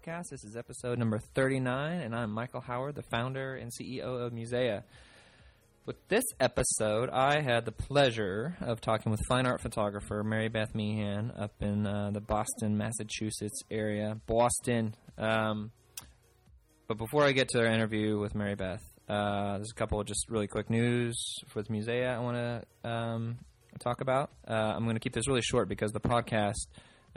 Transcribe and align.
podcast. 0.00 0.30
This 0.30 0.44
is 0.44 0.56
episode 0.56 0.98
number 0.98 1.18
39, 1.18 2.00
and 2.00 2.14
I'm 2.14 2.30
Michael 2.30 2.60
Howard, 2.60 2.94
the 2.94 3.02
founder 3.02 3.54
and 3.56 3.70
CEO 3.70 4.24
of 4.24 4.32
Musea. 4.32 4.82
With 5.84 5.96
this 6.08 6.24
episode, 6.38 7.10
I 7.10 7.40
had 7.40 7.64
the 7.64 7.72
pleasure 7.72 8.56
of 8.60 8.80
talking 8.80 9.10
with 9.10 9.20
fine 9.28 9.46
art 9.46 9.60
photographer 9.60 10.22
Mary 10.22 10.48
Beth 10.48 10.74
Meehan 10.74 11.32
up 11.36 11.52
in 11.60 11.86
uh, 11.86 12.10
the 12.12 12.20
Boston, 12.20 12.78
Massachusetts 12.78 13.62
area. 13.70 14.18
Boston. 14.26 14.94
Um, 15.18 15.70
but 16.86 16.96
before 16.96 17.24
I 17.24 17.32
get 17.32 17.48
to 17.50 17.60
our 17.60 17.66
interview 17.66 18.18
with 18.18 18.34
Mary 18.34 18.54
Beth, 18.54 18.82
uh, 19.08 19.56
there's 19.56 19.72
a 19.72 19.78
couple 19.78 20.00
of 20.00 20.06
just 20.06 20.30
really 20.30 20.46
quick 20.46 20.70
news 20.70 21.20
with 21.54 21.68
Musea 21.68 22.14
I 22.14 22.20
want 22.20 22.36
to 22.36 22.88
um, 22.88 23.38
talk 23.80 24.00
about. 24.00 24.30
Uh, 24.48 24.52
I'm 24.52 24.84
going 24.84 24.96
to 24.96 25.00
keep 25.00 25.12
this 25.12 25.28
really 25.28 25.42
short 25.42 25.68
because 25.68 25.92
the 25.92 26.00
podcast 26.00 26.68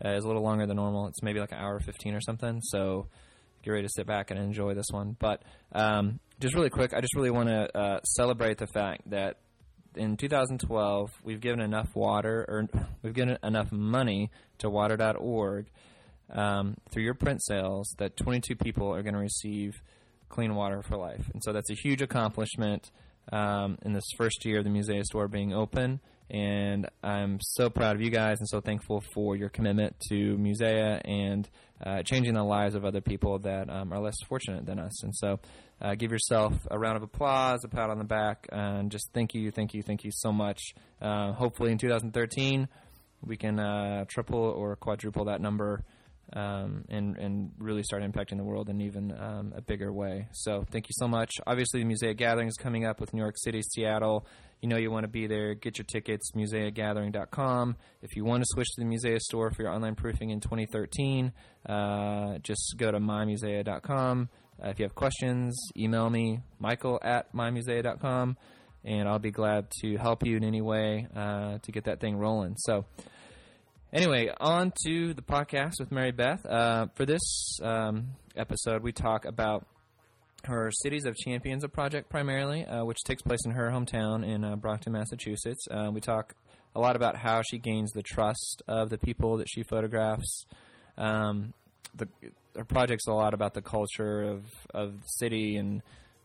uh, 0.03 0.09
is 0.09 0.23
a 0.23 0.27
little 0.27 0.43
longer 0.43 0.65
than 0.65 0.77
normal. 0.77 1.07
It's 1.07 1.21
maybe 1.21 1.39
like 1.39 1.51
an 1.51 1.59
hour 1.59 1.79
15 1.79 2.13
or 2.13 2.21
something. 2.21 2.61
So 2.61 3.07
get 3.63 3.71
ready 3.71 3.83
to 3.83 3.93
sit 3.93 4.05
back 4.05 4.31
and 4.31 4.39
enjoy 4.39 4.73
this 4.73 4.87
one. 4.91 5.15
But 5.19 5.43
um, 5.71 6.19
just 6.39 6.55
really 6.55 6.69
quick, 6.69 6.93
I 6.93 7.01
just 7.01 7.15
really 7.15 7.31
want 7.31 7.49
to 7.49 7.77
uh, 7.77 8.01
celebrate 8.03 8.57
the 8.57 8.67
fact 8.67 9.09
that 9.09 9.37
in 9.95 10.17
2012 10.17 11.11
we've 11.23 11.39
given 11.39 11.59
enough 11.59 11.89
water 11.95 12.45
or 12.47 12.67
we've 13.03 13.13
given 13.13 13.37
enough 13.43 13.71
money 13.71 14.31
to 14.59 14.69
water.org 14.69 15.67
um, 16.31 16.75
through 16.89 17.03
your 17.03 17.13
print 17.13 17.43
sales 17.43 17.93
that 17.99 18.17
22 18.17 18.55
people 18.55 18.93
are 18.93 19.03
going 19.03 19.13
to 19.13 19.19
receive 19.19 19.81
clean 20.29 20.55
water 20.55 20.81
for 20.81 20.97
life. 20.97 21.29
And 21.33 21.43
so 21.43 21.53
that's 21.53 21.69
a 21.69 21.75
huge 21.75 22.01
accomplishment 22.01 22.91
um, 23.31 23.77
in 23.83 23.93
this 23.93 24.03
first 24.17 24.43
year 24.45 24.59
of 24.59 24.63
the 24.63 24.69
Musea 24.69 25.03
store 25.03 25.27
being 25.27 25.53
open. 25.53 26.01
And 26.33 26.89
I'm 27.03 27.37
so 27.41 27.69
proud 27.69 27.95
of 27.95 28.01
you 28.01 28.09
guys 28.09 28.39
and 28.39 28.49
so 28.49 28.59
thankful 28.59 29.03
for 29.13 29.35
your 29.35 29.49
commitment 29.49 29.95
to 30.09 30.35
Musea 30.35 30.99
and 31.05 31.47
uh, 31.85 32.01
changing 32.01 32.33
the 32.33 32.43
lives 32.43 32.73
of 32.73 32.85
other 32.85 33.01
people 33.01 33.37
that 33.39 33.69
um, 33.69 33.93
are 33.93 33.99
less 33.99 34.15
fortunate 34.27 34.65
than 34.65 34.79
us. 34.79 35.03
And 35.03 35.15
so 35.15 35.39
uh, 35.79 35.93
give 35.93 36.11
yourself 36.11 36.53
a 36.71 36.79
round 36.79 36.97
of 36.97 37.03
applause, 37.03 37.63
a 37.63 37.67
pat 37.67 37.91
on 37.91 37.99
the 37.99 38.03
back, 38.03 38.47
and 38.51 38.89
just 38.89 39.11
thank 39.13 39.35
you, 39.35 39.51
thank 39.51 39.75
you, 39.75 39.83
thank 39.83 40.03
you 40.03 40.09
so 40.11 40.31
much. 40.31 40.73
Uh, 40.99 41.33
hopefully 41.33 41.71
in 41.71 41.77
2013, 41.77 42.67
we 43.21 43.37
can 43.37 43.59
uh, 43.59 44.05
triple 44.07 44.39
or 44.39 44.75
quadruple 44.75 45.25
that 45.25 45.39
number 45.39 45.83
um, 46.35 46.85
and 46.89 47.17
and 47.17 47.51
really 47.59 47.83
start 47.83 48.01
impacting 48.01 48.37
the 48.37 48.43
world 48.43 48.69
in 48.69 48.81
even 48.81 49.11
um, 49.11 49.53
a 49.55 49.61
bigger 49.61 49.93
way. 49.93 50.27
So 50.31 50.65
thank 50.71 50.87
you 50.87 50.93
so 50.93 51.07
much. 51.07 51.31
Obviously, 51.45 51.83
the 51.83 51.89
Musea 51.89 52.17
Gathering 52.17 52.47
is 52.47 52.55
coming 52.55 52.85
up 52.85 52.99
with 52.99 53.13
New 53.13 53.21
York 53.21 53.35
City, 53.37 53.61
Seattle. 53.61 54.25
You 54.63 54.69
know 54.69 54.77
you 54.77 54.91
want 54.91 55.03
to 55.03 55.09
be 55.09 55.27
there. 55.27 55.55
Get 55.55 55.77
your 55.77 55.83
tickets, 55.83 56.31
museagathering.com. 56.31 57.75
If 58.01 58.15
you 58.15 58.23
want 58.23 58.43
to 58.43 58.47
switch 58.47 58.69
to 58.75 58.81
the 58.81 58.87
Musea 58.87 59.19
store 59.19 59.51
for 59.51 59.61
your 59.61 59.73
online 59.73 59.95
proofing 59.95 60.29
in 60.29 60.39
2013, 60.39 61.33
uh, 61.67 62.37
just 62.37 62.75
go 62.77 62.89
to 62.89 62.97
mymusea.com. 62.97 64.29
Uh, 64.63 64.69
if 64.69 64.79
you 64.79 64.83
have 64.83 64.95
questions, 64.95 65.53
email 65.75 66.09
me, 66.09 66.39
michael 66.59 66.97
at 67.03 67.33
mymusea.com, 67.35 68.37
and 68.85 69.09
I'll 69.09 69.19
be 69.19 69.31
glad 69.31 69.69
to 69.81 69.97
help 69.97 70.25
you 70.25 70.37
in 70.37 70.45
any 70.45 70.61
way 70.61 71.07
uh, 71.13 71.57
to 71.57 71.71
get 71.73 71.83
that 71.83 71.99
thing 71.99 72.15
rolling. 72.15 72.55
So, 72.55 72.85
Anyway, 73.91 74.27
on 74.39 74.71
to 74.87 75.13
the 75.13 75.21
podcast 75.21 75.73
with 75.79 75.91
Mary 75.91 76.11
Beth. 76.11 76.43
Uh, 76.45 76.87
for 76.95 77.05
this 77.05 77.59
um, 77.61 78.11
episode, 78.35 78.81
we 78.81 78.91
talk 78.91 79.25
about 79.25 79.67
her 80.45 80.71
Cities 80.71 81.05
of 81.05 81.15
Champions 81.15 81.65
project 81.71 82.09
primarily, 82.09 82.65
uh, 82.65 82.83
which 82.83 83.03
takes 83.03 83.21
place 83.21 83.45
in 83.45 83.51
her 83.51 83.69
hometown 83.69 84.25
in 84.27 84.43
uh, 84.43 84.55
Brockton, 84.55 84.93
Massachusetts. 84.93 85.67
Uh, 85.69 85.89
we 85.93 86.01
talk 86.01 86.35
a 86.75 86.79
lot 86.79 86.95
about 86.95 87.15
how 87.15 87.41
she 87.41 87.57
gains 87.57 87.91
the 87.91 88.01
trust 88.01 88.63
of 88.67 88.89
the 88.89 88.97
people 88.97 89.37
that 89.37 89.47
she 89.49 89.63
photographs. 89.63 90.45
Um, 90.97 91.53
the, 91.95 92.07
her 92.55 92.65
project's 92.65 93.07
a 93.07 93.13
lot 93.13 93.33
about 93.33 93.53
the 93.53 93.61
culture 93.61 94.23
of, 94.23 94.45
of 94.73 95.01
the 95.01 95.07
city 95.07 95.55
and 95.57 95.81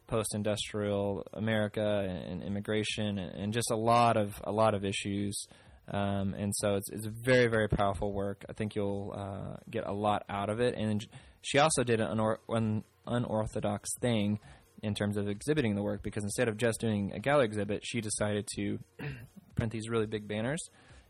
post-industrial 0.07 1.27
America 1.35 2.25
and, 2.27 2.43
immigration 2.43 3.19
and, 3.19 3.53
just 3.53 3.71
a 3.71 3.77
lot 3.77 4.17
of 4.17 4.41
a 4.45 4.53
lot 4.53 4.75
of 4.75 4.85
issues. 4.85 5.47
Um, 5.91 6.35
and 6.35 6.55
so 6.55 6.77
it's, 6.77 6.91
it's 6.91 7.07
very, 7.07 7.47
very 7.47 7.69
powerful 7.69 8.13
work. 8.13 8.45
I 8.49 8.53
think 8.53 8.75
you'll 8.75 9.15
uh, 9.17 9.57
get 9.71 9.87
a 9.87 9.93
lot 9.93 10.25
out 10.29 10.51
of 10.51 10.61
it. 10.61 10.75
And 10.77 11.07
she 11.43 11.59
also 11.59 11.83
did 11.83 12.01
an, 12.01 12.19
unor- 12.19 12.39
an 12.49 12.85
unorthodox 13.09 13.91
thing 14.01 14.39
in 14.83 14.95
terms 14.95 15.17
of 15.17 15.29
exhibiting 15.29 15.75
the 15.75 15.83
work 15.83 16.03
because 16.03 16.23
instead 16.23 16.49
of 16.49 16.57
just 16.57 16.81
doing 16.81 17.13
a 17.15 17.19
gallery 17.19 17.47
exhibit, 17.47 17.83
she 17.85 18.01
decided 18.01 18.47
to 18.57 18.79
print 19.57 19.73
these 19.73 19.89
really 19.89 20.07
big 20.07 20.29
banners 20.29 20.61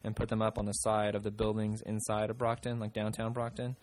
and 0.04 0.16
put 0.16 0.28
them 0.28 0.40
up 0.40 0.58
on 0.58 0.64
the 0.64 0.72
side 0.72 1.14
of 1.14 1.22
the 1.22 1.30
buildings 1.30 1.80
inside 1.84 2.30
of 2.30 2.38
Brockton, 2.38 2.78
like 2.78 2.92
downtown 2.92 3.32
Brockton. 3.32 3.76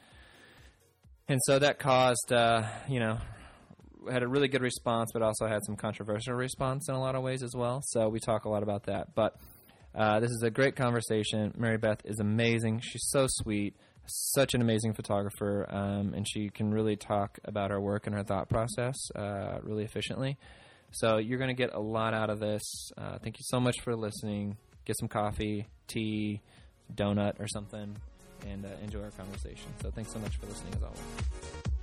And 1.28 1.40
so 1.46 1.60
that 1.60 1.80
caused, 1.80 2.32
uh, 2.32 2.64
you 2.88 3.00
know, 3.00 3.18
had 4.10 4.24
a 4.24 4.28
really 4.28 4.48
good 4.48 4.62
response, 4.62 5.12
but 5.12 5.22
also 5.22 5.48
had 5.48 5.64
some 5.66 5.76
controversial 5.76 6.34
response 6.34 6.88
in 6.88 6.96
a 6.96 7.00
lot 7.00 7.16
of 7.16 7.24
ways 7.24 7.44
as 7.44 7.54
well. 7.56 7.82
So 7.84 8.10
we 8.10 8.20
talk 8.20 8.46
a 8.46 8.50
lot 8.50 8.64
about 8.64 8.86
that. 8.86 9.16
But 9.16 9.36
uh, 9.94 10.20
this 10.20 10.30
is 10.30 10.44
a 10.44 10.50
great 10.50 10.76
conversation. 10.76 11.54
Mary 11.58 11.78
Beth 11.78 12.02
is 12.06 12.20
amazing. 12.20 12.82
She's 12.84 13.08
so 13.10 13.26
sweet, 13.28 13.76
such 14.08 14.54
an 14.54 14.62
amazing 14.62 14.94
photographer, 14.94 15.66
um, 15.70 16.14
and 16.14 16.28
she 16.28 16.50
can 16.50 16.72
really 16.72 16.96
talk 16.96 17.40
about 17.44 17.72
her 17.72 17.80
work 17.80 18.08
and 18.08 18.16
her 18.16 18.24
thought 18.24 18.50
process 18.50 18.96
uh, 19.16 19.60
really 19.64 19.84
efficiently. 19.84 20.38
So 20.92 21.18
you're 21.18 21.40
going 21.40 21.50
to 21.50 21.56
get 21.56 21.74
a 21.74 21.80
lot 21.80 22.14
out 22.14 22.30
of 22.30 22.40
this. 22.40 22.92
Uh, 22.98 23.18
thank 23.22 23.38
you 23.38 23.44
so 23.44 23.60
much 23.60 23.76
for 23.84 23.96
listening. 23.96 24.58
Get 24.86 24.98
some 24.98 25.10
coffee, 25.10 25.68
tea, 25.88 26.42
donut, 26.94 27.40
or 27.40 27.48
something, 27.48 27.98
and 28.48 28.66
uh, 28.66 28.70
enjoy 28.84 29.04
our 29.04 29.12
conversation. 29.12 29.74
So 29.82 29.92
thanks 29.92 30.12
so 30.12 30.20
much 30.20 30.38
for 30.38 30.46
listening, 30.46 30.74
as 30.76 30.84
always. 30.84 31.75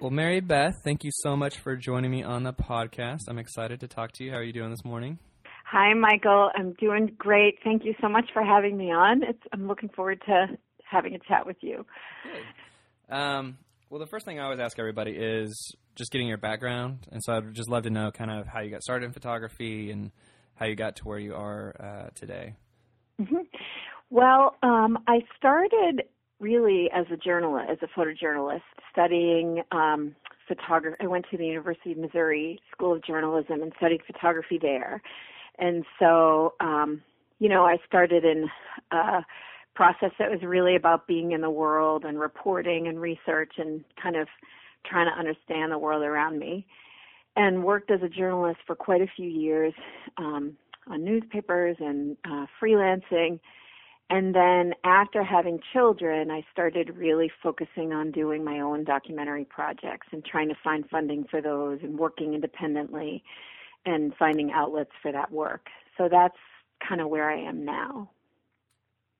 Well, 0.00 0.10
Mary 0.10 0.40
Beth, 0.40 0.74
thank 0.84 1.02
you 1.02 1.10
so 1.12 1.34
much 1.36 1.58
for 1.58 1.76
joining 1.76 2.10
me 2.10 2.22
on 2.22 2.42
the 2.42 2.52
podcast. 2.52 3.20
I'm 3.28 3.38
excited 3.38 3.80
to 3.80 3.88
talk 3.88 4.12
to 4.12 4.24
you. 4.24 4.30
How 4.30 4.36
are 4.36 4.42
you 4.42 4.52
doing 4.52 4.70
this 4.70 4.84
morning? 4.84 5.18
Hi, 5.64 5.94
Michael. 5.94 6.50
I'm 6.54 6.74
doing 6.74 7.14
great. 7.16 7.58
Thank 7.64 7.84
you 7.84 7.94
so 8.00 8.08
much 8.08 8.26
for 8.32 8.42
having 8.42 8.76
me 8.76 8.92
on. 8.92 9.22
It's, 9.22 9.40
I'm 9.52 9.66
looking 9.66 9.88
forward 9.88 10.20
to 10.26 10.58
having 10.84 11.14
a 11.14 11.18
chat 11.20 11.46
with 11.46 11.56
you. 11.62 11.86
Um, 13.08 13.56
well, 13.88 13.98
the 13.98 14.06
first 14.06 14.26
thing 14.26 14.38
I 14.38 14.44
always 14.44 14.60
ask 14.60 14.78
everybody 14.78 15.12
is 15.12 15.74
just 15.94 16.10
getting 16.10 16.26
your 16.26 16.38
background, 16.38 17.06
and 17.10 17.22
so 17.24 17.34
I'd 17.34 17.54
just 17.54 17.70
love 17.70 17.84
to 17.84 17.90
know 17.90 18.10
kind 18.10 18.30
of 18.30 18.46
how 18.46 18.60
you 18.60 18.70
got 18.70 18.82
started 18.82 19.06
in 19.06 19.12
photography 19.12 19.90
and 19.90 20.10
how 20.54 20.66
you 20.66 20.74
got 20.74 20.96
to 20.96 21.04
where 21.04 21.18
you 21.18 21.34
are 21.34 21.74
uh, 21.80 22.10
today. 22.14 22.54
Mm-hmm. 23.20 23.36
Well, 24.10 24.56
um, 24.62 24.98
I 25.08 25.20
started 25.36 26.02
really 26.44 26.90
as 26.94 27.06
a 27.10 27.16
journalist, 27.16 27.70
as 27.70 27.78
a 27.80 27.98
photojournalist, 27.98 28.60
studying 28.92 29.62
um, 29.72 30.14
photography. 30.46 30.96
I 31.00 31.06
went 31.06 31.24
to 31.30 31.38
the 31.38 31.46
University 31.46 31.92
of 31.92 31.98
Missouri 31.98 32.60
School 32.70 32.92
of 32.92 33.02
Journalism 33.02 33.62
and 33.62 33.72
studied 33.78 34.02
photography 34.06 34.58
there. 34.60 35.00
And 35.58 35.86
so, 35.98 36.52
um, 36.60 37.00
you 37.38 37.48
know, 37.48 37.64
I 37.64 37.78
started 37.86 38.24
in 38.26 38.50
a 38.92 39.24
process 39.74 40.10
that 40.18 40.30
was 40.30 40.40
really 40.42 40.76
about 40.76 41.06
being 41.06 41.32
in 41.32 41.40
the 41.40 41.50
world 41.50 42.04
and 42.04 42.20
reporting 42.20 42.88
and 42.88 43.00
research 43.00 43.52
and 43.56 43.82
kind 44.00 44.16
of 44.16 44.28
trying 44.86 45.06
to 45.06 45.18
understand 45.18 45.72
the 45.72 45.78
world 45.78 46.02
around 46.02 46.38
me. 46.38 46.66
And 47.36 47.64
worked 47.64 47.90
as 47.90 48.00
a 48.02 48.08
journalist 48.08 48.60
for 48.66 48.76
quite 48.76 49.00
a 49.00 49.08
few 49.16 49.28
years 49.28 49.72
um, 50.18 50.56
on 50.86 51.02
newspapers 51.04 51.76
and 51.80 52.18
uh, 52.24 52.46
freelancing 52.62 53.40
and 54.10 54.34
then 54.34 54.74
after 54.84 55.24
having 55.24 55.60
children, 55.72 56.30
I 56.30 56.44
started 56.52 56.96
really 56.96 57.30
focusing 57.42 57.92
on 57.92 58.10
doing 58.10 58.44
my 58.44 58.60
own 58.60 58.84
documentary 58.84 59.44
projects 59.44 60.08
and 60.12 60.24
trying 60.24 60.48
to 60.48 60.54
find 60.62 60.84
funding 60.90 61.24
for 61.30 61.40
those 61.40 61.78
and 61.82 61.98
working 61.98 62.34
independently 62.34 63.22
and 63.86 64.12
finding 64.18 64.52
outlets 64.52 64.90
for 65.02 65.10
that 65.12 65.32
work. 65.32 65.66
So 65.96 66.08
that's 66.10 66.36
kind 66.86 67.00
of 67.00 67.08
where 67.08 67.30
I 67.30 67.40
am 67.48 67.64
now. 67.64 68.10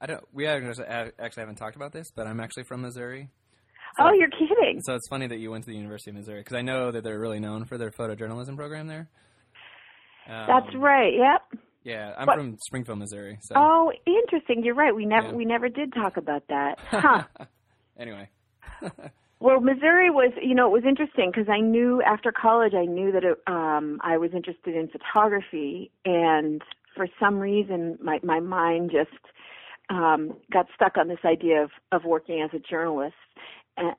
I 0.00 0.06
don't. 0.06 0.24
We 0.32 0.46
actually 0.46 0.86
haven't 0.86 1.56
talked 1.56 1.76
about 1.76 1.92
this, 1.92 2.10
but 2.14 2.26
I'm 2.26 2.40
actually 2.40 2.64
from 2.64 2.82
Missouri. 2.82 3.30
So, 3.96 4.04
oh, 4.06 4.12
you're 4.12 4.28
kidding! 4.28 4.80
So 4.82 4.94
it's 4.94 5.08
funny 5.08 5.28
that 5.28 5.38
you 5.38 5.50
went 5.50 5.64
to 5.64 5.70
the 5.70 5.76
University 5.76 6.10
of 6.10 6.16
Missouri 6.16 6.40
because 6.40 6.56
I 6.56 6.62
know 6.62 6.90
that 6.90 7.04
they're 7.04 7.18
really 7.18 7.40
known 7.40 7.64
for 7.64 7.78
their 7.78 7.90
photojournalism 7.90 8.56
program 8.56 8.86
there. 8.86 9.08
Um, 10.28 10.46
That's 10.46 10.74
right. 10.76 11.12
Yep. 11.14 11.62
Yeah, 11.84 12.14
I'm 12.18 12.26
What? 12.26 12.36
from 12.38 12.56
Springfield, 12.66 12.98
Missouri. 12.98 13.38
So 13.42 13.54
Oh, 13.56 13.92
interesting. 14.06 14.64
You're 14.64 14.74
right. 14.74 14.94
We 14.94 15.04
never 15.06 15.28
Yeah. 15.28 15.34
we 15.34 15.44
never 15.44 15.68
did 15.68 15.92
talk 15.92 16.16
about 16.16 16.44
that. 16.48 16.78
Huh. 16.90 17.24
anyway, 17.98 18.28
Well, 19.40 19.60
Missouri 19.60 20.08
was, 20.10 20.32
you 20.42 20.54
know, 20.54 20.66
it 20.68 20.72
was 20.72 20.84
interesting 20.88 21.30
because 21.30 21.50
I 21.50 21.60
knew 21.60 22.00
after 22.02 22.32
college, 22.32 22.72
I 22.72 22.86
knew 22.86 23.12
that 23.12 23.24
it, 23.24 23.38
um, 23.46 24.00
I 24.02 24.16
was 24.16 24.30
interested 24.32 24.74
in 24.74 24.88
photography, 24.88 25.90
and 26.06 26.62
for 26.96 27.06
some 27.20 27.38
reason, 27.38 27.98
my 28.02 28.20
my 28.22 28.40
mind 28.40 28.90
just 28.90 29.10
um, 29.90 30.34
got 30.50 30.66
stuck 30.74 30.96
on 30.96 31.08
this 31.08 31.18
idea 31.26 31.62
of 31.62 31.70
of 31.92 32.04
working 32.04 32.40
as 32.40 32.50
a 32.54 32.58
journalist, 32.58 33.16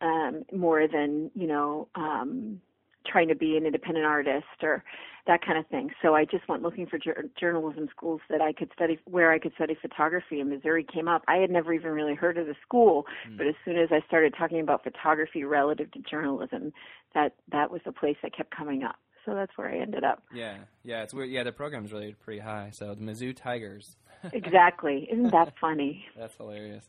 um, 0.01 0.43
more 0.51 0.88
than 0.88 1.29
you 1.35 1.45
know, 1.45 1.89
um, 1.93 2.59
trying 3.05 3.27
to 3.27 3.35
be 3.35 3.57
an 3.57 3.65
independent 3.65 4.05
artist 4.05 4.45
or 4.61 4.83
that 5.27 5.43
kind 5.43 5.57
of 5.57 5.65
thing. 5.67 5.89
So 6.01 6.13
I 6.13 6.25
just 6.25 6.47
went 6.47 6.61
looking 6.61 6.85
for 6.85 6.99
jour- 6.99 7.23
journalism 7.39 7.87
schools 7.89 8.21
that 8.29 8.41
I 8.41 8.53
could 8.53 8.69
study, 8.73 8.99
where 9.05 9.31
I 9.31 9.39
could 9.39 9.53
study 9.55 9.75
photography. 9.81 10.39
And 10.39 10.49
Missouri 10.49 10.85
came 10.85 11.07
up. 11.07 11.23
I 11.27 11.37
had 11.37 11.49
never 11.49 11.73
even 11.73 11.91
really 11.91 12.15
heard 12.15 12.37
of 12.37 12.45
the 12.45 12.55
school, 12.61 13.05
but 13.37 13.47
as 13.47 13.55
soon 13.63 13.77
as 13.77 13.89
I 13.91 14.05
started 14.07 14.35
talking 14.37 14.59
about 14.59 14.83
photography 14.83 15.43
relative 15.43 15.91
to 15.91 15.99
journalism, 15.99 16.73
that 17.13 17.33
that 17.51 17.71
was 17.71 17.81
the 17.85 17.91
place 17.91 18.17
that 18.21 18.35
kept 18.35 18.55
coming 18.55 18.83
up. 18.83 18.97
So 19.25 19.33
that's 19.33 19.51
where 19.55 19.69
I 19.69 19.79
ended 19.79 20.03
up. 20.03 20.21
yeah, 20.31 20.57
yeah, 20.83 21.01
it's 21.01 21.11
weird. 21.11 21.31
Yeah, 21.31 21.43
the 21.43 21.51
program's 21.51 21.91
really 21.91 22.15
pretty 22.23 22.39
high. 22.39 22.69
So 22.73 22.93
the 22.93 23.01
Mizzou 23.01 23.35
Tigers. 23.35 23.95
exactly. 24.33 25.07
Isn't 25.11 25.31
that 25.31 25.53
funny? 25.59 26.05
That's 26.15 26.35
hilarious. 26.37 26.85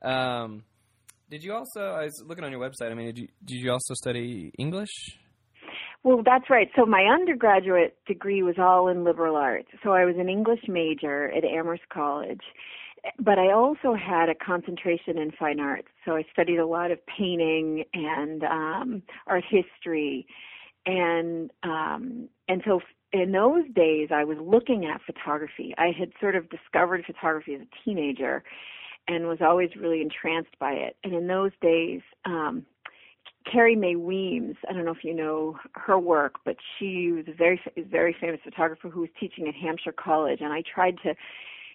Um, 0.00 0.62
did 1.28 1.42
you 1.42 1.54
also? 1.54 1.80
I 1.80 2.04
was 2.04 2.22
looking 2.24 2.44
on 2.44 2.52
your 2.52 2.60
website. 2.60 2.92
I 2.92 2.94
mean, 2.94 3.06
did 3.06 3.18
you 3.18 3.28
did 3.44 3.56
you 3.56 3.72
also 3.72 3.94
study 3.94 4.52
English? 4.58 4.90
Well, 6.04 6.22
that's 6.24 6.50
right. 6.50 6.68
So 6.74 6.84
my 6.84 7.04
undergraduate 7.04 7.96
degree 8.06 8.42
was 8.42 8.56
all 8.58 8.88
in 8.88 9.04
liberal 9.04 9.36
arts. 9.36 9.68
So 9.84 9.90
I 9.92 10.04
was 10.04 10.16
an 10.18 10.28
English 10.28 10.62
major 10.66 11.30
at 11.30 11.44
Amherst 11.44 11.88
College, 11.92 12.40
but 13.20 13.38
I 13.38 13.52
also 13.52 13.94
had 13.94 14.28
a 14.28 14.34
concentration 14.34 15.16
in 15.16 15.30
fine 15.38 15.60
arts. 15.60 15.88
So 16.04 16.16
I 16.16 16.24
studied 16.32 16.58
a 16.58 16.66
lot 16.66 16.90
of 16.90 16.98
painting 17.06 17.84
and 17.94 18.42
um, 18.42 19.02
art 19.28 19.44
history, 19.48 20.26
and 20.86 21.52
um, 21.62 22.28
and 22.48 22.62
so 22.64 22.80
in 23.12 23.30
those 23.30 23.64
days 23.72 24.08
I 24.12 24.24
was 24.24 24.38
looking 24.40 24.84
at 24.84 25.00
photography. 25.06 25.72
I 25.78 25.92
had 25.96 26.10
sort 26.20 26.34
of 26.34 26.50
discovered 26.50 27.04
photography 27.06 27.54
as 27.54 27.60
a 27.60 27.84
teenager, 27.84 28.42
and 29.06 29.28
was 29.28 29.38
always 29.40 29.70
really 29.76 30.02
entranced 30.02 30.58
by 30.58 30.72
it. 30.72 30.96
And 31.04 31.14
in 31.14 31.28
those 31.28 31.52
days. 31.60 32.00
Um, 32.24 32.66
Carrie 33.50 33.76
Mae 33.76 33.96
Weems. 33.96 34.56
I 34.68 34.72
don't 34.72 34.84
know 34.84 34.92
if 34.92 35.04
you 35.04 35.14
know 35.14 35.56
her 35.74 35.98
work, 35.98 36.36
but 36.44 36.56
she 36.78 37.12
was 37.12 37.24
a 37.28 37.32
very 37.32 37.60
very 37.90 38.14
famous 38.20 38.40
photographer 38.44 38.88
who 38.88 39.00
was 39.00 39.10
teaching 39.18 39.48
at 39.48 39.54
Hampshire 39.54 39.92
College, 39.92 40.40
and 40.40 40.52
I 40.52 40.62
tried 40.62 40.96
to 41.04 41.14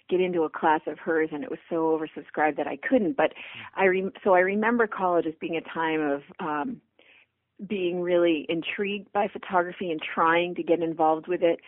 get 0.09 0.21
into 0.21 0.43
a 0.43 0.49
class 0.49 0.81
of 0.87 0.97
hers, 0.99 1.29
and 1.31 1.43
it 1.43 1.49
was 1.49 1.59
so 1.69 1.97
oversubscribed 1.97 2.57
that 2.57 2.67
I 2.67 2.77
couldn't. 2.77 3.17
But 3.17 3.33
I 3.75 3.85
re- 3.85 4.11
so 4.23 4.33
I 4.33 4.39
remember 4.39 4.87
college 4.87 5.25
as 5.25 5.33
being 5.39 5.57
a 5.57 5.73
time 5.73 6.01
of 6.01 6.21
um, 6.39 6.81
being 7.67 8.01
really 8.01 8.45
intrigued 8.49 9.11
by 9.13 9.27
photography 9.27 9.91
and 9.91 9.99
trying 10.01 10.55
to 10.55 10.63
get 10.63 10.81
involved 10.81 11.27
with 11.27 11.41
it. 11.41 11.59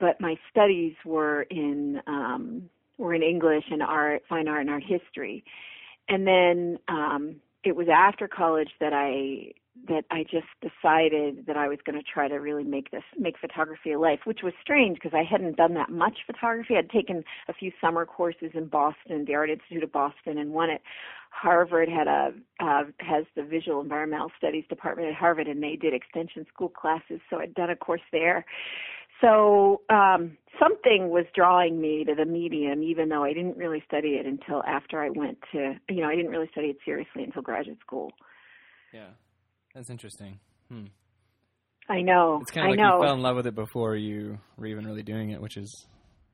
But 0.00 0.20
my 0.20 0.36
studies 0.50 0.94
were 1.04 1.42
in 1.42 2.00
um, 2.06 2.68
were 2.98 3.14
in 3.14 3.22
English 3.22 3.64
and 3.70 3.82
art, 3.82 4.22
fine 4.28 4.48
art, 4.48 4.62
and 4.62 4.70
art 4.70 4.84
history, 4.86 5.44
and 6.08 6.26
then. 6.26 6.78
Um, 6.88 7.36
it 7.64 7.76
was 7.76 7.88
after 7.92 8.28
college 8.28 8.70
that 8.80 8.92
I 8.92 9.52
that 9.88 10.04
I 10.10 10.22
just 10.22 10.46
decided 10.62 11.46
that 11.46 11.56
I 11.56 11.66
was 11.68 11.78
going 11.84 11.98
to 11.98 12.04
try 12.04 12.28
to 12.28 12.36
really 12.36 12.62
make 12.62 12.90
this 12.90 13.02
make 13.18 13.38
photography 13.38 13.92
a 13.92 13.98
life, 13.98 14.20
which 14.24 14.40
was 14.42 14.52
strange 14.62 14.96
because 14.96 15.12
I 15.14 15.24
hadn't 15.28 15.56
done 15.56 15.74
that 15.74 15.90
much 15.90 16.18
photography. 16.26 16.76
I'd 16.76 16.90
taken 16.90 17.24
a 17.48 17.54
few 17.54 17.72
summer 17.80 18.06
courses 18.06 18.52
in 18.54 18.66
Boston, 18.66 19.24
the 19.26 19.34
Art 19.34 19.50
Institute 19.50 19.82
of 19.82 19.92
Boston, 19.92 20.38
and 20.38 20.52
one 20.52 20.70
at 20.70 20.80
Harvard 21.30 21.88
had 21.88 22.06
a 22.06 22.32
uh, 22.60 22.84
has 22.98 23.24
the 23.34 23.42
Visual 23.42 23.80
Environmental 23.80 24.30
Studies 24.38 24.64
department 24.68 25.08
at 25.08 25.14
Harvard, 25.14 25.48
and 25.48 25.62
they 25.62 25.76
did 25.76 25.92
extension 25.92 26.46
school 26.52 26.68
classes. 26.68 27.20
So 27.28 27.38
I'd 27.38 27.54
done 27.54 27.70
a 27.70 27.76
course 27.76 28.00
there. 28.12 28.46
So 29.24 29.80
um, 29.88 30.36
something 30.60 31.08
was 31.08 31.24
drawing 31.34 31.80
me 31.80 32.04
to 32.04 32.14
the 32.14 32.26
medium, 32.26 32.82
even 32.82 33.08
though 33.08 33.24
I 33.24 33.32
didn't 33.32 33.56
really 33.56 33.82
study 33.86 34.20
it 34.20 34.26
until 34.26 34.62
after 34.64 35.02
I 35.02 35.08
went 35.08 35.38
to, 35.52 35.74
you 35.88 36.02
know, 36.02 36.08
I 36.08 36.14
didn't 36.14 36.30
really 36.30 36.48
study 36.52 36.68
it 36.68 36.76
seriously 36.84 37.24
until 37.24 37.40
graduate 37.40 37.78
school. 37.80 38.12
Yeah, 38.92 39.08
that's 39.74 39.88
interesting. 39.88 40.38
Hmm. 40.68 40.84
I 41.88 42.02
know. 42.02 42.40
It's 42.42 42.50
kind 42.50 42.66
of 42.66 42.68
I 42.68 42.70
like 42.72 42.78
know. 42.78 42.98
you 42.98 43.04
fell 43.04 43.14
in 43.14 43.22
love 43.22 43.36
with 43.36 43.46
it 43.46 43.54
before 43.54 43.96
you 43.96 44.38
were 44.56 44.66
even 44.66 44.86
really 44.86 45.02
doing 45.02 45.30
it, 45.30 45.40
which 45.40 45.56
is 45.56 45.86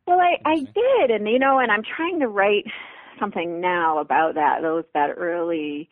Well, 0.07 0.19
I 0.21 0.37
I 0.45 0.57
did, 0.57 1.11
and 1.11 1.29
you 1.29 1.39
know, 1.39 1.59
and 1.59 1.71
I'm 1.71 1.83
trying 1.97 2.21
to 2.21 2.29
write 2.29 2.65
something 3.19 3.61
now 3.61 3.99
about 3.99 4.35
that. 4.35 4.63
Those 4.63 4.85
that 4.95 5.11
early. 5.17 5.89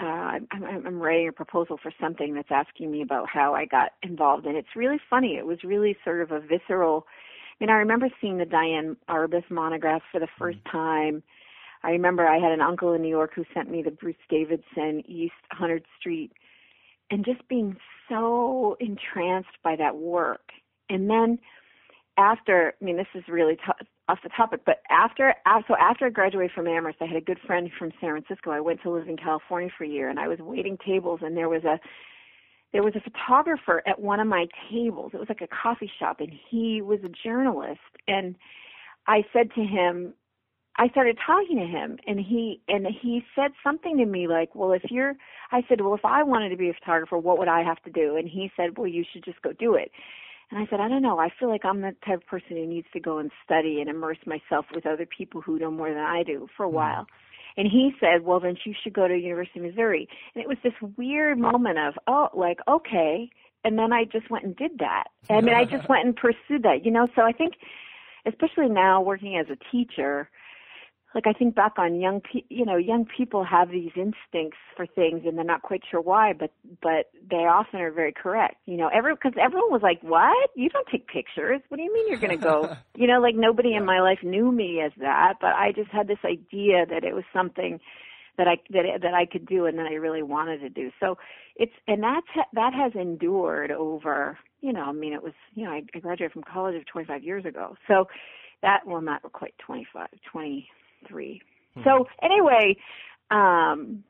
Uh, 0.00 0.04
I'm, 0.04 0.48
I'm 0.52 0.86
I'm 0.86 1.00
writing 1.00 1.28
a 1.28 1.32
proposal 1.32 1.78
for 1.82 1.90
something 2.00 2.34
that's 2.34 2.50
asking 2.50 2.90
me 2.90 3.00
about 3.00 3.28
how 3.32 3.54
I 3.54 3.64
got 3.64 3.92
involved, 4.02 4.44
and 4.46 4.56
it's 4.56 4.76
really 4.76 5.00
funny. 5.08 5.36
It 5.36 5.46
was 5.46 5.58
really 5.64 5.96
sort 6.04 6.20
of 6.20 6.32
a 6.32 6.40
visceral. 6.40 7.06
I 7.58 7.64
mean, 7.64 7.70
I 7.70 7.78
remember 7.78 8.08
seeing 8.20 8.36
the 8.36 8.44
Diane 8.44 8.96
Arbus 9.08 9.50
monograph 9.50 10.02
for 10.12 10.20
the 10.20 10.28
first 10.38 10.58
time. 10.70 11.22
I 11.82 11.90
remember 11.90 12.26
I 12.26 12.38
had 12.38 12.52
an 12.52 12.60
uncle 12.60 12.92
in 12.92 13.00
New 13.00 13.08
York 13.08 13.32
who 13.34 13.44
sent 13.54 13.70
me 13.70 13.82
the 13.82 13.90
Bruce 13.90 14.16
Davidson 14.28 15.02
East 15.06 15.32
100th 15.58 15.84
Street, 15.98 16.32
and 17.10 17.24
just 17.24 17.46
being 17.48 17.76
so 18.08 18.76
entranced 18.80 19.56
by 19.62 19.76
that 19.76 19.96
work. 19.96 20.50
And 20.90 21.08
then 21.08 21.38
after, 22.18 22.74
I 22.80 22.84
mean, 22.84 22.96
this 22.96 23.06
is 23.14 23.24
really 23.28 23.56
t- 23.56 23.86
off 24.08 24.18
the 24.22 24.28
topic, 24.28 24.60
but 24.64 24.82
after, 24.88 25.34
so 25.66 25.74
after 25.76 26.06
I 26.06 26.10
graduated 26.10 26.52
from 26.52 26.68
Amherst, 26.68 26.98
I 27.00 27.06
had 27.06 27.16
a 27.16 27.20
good 27.20 27.40
friend 27.44 27.70
from 27.76 27.90
San 28.00 28.10
Francisco. 28.10 28.50
I 28.50 28.60
went 28.60 28.80
to 28.82 28.90
live 28.90 29.08
in 29.08 29.16
California 29.16 29.70
for 29.76 29.84
a 29.84 29.88
year, 29.88 30.08
and 30.08 30.20
I 30.20 30.28
was 30.28 30.38
waiting 30.38 30.78
tables, 30.84 31.20
and 31.22 31.36
there 31.36 31.48
was 31.48 31.64
a 31.64 31.80
there 32.72 32.82
was 32.82 32.94
a 32.96 33.00
photographer 33.00 33.82
at 33.86 34.00
one 34.00 34.20
of 34.20 34.26
my 34.26 34.46
tables. 34.70 35.12
It 35.14 35.18
was 35.18 35.28
like 35.28 35.40
a 35.40 35.46
coffee 35.46 35.90
shop, 35.98 36.20
and 36.20 36.32
he 36.50 36.82
was 36.82 36.98
a 37.04 37.08
journalist. 37.08 37.80
And 38.06 38.34
I 39.06 39.24
said 39.32 39.50
to 39.54 39.62
him, 39.62 40.12
I 40.76 40.88
started 40.88 41.16
talking 41.24 41.58
to 41.58 41.64
him, 41.64 41.98
and 42.06 42.20
he 42.20 42.60
and 42.68 42.86
he 42.86 43.24
said 43.34 43.52
something 43.64 43.96
to 43.96 44.04
me 44.04 44.28
like, 44.28 44.54
"Well, 44.54 44.72
if 44.72 44.82
you're," 44.90 45.14
I 45.50 45.64
said, 45.68 45.80
"Well, 45.80 45.94
if 45.94 46.04
I 46.04 46.22
wanted 46.22 46.50
to 46.50 46.56
be 46.56 46.68
a 46.68 46.74
photographer, 46.74 47.16
what 47.16 47.38
would 47.38 47.48
I 47.48 47.62
have 47.62 47.82
to 47.84 47.90
do?" 47.90 48.16
And 48.16 48.28
he 48.28 48.52
said, 48.56 48.76
"Well, 48.76 48.86
you 48.86 49.04
should 49.10 49.24
just 49.24 49.40
go 49.42 49.52
do 49.52 49.74
it." 49.74 49.90
And 50.50 50.60
I 50.60 50.66
said, 50.70 50.80
I 50.80 50.88
don't 50.88 51.02
know. 51.02 51.18
I 51.18 51.28
feel 51.40 51.48
like 51.48 51.64
I'm 51.64 51.80
the 51.80 51.94
type 52.06 52.18
of 52.18 52.26
person 52.26 52.56
who 52.56 52.66
needs 52.66 52.86
to 52.92 53.00
go 53.00 53.18
and 53.18 53.30
study 53.44 53.80
and 53.80 53.90
immerse 53.90 54.18
myself 54.26 54.66
with 54.74 54.86
other 54.86 55.06
people 55.06 55.40
who 55.40 55.58
know 55.58 55.70
more 55.70 55.88
than 55.88 56.02
I 56.02 56.22
do 56.22 56.48
for 56.56 56.64
a 56.64 56.68
mm-hmm. 56.68 56.76
while. 56.76 57.06
And 57.56 57.66
he 57.66 57.92
said, 57.98 58.22
well, 58.22 58.38
then 58.38 58.56
you 58.64 58.74
should 58.82 58.92
go 58.92 59.08
to 59.08 59.16
University 59.16 59.60
of 59.60 59.66
Missouri. 59.66 60.08
And 60.34 60.42
it 60.44 60.48
was 60.48 60.58
this 60.62 60.74
weird 60.96 61.38
moment 61.38 61.78
of, 61.78 61.94
oh, 62.06 62.28
like, 62.34 62.60
okay. 62.68 63.30
And 63.64 63.78
then 63.78 63.92
I 63.92 64.04
just 64.04 64.30
went 64.30 64.44
and 64.44 64.54
did 64.54 64.72
that. 64.78 65.04
I 65.30 65.40
mean, 65.40 65.54
I 65.54 65.64
just 65.64 65.88
went 65.88 66.04
and 66.04 66.14
pursued 66.14 66.62
that, 66.62 66.84
you 66.84 66.90
know? 66.90 67.08
So 67.16 67.22
I 67.22 67.32
think, 67.32 67.54
especially 68.26 68.68
now 68.68 69.00
working 69.00 69.36
as 69.36 69.46
a 69.50 69.56
teacher, 69.72 70.28
like 71.14 71.26
I 71.26 71.32
think 71.32 71.54
back 71.54 71.78
on 71.78 72.00
young 72.00 72.20
pe- 72.20 72.44
you 72.48 72.64
know 72.64 72.76
young 72.76 73.06
people 73.16 73.44
have 73.44 73.70
these 73.70 73.92
instincts 73.96 74.58
for 74.76 74.86
things 74.86 75.22
and 75.24 75.36
they're 75.36 75.44
not 75.44 75.62
quite 75.62 75.82
sure 75.90 76.00
why 76.00 76.32
but 76.32 76.52
but 76.82 77.10
they 77.30 77.46
often 77.46 77.80
are 77.80 77.90
very 77.90 78.12
correct. 78.12 78.56
You 78.66 78.76
know 78.76 78.88
every 78.92 79.14
because 79.14 79.32
everyone 79.40 79.70
was 79.70 79.82
like 79.82 80.02
what? 80.02 80.50
You 80.54 80.68
don't 80.68 80.86
take 80.88 81.06
pictures? 81.08 81.60
What 81.68 81.78
do 81.78 81.82
you 81.82 81.92
mean 81.92 82.08
you're 82.08 82.18
going 82.18 82.38
to 82.38 82.44
go? 82.44 82.76
You 82.96 83.06
know 83.06 83.20
like 83.20 83.34
nobody 83.34 83.74
in 83.74 83.84
my 83.84 84.00
life 84.00 84.20
knew 84.22 84.50
me 84.50 84.80
as 84.80 84.92
that 84.98 85.34
but 85.40 85.54
I 85.54 85.72
just 85.72 85.90
had 85.90 86.08
this 86.08 86.18
idea 86.24 86.86
that 86.86 87.04
it 87.04 87.14
was 87.14 87.24
something 87.32 87.78
that 88.38 88.48
I 88.48 88.56
that 88.70 88.84
that 89.02 89.14
I 89.14 89.26
could 89.26 89.46
do 89.46 89.66
and 89.66 89.78
that 89.78 89.86
I 89.86 89.94
really 89.94 90.22
wanted 90.22 90.58
to 90.60 90.68
do. 90.68 90.90
So 91.00 91.18
it's 91.56 91.72
and 91.86 92.02
that's 92.02 92.26
ha- 92.34 92.48
that 92.54 92.72
has 92.74 92.92
endured 92.94 93.70
over 93.70 94.38
you 94.60 94.72
know 94.72 94.82
I 94.82 94.92
mean 94.92 95.12
it 95.12 95.22
was 95.22 95.34
you 95.54 95.64
know 95.64 95.70
I, 95.70 95.82
I 95.94 95.98
graduated 95.98 96.32
from 96.32 96.42
college 96.42 96.74
25 96.90 97.22
years 97.22 97.44
ago. 97.44 97.76
So 97.88 98.06
that 98.62 98.80
well 98.86 99.00
not 99.02 99.22
quite 99.32 99.54
25 99.58 100.08
20 100.32 100.68
three. 101.08 101.40
So 101.84 102.06
anyway, 102.22 102.76
um, 103.30 104.02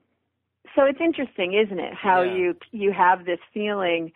so 0.75 0.85
it's 0.85 1.01
interesting, 1.01 1.55
isn't 1.55 1.81
it? 1.81 1.95
How 1.95 2.23
Yeah. 2.23 2.37
you 2.37 2.57
you 2.71 2.93
have 2.93 3.25
this 3.25 3.41
feeling 3.53 4.13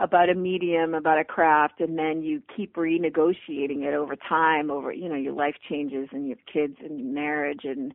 about 0.00 0.30
a 0.30 0.34
medium, 0.34 0.94
about 0.94 1.18
a 1.18 1.24
craft, 1.24 1.80
and 1.80 1.98
then 1.98 2.22
you 2.22 2.42
keep 2.56 2.74
renegotiating 2.74 3.82
it 3.82 3.94
over 3.94 4.16
time. 4.16 4.70
Over 4.70 4.92
you 4.92 5.08
know, 5.08 5.16
your 5.16 5.32
life 5.32 5.56
changes, 5.68 6.08
and 6.12 6.24
you 6.24 6.30
have 6.30 6.46
kids, 6.46 6.76
and 6.80 7.14
marriage, 7.14 7.64
and 7.64 7.92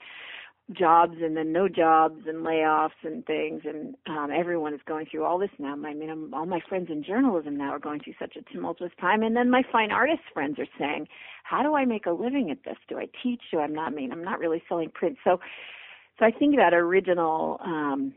jobs, 0.74 1.16
and 1.22 1.38
then 1.38 1.52
no 1.52 1.68
jobs, 1.68 2.22
and 2.28 2.46
layoffs, 2.46 2.92
and 3.04 3.26
things. 3.26 3.62
And 3.66 3.96
um, 4.08 4.30
everyone 4.32 4.74
is 4.74 4.82
going 4.86 5.06
through 5.10 5.24
all 5.24 5.38
this 5.38 5.50
now. 5.60 5.74
I 5.74 5.94
mean, 5.94 6.10
I'm, 6.10 6.34
all 6.34 6.46
my 6.46 6.62
friends 6.68 6.90
in 6.90 7.04
journalism 7.04 7.58
now 7.58 7.70
are 7.70 7.80
going 7.80 8.00
through 8.02 8.16
such 8.20 8.36
a 8.36 8.54
tumultuous 8.54 8.92
time. 9.00 9.24
And 9.24 9.36
then 9.36 9.50
my 9.50 9.64
fine 9.72 9.92
artist 9.92 10.22
friends 10.34 10.60
are 10.60 10.68
saying, 10.78 11.08
"How 11.44 11.64
do 11.64 11.76
I 11.76 11.86
make 11.86 12.06
a 12.06 12.12
living 12.12 12.52
at 12.52 12.64
this? 12.66 12.78
Do 12.90 12.98
I 12.98 13.08
teach? 13.22 13.42
Do 13.52 13.60
I'm 13.60 13.74
not? 13.74 13.92
I 13.92 13.96
mean, 13.96 14.12
I'm 14.12 14.24
not 14.24 14.40
really 14.40 14.64
selling 14.68 14.90
print." 14.90 15.18
So, 15.24 15.40
so 16.20 16.26
I 16.26 16.32
think 16.32 16.56
that 16.58 16.74
original 16.74 17.60
um, 17.64 18.14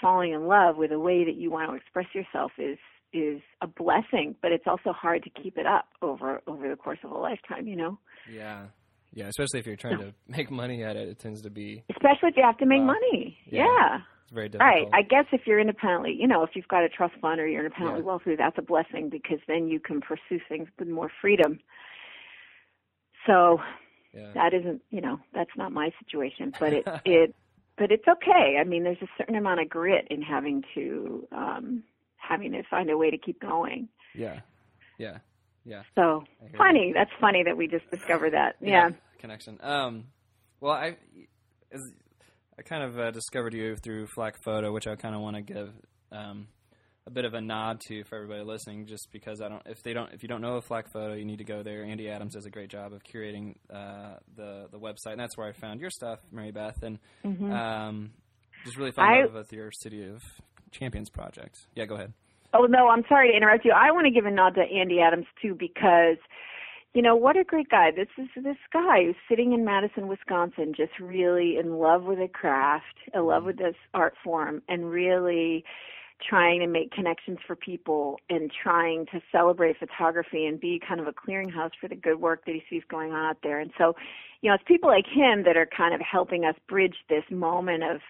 falling 0.00 0.32
in 0.32 0.46
love 0.46 0.76
with 0.76 0.92
a 0.92 0.98
way 0.98 1.24
that 1.24 1.36
you 1.36 1.50
want 1.50 1.70
to 1.70 1.76
express 1.76 2.06
yourself 2.14 2.52
is 2.58 2.78
is 3.12 3.40
a 3.60 3.66
blessing, 3.66 4.34
but 4.42 4.50
it's 4.50 4.66
also 4.66 4.92
hard 4.92 5.22
to 5.22 5.30
keep 5.30 5.56
it 5.56 5.66
up 5.66 5.86
over 6.02 6.42
over 6.46 6.68
the 6.68 6.76
course 6.76 6.98
of 7.04 7.10
a 7.10 7.18
lifetime. 7.18 7.66
You 7.66 7.76
know. 7.76 7.98
Yeah. 8.30 8.66
Yeah, 9.14 9.28
especially 9.28 9.60
if 9.60 9.66
you're 9.66 9.76
trying 9.76 9.98
to 9.98 10.12
make 10.28 10.50
money 10.50 10.82
at 10.82 10.96
it, 10.96 11.08
it 11.08 11.18
tends 11.18 11.42
to 11.42 11.50
be. 11.50 11.84
Especially 11.90 12.28
if 12.30 12.36
you 12.36 12.42
have 12.42 12.58
to 12.58 12.66
make 12.66 12.82
money. 12.82 13.38
Yeah. 13.46 13.64
yeah. 13.64 13.98
It's 14.24 14.32
very 14.32 14.48
difficult. 14.48 14.68
Right. 14.68 14.88
I 14.92 15.02
guess 15.02 15.26
if 15.32 15.42
you're 15.46 15.60
independently, 15.60 16.16
you 16.18 16.26
know, 16.26 16.42
if 16.42 16.50
you've 16.54 16.68
got 16.68 16.82
a 16.82 16.88
trust 16.88 17.14
fund 17.20 17.40
or 17.40 17.46
you're 17.46 17.64
independently 17.64 18.00
Yeah. 18.00 18.06
wealthy, 18.06 18.36
that's 18.36 18.58
a 18.58 18.62
blessing 18.62 19.08
because 19.10 19.38
then 19.46 19.68
you 19.68 19.78
can 19.78 20.00
pursue 20.00 20.40
things 20.48 20.68
with 20.78 20.88
more 20.88 21.10
freedom. 21.20 21.60
So 23.26 23.58
yeah. 24.12 24.32
that 24.34 24.52
isn't, 24.52 24.82
you 24.90 25.00
know, 25.00 25.20
that's 25.32 25.50
not 25.56 25.72
my 25.72 25.90
situation, 26.04 26.52
but 26.58 26.72
it 26.72 26.84
it 27.04 27.34
but 27.76 27.90
it's 27.90 28.06
okay. 28.08 28.56
I 28.60 28.64
mean, 28.64 28.84
there's 28.84 29.02
a 29.02 29.08
certain 29.18 29.36
amount 29.36 29.60
of 29.60 29.68
grit 29.68 30.06
in 30.10 30.22
having 30.22 30.62
to 30.74 31.26
um 31.32 31.82
having 32.16 32.52
to 32.52 32.62
find 32.70 32.90
a 32.90 32.96
way 32.96 33.10
to 33.10 33.18
keep 33.18 33.40
going. 33.40 33.88
yeah. 34.14 34.40
Yeah. 34.98 35.18
Yeah. 35.64 35.82
So 35.94 36.24
funny. 36.56 36.92
That's 36.94 37.10
funny 37.20 37.42
that 37.44 37.56
we 37.56 37.66
just 37.68 37.90
discovered 37.90 38.32
that. 38.34 38.56
Yeah. 38.60 38.90
connection. 39.18 39.58
Um, 39.62 40.04
well, 40.60 40.72
I, 40.72 40.96
I 42.58 42.62
kind 42.62 42.82
of 42.84 42.98
uh, 42.98 43.10
discovered 43.10 43.54
you 43.54 43.76
through 43.76 44.06
Flak 44.14 44.36
Photo, 44.44 44.72
which 44.72 44.86
I 44.86 44.94
kind 44.96 45.14
of 45.14 45.20
want 45.20 45.36
to 45.36 45.42
give 45.42 45.70
um, 46.12 46.48
a 47.06 47.10
bit 47.10 47.24
of 47.24 47.34
a 47.34 47.40
nod 47.40 47.80
to 47.88 48.04
for 48.04 48.16
everybody 48.16 48.42
listening, 48.44 48.86
just 48.86 49.08
because 49.12 49.40
I 49.40 49.48
don't. 49.48 49.62
If 49.66 49.82
they 49.82 49.92
don't, 49.92 50.12
if 50.12 50.22
you 50.22 50.28
don't 50.28 50.40
know 50.40 50.56
of 50.56 50.64
Flak 50.64 50.90
Photo, 50.92 51.14
you 51.14 51.24
need 51.24 51.38
to 51.38 51.44
go 51.44 51.62
there. 51.62 51.82
Andy 51.84 52.08
Adams 52.08 52.34
does 52.34 52.46
a 52.46 52.50
great 52.50 52.68
job 52.70 52.92
of 52.92 53.02
curating 53.02 53.56
uh, 53.72 54.16
the 54.36 54.68
the 54.70 54.78
website, 54.78 55.12
and 55.12 55.20
that's 55.20 55.36
where 55.36 55.48
I 55.48 55.52
found 55.52 55.80
your 55.80 55.90
stuff, 55.90 56.20
Mary 56.30 56.52
Beth, 56.52 56.82
and 56.82 56.98
Mhm. 57.24 57.50
um, 57.52 58.12
just 58.64 58.76
really 58.76 58.92
fell 58.92 59.04
I- 59.04 59.16
in 59.18 59.24
love 59.24 59.34
with 59.34 59.52
your 59.52 59.70
City 59.72 60.06
of 60.08 60.22
Champions 60.70 61.10
project. 61.10 61.56
Yeah, 61.74 61.86
go 61.86 61.96
ahead. 61.96 62.12
Oh 62.54 62.66
no, 62.66 62.88
I'm 62.88 63.02
sorry 63.08 63.30
to 63.32 63.36
interrupt 63.36 63.64
you. 63.64 63.72
I 63.72 63.90
want 63.90 64.04
to 64.04 64.12
give 64.12 64.26
a 64.26 64.30
nod 64.30 64.54
to 64.54 64.62
Andy 64.62 65.00
Adams 65.00 65.26
too 65.42 65.56
because 65.58 66.18
you 66.94 67.02
know 67.02 67.16
what 67.16 67.36
a 67.36 67.42
great 67.42 67.68
guy. 67.68 67.90
This 67.90 68.06
is 68.16 68.28
this 68.44 68.56
guy 68.72 69.04
who's 69.04 69.16
sitting 69.28 69.52
in 69.52 69.64
Madison, 69.64 70.06
Wisconsin, 70.06 70.72
just 70.76 70.92
really 71.00 71.56
in 71.58 71.78
love 71.78 72.04
with 72.04 72.18
the 72.18 72.28
craft, 72.28 72.94
in 73.12 73.26
love 73.26 73.42
with 73.42 73.58
this 73.58 73.74
art 73.92 74.14
form, 74.22 74.62
and 74.68 74.88
really 74.88 75.64
trying 76.28 76.60
to 76.60 76.68
make 76.68 76.92
connections 76.92 77.38
for 77.44 77.56
people 77.56 78.20
and 78.30 78.52
trying 78.62 79.04
to 79.06 79.20
celebrate 79.32 79.76
photography 79.76 80.46
and 80.46 80.60
be 80.60 80.80
kind 80.86 81.00
of 81.00 81.08
a 81.08 81.12
clearinghouse 81.12 81.72
for 81.80 81.88
the 81.88 81.96
good 81.96 82.20
work 82.20 82.44
that 82.46 82.54
he 82.54 82.62
sees 82.70 82.82
going 82.88 83.10
on 83.10 83.30
out 83.30 83.38
there. 83.42 83.58
And 83.58 83.72
so, 83.76 83.94
you 84.40 84.48
know, 84.48 84.54
it's 84.54 84.64
people 84.64 84.88
like 84.88 85.06
him 85.06 85.42
that 85.42 85.56
are 85.56 85.68
kind 85.76 85.92
of 85.92 86.00
helping 86.00 86.44
us 86.44 86.54
bridge 86.68 86.94
this 87.08 87.24
moment 87.32 87.82
of 87.82 88.00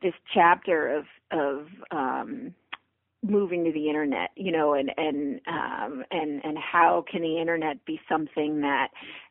this 0.00 0.14
chapter 0.32 0.88
of 0.96 1.04
of 1.30 1.66
um 1.90 2.54
moving 3.22 3.64
to 3.64 3.72
the 3.72 3.88
internet 3.88 4.30
you 4.36 4.50
know 4.50 4.74
and 4.74 4.90
and 4.96 5.40
um 5.46 6.04
and 6.10 6.44
and 6.44 6.58
how 6.58 7.04
can 7.10 7.22
the 7.22 7.38
internet 7.40 7.84
be 7.84 8.00
something 8.08 8.60
that 8.60 8.88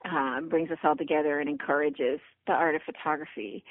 um 0.10 0.48
brings 0.50 0.72
us 0.72 0.78
all 0.84 0.96
together 0.96 1.40
and 1.40 1.50
encourages 1.50 2.20
the 2.48 2.54
art 2.54 2.74
of 2.76 2.82
photography 2.84 3.64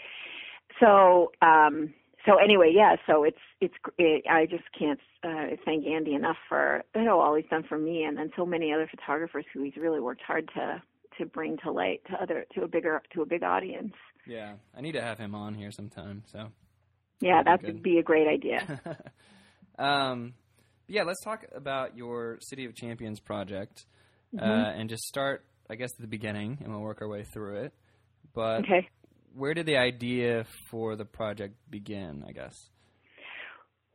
so 0.78 1.30
um 1.42 1.92
so 2.26 2.36
anyway 2.36 2.70
yeah 2.74 2.96
so 3.06 3.24
it's 3.24 3.38
it's 3.62 3.74
it, 3.98 4.22
i 4.30 4.44
just 4.44 4.64
can't 4.78 5.00
uh 5.24 5.56
thank 5.64 5.86
andy 5.86 6.14
enough 6.14 6.36
for 6.48 6.82
you 6.94 7.04
know 7.04 7.18
all 7.18 7.34
he's 7.34 7.46
done 7.48 7.64
for 7.66 7.78
me 7.78 8.02
and 8.04 8.18
then 8.18 8.30
so 8.36 8.44
many 8.44 8.72
other 8.72 8.88
photographers 8.90 9.44
who 9.54 9.62
he's 9.62 9.76
really 9.76 10.00
worked 10.00 10.22
hard 10.22 10.48
to 10.54 10.82
to 11.18 11.24
bring 11.26 11.56
to 11.58 11.70
light 11.72 12.02
to 12.10 12.14
other 12.22 12.44
to 12.54 12.62
a 12.62 12.68
bigger 12.68 13.00
to 13.12 13.22
a 13.22 13.26
big 13.26 13.42
audience 13.42 13.94
Yeah, 14.26 14.52
I 14.76 14.80
need 14.82 14.92
to 14.92 15.00
have 15.02 15.18
him 15.18 15.34
on 15.34 15.54
here 15.54 15.70
sometime. 15.70 16.22
So. 16.30 16.50
yeah 17.20 17.42
that 17.42 17.62
would 17.62 17.82
be 17.82 17.98
a 17.98 18.02
great 18.02 18.28
idea 18.28 18.80
um, 19.80 20.34
yeah, 20.86 21.02
let's 21.02 21.22
talk 21.22 21.44
about 21.54 21.96
your 21.96 22.38
City 22.40 22.64
of 22.66 22.74
Champions 22.74 23.20
project, 23.20 23.86
Mm-hmm. 24.32 24.48
uh, 24.48 24.70
and 24.78 24.88
just 24.88 25.02
start, 25.02 25.44
I 25.68 25.74
guess, 25.74 25.90
at 25.96 26.00
the 26.00 26.06
beginning, 26.06 26.58
and 26.62 26.72
we'll 26.72 26.82
work 26.82 27.02
our 27.02 27.08
way 27.08 27.24
through 27.24 27.64
it. 27.64 27.74
But 28.32 28.60
okay 28.60 28.88
where 29.34 29.54
did 29.54 29.66
the 29.66 29.76
idea 29.76 30.44
for 30.70 30.96
the 30.96 31.04
project 31.04 31.54
begin? 31.70 32.24
I 32.26 32.32
guess. 32.32 32.68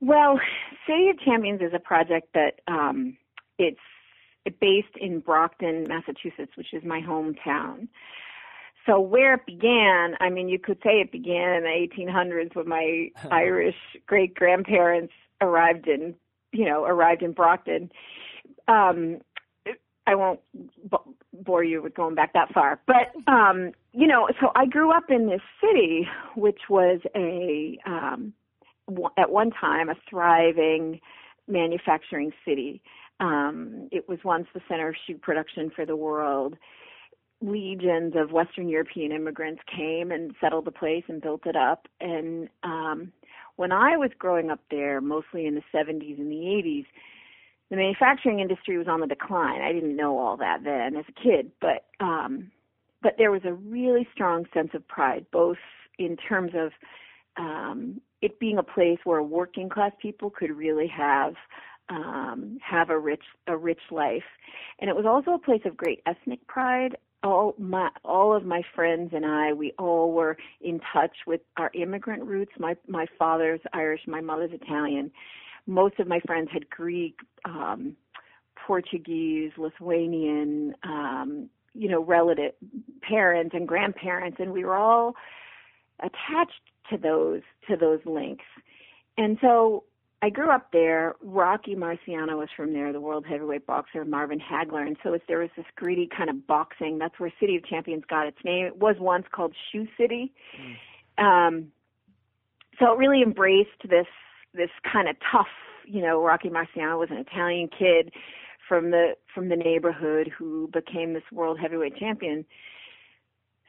Well, 0.01 0.39
City 0.87 1.09
of 1.09 1.19
Champions 1.19 1.61
is 1.61 1.73
a 1.73 1.79
project 1.79 2.33
that 2.33 2.59
um, 2.67 3.17
it's 3.57 3.79
based 4.59 4.95
in 4.99 5.19
Brockton, 5.19 5.85
Massachusetts, 5.87 6.51
which 6.55 6.73
is 6.73 6.83
my 6.83 7.01
hometown. 7.01 7.87
So 8.85 8.99
where 8.99 9.33
it 9.35 9.45
began, 9.47 10.15
I 10.19 10.29
mean, 10.29 10.47
you 10.47 10.59
could 10.59 10.77
say 10.83 10.99
it 10.99 11.11
began 11.11 11.55
in 11.55 11.63
the 11.63 12.03
1800s 12.03 12.55
when 12.55 12.67
my 12.67 13.09
Irish 13.31 13.75
great 14.05 14.35
grandparents 14.35 15.13
arrived 15.41 15.87
in, 15.87 16.15
you 16.51 16.65
know, 16.65 16.83
arrived 16.83 17.23
in 17.23 17.31
Brockton. 17.31 17.91
Um, 18.67 19.19
I 20.07 20.15
won't 20.15 20.39
b- 20.53 20.97
bore 21.33 21.63
you 21.63 21.81
with 21.81 21.95
going 21.95 22.15
back 22.15 22.33
that 22.33 22.53
far, 22.53 22.79
but 22.85 23.11
um, 23.31 23.71
you 23.91 24.07
know, 24.07 24.27
so 24.39 24.51
I 24.55 24.65
grew 24.67 24.91
up 24.91 25.05
in 25.09 25.27
this 25.27 25.41
city, 25.59 26.07
which 26.35 26.61
was 26.69 26.99
a 27.15 27.79
um, 27.87 28.33
w- 28.87 29.09
at 29.17 29.31
one 29.31 29.49
time 29.51 29.89
a 29.89 29.95
thriving 30.09 30.99
manufacturing 31.47 32.31
city. 32.47 32.81
Um, 33.19 33.87
it 33.91 34.07
was 34.07 34.19
once 34.23 34.47
the 34.53 34.61
center 34.67 34.89
of 34.89 34.95
shoe 35.07 35.17
production 35.17 35.71
for 35.75 35.85
the 35.85 35.95
world. 35.95 36.55
Legions 37.41 38.13
of 38.15 38.31
Western 38.31 38.67
European 38.69 39.11
immigrants 39.11 39.61
came 39.75 40.11
and 40.11 40.33
settled 40.39 40.65
the 40.65 40.71
place 40.71 41.03
and 41.07 41.21
built 41.21 41.45
it 41.45 41.55
up. 41.55 41.87
And 41.99 42.49
um, 42.63 43.11
when 43.55 43.71
I 43.71 43.97
was 43.97 44.11
growing 44.17 44.49
up 44.49 44.59
there, 44.69 45.01
mostly 45.01 45.45
in 45.45 45.55
the 45.55 45.63
70s 45.73 46.19
and 46.19 46.31
the 46.31 46.35
80s, 46.35 46.85
the 47.69 47.77
manufacturing 47.77 48.39
industry 48.39 48.77
was 48.77 48.87
on 48.87 48.99
the 48.99 49.07
decline. 49.07 49.61
I 49.61 49.71
didn't 49.71 49.95
know 49.95 50.19
all 50.19 50.37
that 50.37 50.63
then 50.63 50.95
as 50.95 51.05
a 51.09 51.21
kid, 51.21 51.51
but 51.59 51.85
um, 51.99 52.51
but 53.01 53.15
there 53.17 53.31
was 53.31 53.41
a 53.45 53.53
really 53.53 54.07
strong 54.13 54.45
sense 54.53 54.71
of 54.73 54.87
pride, 54.87 55.25
both 55.31 55.57
in 55.97 56.17
terms 56.17 56.51
of 56.55 56.71
um, 57.37 58.01
it 58.21 58.39
being 58.39 58.57
a 58.57 58.63
place 58.63 58.99
where 59.03 59.21
working 59.21 59.69
class 59.69 59.91
people 60.01 60.29
could 60.29 60.51
really 60.51 60.87
have 60.87 61.35
um, 61.89 62.57
have 62.63 62.89
a 62.89 62.97
rich 62.97 63.23
a 63.47 63.55
rich 63.55 63.81
life, 63.91 64.23
and 64.79 64.89
it 64.89 64.95
was 64.95 65.05
also 65.05 65.31
a 65.31 65.39
place 65.39 65.61
of 65.65 65.77
great 65.77 66.01
ethnic 66.05 66.45
pride. 66.47 66.97
All 67.25 67.55
my 67.57 67.89
all 68.03 68.35
of 68.35 68.45
my 68.45 68.61
friends 68.75 69.11
and 69.13 69.25
I, 69.25 69.51
we 69.51 69.73
all 69.79 70.11
were 70.11 70.37
in 70.61 70.79
touch 70.93 71.15
with 71.25 71.41
our 71.57 71.71
immigrant 71.73 72.23
roots. 72.23 72.51
My 72.59 72.77
my 72.87 73.07
father's 73.17 73.61
Irish, 73.73 74.01
my 74.05 74.21
mother's 74.21 74.51
Italian. 74.53 75.11
Most 75.65 75.99
of 75.99 76.07
my 76.07 76.19
friends 76.19 76.49
had 76.53 76.69
Greek, 76.69 77.15
um, 77.43 77.95
Portuguese, 78.67 79.51
Lithuanian, 79.57 80.75
um, 80.83 81.49
you 81.73 81.89
know, 81.89 82.03
relative 82.03 82.53
parents 83.01 83.55
and 83.55 83.67
grandparents, 83.67 84.37
and 84.39 84.53
we 84.53 84.63
were 84.63 84.77
all 84.77 85.15
attached 86.01 86.61
to 86.91 86.97
those 86.97 87.41
to 87.67 87.75
those 87.75 88.01
links. 88.05 88.45
And 89.17 89.39
so 89.41 89.83
I 90.25 90.31
grew 90.31 90.49
up 90.49 90.71
there. 90.73 91.13
Rocky 91.21 91.75
Marciano 91.75 92.39
was 92.39 92.49
from 92.57 92.73
there, 92.73 92.91
the 92.91 92.99
world 92.99 93.27
heavyweight 93.29 93.67
boxer, 93.67 94.03
Marvin 94.03 94.39
Hagler. 94.39 94.81
And 94.81 94.97
so 95.03 95.15
there 95.27 95.37
was 95.37 95.51
this 95.55 95.67
greedy 95.75 96.09
kind 96.17 96.31
of 96.31 96.47
boxing. 96.47 96.97
That's 96.97 97.19
where 97.19 97.31
City 97.39 97.55
of 97.57 97.65
Champions 97.67 98.05
got 98.09 98.25
its 98.25 98.39
name. 98.43 98.65
It 98.65 98.77
was 98.77 98.95
once 98.99 99.25
called 99.31 99.53
Shoe 99.71 99.85
City. 99.95 100.33
Um, 101.19 101.67
so 102.79 102.91
it 102.91 102.97
really 102.97 103.21
embraced 103.21 103.87
this 103.87 104.07
this 104.55 104.71
kind 104.91 105.07
of 105.07 105.15
tough, 105.31 105.45
you 105.85 106.01
know, 106.01 106.23
Rocky 106.23 106.49
Marciano 106.49 106.97
was 106.97 107.09
an 107.11 107.17
Italian 107.17 107.67
kid 107.67 108.11
from 108.67 108.89
the 108.89 109.11
from 109.31 109.49
the 109.49 109.55
neighborhood 109.55 110.31
who 110.35 110.71
became 110.73 111.13
this 111.13 111.29
world 111.31 111.59
heavyweight 111.59 111.97
champion. 111.97 112.45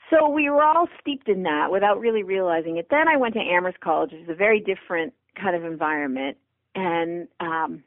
So 0.08 0.30
we 0.30 0.48
were 0.48 0.62
all 0.62 0.88
steeped 1.02 1.28
in 1.28 1.42
that 1.42 1.70
without 1.70 2.00
really 2.00 2.22
realizing 2.22 2.78
it. 2.78 2.86
Then 2.88 3.08
I 3.08 3.18
went 3.18 3.34
to 3.34 3.40
Amherst 3.40 3.80
College, 3.80 4.12
which 4.12 4.22
is 4.22 4.28
a 4.30 4.34
very 4.34 4.60
different 4.60 5.12
kind 5.38 5.54
of 5.54 5.64
environment, 5.64 6.38
and 6.76 7.26
um, 7.40 7.83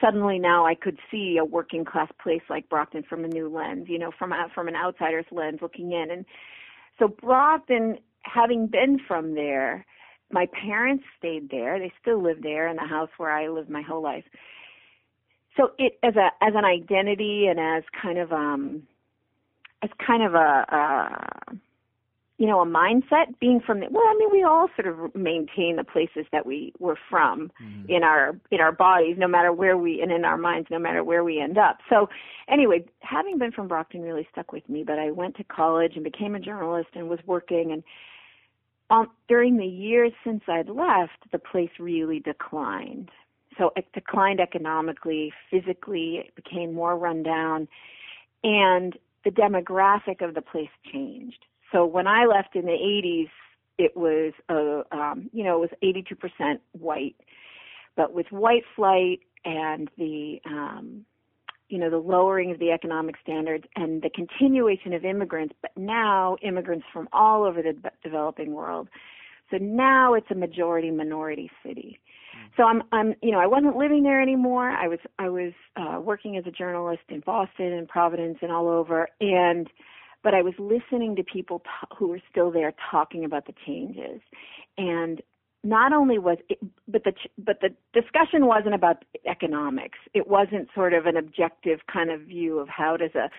suddenly 0.00 0.38
now 0.38 0.66
I 0.66 0.74
could 0.74 0.98
see 1.10 1.36
a 1.38 1.44
working 1.44 1.84
class 1.84 2.10
place 2.20 2.42
like 2.48 2.68
Brockton 2.68 3.04
from 3.08 3.24
a 3.24 3.28
new 3.28 3.48
lens, 3.48 3.86
you 3.88 3.98
know, 3.98 4.10
from 4.18 4.32
a, 4.32 4.48
from 4.54 4.66
an 4.66 4.74
outsider's 4.74 5.26
lens 5.30 5.60
looking 5.60 5.92
in. 5.92 6.10
And 6.10 6.24
so 6.98 7.06
Brockton, 7.06 7.98
having 8.22 8.66
been 8.66 8.98
from 9.06 9.34
there, 9.34 9.84
my 10.30 10.46
parents 10.46 11.04
stayed 11.18 11.50
there. 11.50 11.78
They 11.78 11.92
still 12.00 12.22
live 12.22 12.42
there 12.42 12.66
in 12.66 12.76
the 12.76 12.86
house 12.86 13.10
where 13.18 13.30
I 13.30 13.48
lived 13.48 13.68
my 13.68 13.82
whole 13.82 14.02
life. 14.02 14.24
So 15.56 15.72
it 15.78 15.98
as 16.02 16.16
a 16.16 16.30
as 16.42 16.54
an 16.54 16.64
identity 16.64 17.46
and 17.46 17.60
as 17.60 17.82
kind 18.00 18.18
of 18.18 18.32
um 18.32 18.84
as 19.82 19.90
kind 20.04 20.22
of 20.22 20.34
a 20.34 20.64
uh 20.74 21.54
you 22.42 22.48
know 22.48 22.60
a 22.60 22.66
mindset 22.66 23.38
being 23.38 23.60
from 23.64 23.78
the 23.78 23.86
well 23.88 24.02
I 24.04 24.16
mean 24.18 24.28
we 24.32 24.42
all 24.42 24.68
sort 24.74 24.88
of 24.88 25.14
maintain 25.14 25.76
the 25.76 25.84
places 25.84 26.26
that 26.32 26.44
we 26.44 26.72
were 26.80 26.98
from 27.08 27.52
Mhm. 27.62 27.88
in 27.88 28.02
our 28.02 28.36
in 28.50 28.60
our 28.60 28.72
bodies 28.72 29.16
no 29.16 29.28
matter 29.28 29.52
where 29.52 29.78
we 29.78 30.02
and 30.02 30.10
in 30.10 30.24
our 30.24 30.36
minds 30.36 30.68
no 30.68 30.80
matter 30.80 31.04
where 31.04 31.22
we 31.22 31.38
end 31.38 31.56
up 31.56 31.78
so 31.88 32.08
anyway 32.48 32.84
having 32.98 33.38
been 33.38 33.52
from 33.52 33.68
brockton 33.68 34.02
really 34.02 34.26
stuck 34.32 34.50
with 34.50 34.68
me 34.68 34.82
but 34.82 34.98
i 34.98 35.12
went 35.12 35.36
to 35.36 35.44
college 35.44 35.92
and 35.94 36.02
became 36.02 36.34
a 36.34 36.40
journalist 36.40 36.88
and 36.94 37.08
was 37.08 37.20
working 37.26 37.70
and 37.70 37.84
um 38.90 39.08
during 39.28 39.56
the 39.56 39.72
years 39.86 40.12
since 40.24 40.42
i'd 40.48 40.68
left 40.68 41.30
the 41.30 41.38
place 41.38 41.70
really 41.78 42.18
declined 42.18 43.08
so 43.58 43.70
it 43.76 43.86
declined 43.92 44.40
economically, 44.40 45.30
physically, 45.50 46.24
it 46.26 46.34
became 46.34 46.72
more 46.72 46.96
rundown, 46.96 47.68
and 48.42 48.96
the 49.24 49.30
demographic 49.30 50.26
of 50.26 50.34
the 50.34 50.40
place 50.40 50.70
changed. 50.90 51.44
So 51.72 51.86
when 51.86 52.06
I 52.06 52.26
left 52.26 52.54
in 52.54 52.66
the 52.66 52.70
80s, 52.72 53.30
it 53.78 53.96
was 53.96 54.32
a 54.48 54.82
um, 54.96 55.30
you 55.32 55.42
know 55.42 55.62
it 55.62 55.70
was 55.82 56.04
82% 56.40 56.58
white, 56.72 57.16
but 57.96 58.12
with 58.12 58.26
white 58.30 58.64
flight 58.76 59.20
and 59.44 59.90
the 59.96 60.40
um, 60.44 61.04
you 61.68 61.78
know 61.78 61.90
the 61.90 61.96
lowering 61.96 62.50
of 62.50 62.58
the 62.58 62.70
economic 62.70 63.16
standards 63.22 63.64
and 63.74 64.02
the 64.02 64.10
continuation 64.10 64.92
of 64.92 65.04
immigrants, 65.04 65.54
but 65.62 65.70
now 65.76 66.36
immigrants 66.42 66.84
from 66.92 67.08
all 67.12 67.44
over 67.44 67.62
the 67.62 67.74
developing 68.04 68.52
world. 68.52 68.88
So 69.50 69.56
now 69.56 70.14
it's 70.14 70.30
a 70.30 70.34
majority 70.34 70.90
minority 70.90 71.50
city. 71.66 71.98
So 72.56 72.64
I'm 72.64 72.82
I'm 72.92 73.14
you 73.22 73.32
know 73.32 73.40
I 73.40 73.46
wasn't 73.46 73.76
living 73.76 74.02
there 74.02 74.20
anymore. 74.20 74.70
I 74.70 74.88
was 74.88 74.98
I 75.18 75.30
was 75.30 75.52
uh, 75.76 75.98
working 76.00 76.36
as 76.36 76.44
a 76.46 76.50
journalist 76.50 77.02
in 77.08 77.20
Boston 77.20 77.72
and 77.72 77.88
Providence 77.88 78.38
and 78.42 78.52
all 78.52 78.68
over 78.68 79.08
and 79.20 79.68
but 80.22 80.34
I 80.34 80.42
was 80.42 80.54
listening 80.58 81.16
to 81.16 81.22
people 81.22 81.60
t- 81.60 81.96
who 81.96 82.08
were 82.08 82.20
still 82.30 82.50
there 82.50 82.72
talking 82.90 83.24
about 83.24 83.46
the 83.46 83.54
changes 83.66 84.20
and 84.78 85.20
not 85.64 85.92
only 85.92 86.18
was 86.18 86.38
it, 86.48 86.58
but 86.88 87.04
the 87.04 87.12
but 87.38 87.60
the 87.60 87.68
discussion 87.92 88.46
wasn't 88.46 88.74
about 88.74 89.04
economics. 89.26 89.98
It 90.12 90.26
wasn't 90.26 90.68
sort 90.74 90.92
of 90.92 91.06
an 91.06 91.16
objective 91.16 91.80
kind 91.92 92.10
of 92.10 92.22
view 92.22 92.58
of 92.58 92.68
how 92.68 92.96
does 92.96 93.14
a 93.14 93.30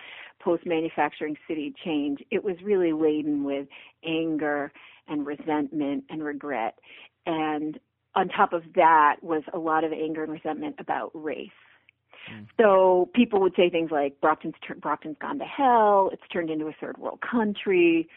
post 0.42 0.64
manufacturing 0.64 1.36
city 1.46 1.74
change. 1.84 2.20
It 2.30 2.42
was 2.42 2.56
really 2.62 2.92
laden 2.92 3.44
with 3.44 3.68
anger 4.06 4.72
and 5.06 5.26
resentment 5.26 6.04
and 6.08 6.24
regret. 6.24 6.78
And 7.26 7.78
on 8.14 8.28
top 8.28 8.52
of 8.52 8.62
that 8.74 9.16
was 9.22 9.42
a 9.52 9.58
lot 9.58 9.84
of 9.84 9.92
anger 9.92 10.22
and 10.22 10.32
resentment 10.32 10.76
about 10.78 11.10
race. 11.14 11.50
Mm. 12.32 12.46
So 12.60 13.10
people 13.14 13.40
would 13.40 13.54
say 13.56 13.70
things 13.70 13.90
like 13.90 14.20
Brockton's 14.20 14.54
Brockton's 14.80 15.16
gone 15.20 15.38
to 15.38 15.44
hell. 15.44 16.10
It's 16.12 16.22
turned 16.32 16.50
into 16.50 16.66
a 16.66 16.74
third 16.80 16.98
world 16.98 17.20
country. 17.20 18.08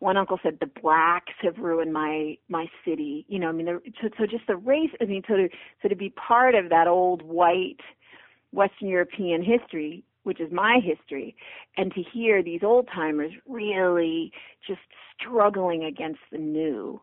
One 0.00 0.16
uncle 0.16 0.38
said 0.42 0.58
the 0.60 0.66
blacks 0.66 1.32
have 1.42 1.58
ruined 1.58 1.92
my 1.92 2.36
my 2.48 2.66
city. 2.84 3.24
You 3.28 3.38
know, 3.38 3.48
I 3.48 3.52
mean, 3.52 3.66
so, 4.02 4.08
so 4.18 4.26
just 4.26 4.46
the 4.46 4.56
race. 4.56 4.90
I 5.00 5.04
mean, 5.04 5.22
so 5.26 5.36
to 5.36 5.48
so 5.82 5.88
to 5.88 5.96
be 5.96 6.10
part 6.10 6.54
of 6.54 6.68
that 6.70 6.86
old 6.86 7.22
white 7.22 7.80
Western 8.52 8.88
European 8.88 9.42
history, 9.42 10.04
which 10.24 10.40
is 10.40 10.50
my 10.52 10.78
history, 10.82 11.36
and 11.76 11.92
to 11.94 12.02
hear 12.02 12.42
these 12.42 12.62
old 12.62 12.88
timers 12.94 13.32
really 13.46 14.32
just 14.66 14.80
struggling 15.18 15.84
against 15.84 16.20
the 16.30 16.38
new. 16.38 17.00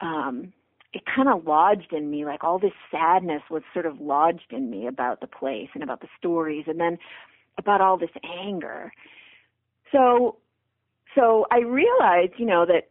Um, 0.00 0.52
it 0.92 1.02
kind 1.06 1.28
of 1.28 1.46
lodged 1.46 1.92
in 1.92 2.10
me, 2.10 2.24
like 2.24 2.42
all 2.42 2.58
this 2.58 2.72
sadness 2.90 3.42
was 3.50 3.62
sort 3.72 3.86
of 3.86 4.00
lodged 4.00 4.52
in 4.52 4.70
me 4.70 4.86
about 4.86 5.20
the 5.20 5.26
place 5.26 5.68
and 5.74 5.82
about 5.82 6.00
the 6.00 6.08
stories, 6.18 6.64
and 6.66 6.80
then 6.80 6.98
about 7.58 7.80
all 7.80 7.96
this 7.96 8.10
anger. 8.24 8.92
So, 9.92 10.36
so 11.14 11.46
I 11.50 11.58
realized, 11.58 12.32
you 12.38 12.46
know, 12.46 12.66
that 12.66 12.90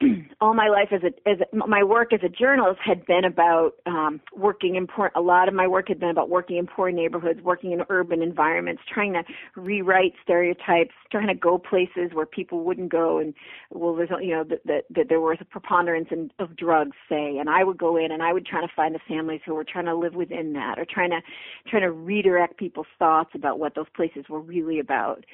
all 0.40 0.54
my 0.54 0.68
life 0.68 0.88
as 0.92 1.00
a 1.02 1.28
as 1.28 1.38
my 1.52 1.82
work 1.82 2.12
as 2.12 2.20
a 2.22 2.28
journalist 2.28 2.80
had 2.84 3.04
been 3.06 3.24
about 3.24 3.72
um 3.86 4.20
working 4.34 4.76
in 4.76 4.86
poor 4.86 5.10
a 5.14 5.20
lot 5.20 5.48
of 5.48 5.54
my 5.54 5.66
work 5.66 5.88
had 5.88 5.98
been 5.98 6.10
about 6.10 6.28
working 6.28 6.56
in 6.56 6.66
poor 6.66 6.90
neighborhoods 6.90 7.40
working 7.42 7.72
in 7.72 7.82
urban 7.88 8.22
environments 8.22 8.82
trying 8.92 9.12
to 9.12 9.22
rewrite 9.56 10.12
stereotypes 10.22 10.94
trying 11.10 11.26
to 11.26 11.34
go 11.34 11.58
places 11.58 12.10
where 12.12 12.26
people 12.26 12.64
wouldn't 12.64 12.90
go 12.90 13.18
and 13.18 13.34
well 13.70 13.94
there's 13.94 14.10
you 14.20 14.34
know 14.34 14.44
that 14.44 14.60
that, 14.64 14.84
that 14.90 15.08
there 15.08 15.20
was 15.20 15.38
a 15.40 15.44
preponderance 15.44 16.08
in, 16.10 16.30
of 16.38 16.56
drugs 16.56 16.96
say 17.08 17.38
and 17.38 17.48
I 17.48 17.64
would 17.64 17.78
go 17.78 17.96
in 17.96 18.12
and 18.12 18.22
I 18.22 18.32
would 18.32 18.46
try 18.46 18.60
to 18.60 18.72
find 18.74 18.94
the 18.94 19.00
families 19.08 19.40
who 19.44 19.54
were 19.54 19.64
trying 19.64 19.86
to 19.86 19.96
live 19.96 20.14
within 20.14 20.52
that 20.54 20.78
or 20.78 20.86
trying 20.88 21.10
to 21.10 21.20
trying 21.68 21.82
to 21.82 21.92
redirect 21.92 22.58
people's 22.58 22.86
thoughts 22.98 23.30
about 23.34 23.58
what 23.58 23.74
those 23.74 23.88
places 23.94 24.24
were 24.28 24.40
really 24.40 24.78
about. 24.78 25.24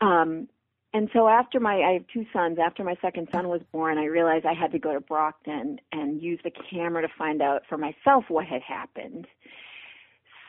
Um 0.00 0.48
and 0.92 1.08
so 1.12 1.28
after 1.28 1.60
my 1.60 1.76
I 1.76 1.92
have 1.92 2.04
two 2.12 2.26
sons, 2.32 2.58
after 2.58 2.82
my 2.82 2.96
second 3.00 3.28
son 3.32 3.48
was 3.48 3.60
born, 3.72 3.98
I 3.98 4.06
realized 4.06 4.44
I 4.44 4.54
had 4.54 4.72
to 4.72 4.78
go 4.78 4.92
to 4.92 5.00
Brockton 5.00 5.78
and 5.92 6.20
use 6.20 6.40
the 6.42 6.50
camera 6.70 7.02
to 7.02 7.08
find 7.16 7.40
out 7.40 7.62
for 7.68 7.78
myself 7.78 8.24
what 8.28 8.46
had 8.46 8.62
happened. 8.62 9.26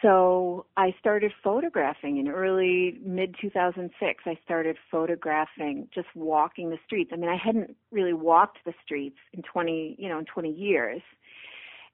So 0.01 0.65
I 0.77 0.95
started 0.99 1.31
photographing 1.43 2.17
in 2.17 2.27
early 2.27 2.97
mid 3.05 3.35
2006. 3.39 4.23
I 4.25 4.39
started 4.43 4.77
photographing 4.89 5.87
just 5.93 6.07
walking 6.15 6.71
the 6.71 6.79
streets. 6.85 7.11
I 7.13 7.17
mean, 7.17 7.29
I 7.29 7.37
hadn't 7.37 7.75
really 7.91 8.13
walked 8.13 8.57
the 8.65 8.73
streets 8.83 9.17
in 9.33 9.43
20, 9.43 9.95
you 9.99 10.09
know, 10.09 10.17
in 10.17 10.25
20 10.25 10.51
years 10.51 11.01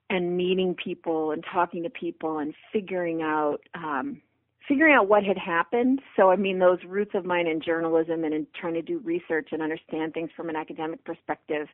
and 0.10 0.38
meeting 0.38 0.74
people 0.82 1.32
and 1.32 1.44
talking 1.52 1.84
to 1.84 1.90
people 1.90 2.40
and 2.40 2.54
figuring 2.72 3.22
out 3.22 3.58
um 3.74 4.22
figuring 4.68 4.94
out 4.94 5.08
what 5.08 5.24
had 5.24 5.38
happened. 5.38 6.02
So, 6.16 6.30
I 6.30 6.36
mean, 6.36 6.60
those 6.60 6.80
roots 6.86 7.12
of 7.14 7.26
mine 7.26 7.48
in 7.48 7.62
journalism 7.62 8.24
and 8.24 8.34
in 8.34 8.48
trying 8.60 8.74
to 8.74 8.82
do 8.82 9.00
research 9.00 9.50
and 9.52 9.62
understand 9.62 10.14
things 10.14 10.30
from 10.36 10.50
an 10.50 10.56
academic 10.56 11.04
perspective 11.06 11.68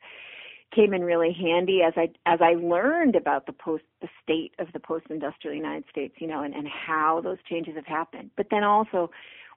came 0.75 0.93
in 0.93 1.03
really 1.03 1.35
handy 1.39 1.81
as 1.85 1.93
I 1.95 2.09
as 2.25 2.39
I 2.41 2.53
learned 2.53 3.15
about 3.15 3.45
the 3.45 3.53
post 3.53 3.83
the 4.01 4.07
state 4.23 4.53
of 4.59 4.67
the 4.73 4.79
post 4.79 5.05
industrial 5.09 5.55
United 5.55 5.85
States, 5.89 6.15
you 6.19 6.27
know, 6.27 6.43
and, 6.43 6.53
and 6.53 6.67
how 6.67 7.21
those 7.23 7.37
changes 7.49 7.75
have 7.75 7.85
happened. 7.85 8.31
But 8.35 8.47
then 8.49 8.63
also 8.63 9.11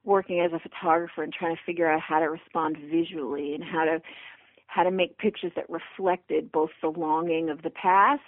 working 0.04 0.40
as 0.40 0.52
a 0.52 0.58
photographer 0.58 1.22
and 1.22 1.32
trying 1.32 1.56
to 1.56 1.62
figure 1.64 1.90
out 1.90 2.00
how 2.00 2.20
to 2.20 2.26
respond 2.26 2.76
visually 2.90 3.54
and 3.54 3.64
how 3.64 3.84
to 3.84 4.00
how 4.68 4.82
to 4.82 4.90
make 4.90 5.16
pictures 5.18 5.52
that 5.56 5.64
reflected 5.70 6.52
both 6.52 6.70
the 6.82 6.88
longing 6.88 7.48
of 7.48 7.62
the 7.62 7.70
past 7.70 8.22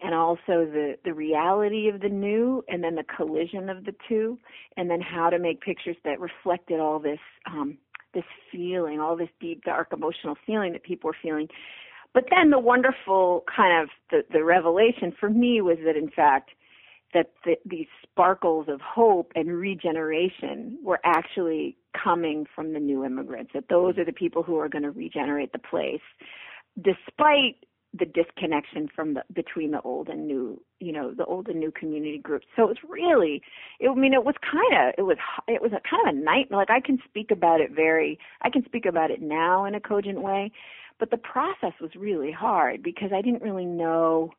and 0.00 0.14
also 0.14 0.66
the 0.66 0.96
the 1.04 1.14
reality 1.14 1.88
of 1.88 2.00
the 2.00 2.08
new 2.08 2.62
and 2.68 2.82
then 2.82 2.94
the 2.94 3.04
collision 3.04 3.68
of 3.68 3.84
the 3.84 3.94
two 4.08 4.38
and 4.76 4.90
then 4.90 5.00
how 5.00 5.30
to 5.30 5.38
make 5.38 5.60
pictures 5.60 5.96
that 6.04 6.20
reflected 6.20 6.80
all 6.80 6.98
this 6.98 7.18
um 7.46 7.78
this 8.12 8.24
feeling 8.50 9.00
all 9.00 9.16
this 9.16 9.28
deep 9.40 9.64
dark 9.64 9.88
emotional 9.92 10.36
feeling 10.46 10.72
that 10.72 10.82
people 10.82 11.08
were 11.08 11.16
feeling. 11.22 11.48
But 12.12 12.26
then 12.30 12.50
the 12.50 12.60
wonderful 12.60 13.44
kind 13.54 13.82
of 13.82 13.88
the 14.10 14.24
the 14.32 14.44
revelation 14.44 15.12
for 15.18 15.30
me 15.30 15.60
was 15.60 15.78
that 15.84 15.96
in 15.96 16.10
fact 16.10 16.50
that 17.14 17.30
the, 17.44 17.56
these 17.64 17.86
sparkles 18.02 18.66
of 18.68 18.80
hope 18.80 19.32
and 19.36 19.56
regeneration 19.56 20.78
were 20.82 20.98
actually 21.04 21.76
coming 22.02 22.44
from 22.54 22.72
the 22.72 22.80
new 22.80 23.04
immigrants 23.04 23.52
that 23.54 23.68
those 23.70 23.96
are 23.98 24.04
the 24.04 24.12
people 24.12 24.42
who 24.42 24.58
are 24.58 24.68
going 24.68 24.82
to 24.82 24.90
regenerate 24.90 25.52
the 25.52 25.58
place. 25.58 26.02
Despite 26.76 27.64
the 27.96 28.04
disconnection 28.04 28.88
from 28.94 29.14
the 29.14 29.22
between 29.32 29.70
the 29.70 29.80
old 29.82 30.08
and 30.08 30.26
new 30.26 30.60
you 30.80 30.92
know 30.92 31.14
the 31.14 31.24
old 31.24 31.48
and 31.48 31.60
new 31.60 31.70
community 31.70 32.18
groups. 32.18 32.46
So 32.56 32.64
it 32.64 32.68
was 32.68 32.76
really 32.88 33.40
it, 33.78 33.88
i 33.88 33.94
mean 33.94 34.12
it 34.12 34.24
was 34.24 34.34
kind 34.42 34.88
of 34.88 34.94
it 34.98 35.02
was 35.02 35.16
it 35.46 35.62
was 35.62 35.72
a 35.72 35.80
kind 35.88 36.06
of 36.08 36.14
a 36.14 36.18
nightmare. 36.18 36.58
Like 36.58 36.70
i 36.70 36.80
can 36.80 36.98
speak 37.04 37.30
about 37.30 37.60
it 37.60 37.70
very 37.70 38.18
i 38.42 38.50
can 38.50 38.64
speak 38.64 38.84
about 38.84 39.10
it 39.10 39.22
now 39.22 39.64
in 39.64 39.74
a 39.74 39.80
cogent 39.80 40.22
way 40.22 40.50
but 40.98 41.10
the 41.10 41.16
process 41.16 41.72
was 41.80 41.90
really 41.96 42.32
hard 42.32 42.82
because 42.82 43.10
i 43.12 43.22
didn't 43.22 43.42
really 43.42 43.66
know 43.66 44.30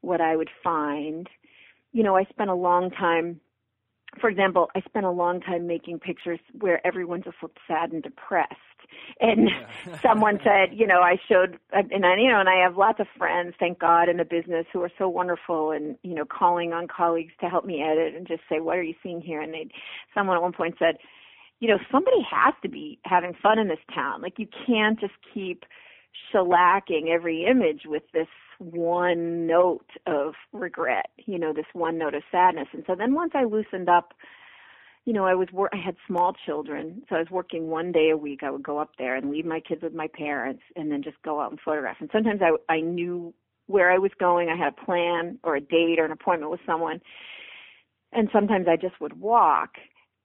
what 0.00 0.20
i 0.20 0.34
would 0.36 0.50
find. 0.62 1.28
You 1.92 2.02
know 2.02 2.16
i 2.16 2.24
spent 2.24 2.50
a 2.50 2.54
long 2.54 2.90
time 2.90 3.40
for 4.20 4.30
example, 4.30 4.68
I 4.74 4.80
spent 4.80 5.04
a 5.04 5.10
long 5.10 5.40
time 5.40 5.66
making 5.66 6.00
pictures 6.00 6.40
where 6.58 6.84
everyone 6.86 7.22
just 7.22 7.36
looked 7.42 7.58
sad 7.66 7.92
and 7.92 8.02
depressed. 8.02 8.54
And 9.20 9.48
yeah. 9.48 9.98
someone 10.02 10.40
said, 10.42 10.70
you 10.72 10.86
know, 10.86 11.00
I 11.00 11.16
showed, 11.28 11.58
and 11.72 12.06
I, 12.06 12.16
you 12.16 12.30
know, 12.30 12.40
and 12.40 12.48
I 12.48 12.62
have 12.62 12.76
lots 12.76 13.00
of 13.00 13.06
friends, 13.16 13.54
thank 13.58 13.78
God, 13.78 14.08
in 14.08 14.16
the 14.16 14.24
business 14.24 14.66
who 14.72 14.82
are 14.82 14.90
so 14.98 15.08
wonderful, 15.08 15.72
and 15.72 15.96
you 16.02 16.14
know, 16.14 16.24
calling 16.24 16.72
on 16.72 16.88
colleagues 16.88 17.32
to 17.40 17.48
help 17.48 17.64
me 17.64 17.82
edit 17.82 18.14
and 18.14 18.26
just 18.26 18.42
say, 18.48 18.60
what 18.60 18.78
are 18.78 18.82
you 18.82 18.94
seeing 19.02 19.20
here? 19.20 19.40
And 19.40 19.52
they, 19.52 19.68
someone 20.14 20.36
at 20.36 20.42
one 20.42 20.52
point 20.52 20.76
said, 20.78 20.96
you 21.60 21.68
know, 21.68 21.78
somebody 21.90 22.24
has 22.30 22.54
to 22.62 22.68
be 22.68 22.98
having 23.04 23.34
fun 23.42 23.58
in 23.58 23.68
this 23.68 23.78
town. 23.94 24.22
Like 24.22 24.34
you 24.38 24.46
can't 24.66 24.98
just 24.98 25.14
keep 25.34 25.64
shellacking 26.32 27.08
every 27.08 27.44
image 27.44 27.82
with 27.86 28.02
this 28.12 28.28
one 28.58 29.46
note 29.46 29.90
of 30.06 30.34
regret, 30.52 31.10
you 31.26 31.38
know, 31.38 31.52
this 31.52 31.66
one 31.72 31.98
note 31.98 32.14
of 32.14 32.22
sadness. 32.30 32.68
And 32.72 32.84
so 32.86 32.94
then 32.94 33.14
once 33.14 33.32
I 33.34 33.44
loosened 33.44 33.88
up, 33.88 34.14
you 35.04 35.12
know, 35.12 35.24
I 35.24 35.34
was 35.34 35.48
wor- 35.52 35.70
I 35.72 35.78
had 35.78 35.96
small 36.06 36.34
children, 36.44 37.02
so 37.08 37.16
I 37.16 37.20
was 37.20 37.30
working 37.30 37.68
one 37.68 37.92
day 37.92 38.10
a 38.10 38.16
week. 38.16 38.42
I 38.42 38.50
would 38.50 38.62
go 38.62 38.78
up 38.78 38.90
there 38.98 39.16
and 39.16 39.30
leave 39.30 39.46
my 39.46 39.60
kids 39.60 39.82
with 39.82 39.94
my 39.94 40.08
parents, 40.08 40.62
and 40.76 40.92
then 40.92 41.02
just 41.02 41.16
go 41.22 41.40
out 41.40 41.50
and 41.50 41.60
photograph. 41.60 41.96
And 42.00 42.10
sometimes 42.12 42.40
I 42.42 42.50
I 42.70 42.80
knew 42.80 43.32
where 43.68 43.90
I 43.90 43.98
was 43.98 44.10
going. 44.18 44.50
I 44.50 44.56
had 44.56 44.74
a 44.74 44.84
plan 44.84 45.38
or 45.42 45.56
a 45.56 45.60
date 45.60 45.98
or 45.98 46.04
an 46.04 46.12
appointment 46.12 46.50
with 46.50 46.60
someone, 46.66 47.00
and 48.12 48.28
sometimes 48.32 48.66
I 48.68 48.76
just 48.76 49.00
would 49.00 49.18
walk. 49.18 49.76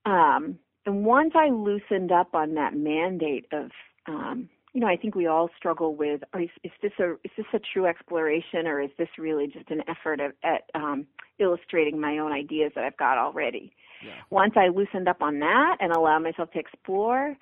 Um, 0.05 0.59
and 0.85 1.05
once 1.05 1.31
I 1.35 1.49
loosened 1.49 2.11
up 2.11 2.35
on 2.35 2.55
that 2.55 2.75
mandate 2.75 3.45
of 3.53 3.71
um, 4.07 4.49
you 4.73 4.81
know, 4.81 4.87
I 4.87 4.97
think 4.97 5.13
we 5.13 5.27
all 5.27 5.49
struggle 5.55 5.95
with: 5.95 6.21
are, 6.33 6.41
is 6.41 6.71
this 6.81 6.91
a 6.99 7.13
is 7.23 7.31
this 7.37 7.45
a 7.53 7.59
true 7.73 7.85
exploration, 7.85 8.65
or 8.65 8.81
is 8.81 8.89
this 8.97 9.09
really 9.17 9.47
just 9.47 9.69
an 9.69 9.81
effort 9.87 10.19
at, 10.19 10.33
at 10.43 10.63
um, 10.73 11.05
illustrating 11.39 11.99
my 11.99 12.17
own 12.17 12.31
ideas 12.31 12.71
that 12.75 12.83
I've 12.83 12.97
got 12.97 13.17
already? 13.17 13.71
Yeah. 14.03 14.13
Once 14.31 14.53
I 14.55 14.69
loosened 14.69 15.07
up 15.07 15.21
on 15.21 15.39
that 15.39 15.77
and 15.79 15.91
allowed 15.91 16.23
myself 16.23 16.51
to 16.51 16.59
explore, 16.59 17.37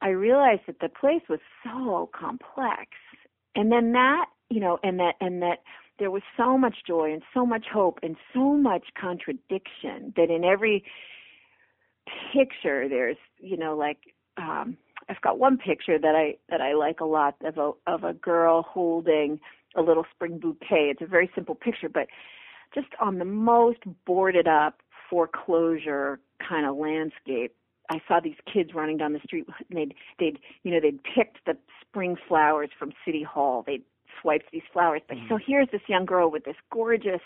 I 0.00 0.08
realized 0.08 0.62
that 0.66 0.80
the 0.80 0.88
place 0.88 1.22
was 1.28 1.40
so 1.62 2.08
complex, 2.18 2.90
and 3.54 3.70
then 3.70 3.92
that 3.92 4.26
you 4.48 4.60
know, 4.60 4.78
and 4.82 4.98
that 4.98 5.14
and 5.20 5.42
that 5.42 5.58
there 5.98 6.10
was 6.10 6.22
so 6.38 6.56
much 6.56 6.76
joy 6.86 7.12
and 7.12 7.22
so 7.34 7.44
much 7.44 7.66
hope 7.70 7.98
and 8.02 8.16
so 8.32 8.54
much 8.54 8.86
contradiction 8.98 10.12
that 10.16 10.30
in 10.30 10.42
every 10.42 10.84
picture 12.32 12.88
there's 12.88 13.18
you 13.38 13.56
know 13.56 13.76
like 13.76 13.98
um 14.36 14.76
I've 15.08 15.20
got 15.20 15.38
one 15.38 15.58
picture 15.58 15.98
that 15.98 16.14
I 16.14 16.36
that 16.48 16.60
I 16.60 16.74
like 16.74 17.00
a 17.00 17.04
lot 17.04 17.36
of 17.44 17.58
a 17.58 17.72
of 17.86 18.04
a 18.04 18.12
girl 18.12 18.62
holding 18.62 19.40
a 19.76 19.82
little 19.82 20.04
spring 20.14 20.38
bouquet. 20.38 20.90
It's 20.90 21.02
a 21.02 21.06
very 21.06 21.30
simple 21.34 21.54
picture, 21.54 21.88
but 21.88 22.06
just 22.74 22.88
on 23.00 23.18
the 23.18 23.24
most 23.24 23.78
boarded 24.06 24.46
up 24.48 24.80
foreclosure 25.10 26.20
kind 26.46 26.66
of 26.66 26.76
landscape. 26.76 27.54
I 27.90 28.00
saw 28.08 28.20
these 28.20 28.36
kids 28.50 28.70
running 28.74 28.96
down 28.96 29.12
the 29.12 29.20
street 29.24 29.46
and 29.68 29.78
they'd 29.78 29.94
they'd 30.18 30.38
you 30.62 30.72
know 30.72 30.80
they'd 30.80 31.00
picked 31.02 31.44
the 31.46 31.56
spring 31.80 32.16
flowers 32.28 32.70
from 32.78 32.92
City 33.04 33.22
Hall. 33.22 33.64
They'd 33.66 33.84
swiped 34.20 34.50
these 34.52 34.62
flowers. 34.72 35.02
But 35.08 35.18
so 35.28 35.34
mm. 35.34 35.40
here's 35.46 35.68
this 35.72 35.82
young 35.88 36.06
girl 36.06 36.30
with 36.30 36.44
this 36.44 36.56
gorgeous 36.70 37.20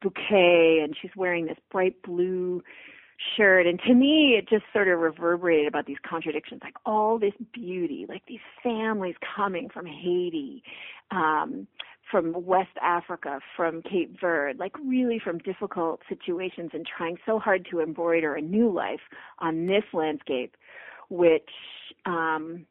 bouquet 0.00 0.80
and 0.82 0.96
she's 1.00 1.10
wearing 1.16 1.46
this 1.46 1.58
bright 1.70 2.00
blue 2.02 2.62
shirt 3.36 3.66
and 3.66 3.80
to 3.80 3.94
me 3.94 4.36
it 4.38 4.48
just 4.48 4.64
sort 4.72 4.88
of 4.88 4.98
reverberated 4.98 5.66
about 5.66 5.86
these 5.86 5.96
contradictions 6.08 6.60
like 6.62 6.76
all 6.86 7.18
this 7.18 7.32
beauty 7.52 8.06
like 8.08 8.22
these 8.28 8.40
families 8.62 9.14
coming 9.36 9.68
from 9.68 9.86
haiti 9.86 10.62
um 11.10 11.66
from 12.10 12.32
west 12.44 12.70
africa 12.80 13.40
from 13.56 13.82
cape 13.82 14.16
verde 14.20 14.58
like 14.58 14.72
really 14.84 15.20
from 15.22 15.38
difficult 15.38 16.00
situations 16.08 16.70
and 16.72 16.86
trying 16.86 17.16
so 17.26 17.38
hard 17.38 17.66
to 17.70 17.80
embroider 17.80 18.34
a 18.34 18.40
new 18.40 18.72
life 18.72 19.00
on 19.40 19.66
this 19.66 19.84
landscape 19.92 20.56
which 21.08 21.50
um 22.06 22.64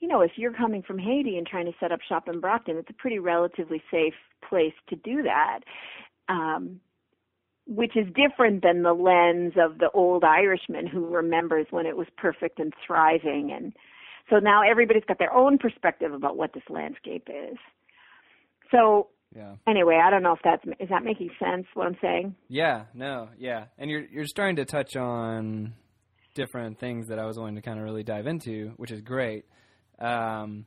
you 0.00 0.08
know 0.08 0.22
if 0.22 0.32
you're 0.36 0.54
coming 0.54 0.82
from 0.82 0.98
haiti 0.98 1.36
and 1.36 1.46
trying 1.46 1.66
to 1.66 1.72
set 1.78 1.92
up 1.92 2.00
shop 2.08 2.28
in 2.28 2.40
brockton 2.40 2.76
it's 2.78 2.90
a 2.90 2.94
pretty 2.94 3.18
relatively 3.18 3.82
safe 3.90 4.14
place 4.48 4.74
to 4.88 4.96
do 4.96 5.22
that. 5.22 5.60
Um 6.28 6.80
which 7.66 7.96
is 7.96 8.06
different 8.14 8.62
than 8.62 8.82
the 8.82 8.92
lens 8.92 9.54
of 9.56 9.78
the 9.78 9.90
old 9.94 10.24
Irishman 10.24 10.86
who 10.86 11.06
remembers 11.06 11.66
when 11.70 11.86
it 11.86 11.96
was 11.96 12.06
perfect 12.16 12.58
and 12.58 12.72
thriving. 12.86 13.52
And 13.56 13.72
so 14.28 14.36
now 14.38 14.62
everybody's 14.68 15.04
got 15.06 15.18
their 15.18 15.32
own 15.32 15.58
perspective 15.58 16.12
about 16.12 16.36
what 16.36 16.52
this 16.54 16.64
landscape 16.68 17.28
is. 17.28 17.56
So 18.70 19.08
Yeah. 19.34 19.54
anyway, 19.66 20.00
I 20.02 20.10
don't 20.10 20.22
know 20.22 20.32
if 20.32 20.40
that's 20.42 20.64
is 20.80 20.88
that 20.88 21.04
making 21.04 21.30
sense 21.38 21.66
what 21.74 21.86
I'm 21.86 21.96
saying. 22.02 22.34
Yeah, 22.48 22.84
no, 22.94 23.28
yeah. 23.38 23.66
And 23.78 23.90
you're 23.90 24.04
you're 24.06 24.26
starting 24.26 24.56
to 24.56 24.64
touch 24.64 24.96
on 24.96 25.74
different 26.34 26.78
things 26.78 27.08
that 27.08 27.18
I 27.18 27.26
was 27.26 27.38
wanting 27.38 27.56
to 27.56 27.62
kind 27.62 27.78
of 27.78 27.84
really 27.84 28.02
dive 28.02 28.26
into, 28.26 28.72
which 28.76 28.90
is 28.90 29.02
great. 29.02 29.44
Um, 29.98 30.66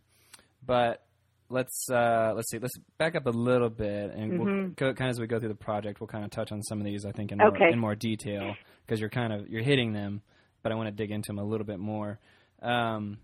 but 0.65 1.04
let's 1.49 1.89
uh, 1.89 2.33
let's 2.35 2.49
see. 2.49 2.59
Let's 2.59 2.73
back 2.97 3.15
up 3.15 3.25
a 3.27 3.31
little 3.31 3.69
bit, 3.69 4.11
and 4.11 4.39
we'll 4.39 4.47
Mhm. 4.47 4.75
go, 4.75 4.93
kind 4.93 5.09
of 5.09 5.15
as 5.15 5.19
we 5.19 5.27
go 5.27 5.39
through 5.39 5.49
the 5.49 5.55
project, 5.55 5.99
we'll 5.99 6.07
kind 6.07 6.23
of 6.25 6.31
touch 6.31 6.51
on 6.51 6.61
some 6.63 6.79
of 6.79 6.85
these. 6.85 7.05
I 7.05 7.11
think 7.11 7.31
in 7.31 7.37
more, 7.37 7.47
in 7.73 7.79
more 7.79 7.95
detail 7.95 8.55
because 8.85 8.99
you're 8.99 9.09
kind 9.09 9.31
of 9.33 9.47
you're 9.49 9.63
hitting 9.63 9.93
them, 9.93 10.21
but 10.63 10.71
I 10.71 10.75
want 10.75 10.87
to 10.87 10.91
dig 10.91 11.11
into 11.11 11.27
them 11.27 11.39
a 11.39 11.43
little 11.43 11.65
bit 11.65 11.79
more. 11.79 12.19
Um, 12.61 13.17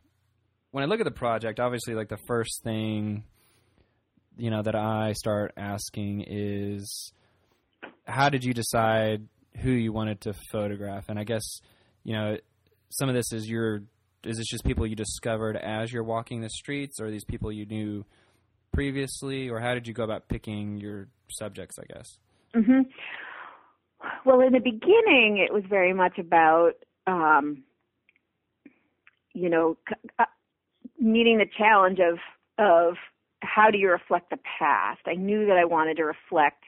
when 0.71 0.83
I 0.83 0.87
look 0.87 0.99
at 0.99 1.05
the 1.05 1.11
project, 1.11 1.59
obviously, 1.59 1.95
like 1.95 2.09
the 2.09 2.19
first 2.27 2.61
thing 2.63 3.23
you 4.37 4.49
know 4.49 4.61
that 4.61 4.75
I 4.75 5.11
start 5.13 5.51
asking 5.57 6.23
is 6.27 7.11
how 8.07 8.29
did 8.29 8.43
you 8.43 8.53
decide 8.53 9.27
who 9.57 9.71
you 9.71 9.91
wanted 9.91 10.21
to 10.21 10.33
photograph? 10.51 11.09
And 11.09 11.19
I 11.19 11.23
guess 11.25 11.43
you 12.03 12.13
know 12.13 12.37
some 12.91 13.09
of 13.09 13.15
this 13.15 13.31
is 13.33 13.49
your 13.49 13.83
is 14.23 14.37
this 14.37 14.47
just 14.47 14.63
people 14.63 14.85
you 14.85 14.95
discovered 14.95 15.57
as 15.57 15.91
you're 15.91 16.03
walking 16.03 16.41
the 16.41 16.49
streets, 16.49 16.99
or 16.99 17.07
are 17.07 17.11
these 17.11 17.25
people 17.25 17.51
you 17.51 17.65
knew 17.65 18.05
previously, 18.71 19.49
or 19.49 19.59
how 19.59 19.73
did 19.73 19.87
you 19.87 19.93
go 19.93 20.03
about 20.03 20.27
picking 20.27 20.77
your 20.77 21.07
subjects? 21.29 21.77
I 21.79 21.93
guess. 21.93 22.19
hmm 22.53 22.81
Well, 24.25 24.41
in 24.41 24.53
the 24.53 24.59
beginning, 24.59 25.37
it 25.37 25.53
was 25.53 25.63
very 25.69 25.93
much 25.93 26.17
about, 26.17 26.73
um, 27.07 27.63
you 29.33 29.49
know, 29.49 29.77
c- 29.87 30.09
uh, 30.19 30.25
meeting 30.99 31.37
the 31.37 31.47
challenge 31.57 31.99
of 31.99 32.19
of 32.57 32.95
how 33.41 33.71
do 33.71 33.77
you 33.77 33.89
reflect 33.89 34.29
the 34.29 34.37
past. 34.59 35.01
I 35.07 35.15
knew 35.15 35.47
that 35.47 35.57
I 35.57 35.65
wanted 35.65 35.97
to 35.97 36.03
reflect 36.03 36.63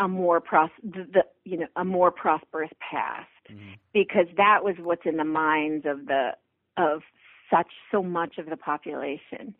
a 0.00 0.08
more 0.08 0.40
pros 0.40 0.70
the, 0.82 1.06
the 1.12 1.24
you 1.44 1.58
know 1.58 1.66
a 1.76 1.84
more 1.84 2.10
prosperous 2.10 2.70
past 2.80 3.28
because 3.92 4.26
that 4.36 4.64
was 4.64 4.74
what's 4.80 5.04
in 5.04 5.16
the 5.16 5.24
minds 5.24 5.84
of 5.86 6.06
the 6.06 6.30
of 6.76 7.02
such 7.50 7.68
so 7.90 8.02
much 8.02 8.38
of 8.38 8.46
the 8.46 8.56
population. 8.56 9.54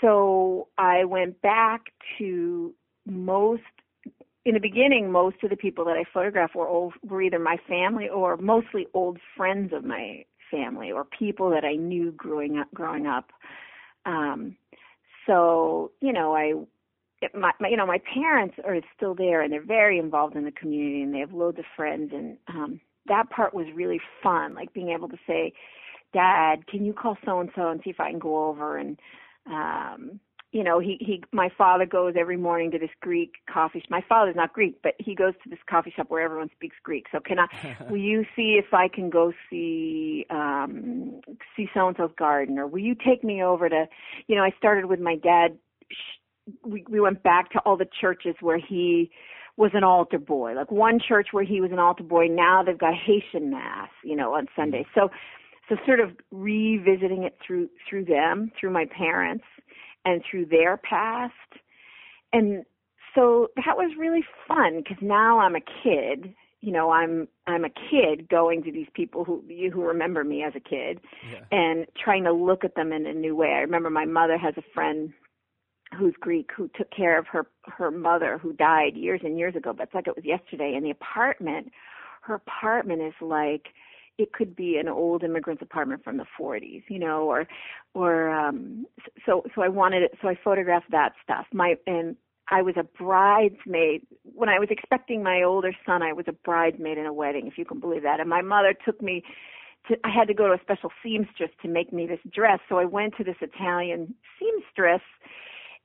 So 0.00 0.68
I 0.78 1.04
went 1.04 1.40
back 1.42 1.86
to 2.18 2.74
most 3.06 3.62
in 4.46 4.54
the 4.54 4.60
beginning, 4.60 5.12
most 5.12 5.36
of 5.42 5.50
the 5.50 5.56
people 5.56 5.84
that 5.84 5.96
I 5.98 6.04
photographed 6.14 6.54
were 6.54 6.66
old, 6.66 6.94
were 7.02 7.20
either 7.20 7.38
my 7.38 7.58
family 7.68 8.08
or 8.08 8.38
mostly 8.38 8.86
old 8.94 9.18
friends 9.36 9.72
of 9.74 9.84
my 9.84 10.24
family 10.50 10.90
or 10.90 11.04
people 11.04 11.50
that 11.50 11.64
I 11.64 11.74
knew 11.74 12.12
growing 12.12 12.58
up. 12.58 12.68
Growing 12.74 13.06
up, 13.06 13.30
um, 14.06 14.56
so 15.26 15.92
you 16.00 16.12
know, 16.12 16.34
I, 16.34 16.54
my, 17.34 17.52
my, 17.60 17.68
you 17.68 17.76
know, 17.76 17.86
my 17.86 18.00
parents 18.12 18.56
are 18.64 18.76
still 18.96 19.14
there 19.14 19.42
and 19.42 19.52
they're 19.52 19.62
very 19.62 19.98
involved 19.98 20.36
in 20.36 20.44
the 20.44 20.52
community 20.52 21.02
and 21.02 21.14
they 21.14 21.18
have 21.18 21.34
loads 21.34 21.58
of 21.58 21.66
friends 21.76 22.10
and 22.14 22.38
um, 22.48 22.80
that 23.06 23.28
part 23.30 23.52
was 23.52 23.66
really 23.74 24.00
fun, 24.22 24.54
like 24.54 24.72
being 24.72 24.90
able 24.90 25.08
to 25.08 25.18
say, 25.26 25.52
"Dad, 26.12 26.66
can 26.66 26.84
you 26.84 26.92
call 26.92 27.16
so 27.24 27.40
and 27.40 27.50
so 27.54 27.68
and 27.68 27.80
see 27.82 27.90
if 27.90 28.00
I 28.00 28.10
can 28.10 28.18
go 28.18 28.48
over 28.48 28.76
and." 28.76 28.98
um 29.50 30.20
you 30.52 30.64
know 30.64 30.80
he 30.80 30.96
he 31.00 31.22
my 31.32 31.48
father 31.56 31.86
goes 31.86 32.14
every 32.18 32.36
morning 32.36 32.70
to 32.70 32.78
this 32.78 32.90
greek 33.00 33.34
coffee 33.52 33.80
shop. 33.80 33.90
my 33.90 34.04
father's 34.08 34.36
not 34.36 34.52
greek 34.52 34.76
but 34.82 34.94
he 34.98 35.14
goes 35.14 35.32
to 35.42 35.48
this 35.48 35.58
coffee 35.68 35.92
shop 35.94 36.06
where 36.10 36.22
everyone 36.22 36.50
speaks 36.54 36.76
greek 36.82 37.06
so 37.12 37.20
can 37.20 37.38
i 37.38 37.46
will 37.90 37.96
you 37.96 38.24
see 38.34 38.58
if 38.58 38.72
i 38.74 38.88
can 38.88 39.10
go 39.10 39.32
see 39.48 40.26
um 40.30 41.20
see 41.56 41.68
so 41.72 41.88
and 41.88 41.96
so's 41.96 42.10
garden 42.18 42.58
or 42.58 42.66
will 42.66 42.80
you 42.80 42.94
take 42.94 43.22
me 43.22 43.42
over 43.42 43.68
to 43.68 43.86
you 44.26 44.36
know 44.36 44.42
i 44.42 44.50
started 44.58 44.86
with 44.86 45.00
my 45.00 45.16
dad 45.16 45.56
we 46.64 46.84
we 46.88 47.00
went 47.00 47.22
back 47.22 47.50
to 47.50 47.58
all 47.60 47.76
the 47.76 47.88
churches 48.00 48.34
where 48.40 48.58
he 48.58 49.10
was 49.56 49.70
an 49.74 49.84
altar 49.84 50.18
boy 50.18 50.52
like 50.54 50.70
one 50.70 50.98
church 50.98 51.28
where 51.32 51.44
he 51.44 51.60
was 51.60 51.70
an 51.70 51.78
altar 51.78 52.02
boy 52.02 52.26
now 52.26 52.62
they've 52.62 52.78
got 52.78 52.94
haitian 52.94 53.50
mass 53.50 53.90
you 54.02 54.16
know 54.16 54.34
on 54.34 54.48
sunday 54.56 54.84
so 54.94 55.10
so 55.70 55.76
sort 55.86 56.00
of 56.00 56.10
revisiting 56.30 57.22
it 57.22 57.38
through 57.46 57.70
through 57.88 58.04
them 58.04 58.52
through 58.60 58.70
my 58.72 58.84
parents 58.86 59.44
and 60.04 60.22
through 60.30 60.44
their 60.46 60.76
past. 60.76 61.32
And 62.32 62.64
so 63.14 63.48
that 63.56 63.76
was 63.76 63.92
really 63.98 64.24
fun 64.46 64.82
because 64.82 64.98
now 65.02 65.40
i'm 65.40 65.56
a 65.56 65.60
kid 65.82 66.32
you 66.60 66.70
know 66.72 66.90
i'm 66.92 67.26
i'm 67.48 67.64
a 67.64 67.70
kid 67.90 68.28
going 68.28 68.62
to 68.62 68.70
these 68.70 68.86
people 68.94 69.24
who 69.24 69.42
you 69.48 69.68
who 69.70 69.82
remember 69.82 70.22
me 70.22 70.44
as 70.44 70.52
a 70.54 70.60
kid 70.60 71.00
Yeah. 71.32 71.40
and 71.50 71.86
trying 72.02 72.22
to 72.24 72.32
look 72.32 72.64
at 72.64 72.76
them 72.76 72.92
in 72.92 73.06
a 73.06 73.12
new 73.12 73.34
way. 73.34 73.48
I 73.48 73.60
remember 73.62 73.90
my 73.90 74.04
mother 74.04 74.38
has 74.38 74.54
a 74.56 74.62
friend 74.74 75.12
who's 75.98 76.14
greek 76.20 76.50
who 76.56 76.68
took 76.76 76.88
care 76.92 77.18
of 77.18 77.26
her 77.26 77.46
her 77.64 77.90
mother 77.90 78.38
who 78.38 78.52
died 78.52 78.94
years 78.96 79.22
and 79.24 79.36
years 79.38 79.56
ago 79.56 79.72
but 79.72 79.84
it's 79.84 79.94
like 79.94 80.06
it 80.06 80.14
was 80.14 80.24
yesterday. 80.24 80.74
In 80.76 80.84
the 80.84 80.90
apartment 80.92 81.72
her 82.22 82.34
apartment 82.34 83.02
is 83.02 83.14
like 83.20 83.66
it 84.20 84.32
could 84.32 84.54
be 84.54 84.76
an 84.76 84.88
old 84.88 85.24
immigrant's 85.24 85.62
apartment 85.62 86.04
from 86.04 86.18
the 86.18 86.26
40s, 86.38 86.82
you 86.88 86.98
know, 86.98 87.22
or 87.22 87.46
or 87.94 88.28
um 88.28 88.86
so 89.24 89.44
so 89.54 89.62
I 89.62 89.68
wanted 89.68 90.02
it 90.02 90.12
so 90.20 90.28
I 90.28 90.36
photographed 90.42 90.90
that 90.90 91.12
stuff. 91.22 91.46
My 91.52 91.76
and 91.86 92.16
I 92.48 92.62
was 92.62 92.74
a 92.76 92.82
bridesmaid 92.82 94.02
when 94.24 94.48
I 94.48 94.58
was 94.58 94.68
expecting 94.70 95.22
my 95.22 95.42
older 95.42 95.72
son. 95.86 96.02
I 96.02 96.12
was 96.12 96.26
a 96.28 96.32
bridesmaid 96.32 96.98
in 96.98 97.06
a 97.06 97.12
wedding, 97.12 97.46
if 97.46 97.56
you 97.56 97.64
can 97.64 97.80
believe 97.80 98.02
that. 98.02 98.20
And 98.20 98.28
my 98.28 98.42
mother 98.42 98.74
took 98.84 99.00
me 99.00 99.22
to 99.88 99.96
I 100.04 100.10
had 100.10 100.28
to 100.28 100.34
go 100.34 100.48
to 100.48 100.52
a 100.52 100.60
special 100.60 100.90
seamstress 101.02 101.50
to 101.62 101.68
make 101.68 101.92
me 101.92 102.06
this 102.06 102.20
dress. 102.30 102.58
So 102.68 102.78
I 102.78 102.84
went 102.84 103.16
to 103.16 103.24
this 103.24 103.36
Italian 103.40 104.14
seamstress 104.38 105.02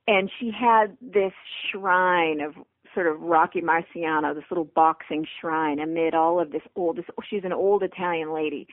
and 0.06 0.30
she 0.38 0.50
had 0.50 0.96
this 1.00 1.32
shrine 1.70 2.40
of 2.40 2.54
sort 2.96 3.06
of 3.06 3.20
Rocky 3.20 3.60
Marciano, 3.60 4.34
this 4.34 4.44
little 4.50 4.64
boxing 4.64 5.24
shrine 5.40 5.78
amid 5.78 6.14
all 6.14 6.40
of 6.40 6.50
this 6.50 6.62
old. 6.74 6.96
This, 6.96 7.04
she's 7.28 7.44
an 7.44 7.52
old 7.52 7.84
Italian 7.84 8.34
lady, 8.34 8.66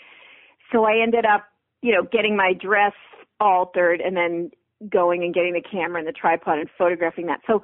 so 0.71 0.85
I 0.85 1.03
ended 1.03 1.25
up, 1.25 1.45
you 1.81 1.93
know, 1.93 2.07
getting 2.11 2.35
my 2.35 2.53
dress 2.53 2.93
altered 3.39 4.01
and 4.01 4.15
then 4.17 4.49
going 4.89 5.23
and 5.23 5.33
getting 5.33 5.53
the 5.53 5.61
camera 5.61 5.99
and 5.99 6.07
the 6.07 6.13
tripod 6.13 6.59
and 6.59 6.69
photographing 6.77 7.27
that. 7.27 7.41
So, 7.45 7.61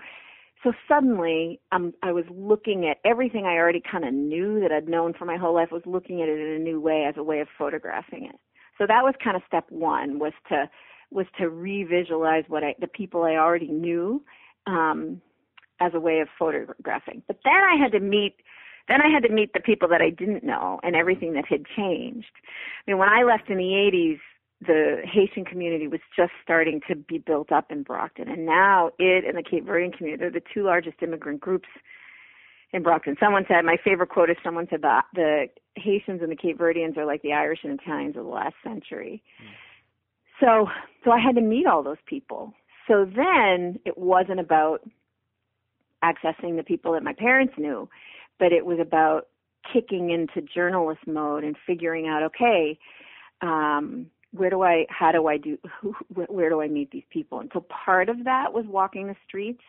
so 0.63 0.74
suddenly, 0.88 1.60
um, 1.72 1.93
I 2.04 2.12
was 2.12 2.26
looking 2.30 2.86
at 2.86 2.98
everything 3.10 3.45
I 3.45 3.56
already 3.56 3.82
kind 3.89 4.06
of 4.06 4.13
knew 4.13 4.60
that 4.60 4.72
I'd 4.72 4.89
known 4.89 5.13
for 5.13 5.26
my 5.26 5.38
whole 5.38 5.56
life. 5.56 5.69
Was 5.72 5.82
looking 5.86 6.22
at 6.22 6.28
it 6.28 6.39
in 6.39 6.62
a 6.62 6.63
new 6.63 6.82
way 6.82 7.06
as 7.08 7.15
a 7.17 7.24
way 7.24 7.39
of 7.39 7.48
photographing 7.58 8.26
it. 8.26 8.36
So 8.78 8.86
that 8.86 9.04
was 9.04 9.13
kind 9.24 9.38
of 9.38 9.43
step 9.48 9.65
one 9.69 10.19
was 10.19 10.34
to 10.50 10.69
was 11.12 11.26
to 11.39 11.45
revisualize 11.45 12.43
what 12.48 12.63
I 12.63 12.76
the 12.80 12.88
people 12.88 13.24
I 13.24 13.36
already 13.36 13.69
knew. 13.69 14.24
Um, 14.67 15.22
as 15.80 15.94
a 15.94 16.00
way 16.00 16.20
of 16.20 16.28
photographing. 16.38 17.24
But 17.28 17.39
then 17.44 17.54
I 17.54 17.76
had 17.82 17.92
to 17.94 18.00
meet 18.00 18.36
then 18.88 19.02
I 19.02 19.10
had 19.13 19.22
to 19.22 19.30
meet 19.30 19.54
the 19.54 19.60
people 19.60 19.88
that 19.89 20.02
I 20.02 20.10
didn't 20.10 20.44
know 20.44 20.80
and 20.82 20.96
everything 20.96 21.34
that 21.34 21.46
had 21.46 21.63
changed. 21.78 22.34
I 22.36 22.89
mean, 22.89 22.98
when 22.98 23.08
I 23.08 23.22
left 23.22 23.48
in 23.48 23.58
the 23.58 23.63
80s, 23.63 24.20
the 24.65 25.02
Haitian 25.06 25.46
community 25.46 25.88
was 25.88 26.00
just 26.18 26.32
starting 26.44 26.82
to 26.88 26.96
be 26.96 27.20
built 27.20 27.52
up 27.52 27.72
in 27.72 27.84
Brockton, 27.84 28.28
and 28.28 28.46
now 28.46 28.89
it 29.00 29.24
and 29.26 29.38
the 29.38 29.48
Cape 29.48 29.65
Verdean 29.65 29.96
community 29.96 30.20
they're 30.20 30.32
the 30.32 30.42
two 30.54 30.63
largest 30.63 30.98
immigrant 31.02 31.39
groups 31.39 31.70
in 32.74 32.84
Brockton. 32.84 33.15
Someone 33.20 33.46
said 33.48 33.63
my 33.63 33.78
favorite 33.84 34.10
quote 34.10 34.30
is 34.30 34.36
someone 34.44 34.68
said 34.70 34.82
that 34.82 35.06
the 35.13 35.46
Haitians 35.76 36.22
and 36.22 36.32
the 36.32 36.36
Cape 36.36 36.58
Verdeans 36.58 36.98
are 36.98 37.06
like 37.06 37.22
the 37.22 37.32
Irish 37.32 37.60
and 37.63 37.80
Italians 37.80 38.18
of 38.18 38.26
the 38.26 38.30
last 38.30 38.56
century. 38.63 39.24
Mm. 39.42 39.48
So 40.42 40.68
so 41.06 41.12
I 41.12 41.20
had 41.20 41.36
to 41.36 41.42
meet 41.42 41.65
all 41.65 41.82
those 41.82 41.98
people. 42.06 42.54
So 42.88 43.06
then 43.06 43.80
it 43.86 43.98
wasn't 43.98 44.42
about 44.42 44.82
accessing 46.04 46.58
the 46.58 46.64
people 46.64 46.94
that 46.94 47.04
my 47.04 47.14
parents 47.14 47.54
knew, 47.58 47.90
but 48.38 48.52
it 48.52 48.66
was 48.66 48.80
about 48.80 49.28
kicking 49.72 50.12
into 50.12 50.48
journalist 50.54 51.02
mode 51.06 51.44
and 51.44 51.56
figuring 51.68 52.08
out 52.08 52.24
okay, 52.24 52.78
um, 53.42 54.08
where 54.32 54.50
do 54.50 54.62
I, 54.62 54.86
how 54.90 55.12
do 55.12 55.28
I 55.28 55.38
do, 55.38 55.58
who, 55.82 55.94
where 56.14 56.50
do 56.50 56.62
I 56.62 56.68
meet 56.68 56.92
these 56.92 57.04
people? 57.10 57.40
And 57.40 57.50
so 57.54 57.66
part 57.86 58.10
of 58.10 58.24
that 58.26 58.54
was 58.54 58.66
walking 58.68 59.08
the 59.08 59.16
streets, 59.28 59.64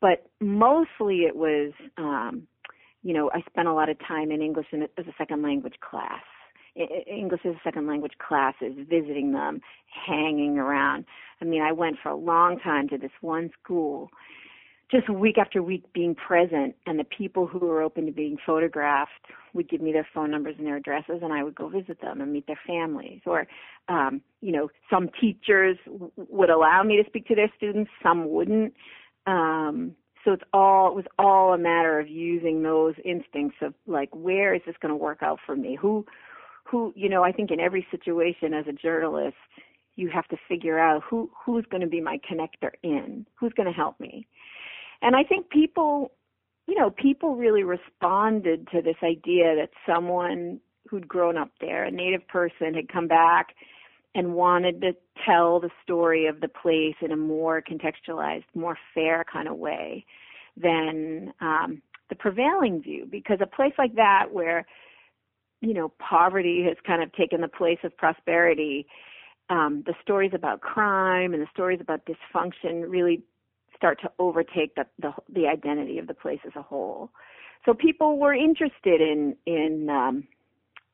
but 0.00 0.26
mostly 0.40 1.20
it 1.20 1.36
was, 1.36 1.72
um, 1.98 2.46
you 3.02 3.12
know, 3.12 3.30
I 3.34 3.42
spent 3.50 3.68
a 3.68 3.72
lot 3.72 3.88
of 3.88 3.98
time 4.06 4.30
in 4.30 4.40
English 4.40 4.66
as 4.72 5.06
a 5.06 5.14
second 5.18 5.42
language 5.42 5.74
class. 5.80 6.22
English 6.74 7.42
as 7.44 7.54
a 7.54 7.60
second 7.62 7.86
language 7.86 8.14
classes, 8.26 8.72
visiting 8.88 9.32
them, 9.32 9.60
hanging 10.06 10.56
around. 10.58 11.04
I 11.40 11.44
mean, 11.44 11.60
I 11.60 11.72
went 11.72 11.96
for 12.02 12.08
a 12.08 12.16
long 12.16 12.58
time 12.60 12.88
to 12.88 12.96
this 12.96 13.10
one 13.20 13.50
school 13.62 14.10
just 14.92 15.08
week 15.08 15.38
after 15.38 15.62
week 15.62 15.84
being 15.94 16.14
present 16.14 16.76
and 16.86 16.98
the 16.98 17.04
people 17.04 17.46
who 17.46 17.58
were 17.58 17.80
open 17.80 18.04
to 18.06 18.12
being 18.12 18.36
photographed 18.44 19.10
would 19.54 19.68
give 19.68 19.80
me 19.80 19.90
their 19.90 20.06
phone 20.14 20.30
numbers 20.30 20.54
and 20.58 20.66
their 20.66 20.76
addresses 20.76 21.20
and 21.22 21.32
I 21.32 21.42
would 21.42 21.54
go 21.54 21.68
visit 21.68 22.00
them 22.00 22.20
and 22.20 22.30
meet 22.32 22.46
their 22.46 22.60
families. 22.66 23.20
Or 23.26 23.46
um 23.88 24.20
you 24.42 24.52
know 24.52 24.68
some 24.90 25.08
teachers 25.18 25.78
w- 25.86 26.12
would 26.16 26.50
allow 26.50 26.82
me 26.82 27.02
to 27.02 27.08
speak 27.08 27.26
to 27.28 27.34
their 27.34 27.50
students 27.56 27.90
some 28.02 28.28
wouldn't. 28.28 28.74
Um 29.26 29.96
so 30.24 30.32
it's 30.32 30.44
all 30.52 30.88
it 30.90 30.94
was 30.94 31.06
all 31.18 31.54
a 31.54 31.58
matter 31.58 31.98
of 31.98 32.06
using 32.08 32.62
those 32.62 32.94
instincts 33.02 33.56
of 33.62 33.72
like 33.86 34.10
where 34.14 34.54
is 34.54 34.60
this 34.66 34.76
going 34.80 34.92
to 34.92 34.96
work 34.96 35.22
out 35.22 35.38
for 35.46 35.56
me? 35.56 35.74
Who 35.80 36.04
who 36.64 36.92
you 36.94 37.08
know 37.08 37.24
I 37.24 37.32
think 37.32 37.50
in 37.50 37.60
every 37.60 37.86
situation 37.90 38.52
as 38.52 38.66
a 38.68 38.72
journalist 38.72 39.36
you 39.96 40.10
have 40.10 40.28
to 40.28 40.36
figure 40.48 40.78
out 40.78 41.02
who 41.08 41.30
who's 41.44 41.64
going 41.70 41.80
to 41.80 41.86
be 41.86 42.00
my 42.00 42.18
connector 42.30 42.72
in 42.82 43.26
who's 43.38 43.52
going 43.54 43.66
to 43.66 43.72
help 43.74 43.98
me 43.98 44.26
and 45.02 45.16
I 45.16 45.24
think 45.24 45.50
people, 45.50 46.12
you 46.66 46.76
know, 46.78 46.90
people 46.90 47.36
really 47.36 47.64
responded 47.64 48.68
to 48.72 48.80
this 48.80 48.96
idea 49.02 49.56
that 49.56 49.70
someone 49.86 50.60
who'd 50.88 51.08
grown 51.08 51.36
up 51.36 51.50
there, 51.60 51.84
a 51.84 51.90
native 51.90 52.26
person, 52.28 52.74
had 52.74 52.88
come 52.88 53.08
back 53.08 53.48
and 54.14 54.34
wanted 54.34 54.80
to 54.82 54.92
tell 55.26 55.58
the 55.58 55.70
story 55.82 56.26
of 56.26 56.40
the 56.40 56.48
place 56.48 56.94
in 57.00 57.12
a 57.12 57.16
more 57.16 57.62
contextualized, 57.62 58.44
more 58.54 58.76
fair 58.94 59.24
kind 59.30 59.48
of 59.48 59.56
way 59.56 60.04
than 60.56 61.32
um, 61.40 61.82
the 62.08 62.14
prevailing 62.14 62.82
view. 62.82 63.06
Because 63.10 63.38
a 63.40 63.46
place 63.46 63.72
like 63.78 63.94
that, 63.96 64.26
where 64.30 64.66
you 65.60 65.74
know 65.74 65.92
poverty 65.98 66.64
has 66.68 66.76
kind 66.86 67.02
of 67.02 67.12
taken 67.14 67.40
the 67.40 67.48
place 67.48 67.78
of 67.84 67.96
prosperity, 67.96 68.86
um, 69.50 69.82
the 69.86 69.94
stories 70.02 70.32
about 70.34 70.60
crime 70.60 71.32
and 71.34 71.42
the 71.42 71.48
stories 71.52 71.80
about 71.80 72.02
dysfunction 72.06 72.84
really 72.88 73.22
start 73.82 74.00
to 74.00 74.10
overtake 74.20 74.76
the, 74.76 74.84
the 75.00 75.12
the 75.34 75.48
identity 75.48 75.98
of 75.98 76.06
the 76.06 76.14
place 76.14 76.38
as 76.46 76.52
a 76.54 76.62
whole. 76.62 77.10
So 77.66 77.74
people 77.74 78.16
were 78.16 78.32
interested 78.32 79.00
in 79.00 79.36
in 79.44 79.88
um, 79.90 80.28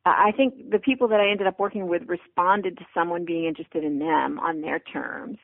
I 0.07 0.33
think 0.35 0.71
the 0.71 0.79
people 0.79 1.07
that 1.09 1.21
I 1.21 1.31
ended 1.31 1.47
up 1.47 1.61
working 1.61 1.87
with 1.87 2.03
responded 2.07 2.79
to 2.79 2.87
someone 2.95 3.27
being 3.27 3.45
interested 3.45 3.85
in 3.85 3.99
them 3.99 4.39
on 4.39 4.63
their 4.63 4.79
terms. 4.79 5.37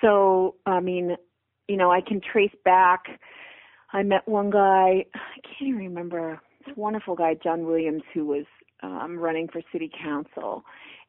So 0.00 0.54
I 0.64 0.80
mean, 0.80 1.16
you 1.68 1.76
know, 1.76 1.90
I 1.90 2.00
can 2.00 2.22
trace 2.22 2.54
back. 2.64 3.00
I 3.92 4.02
met 4.02 4.26
one 4.26 4.48
guy. 4.48 5.04
I 5.14 5.40
can't 5.42 5.68
even 5.68 5.80
remember. 5.80 6.40
This 6.66 6.74
wonderful 6.76 7.16
guy, 7.16 7.34
John 7.42 7.66
Williams, 7.66 8.02
who 8.14 8.24
was 8.26 8.44
um, 8.82 9.18
running 9.18 9.48
for 9.48 9.60
city 9.72 9.90
council, 10.02 10.62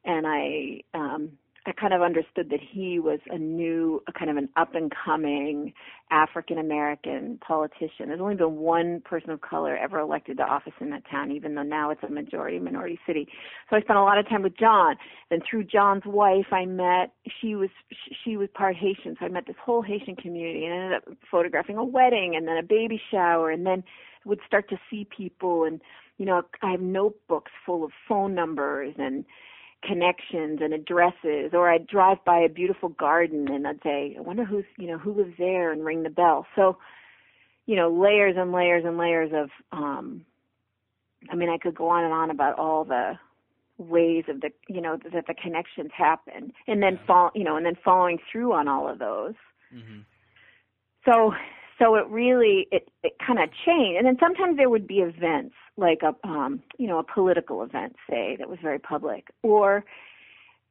and 0.03 0.25
I 0.27 0.81
um, 0.93 1.37
I 1.65 1.73
kind 1.73 1.93
of 1.93 2.01
understood 2.01 2.49
that 2.49 2.59
he 2.59 2.99
was 2.99 3.19
a 3.29 3.37
new, 3.37 4.01
a 4.07 4.11
kind 4.11 4.31
of 4.31 4.37
an 4.37 4.49
up 4.55 4.73
and 4.73 4.91
coming 5.05 5.73
African 6.09 6.57
American 6.57 7.37
politician. 7.45 8.07
There's 8.07 8.19
only 8.19 8.33
been 8.33 8.55
one 8.55 9.01
person 9.01 9.29
of 9.29 9.41
color 9.41 9.77
ever 9.77 9.99
elected 9.99 10.37
to 10.37 10.43
office 10.43 10.73
in 10.79 10.89
that 10.89 11.03
town, 11.09 11.31
even 11.31 11.53
though 11.53 11.61
now 11.61 11.91
it's 11.91 12.01
a 12.01 12.09
majority 12.09 12.57
minority 12.57 12.99
city. 13.05 13.27
So 13.69 13.75
I 13.75 13.81
spent 13.81 13.99
a 13.99 14.01
lot 14.01 14.17
of 14.17 14.27
time 14.27 14.41
with 14.41 14.57
John. 14.57 14.95
Then 15.29 15.41
through 15.47 15.65
John's 15.65 16.03
wife, 16.05 16.47
I 16.51 16.65
met. 16.65 17.13
She 17.41 17.53
was 17.53 17.69
she 18.23 18.37
was 18.37 18.49
part 18.55 18.75
Haitian, 18.75 19.15
so 19.19 19.25
I 19.25 19.29
met 19.29 19.45
this 19.45 19.55
whole 19.63 19.83
Haitian 19.83 20.15
community, 20.15 20.65
and 20.65 20.73
ended 20.73 20.93
up 20.93 21.17
photographing 21.29 21.77
a 21.77 21.83
wedding 21.83 22.33
and 22.35 22.47
then 22.47 22.57
a 22.57 22.63
baby 22.63 22.99
shower, 23.11 23.51
and 23.51 23.67
then 23.67 23.83
would 24.25 24.39
start 24.47 24.69
to 24.69 24.77
see 24.89 25.07
people 25.15 25.63
and 25.63 25.81
you 26.17 26.25
know 26.25 26.41
I 26.61 26.71
have 26.71 26.81
notebooks 26.81 27.51
full 27.65 27.83
of 27.83 27.91
phone 28.07 28.35
numbers 28.35 28.93
and 28.97 29.25
connections 29.83 30.59
and 30.61 30.73
addresses 30.73 31.51
or 31.53 31.69
I'd 31.69 31.87
drive 31.87 32.23
by 32.25 32.39
a 32.39 32.49
beautiful 32.49 32.89
garden 32.89 33.49
and 33.49 33.67
I'd 33.67 33.81
say, 33.83 34.15
I 34.17 34.21
wonder 34.21 34.45
who's 34.45 34.65
you 34.77 34.87
know, 34.87 34.97
who 34.97 35.13
lives 35.13 35.33
there 35.37 35.71
and 35.71 35.83
ring 35.83 36.03
the 36.03 36.09
bell. 36.09 36.45
So, 36.55 36.77
you 37.65 37.75
know, 37.75 37.91
layers 37.91 38.35
and 38.37 38.51
layers 38.51 38.83
and 38.85 38.97
layers 38.97 39.31
of 39.33 39.49
um 39.71 40.25
I 41.29 41.35
mean 41.35 41.49
I 41.49 41.57
could 41.57 41.75
go 41.75 41.89
on 41.89 42.03
and 42.03 42.13
on 42.13 42.29
about 42.29 42.59
all 42.59 42.83
the 42.85 43.17
ways 43.77 44.25
of 44.27 44.41
the 44.41 44.51
you 44.67 44.81
know 44.81 44.97
that 45.11 45.25
the 45.27 45.33
connections 45.33 45.91
happen 45.95 46.53
and 46.67 46.83
then 46.83 46.99
fall 47.07 47.31
you 47.33 47.43
know 47.43 47.57
and 47.57 47.65
then 47.65 47.75
following 47.83 48.19
through 48.31 48.53
on 48.53 48.67
all 48.67 48.87
of 48.87 48.99
those 48.99 49.33
mm-hmm. 49.73 50.01
so 51.03 51.33
so 51.81 51.95
it 51.95 52.07
really 52.09 52.67
it 52.71 52.89
it 53.03 53.13
kind 53.25 53.39
of 53.39 53.49
changed. 53.65 53.97
And 53.97 54.05
then 54.05 54.17
sometimes 54.19 54.57
there 54.57 54.69
would 54.69 54.87
be 54.87 54.99
events 54.99 55.55
like 55.77 56.01
a 56.03 56.15
um 56.27 56.61
you 56.77 56.87
know 56.87 56.99
a 56.99 57.03
political 57.03 57.63
event 57.63 57.95
say 58.09 58.35
that 58.37 58.49
was 58.49 58.59
very 58.61 58.79
public. 58.79 59.27
Or 59.41 59.83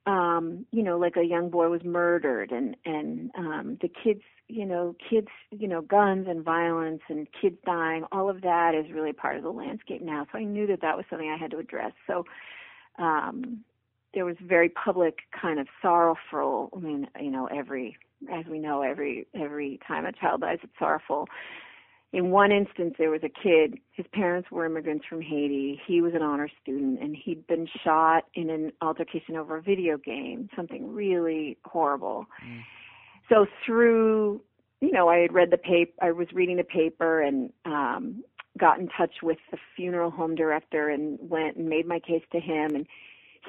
um 0.07 0.66
you 0.73 0.83
know 0.83 0.99
like 0.99 1.16
a 1.16 1.25
young 1.25 1.51
boy 1.51 1.68
was 1.68 1.83
murdered 1.85 2.53
and 2.53 2.77
and 2.85 3.31
um 3.37 3.79
the 3.83 3.88
kids 3.88 4.23
you 4.49 4.64
know 4.64 4.94
kids 5.11 5.29
you 5.51 5.68
know 5.68 5.83
guns 5.83 6.27
and 6.29 6.44
violence 6.44 7.03
and 7.09 7.27
kids 7.40 7.57
dying 7.66 8.05
all 8.11 8.31
of 8.31 8.40
that 8.40 8.75
is 8.75 8.90
really 8.92 9.12
part 9.12 9.37
of 9.37 9.42
the 9.42 9.51
landscape 9.51 10.03
now. 10.03 10.27
So 10.33 10.38
i 10.38 10.44
knew 10.44 10.66
that 10.68 10.81
that 10.83 10.96
was 10.96 11.05
something 11.11 11.29
i 11.29 11.37
had 11.37 11.51
to 11.51 11.59
address. 11.59 11.92
So 12.07 12.25
um 12.99 13.64
there 14.14 14.25
was 14.25 14.37
very 14.42 14.68
public 14.68 15.18
kind 15.40 15.59
of 15.61 15.66
sorrowful 15.83 16.70
i 16.77 16.79
mean 16.79 17.09
you 17.20 17.31
know 17.31 17.46
every 17.46 17.96
as 18.33 18.44
we 18.46 18.59
know, 18.59 18.83
every 18.83 19.26
every 19.35 19.78
time 19.87 20.06
a 20.06 20.12
child 20.12 20.42
dies, 20.42 20.59
it's 20.62 20.72
sorrowful. 20.78 21.26
In 22.12 22.30
one 22.30 22.50
instance, 22.50 22.94
there 22.98 23.11
was 23.11 23.22
a 23.22 23.28
kid. 23.28 23.78
His 23.92 24.06
parents 24.12 24.50
were 24.50 24.66
immigrants 24.66 25.04
from 25.09 25.20
Haiti. 25.20 25.80
He 25.87 26.00
was 26.00 26.12
an 26.14 26.22
honor 26.22 26.48
student, 26.61 27.00
and 27.00 27.16
he'd 27.16 27.46
been 27.46 27.68
shot 27.85 28.24
in 28.35 28.50
an 28.50 28.72
altercation 28.83 29.37
over 29.37 29.56
a 29.56 29.62
video 29.62 29.96
game. 29.96 30.48
Something 30.56 30.92
really 30.92 31.56
horrible. 31.64 32.26
Mm. 32.44 32.62
So 33.28 33.46
through, 33.64 34.40
you 34.80 34.90
know, 34.90 35.09
I 35.09 35.18
had 35.18 35.33
read 35.33 35.52
the 35.52 35.59
paper. 35.59 35.92
I 36.02 36.11
was 36.11 36.26
reading 36.33 36.56
the 36.56 36.64
paper 36.64 37.20
and 37.20 37.52
um, 37.64 38.24
got 38.59 38.80
in 38.80 38.88
touch 38.88 39.14
with 39.22 39.38
the 39.52 39.59
funeral 39.76 40.11
home 40.11 40.35
director 40.35 40.88
and 40.88 41.16
went 41.20 41.56
and 41.56 41.68
made 41.68 41.87
my 41.87 42.00
case 42.00 42.24
to 42.33 42.40
him, 42.40 42.74
and 42.74 42.87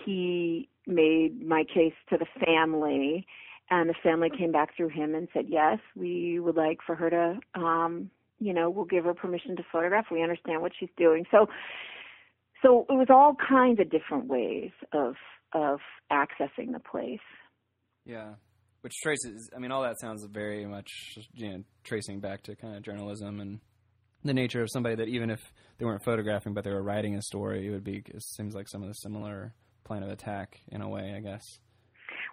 he 0.05 0.69
made 0.85 1.43
my 1.43 1.63
case 1.63 1.93
to 2.11 2.17
the 2.17 2.27
family 2.45 3.25
and 3.71 3.89
the 3.89 3.95
family 4.03 4.29
came 4.29 4.51
back 4.51 4.75
through 4.75 4.89
him 4.89 5.15
and 5.15 5.27
said, 5.33 5.45
"Yes, 5.47 5.79
we 5.95 6.39
would 6.39 6.57
like 6.57 6.81
for 6.85 6.93
her 6.93 7.09
to, 7.09 7.39
um, 7.55 8.11
you 8.39 8.53
know, 8.53 8.69
we'll 8.69 8.85
give 8.85 9.05
her 9.05 9.13
permission 9.13 9.55
to 9.55 9.63
photograph. 9.71 10.11
We 10.11 10.21
understand 10.21 10.61
what 10.61 10.73
she's 10.77 10.89
doing." 10.97 11.25
So, 11.31 11.47
so 12.61 12.85
it 12.89 12.93
was 12.93 13.07
all 13.09 13.35
kinds 13.35 13.79
of 13.79 13.89
different 13.89 14.27
ways 14.27 14.71
of 14.91 15.15
of 15.53 15.79
accessing 16.11 16.73
the 16.73 16.79
place. 16.79 17.19
Yeah, 18.05 18.35
which 18.81 18.93
traces. 19.01 19.49
I 19.55 19.59
mean, 19.59 19.71
all 19.71 19.83
that 19.83 19.99
sounds 19.99 20.25
very 20.25 20.65
much, 20.65 20.89
you 21.33 21.49
know, 21.49 21.63
tracing 21.83 22.19
back 22.19 22.43
to 22.43 22.55
kind 22.55 22.75
of 22.75 22.83
journalism 22.83 23.39
and 23.39 23.61
the 24.23 24.33
nature 24.33 24.61
of 24.61 24.69
somebody 24.69 24.95
that 24.95 25.07
even 25.07 25.29
if 25.29 25.39
they 25.77 25.85
weren't 25.85 26.03
photographing, 26.03 26.53
but 26.53 26.63
they 26.63 26.71
were 26.71 26.83
writing 26.83 27.15
a 27.15 27.21
story, 27.21 27.67
it 27.67 27.71
would 27.71 27.83
be. 27.83 28.03
It 28.05 28.21
seems 28.21 28.53
like 28.53 28.67
some 28.67 28.83
of 28.83 28.89
the 28.89 28.93
similar 28.95 29.55
plan 29.83 30.03
of 30.03 30.09
attack 30.09 30.59
in 30.67 30.81
a 30.81 30.89
way, 30.89 31.13
I 31.15 31.21
guess. 31.21 31.41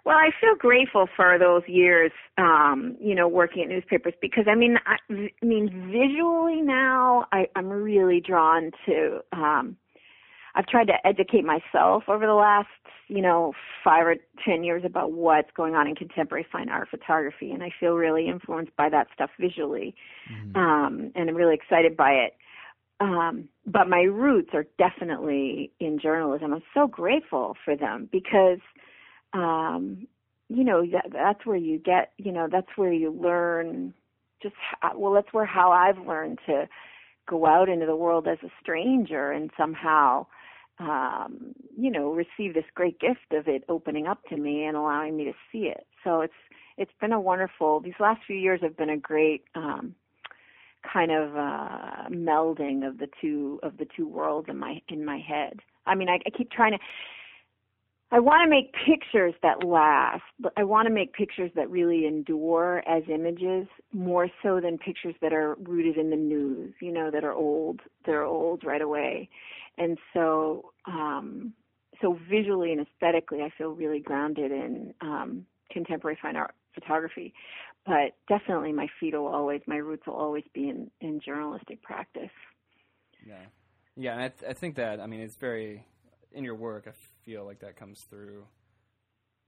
Well, 0.05 0.15
I 0.15 0.29
feel 0.39 0.55
grateful 0.57 1.07
for 1.15 1.37
those 1.37 1.63
years, 1.67 2.11
um, 2.37 2.95
you 2.99 3.13
know, 3.13 3.27
working 3.27 3.63
at 3.63 3.69
newspapers 3.69 4.13
because 4.21 4.45
I 4.49 4.55
mean, 4.55 4.77
I, 4.85 4.95
I 5.11 5.45
mean, 5.45 5.69
visually 5.91 6.61
now, 6.61 7.25
I, 7.31 7.47
I'm 7.55 7.69
really 7.69 8.21
drawn 8.21 8.71
to. 8.85 9.19
Um, 9.33 9.77
I've 10.55 10.67
tried 10.67 10.87
to 10.87 11.07
educate 11.07 11.45
myself 11.45 12.03
over 12.07 12.25
the 12.25 12.33
last, 12.33 12.67
you 13.07 13.21
know, 13.21 13.53
five 13.83 14.05
or 14.05 14.15
ten 14.45 14.63
years 14.63 14.83
about 14.85 15.11
what's 15.11 15.49
going 15.55 15.75
on 15.75 15.87
in 15.87 15.95
contemporary 15.95 16.45
fine 16.51 16.69
art 16.69 16.89
photography, 16.89 17.51
and 17.51 17.63
I 17.63 17.69
feel 17.79 17.93
really 17.93 18.27
influenced 18.27 18.75
by 18.75 18.89
that 18.89 19.07
stuff 19.13 19.29
visually, 19.39 19.95
mm-hmm. 20.31 20.55
um, 20.55 21.11
and 21.15 21.29
I'm 21.29 21.35
really 21.35 21.55
excited 21.55 21.95
by 21.95 22.11
it. 22.11 22.33
Um, 23.01 23.47
but 23.65 23.87
my 23.87 24.01
roots 24.01 24.49
are 24.53 24.65
definitely 24.77 25.71
in 25.79 25.99
journalism. 25.99 26.53
I'm 26.53 26.63
so 26.73 26.87
grateful 26.87 27.55
for 27.63 27.77
them 27.77 28.09
because 28.11 28.59
um, 29.33 30.07
you 30.49 30.63
know, 30.63 30.85
that, 30.91 31.07
that's 31.11 31.45
where 31.45 31.57
you 31.57 31.77
get, 31.79 32.11
you 32.17 32.31
know, 32.31 32.47
that's 32.51 32.67
where 32.75 32.91
you 32.91 33.11
learn 33.11 33.93
just, 34.41 34.55
how, 34.81 34.97
well, 34.97 35.13
that's 35.13 35.31
where 35.31 35.45
how 35.45 35.71
I've 35.71 36.05
learned 36.05 36.39
to 36.47 36.67
go 37.27 37.45
out 37.45 37.69
into 37.69 37.85
the 37.85 37.95
world 37.95 38.27
as 38.27 38.39
a 38.43 38.49
stranger 38.61 39.31
and 39.31 39.51
somehow, 39.57 40.25
um, 40.79 41.53
you 41.77 41.91
know, 41.91 42.11
receive 42.11 42.53
this 42.53 42.63
great 42.73 42.99
gift 42.99 43.31
of 43.33 43.47
it 43.47 43.63
opening 43.69 44.07
up 44.07 44.23
to 44.29 44.37
me 44.37 44.63
and 44.63 44.75
allowing 44.75 45.17
me 45.17 45.25
to 45.25 45.33
see 45.51 45.67
it. 45.67 45.85
So 46.03 46.21
it's, 46.21 46.33
it's 46.77 46.91
been 46.99 47.13
a 47.13 47.19
wonderful, 47.19 47.79
these 47.81 47.99
last 47.99 48.21
few 48.25 48.37
years 48.37 48.61
have 48.63 48.77
been 48.77 48.89
a 48.89 48.97
great, 48.97 49.43
um, 49.55 49.95
kind 50.93 51.11
of 51.11 51.35
uh 51.35 52.07
melding 52.09 52.87
of 52.87 52.99
the 52.99 53.09
two 53.19 53.59
of 53.63 53.75
the 53.77 53.85
two 53.97 54.07
worlds 54.07 54.47
in 54.49 54.57
my 54.57 54.81
in 54.87 55.03
my 55.03 55.19
head. 55.19 55.59
I 55.85 55.93
mean, 55.93 56.07
I, 56.07 56.19
I 56.25 56.29
keep 56.29 56.51
trying 56.51 56.71
to 56.71 56.79
I 58.11 58.19
want 58.19 58.43
to 58.43 58.49
make 58.49 58.73
pictures 58.73 59.35
that 59.43 59.63
last, 59.63 60.23
I 60.57 60.63
want 60.63 60.87
to 60.87 60.93
make 60.93 61.13
pictures 61.13 61.51
that 61.55 61.69
really 61.69 62.07
endure 62.07 62.81
as 62.87 63.03
images 63.07 63.67
more 63.93 64.29
so 64.41 64.59
than 64.59 64.79
pictures 64.79 65.13
that 65.21 65.31
are 65.31 65.55
rooted 65.61 65.95
in 65.97 66.09
the 66.09 66.15
news, 66.15 66.73
you 66.81 66.91
know, 66.91 67.11
that 67.11 67.23
are 67.23 67.33
old, 67.33 67.81
they're 68.05 68.23
old 68.23 68.63
right 68.63 68.81
away. 68.81 69.29
And 69.77 69.99
so, 70.13 70.71
um, 70.85 71.53
so 72.01 72.17
visually 72.29 72.71
and 72.71 72.81
aesthetically, 72.81 73.41
I 73.41 73.51
feel 73.55 73.69
really 73.69 73.99
grounded 73.99 74.51
in 74.51 74.93
um, 75.01 75.45
contemporary 75.71 76.17
fine 76.19 76.35
art 76.35 76.55
photography. 76.73 77.33
But 77.85 78.15
definitely, 78.27 78.73
my 78.73 78.87
feet 78.99 79.13
will 79.13 79.27
always, 79.27 79.61
my 79.67 79.77
roots 79.77 80.07
will 80.07 80.15
always 80.15 80.43
be 80.53 80.69
in, 80.69 80.89
in 80.99 81.19
journalistic 81.23 81.83
practice. 81.83 82.29
Yeah, 83.25 83.35
yeah, 83.95 84.13
and 84.13 84.21
I, 84.21 84.27
th- 84.29 84.49
I 84.49 84.53
think 84.53 84.75
that 84.75 84.99
I 84.99 85.05
mean 85.05 85.19
it's 85.19 85.35
very 85.35 85.85
in 86.31 86.43
your 86.43 86.55
work. 86.55 86.87
I 86.87 86.91
feel 87.25 87.45
like 87.45 87.59
that 87.59 87.75
comes 87.75 87.99
through. 88.09 88.45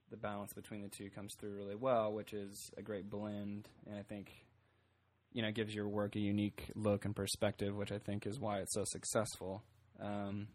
The 0.10 0.18
balance 0.18 0.54
between 0.54 0.82
the 0.82 0.90
two 0.90 1.10
comes 1.10 1.34
through 1.40 1.56
really 1.56 1.76
well, 1.76 2.12
which 2.12 2.34
is 2.34 2.70
a 2.78 2.82
great 2.82 3.10
blend, 3.10 3.70
and 3.88 3.98
I 3.98 4.04
think 4.04 4.30
you 5.32 5.42
know 5.42 5.52
gives 5.52 5.74
your 5.74 5.88
work 5.88 6.16
a 6.16 6.20
unique 6.20 6.70
look 6.76 7.06
and 7.06 7.16
perspective, 7.16 7.76
which 7.76 7.92
I 7.92 7.98
think 7.98 8.28
is 8.28 8.40
why 8.40 8.60
it's 8.60 8.74
so 8.74 8.84
successful. 8.86 9.64
Um, 10.02 10.48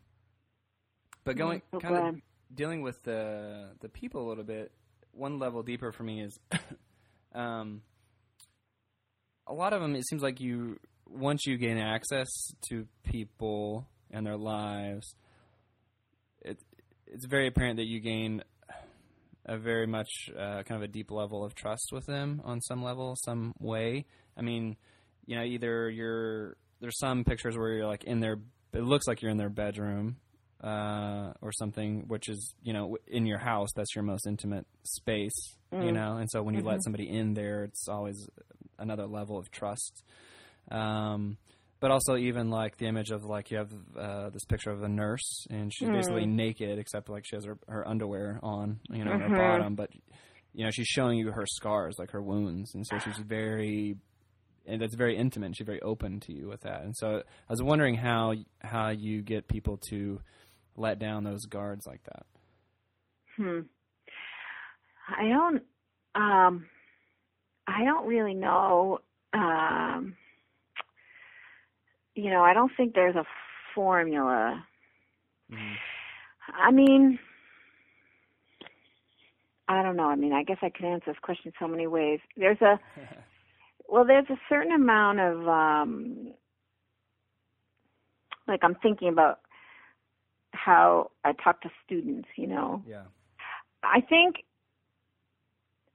but 1.24 1.36
going 1.36 1.62
so 1.72 1.80
kind 1.80 1.96
of 1.96 2.16
dealing 2.54 2.82
with 2.82 3.02
the 3.02 3.70
the 3.80 3.88
people 3.88 4.26
a 4.26 4.28
little 4.28 4.44
bit, 4.44 4.72
one 5.12 5.38
level 5.38 5.62
deeper 5.62 5.90
for 5.90 6.02
me 6.02 6.22
is 6.22 6.38
um, 7.34 7.80
a 9.46 9.54
lot 9.54 9.72
of 9.72 9.80
them. 9.80 9.96
It 9.96 10.06
seems 10.06 10.22
like 10.22 10.40
you 10.40 10.78
once 11.08 11.46
you 11.46 11.56
gain 11.56 11.78
access 11.78 12.28
to 12.68 12.86
people 13.04 13.86
and 14.10 14.26
their 14.26 14.36
lives, 14.36 15.14
it's 17.16 17.24
very 17.24 17.46
apparent 17.46 17.78
that 17.78 17.86
you 17.86 17.98
gain 17.98 18.44
a 19.46 19.56
very 19.56 19.86
much 19.86 20.30
uh, 20.38 20.62
kind 20.64 20.72
of 20.72 20.82
a 20.82 20.88
deep 20.88 21.10
level 21.10 21.42
of 21.42 21.54
trust 21.54 21.88
with 21.90 22.04
them 22.04 22.42
on 22.44 22.60
some 22.60 22.82
level, 22.82 23.16
some 23.24 23.54
way. 23.58 24.04
I 24.36 24.42
mean, 24.42 24.76
you 25.24 25.34
know, 25.34 25.42
either 25.42 25.88
you're 25.88 26.56
there's 26.80 26.98
some 26.98 27.24
pictures 27.24 27.56
where 27.56 27.70
you're 27.70 27.86
like 27.86 28.04
in 28.04 28.20
their 28.20 28.36
it 28.74 28.82
looks 28.82 29.06
like 29.06 29.22
you're 29.22 29.30
in 29.30 29.38
their 29.38 29.48
bedroom 29.48 30.16
uh, 30.62 31.32
or 31.40 31.52
something, 31.52 32.06
which 32.06 32.28
is 32.28 32.54
you 32.62 32.74
know 32.74 32.98
in 33.06 33.24
your 33.24 33.38
house 33.38 33.70
that's 33.74 33.94
your 33.94 34.04
most 34.04 34.26
intimate 34.26 34.66
space, 34.82 35.56
you 35.72 35.92
Mm. 35.92 35.94
know, 35.94 36.16
and 36.18 36.30
so 36.30 36.42
when 36.42 36.54
you 36.54 36.60
Mhm. 36.60 36.66
let 36.66 36.84
somebody 36.84 37.08
in 37.08 37.32
there, 37.32 37.64
it's 37.64 37.88
always 37.88 38.28
another 38.78 39.06
level 39.06 39.38
of 39.38 39.50
trust. 39.50 40.02
Um, 40.70 41.38
but 41.80 41.90
also 41.90 42.16
even 42.16 42.50
like 42.50 42.76
the 42.78 42.86
image 42.86 43.10
of 43.10 43.24
like 43.24 43.50
you 43.50 43.58
have 43.58 43.70
uh, 43.98 44.30
this 44.30 44.44
picture 44.44 44.70
of 44.70 44.82
a 44.82 44.88
nurse 44.88 45.46
and 45.50 45.72
she's 45.72 45.88
basically 45.88 46.24
Mm. 46.24 46.34
naked 46.34 46.78
except 46.78 47.08
like 47.08 47.24
she 47.26 47.36
has 47.36 47.44
her, 47.44 47.58
her 47.68 47.86
underwear 47.86 48.40
on, 48.42 48.80
you 48.90 49.04
know, 49.04 49.12
on 49.12 49.20
her 49.20 49.28
bottom, 49.36 49.74
but 49.74 49.90
you 50.54 50.64
know 50.64 50.70
she's 50.70 50.86
showing 50.86 51.18
you 51.18 51.30
her 51.32 51.44
scars, 51.46 51.96
like 51.98 52.10
her 52.12 52.22
wounds, 52.22 52.74
and 52.74 52.86
so 52.86 52.98
she's 52.98 53.18
very 53.18 53.96
and 54.68 54.80
that's 54.80 54.96
very 54.96 55.16
intimate. 55.16 55.46
and 55.46 55.56
She's 55.56 55.66
very 55.66 55.80
open 55.82 56.18
to 56.20 56.32
you 56.32 56.48
with 56.48 56.62
that, 56.62 56.82
and 56.82 56.96
so 56.96 57.18
I 57.18 57.52
was 57.52 57.62
wondering 57.62 57.94
how 57.94 58.34
how 58.60 58.88
you 58.88 59.22
get 59.22 59.46
people 59.48 59.76
to 59.90 60.20
let 60.76 60.98
down 60.98 61.24
those 61.24 61.44
guards 61.46 61.86
like 61.86 62.02
that. 62.04 62.26
Hmm. 63.36 63.60
I 65.08 65.28
don't. 65.28 65.62
Um, 66.14 66.66
I 67.66 67.84
don't 67.84 68.06
really 68.06 68.34
know. 68.34 69.00
Um, 69.32 70.16
you 72.16 72.30
know, 72.30 72.42
I 72.42 72.54
don't 72.54 72.72
think 72.76 72.94
there's 72.94 73.14
a 73.14 73.24
formula. 73.74 74.64
I 76.52 76.70
mean, 76.72 77.18
I 79.68 79.82
don't 79.82 79.96
know. 79.96 80.08
I 80.08 80.16
mean, 80.16 80.32
I 80.32 80.42
guess 80.42 80.58
I 80.62 80.70
could 80.70 80.86
answer 80.86 81.12
this 81.12 81.16
question 81.22 81.52
so 81.60 81.68
many 81.68 81.86
ways. 81.86 82.20
There's 82.36 82.60
a 82.62 82.80
well, 83.88 84.04
there's 84.04 84.28
a 84.30 84.40
certain 84.48 84.72
amount 84.72 85.20
of 85.20 85.46
um 85.46 86.32
like 88.48 88.60
I'm 88.62 88.76
thinking 88.76 89.08
about 89.08 89.40
how 90.52 91.10
I 91.22 91.32
talk 91.32 91.60
to 91.62 91.70
students, 91.84 92.28
you 92.36 92.46
know. 92.46 92.82
yeah. 92.88 93.02
I 93.82 94.00
think 94.00 94.36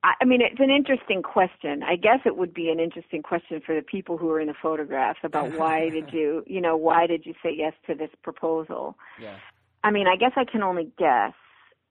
I 0.04 0.14
I 0.22 0.26
mean 0.26 0.42
it's 0.42 0.60
an 0.60 0.70
interesting 0.70 1.22
question. 1.22 1.84
I 1.84 1.96
guess 1.96 2.20
it 2.26 2.38
would 2.38 2.54
be 2.54 2.70
an 2.70 2.80
interesting 2.80 3.22
question 3.22 3.62
for 3.66 3.76
the 3.76 3.82
people 3.82 4.18
who 4.18 4.30
are 4.30 4.40
in 4.40 4.48
the 4.48 4.56
photographs 4.62 5.20
about 5.24 5.54
why 5.58 5.90
did 5.90 6.12
you, 6.14 6.44
you 6.48 6.62
know, 6.62 6.76
why 6.78 7.08
did 7.08 7.26
you 7.26 7.34
say 7.44 7.54
yes 7.56 7.74
to 7.88 7.96
this 7.96 8.10
proposal? 8.24 8.98
Yeah. 9.20 9.38
I 9.84 9.92
mean, 9.92 10.08
I 10.08 10.16
guess 10.16 10.34
I 10.36 10.46
can 10.46 10.64
only 10.64 10.92
guess. 10.98 11.34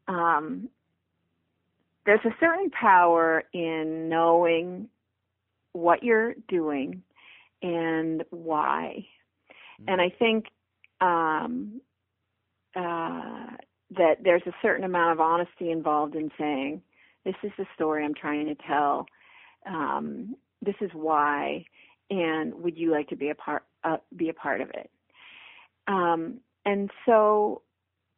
Um, 0.06 0.68
there's 2.06 2.24
a 2.24 2.34
certain 2.40 2.70
power 2.70 3.44
in 3.52 4.08
knowing 4.08 4.88
what 5.72 6.02
you're 6.02 6.34
doing 6.48 7.02
and 7.62 8.24
why. 8.30 9.06
And 9.86 10.00
I 10.00 10.10
think 10.10 10.46
um, 11.00 11.80
uh, 12.74 13.56
that 13.96 14.16
there's 14.22 14.42
a 14.46 14.52
certain 14.62 14.84
amount 14.84 15.12
of 15.12 15.20
honesty 15.20 15.70
involved 15.70 16.14
in 16.14 16.30
saying, 16.38 16.82
this 17.24 17.34
is 17.42 17.52
the 17.58 17.66
story 17.74 18.04
I'm 18.04 18.14
trying 18.14 18.46
to 18.46 18.54
tell. 18.66 19.06
Um, 19.66 20.36
this 20.62 20.74
is 20.80 20.90
why, 20.94 21.64
and 22.10 22.54
would 22.54 22.76
you 22.76 22.90
like 22.90 23.08
to 23.08 23.16
be 23.16 23.30
a 23.30 23.34
part 23.34 23.64
uh, 23.84 23.98
be 24.16 24.28
a 24.28 24.34
part 24.34 24.60
of 24.60 24.70
it? 24.70 24.90
Um, 25.86 26.40
and 26.64 26.90
so 27.06 27.62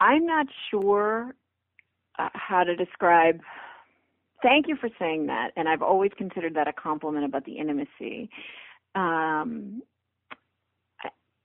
I'm 0.01 0.27
not 0.27 0.47
sure 0.71 1.35
uh, 2.19 2.29
how 2.35 2.65
to 2.65 2.77
describe. 2.77 3.41
Thank 4.43 4.67
you 4.67 4.77
for 4.77 4.89
saying 4.99 5.27
that, 5.27 5.51
and 5.57 5.69
I've 5.69 5.83
always 5.83 6.11
considered 6.19 6.55
that 6.55 6.69
a 6.69 6.73
compliment 6.73 7.25
about 7.25 7.45
the 7.45 7.59
intimacy. 7.59 8.29
Um, 8.95 9.83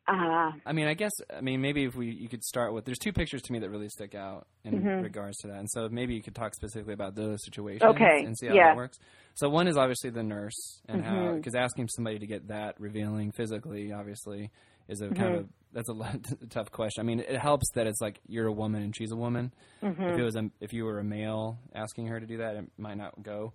uh, 0.08 0.52
I 0.66 0.74
mean, 0.74 0.88
I 0.88 0.94
guess 0.94 1.12
I 1.36 1.42
mean 1.42 1.62
maybe 1.62 1.84
if 1.84 1.96
we 1.96 2.08
you 2.12 2.30
could 2.30 2.44
start 2.44 2.74
with 2.74 2.86
there's 2.86 2.98
two 3.00 3.12
pictures 3.14 3.42
to 3.44 3.52
me 3.52 3.60
that 3.60 3.70
really 3.70 3.90
stick 3.90 4.16
out 4.16 4.48
in 4.64 4.82
Mhm. 4.82 5.04
regards 5.04 5.38
to 5.40 5.48
that, 5.48 5.58
and 5.58 5.70
so 5.70 5.90
maybe 5.90 6.14
you 6.16 6.22
could 6.22 6.36
talk 6.36 6.54
specifically 6.56 6.94
about 6.94 7.16
those 7.16 7.44
situations 7.44 7.84
Okay, 7.84 8.24
and 8.24 8.38
see 8.38 8.48
how 8.48 8.54
yeah. 8.54 8.68
that 8.70 8.78
works. 8.78 8.98
So 9.36 9.50
one 9.50 9.68
is 9.68 9.78
obviously 9.78 10.10
the 10.10 10.24
nurse 10.24 10.82
and 10.88 11.04
how 11.04 11.14
Mhm. 11.16 11.36
because 11.38 11.56
asking 11.56 11.90
somebody 11.90 12.20
to 12.20 12.28
get 12.28 12.48
that 12.48 12.80
revealing 12.80 13.32
physically 13.32 13.92
obviously 13.92 14.50
is 14.88 15.02
a 15.02 15.10
kind 15.10 15.36
of 15.36 15.44
a, 15.44 15.48
that's 15.74 15.90
a 15.90 15.94
lot- 15.94 16.16
tough 16.50 16.72
question. 16.72 17.02
I 17.02 17.04
mean, 17.04 17.20
it 17.20 17.38
helps 17.38 17.70
that 17.76 17.88
it's 17.88 18.00
like 18.00 18.22
you're 18.28 18.48
a 18.48 18.54
woman 18.54 18.84
and 18.84 18.96
she's 18.96 19.12
a 19.12 19.18
woman. 19.18 19.54
If 19.82 20.00
it 20.00 20.24
was 20.24 20.36
a, 20.38 20.50
if 20.62 20.72
you 20.72 20.86
were 20.86 21.00
a 21.00 21.04
male 21.04 21.60
asking 21.76 22.08
her 22.08 22.20
to 22.20 22.26
do 22.26 22.38
that, 22.38 22.56
it 22.56 22.66
might 22.78 22.96
not 22.98 23.22
go 23.22 23.52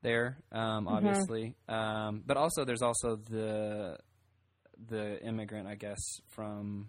there. 0.00 0.38
Um, 0.50 0.88
obviously, 0.88 1.54
um, 1.68 2.22
but 2.26 2.36
also 2.38 2.64
there's 2.64 2.80
also 2.82 3.16
the 3.16 3.98
the 4.88 5.22
immigrant, 5.22 5.66
I 5.68 5.74
guess, 5.74 6.20
from 6.28 6.88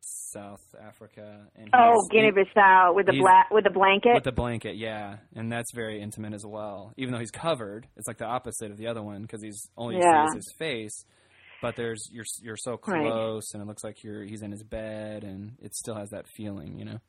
South 0.00 0.62
Africa. 0.80 1.46
And 1.56 1.70
oh, 1.74 2.06
Guinea-Bissau 2.10 2.94
with 2.94 3.06
the 3.06 3.12
black 3.12 3.50
with 3.50 3.64
the 3.64 3.70
blanket. 3.70 4.14
with 4.14 4.24
the 4.24 4.32
blanket, 4.32 4.76
yeah, 4.76 5.16
and 5.34 5.50
that's 5.50 5.72
very 5.74 6.00
intimate 6.00 6.32
as 6.32 6.44
well. 6.46 6.92
Even 6.96 7.12
though 7.12 7.20
he's 7.20 7.30
covered, 7.30 7.86
it's 7.96 8.06
like 8.06 8.18
the 8.18 8.24
opposite 8.26 8.70
of 8.70 8.76
the 8.76 8.86
other 8.86 9.02
one 9.02 9.22
because 9.22 9.42
he's 9.42 9.68
only 9.76 9.96
Yeah. 9.98 10.26
sees 10.26 10.34
his 10.34 10.52
face. 10.58 11.04
But 11.62 11.74
there's 11.76 12.08
you're 12.12 12.24
you're 12.42 12.56
so 12.56 12.76
Right. 12.86 13.02
close, 13.02 13.54
and 13.54 13.62
it 13.62 13.66
looks 13.66 13.82
like 13.82 14.04
you're 14.04 14.22
he's 14.24 14.42
in 14.42 14.50
his 14.52 14.62
bed, 14.62 15.24
and 15.24 15.56
it 15.62 15.74
still 15.74 15.94
has 15.94 16.10
that 16.10 16.26
feeling, 16.28 16.78
you 16.78 16.84
know. 16.84 17.00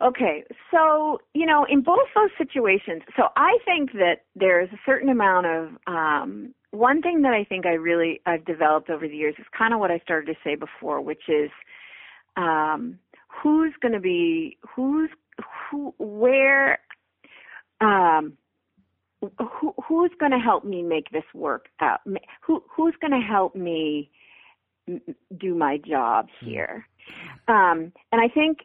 Okay, 0.00 0.44
so 0.70 1.18
you 1.34 1.44
know, 1.44 1.66
in 1.68 1.82
both 1.82 2.08
those 2.14 2.30
situations, 2.38 3.02
so 3.16 3.24
I 3.36 3.58
think 3.66 3.92
that 3.92 4.20
there's 4.34 4.70
a 4.72 4.78
certain 4.86 5.10
amount 5.10 5.46
of 5.46 5.68
um, 5.86 6.54
one 6.70 7.02
thing 7.02 7.22
that 7.22 7.32
I 7.32 7.44
think 7.44 7.66
I 7.66 7.74
really 7.74 8.20
I've 8.26 8.44
developed 8.44 8.90
over 8.90 9.06
the 9.06 9.16
years 9.16 9.34
is 9.38 9.46
kind 9.56 9.74
of 9.74 9.80
what 9.80 9.90
I 9.90 9.98
started 9.98 10.26
to 10.26 10.38
say 10.44 10.54
before, 10.54 11.00
which 11.00 11.28
is 11.28 11.50
um, 12.36 12.98
who's 13.28 13.74
going 13.80 13.92
to 13.92 14.00
be 14.00 14.58
who's 14.74 15.10
who 15.70 15.94
where 15.98 16.78
um, 17.80 18.34
who 19.20 19.74
who's 19.86 20.12
going 20.18 20.32
to 20.32 20.38
help 20.38 20.64
me 20.64 20.82
make 20.82 21.10
this 21.10 21.24
work 21.34 21.66
out? 21.80 22.00
Who 22.46 22.62
who's 22.74 22.94
going 23.00 23.12
to 23.12 23.26
help 23.26 23.54
me 23.54 24.10
do 25.38 25.54
my 25.54 25.78
job 25.78 26.28
here? 26.40 26.86
Um, 27.48 27.92
and 28.12 28.20
I 28.20 28.28
think 28.32 28.58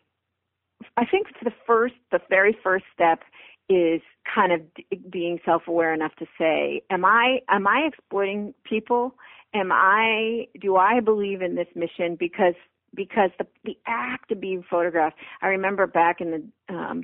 I 0.97 1.06
think 1.06 1.28
the 1.43 1.51
first, 1.66 1.95
the 2.12 2.20
very 2.30 2.58
first 2.64 2.86
step 2.93 3.22
is 3.70 4.01
kind 4.34 4.51
of 4.51 4.61
being 5.09 5.39
self-aware 5.45 5.93
enough 5.93 6.16
to 6.20 6.26
say, 6.38 6.82
am 6.89 7.05
I 7.05 7.39
am 7.49 7.68
I 7.68 7.88
exploiting 7.88 8.53
people? 8.63 9.16
Am 9.53 9.72
I 9.72 10.47
do 10.59 10.76
I 10.76 10.99
believe 10.99 11.41
in 11.41 11.55
this 11.55 11.68
mission 11.76 12.16
because 12.20 12.55
because 12.95 13.32
the 13.38 13.47
the 13.63 13.78
act 13.88 14.32
of 14.32 14.39
being 14.39 14.63
photographed. 14.70 15.18
I 15.41 15.47
remember 15.47 15.88
back 15.88 16.22
in 16.22 16.32
the 16.32 16.74
um 16.74 17.03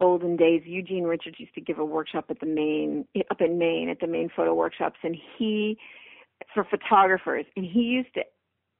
olden 0.00 0.36
days, 0.36 0.62
Eugene 0.64 1.04
Richards 1.04 1.36
used 1.38 1.54
to 1.54 1.60
give 1.60 1.78
a 1.78 1.84
workshop 1.84 2.26
at 2.28 2.40
the 2.40 2.46
Maine 2.46 3.06
up 3.30 3.40
in 3.40 3.58
Maine 3.58 3.88
at 3.88 4.00
the 4.00 4.06
Maine 4.06 4.30
photo 4.34 4.54
workshops, 4.54 4.98
and 5.02 5.16
he 5.38 5.78
for 6.54 6.64
photographers, 6.64 7.46
and 7.56 7.64
he 7.64 7.80
used 7.80 8.12
to. 8.14 8.22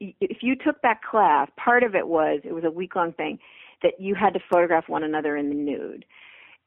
If 0.00 0.38
you 0.42 0.56
took 0.56 0.82
that 0.82 1.00
class, 1.08 1.48
part 1.56 1.84
of 1.84 1.94
it 1.94 2.08
was 2.08 2.40
it 2.44 2.52
was 2.52 2.64
a 2.64 2.70
week 2.70 2.96
long 2.96 3.12
thing 3.12 3.38
that 3.82 3.94
you 4.00 4.16
had 4.16 4.34
to 4.34 4.40
photograph 4.50 4.88
one 4.88 5.04
another 5.04 5.36
in 5.36 5.48
the 5.48 5.54
nude. 5.54 6.04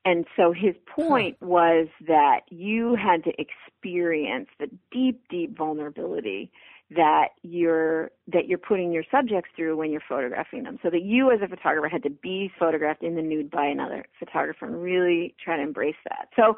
And 0.05 0.25
so 0.37 0.53
his 0.53 0.75
point 0.87 1.35
was 1.41 1.87
that 2.07 2.41
you 2.49 2.95
had 2.95 3.23
to 3.23 3.33
experience 3.41 4.47
the 4.59 4.69
deep, 4.91 5.23
deep 5.29 5.57
vulnerability 5.57 6.51
that 6.91 7.29
you're 7.41 8.11
that 8.31 8.47
you're 8.47 8.59
putting 8.59 8.91
your 8.91 9.03
subjects 9.09 9.49
through 9.55 9.75
when 9.75 9.91
you're 9.91 10.03
photographing 10.07 10.63
them. 10.63 10.77
So 10.83 10.91
that 10.91 11.01
you 11.01 11.31
as 11.31 11.39
a 11.41 11.47
photographer 11.47 11.89
had 11.89 12.03
to 12.03 12.11
be 12.11 12.51
photographed 12.59 13.01
in 13.01 13.15
the 13.15 13.23
nude 13.23 13.49
by 13.49 13.65
another 13.65 14.05
photographer 14.19 14.67
and 14.67 14.81
really 14.81 15.33
try 15.43 15.57
to 15.57 15.63
embrace 15.63 15.95
that. 16.09 16.29
So 16.35 16.57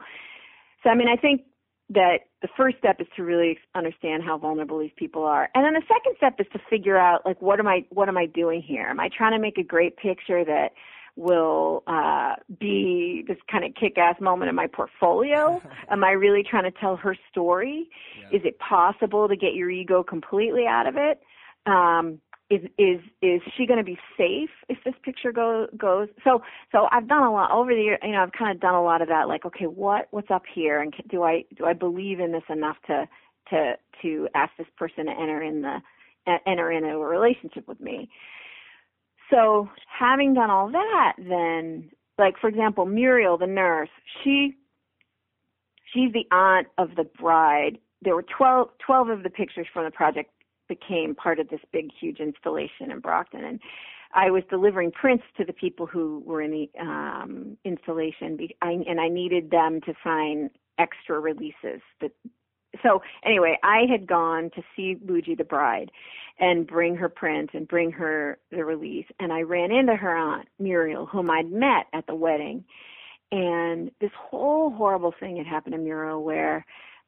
so 0.83 0.89
I 0.89 0.95
mean 0.95 1.07
I 1.07 1.15
think 1.15 1.43
that 1.89 2.17
the 2.41 2.49
first 2.57 2.77
step 2.77 2.99
is 2.99 3.07
to 3.15 3.23
really 3.23 3.57
understand 3.73 4.21
how 4.21 4.37
vulnerable 4.37 4.79
these 4.79 4.91
people 4.97 5.23
are. 5.23 5.47
And 5.55 5.63
then 5.63 5.73
the 5.73 5.87
second 5.87 6.17
step 6.17 6.35
is 6.39 6.47
to 6.51 6.59
figure 6.69 6.97
out 6.97 7.25
like 7.25 7.41
what 7.41 7.59
am 7.61 7.67
I 7.67 7.85
what 7.89 8.09
am 8.09 8.17
I 8.17 8.25
doing 8.25 8.61
here? 8.61 8.87
Am 8.87 8.99
I 8.99 9.09
trying 9.15 9.31
to 9.31 9.39
make 9.39 9.57
a 9.57 9.63
great 9.63 9.95
picture 9.95 10.43
that 10.43 10.73
will 11.17 11.83
uh, 11.87 12.35
be 12.59 13.25
this 13.27 13.37
kind 13.51 13.65
of 13.65 13.73
kick-ass 13.75 14.15
moment 14.21 14.49
in 14.49 14.55
my 14.55 14.67
portfolio? 14.67 15.61
Am 15.89 16.03
I 16.03 16.11
really 16.11 16.43
trying 16.49 16.71
to 16.71 16.79
tell 16.79 16.95
her 16.95 17.15
story? 17.29 17.89
Yeah. 18.19 18.37
Is 18.37 18.45
it 18.45 18.59
possible 18.59 19.27
to 19.27 19.35
get 19.35 19.53
your 19.53 19.69
ego 19.69 20.03
completely 20.03 20.65
out 20.67 20.87
of 20.87 20.95
it? 20.95 21.21
Um, 21.65 22.21
is 22.49 22.61
is 22.77 23.01
is 23.21 23.41
she 23.57 23.65
going 23.65 23.77
to 23.79 23.83
be 23.83 23.97
safe 24.17 24.49
if 24.69 24.77
this 24.85 24.93
picture 25.03 25.33
go, 25.33 25.67
goes? 25.75 26.07
So 26.23 26.41
so 26.71 26.87
I've 26.91 27.07
done 27.07 27.23
a 27.23 27.31
lot 27.31 27.51
over 27.51 27.73
the 27.73 27.81
year. 27.81 27.99
You 28.01 28.13
know, 28.13 28.23
I've 28.23 28.31
kind 28.31 28.55
of 28.55 28.61
done 28.61 28.75
a 28.75 28.83
lot 28.83 29.01
of 29.01 29.09
that. 29.09 29.27
Like, 29.27 29.45
okay, 29.45 29.65
what 29.65 30.07
what's 30.11 30.31
up 30.31 30.43
here, 30.53 30.79
and 30.79 30.93
do 31.09 31.23
I 31.23 31.43
do 31.57 31.65
I 31.65 31.73
believe 31.73 32.21
in 32.21 32.31
this 32.31 32.43
enough 32.49 32.77
to 32.87 33.05
to 33.49 33.73
to 34.01 34.29
ask 34.33 34.51
this 34.57 34.67
person 34.77 35.07
to 35.07 35.11
enter 35.11 35.43
in 35.43 35.61
the 35.61 35.79
enter 36.45 36.71
in 36.71 36.85
a 36.85 36.97
relationship 36.97 37.67
with 37.67 37.81
me? 37.81 38.09
So 39.29 39.69
having 39.87 40.33
done 40.33 40.49
all 40.49 40.71
that, 40.71 41.13
then, 41.17 41.89
like 42.17 42.35
for 42.39 42.47
example, 42.47 42.85
Muriel, 42.85 43.37
the 43.37 43.47
nurse, 43.47 43.89
she 44.23 44.55
she's 45.93 46.11
the 46.13 46.25
aunt 46.31 46.67
of 46.77 46.95
the 46.95 47.03
bride. 47.03 47.77
There 48.01 48.15
were 48.15 48.25
12, 48.37 48.69
12 48.85 49.09
of 49.09 49.23
the 49.23 49.29
pictures 49.29 49.67
from 49.73 49.85
the 49.85 49.91
project 49.91 50.31
became 50.69 51.15
part 51.15 51.39
of 51.39 51.49
this 51.49 51.61
big, 51.71 51.89
huge 51.99 52.19
installation 52.19 52.91
in 52.91 52.99
Brockton, 52.99 53.43
and 53.43 53.59
I 54.13 54.31
was 54.31 54.43
delivering 54.49 54.91
prints 54.91 55.23
to 55.37 55.45
the 55.45 55.53
people 55.53 55.85
who 55.85 56.23
were 56.25 56.41
in 56.41 56.51
the 56.51 56.69
um, 56.79 57.57
installation, 57.65 58.37
and 58.61 58.99
I 58.99 59.09
needed 59.09 59.51
them 59.51 59.81
to 59.81 59.93
sign 60.03 60.49
extra 60.79 61.19
releases 61.19 61.81
that 62.01 62.11
so 62.83 63.01
anyway, 63.23 63.57
I 63.63 63.83
had 63.89 64.07
gone 64.07 64.51
to 64.55 64.61
see 64.75 64.97
Luigi 65.05 65.35
the 65.35 65.43
bride 65.43 65.91
and 66.39 66.67
bring 66.67 66.95
her 66.95 67.09
print 67.09 67.51
and 67.53 67.67
bring 67.67 67.91
her 67.91 68.37
the 68.51 68.63
release 68.63 69.05
and 69.19 69.33
I 69.33 69.41
ran 69.41 69.71
into 69.71 69.95
her 69.95 70.15
aunt 70.15 70.47
Muriel 70.59 71.05
whom 71.05 71.29
I'd 71.31 71.51
met 71.51 71.87
at 71.93 72.05
the 72.07 72.15
wedding 72.15 72.63
and 73.31 73.91
this 73.99 74.11
whole 74.15 74.69
horrible 74.69 75.13
thing 75.19 75.37
had 75.37 75.47
happened 75.47 75.73
to 75.73 75.79
Muriel 75.79 76.23
where 76.23 76.65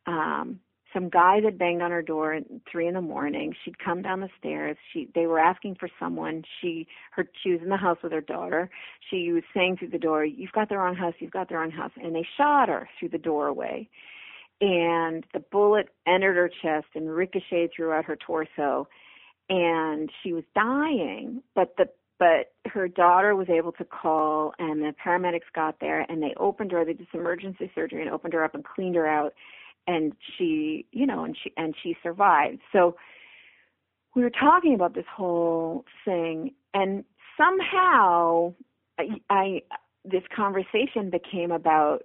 um 0.07 0.59
some 0.93 1.09
guys 1.09 1.43
had 1.43 1.59
banged 1.59 1.83
on 1.83 1.91
her 1.91 2.01
door 2.01 2.33
at 2.33 2.43
three 2.71 2.87
in 2.87 2.95
the 2.95 3.01
morning. 3.01 3.53
She'd 3.63 3.77
come 3.77 4.01
down 4.01 4.21
the 4.21 4.29
stairs. 4.39 4.75
She 4.91 5.07
they 5.13 5.27
were 5.27 5.37
asking 5.37 5.75
for 5.79 5.87
someone. 5.99 6.41
She 6.59 6.87
her 7.11 7.27
she 7.43 7.51
was 7.51 7.61
in 7.61 7.69
the 7.69 7.77
house 7.77 7.99
with 8.01 8.11
her 8.11 8.21
daughter. 8.21 8.71
She 9.11 9.31
was 9.31 9.43
saying 9.53 9.77
through 9.77 9.89
the 9.89 9.99
door, 9.99 10.25
You've 10.25 10.51
got 10.51 10.67
the 10.67 10.77
wrong 10.79 10.95
house, 10.95 11.13
you've 11.19 11.29
got 11.29 11.47
the 11.49 11.55
wrong 11.55 11.69
house 11.69 11.91
and 12.01 12.15
they 12.15 12.25
shot 12.37 12.69
her 12.69 12.89
through 12.99 13.09
the 13.09 13.19
doorway 13.19 13.87
and 14.61 15.25
the 15.33 15.39
bullet 15.39 15.89
entered 16.05 16.35
her 16.35 16.49
chest 16.61 16.87
and 16.95 17.13
ricocheted 17.13 17.71
throughout 17.75 18.05
her 18.05 18.15
torso. 18.15 18.87
And 19.49 20.11
she 20.21 20.33
was 20.33 20.43
dying 20.53 21.41
but 21.55 21.75
the 21.77 21.89
but 22.19 22.51
her 22.69 22.89
daughter 22.89 23.33
was 23.33 23.47
able 23.49 23.71
to 23.71 23.85
call 23.85 24.53
and 24.59 24.81
the 24.81 24.93
paramedics 25.03 25.51
got 25.55 25.79
there 25.79 26.05
and 26.09 26.21
they 26.21 26.33
opened 26.37 26.71
her 26.71 26.83
they 26.83 26.93
did 26.93 27.07
some 27.11 27.21
emergency 27.21 27.71
surgery 27.73 28.01
and 28.01 28.11
opened 28.11 28.33
her 28.33 28.43
up 28.43 28.53
and 28.53 28.65
cleaned 28.65 28.95
her 28.95 29.07
out. 29.07 29.33
And 29.87 30.13
she 30.37 30.85
you 30.91 31.05
know 31.05 31.23
and 31.23 31.35
she 31.41 31.53
and 31.57 31.73
she 31.81 31.95
survived. 32.03 32.59
So 32.71 32.97
we 34.15 34.23
were 34.23 34.29
talking 34.29 34.73
about 34.73 34.93
this 34.93 35.05
whole 35.15 35.85
thing 36.03 36.53
and 36.73 37.05
somehow 37.37 38.53
I, 38.99 39.05
I 39.29 39.61
this 40.05 40.23
conversation 40.35 41.09
became 41.09 41.51
about 41.51 42.03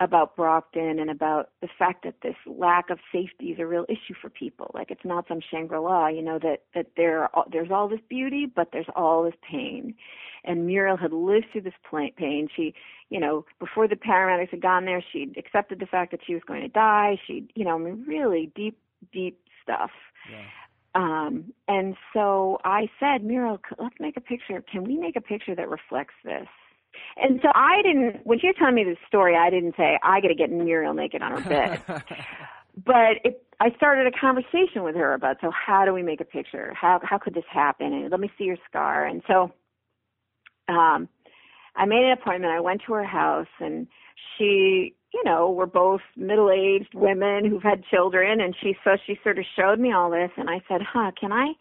about 0.00 0.34
Brockton 0.34 0.98
and 0.98 1.10
about 1.10 1.50
the 1.60 1.68
fact 1.78 2.04
that 2.04 2.14
this 2.22 2.34
lack 2.46 2.88
of 2.88 2.98
safety 3.12 3.46
is 3.46 3.58
a 3.58 3.66
real 3.66 3.84
issue 3.88 4.14
for 4.20 4.30
people. 4.30 4.70
Like 4.72 4.90
it's 4.90 5.04
not 5.04 5.28
some 5.28 5.40
Shangri-La, 5.50 6.08
you 6.08 6.22
know, 6.22 6.38
that, 6.38 6.62
that 6.74 6.86
there, 6.96 7.28
there's 7.52 7.70
all 7.70 7.86
this 7.86 8.00
beauty, 8.08 8.46
but 8.46 8.68
there's 8.72 8.88
all 8.96 9.22
this 9.24 9.34
pain. 9.48 9.94
And 10.42 10.66
Muriel 10.66 10.96
had 10.96 11.12
lived 11.12 11.46
through 11.52 11.62
this 11.62 11.74
pain. 12.16 12.48
She, 12.56 12.72
you 13.10 13.20
know, 13.20 13.44
before 13.58 13.86
the 13.86 13.96
paramedics 13.96 14.50
had 14.50 14.62
gone 14.62 14.86
there, 14.86 15.04
she'd 15.12 15.36
accepted 15.36 15.80
the 15.80 15.86
fact 15.86 16.12
that 16.12 16.20
she 16.26 16.32
was 16.32 16.42
going 16.46 16.62
to 16.62 16.68
die. 16.68 17.20
She, 17.26 17.46
you 17.54 17.66
know, 17.66 17.74
I 17.74 17.78
mean, 17.78 18.04
really 18.08 18.50
deep, 18.54 18.78
deep 19.12 19.38
stuff. 19.62 19.90
Yeah. 20.30 20.46
Um, 20.94 21.52
and 21.68 21.94
so 22.14 22.58
I 22.64 22.88
said, 22.98 23.22
Muriel, 23.22 23.60
let's 23.78 23.94
make 24.00 24.16
a 24.16 24.20
picture. 24.20 24.62
Can 24.72 24.84
we 24.84 24.96
make 24.96 25.16
a 25.16 25.20
picture 25.20 25.54
that 25.54 25.68
reflects 25.68 26.14
this? 26.24 26.48
And 27.16 27.40
so 27.42 27.48
I 27.54 27.82
didn't, 27.82 28.24
when 28.24 28.38
she 28.38 28.46
was 28.46 28.56
telling 28.58 28.74
me 28.74 28.84
this 28.84 28.98
story, 29.06 29.36
I 29.36 29.50
didn't 29.50 29.74
say, 29.76 29.98
I 30.02 30.20
got 30.20 30.28
to 30.28 30.34
get 30.34 30.50
Muriel 30.50 30.94
naked 30.94 31.22
on 31.22 31.40
her 31.40 31.48
bed. 31.48 31.82
but 32.84 33.16
it, 33.24 33.44
I 33.60 33.70
started 33.76 34.06
a 34.06 34.18
conversation 34.18 34.82
with 34.82 34.94
her 34.96 35.14
about, 35.14 35.36
so 35.40 35.50
how 35.50 35.84
do 35.84 35.92
we 35.92 36.02
make 36.02 36.20
a 36.20 36.24
picture? 36.24 36.72
How, 36.74 37.00
how 37.02 37.18
could 37.18 37.34
this 37.34 37.44
happen? 37.52 37.92
And 37.92 38.10
let 38.10 38.20
me 38.20 38.30
see 38.38 38.44
your 38.44 38.56
scar. 38.68 39.06
And 39.06 39.22
so, 39.26 39.52
um, 40.68 41.08
I 41.76 41.84
made 41.84 42.04
an 42.04 42.12
appointment. 42.12 42.52
I 42.52 42.60
went 42.60 42.82
to 42.86 42.92
her 42.94 43.04
house 43.04 43.46
and 43.60 43.86
she, 44.36 44.94
you 45.12 45.24
know, 45.24 45.50
we're 45.50 45.66
both 45.66 46.00
middle-aged 46.16 46.94
women 46.94 47.44
who've 47.48 47.62
had 47.62 47.84
children 47.84 48.40
and 48.40 48.54
she, 48.60 48.76
so 48.84 48.96
she 49.06 49.18
sort 49.22 49.38
of 49.38 49.44
showed 49.56 49.78
me 49.78 49.92
all 49.92 50.10
this 50.10 50.30
and 50.36 50.48
I 50.48 50.62
said, 50.68 50.80
huh, 50.82 51.10
can 51.18 51.32
I, 51.32 51.52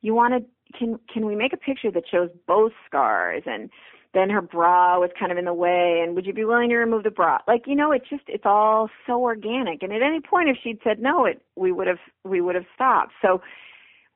you 0.00 0.14
want 0.14 0.34
to, 0.34 0.78
can, 0.78 0.98
can 1.12 1.26
we 1.26 1.34
make 1.34 1.52
a 1.52 1.56
picture 1.56 1.90
that 1.90 2.04
shows 2.10 2.30
both 2.46 2.72
scars 2.86 3.42
and, 3.46 3.70
then 4.14 4.30
her 4.30 4.40
bra 4.40 4.98
was 4.98 5.10
kind 5.18 5.30
of 5.30 5.38
in 5.38 5.44
the 5.44 5.54
way 5.54 6.00
and 6.02 6.14
would 6.14 6.24
you 6.26 6.32
be 6.32 6.44
willing 6.44 6.70
to 6.70 6.76
remove 6.76 7.02
the 7.02 7.10
bra? 7.10 7.38
Like 7.46 7.62
you 7.66 7.74
know 7.74 7.92
it's 7.92 8.08
just 8.08 8.22
it's 8.26 8.46
all 8.46 8.88
so 9.06 9.20
organic. 9.22 9.82
And 9.82 9.92
at 9.92 10.02
any 10.02 10.20
point 10.20 10.48
if 10.48 10.56
she'd 10.62 10.80
said 10.82 11.00
no 11.00 11.24
it 11.26 11.42
we 11.56 11.72
would 11.72 11.86
have 11.86 11.98
we 12.24 12.40
would 12.40 12.54
have 12.54 12.64
stopped. 12.74 13.12
So 13.20 13.42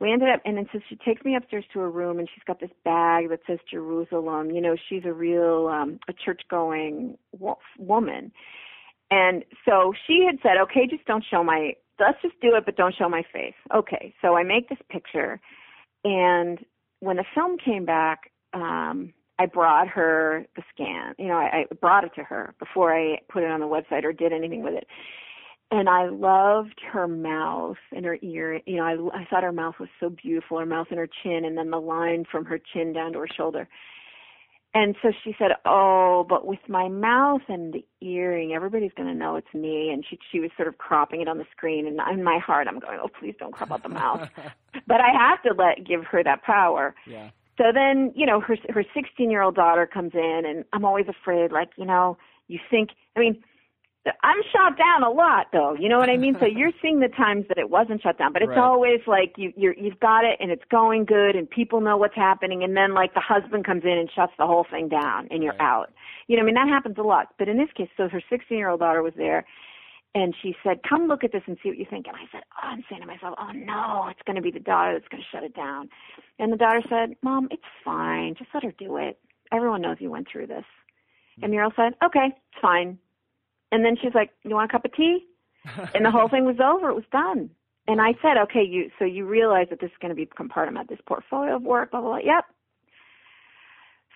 we 0.00 0.12
ended 0.12 0.30
up 0.30 0.40
and 0.44 0.56
then 0.56 0.66
so 0.72 0.80
she 0.88 0.96
takes 0.96 1.24
me 1.24 1.36
upstairs 1.36 1.64
to 1.72 1.80
her 1.80 1.90
room 1.90 2.18
and 2.18 2.28
she's 2.32 2.44
got 2.44 2.60
this 2.60 2.70
bag 2.84 3.28
that 3.28 3.40
says 3.46 3.58
jerusalem. 3.70 4.50
You 4.50 4.60
know 4.60 4.76
she's 4.88 5.04
a 5.04 5.12
real 5.12 5.68
um 5.68 5.98
a 6.08 6.12
church 6.12 6.42
going 6.48 7.18
wo- 7.32 7.58
woman. 7.78 8.32
And 9.10 9.44
so 9.66 9.92
she 10.06 10.24
had 10.26 10.38
said 10.42 10.58
okay 10.62 10.86
just 10.88 11.04
don't 11.04 11.24
show 11.30 11.44
my 11.44 11.72
let's 12.00 12.20
just 12.22 12.40
do 12.40 12.56
it 12.56 12.64
but 12.64 12.76
don't 12.76 12.94
show 12.96 13.10
my 13.10 13.22
face. 13.30 13.54
Okay 13.74 14.14
so 14.22 14.36
i 14.36 14.42
make 14.42 14.70
this 14.70 14.78
picture 14.88 15.38
and 16.02 16.60
when 17.00 17.16
the 17.16 17.24
film 17.34 17.58
came 17.58 17.84
back 17.84 18.30
um 18.54 19.12
I 19.38 19.46
brought 19.46 19.88
her 19.88 20.44
the 20.56 20.62
scan. 20.74 21.14
You 21.18 21.28
know, 21.28 21.36
I, 21.36 21.64
I 21.70 21.74
brought 21.80 22.04
it 22.04 22.12
to 22.16 22.22
her 22.22 22.54
before 22.58 22.94
I 22.94 23.18
put 23.28 23.42
it 23.42 23.50
on 23.50 23.60
the 23.60 23.66
website 23.66 24.04
or 24.04 24.12
did 24.12 24.32
anything 24.32 24.62
with 24.62 24.74
it. 24.74 24.86
And 25.70 25.88
I 25.88 26.08
loved 26.08 26.78
her 26.92 27.08
mouth 27.08 27.78
and 27.92 28.04
her 28.04 28.18
ear. 28.20 28.60
You 28.66 28.76
know, 28.76 28.84
I, 28.84 29.20
I 29.20 29.24
thought 29.30 29.42
her 29.42 29.52
mouth 29.52 29.76
was 29.80 29.88
so 30.00 30.10
beautiful, 30.10 30.58
her 30.58 30.66
mouth 30.66 30.88
and 30.90 30.98
her 30.98 31.08
chin, 31.22 31.44
and 31.46 31.56
then 31.56 31.70
the 31.70 31.80
line 31.80 32.24
from 32.30 32.44
her 32.44 32.60
chin 32.72 32.92
down 32.92 33.14
to 33.14 33.20
her 33.20 33.28
shoulder. 33.34 33.68
And 34.74 34.96
so 35.02 35.12
she 35.22 35.34
said, 35.38 35.50
"Oh, 35.66 36.24
but 36.26 36.46
with 36.46 36.60
my 36.66 36.88
mouth 36.88 37.42
and 37.48 37.74
the 37.74 37.84
earring, 38.06 38.52
everybody's 38.54 38.92
going 38.96 39.08
to 39.08 39.14
know 39.14 39.36
it's 39.36 39.52
me." 39.52 39.90
And 39.90 40.04
she 40.08 40.18
she 40.30 40.40
was 40.40 40.50
sort 40.56 40.66
of 40.66 40.78
cropping 40.78 41.20
it 41.20 41.28
on 41.28 41.36
the 41.36 41.44
screen, 41.54 41.86
and 41.86 42.00
in 42.10 42.24
my 42.24 42.38
heart, 42.38 42.68
I'm 42.68 42.78
going, 42.78 42.98
"Oh, 43.02 43.08
please 43.08 43.34
don't 43.38 43.52
crop 43.52 43.70
out 43.70 43.82
the 43.82 43.90
mouth." 43.90 44.30
but 44.86 45.00
I 45.00 45.10
have 45.12 45.42
to 45.42 45.52
let 45.52 45.86
give 45.86 46.04
her 46.04 46.24
that 46.24 46.42
power. 46.42 46.94
Yeah. 47.06 47.30
So 47.58 47.64
then, 47.72 48.12
you 48.14 48.26
know, 48.26 48.40
her 48.40 48.56
her 48.70 48.84
16 48.94 49.30
year 49.30 49.42
old 49.42 49.54
daughter 49.54 49.86
comes 49.86 50.12
in, 50.14 50.42
and 50.46 50.64
I'm 50.72 50.84
always 50.84 51.06
afraid, 51.08 51.52
like, 51.52 51.70
you 51.76 51.84
know, 51.84 52.16
you 52.48 52.58
think, 52.70 52.90
I 53.16 53.20
mean, 53.20 53.42
I'm 54.22 54.38
shot 54.52 54.76
down 54.76 55.04
a 55.04 55.10
lot 55.10 55.46
though. 55.52 55.74
You 55.78 55.88
know 55.88 55.98
what 55.98 56.08
I 56.10 56.16
mean? 56.16 56.36
so 56.40 56.46
you're 56.52 56.72
seeing 56.80 57.00
the 57.00 57.08
times 57.08 57.44
that 57.48 57.58
it 57.58 57.70
wasn't 57.70 58.02
shut 58.02 58.18
down, 58.18 58.32
but 58.32 58.42
it's 58.42 58.50
Right. 58.50 58.58
always 58.58 59.00
like 59.06 59.34
you 59.36 59.52
you're 59.56 59.74
you've 59.74 60.00
got 60.00 60.24
it 60.24 60.38
and 60.40 60.50
it's 60.50 60.64
going 60.70 61.04
good 61.04 61.36
and 61.36 61.48
people 61.48 61.80
know 61.80 61.96
what's 61.96 62.16
happening 62.16 62.64
and 62.64 62.76
then 62.76 62.94
like 62.94 63.14
the 63.14 63.20
husband 63.20 63.64
comes 63.64 63.84
in 63.84 63.90
and 63.98 64.10
shuts 64.10 64.32
the 64.38 64.46
whole 64.46 64.66
thing 64.68 64.88
down 64.88 65.28
and 65.30 65.42
you're 65.42 65.52
Right. 65.52 65.60
out. 65.60 65.92
You 66.26 66.36
know, 66.36 66.42
I 66.42 66.46
mean 66.46 66.54
that 66.56 66.68
happens 66.68 66.96
a 66.98 67.02
lot. 67.02 67.28
But 67.38 67.48
in 67.48 67.58
this 67.58 67.68
case, 67.76 67.88
so 67.96 68.08
her 68.08 68.22
16-year-old 68.30 68.80
daughter 68.80 69.02
was 69.02 69.14
there 69.16 69.44
and 70.14 70.34
she 70.42 70.54
said, 70.62 70.80
"Come 70.88 71.08
look 71.08 71.24
at 71.24 71.32
this 71.32 71.42
and 71.46 71.56
see 71.62 71.70
what 71.70 71.78
you 71.78 71.86
think." 71.88 72.06
And 72.06 72.16
I 72.16 72.26
said, 72.30 72.42
"Oh, 72.56 72.68
I'm 72.68 72.84
saying 72.88 73.00
to 73.00 73.06
myself, 73.06 73.34
oh 73.38 73.52
no, 73.52 74.08
it's 74.10 74.20
going 74.26 74.36
to 74.36 74.42
be 74.42 74.50
the 74.50 74.60
daughter 74.60 74.92
that's 74.92 75.08
going 75.08 75.22
to 75.22 75.28
shut 75.36 75.44
it 75.44 75.54
down." 75.54 75.88
And 76.38 76.52
the 76.52 76.56
daughter 76.56 76.82
said, 76.88 77.16
"Mom, 77.22 77.48
it's 77.50 77.62
fine. 77.84 78.34
Just 78.34 78.50
let 78.54 78.62
her 78.64 78.72
do 78.72 78.96
it. 78.98 79.18
Everyone 79.52 79.80
knows 79.80 79.96
you 80.00 80.10
went 80.10 80.28
through 80.30 80.48
this." 80.48 80.64
And 81.40 81.50
Muriel 81.50 81.72
said, 81.74 81.94
"Okay, 82.04 82.26
it's 82.26 82.60
fine." 82.60 82.98
And 83.70 83.84
then 83.84 83.96
she's 83.96 84.14
like, 84.14 84.30
"You 84.42 84.54
want 84.54 84.70
a 84.70 84.72
cup 84.72 84.84
of 84.84 84.94
tea?" 84.94 85.26
And 85.94 86.04
the 86.04 86.10
whole 86.10 86.28
thing 86.28 86.44
was 86.44 86.60
over. 86.60 86.90
It 86.90 86.94
was 86.94 87.04
done. 87.10 87.50
And 87.88 88.00
I 88.00 88.12
said, 88.20 88.36
"Okay, 88.44 88.62
you 88.62 88.90
so 88.98 89.04
you 89.04 89.26
realize 89.26 89.68
that 89.70 89.80
this 89.80 89.90
is 89.90 89.96
going 90.00 90.14
to 90.14 90.14
become 90.14 90.48
part 90.48 90.68
of 90.68 90.74
my 90.74 90.84
this 90.84 91.00
portfolio 91.06 91.56
of 91.56 91.62
work." 91.62 91.90
Blah 91.90 92.00
blah 92.00 92.10
blah. 92.10 92.18
Yep. 92.18 92.44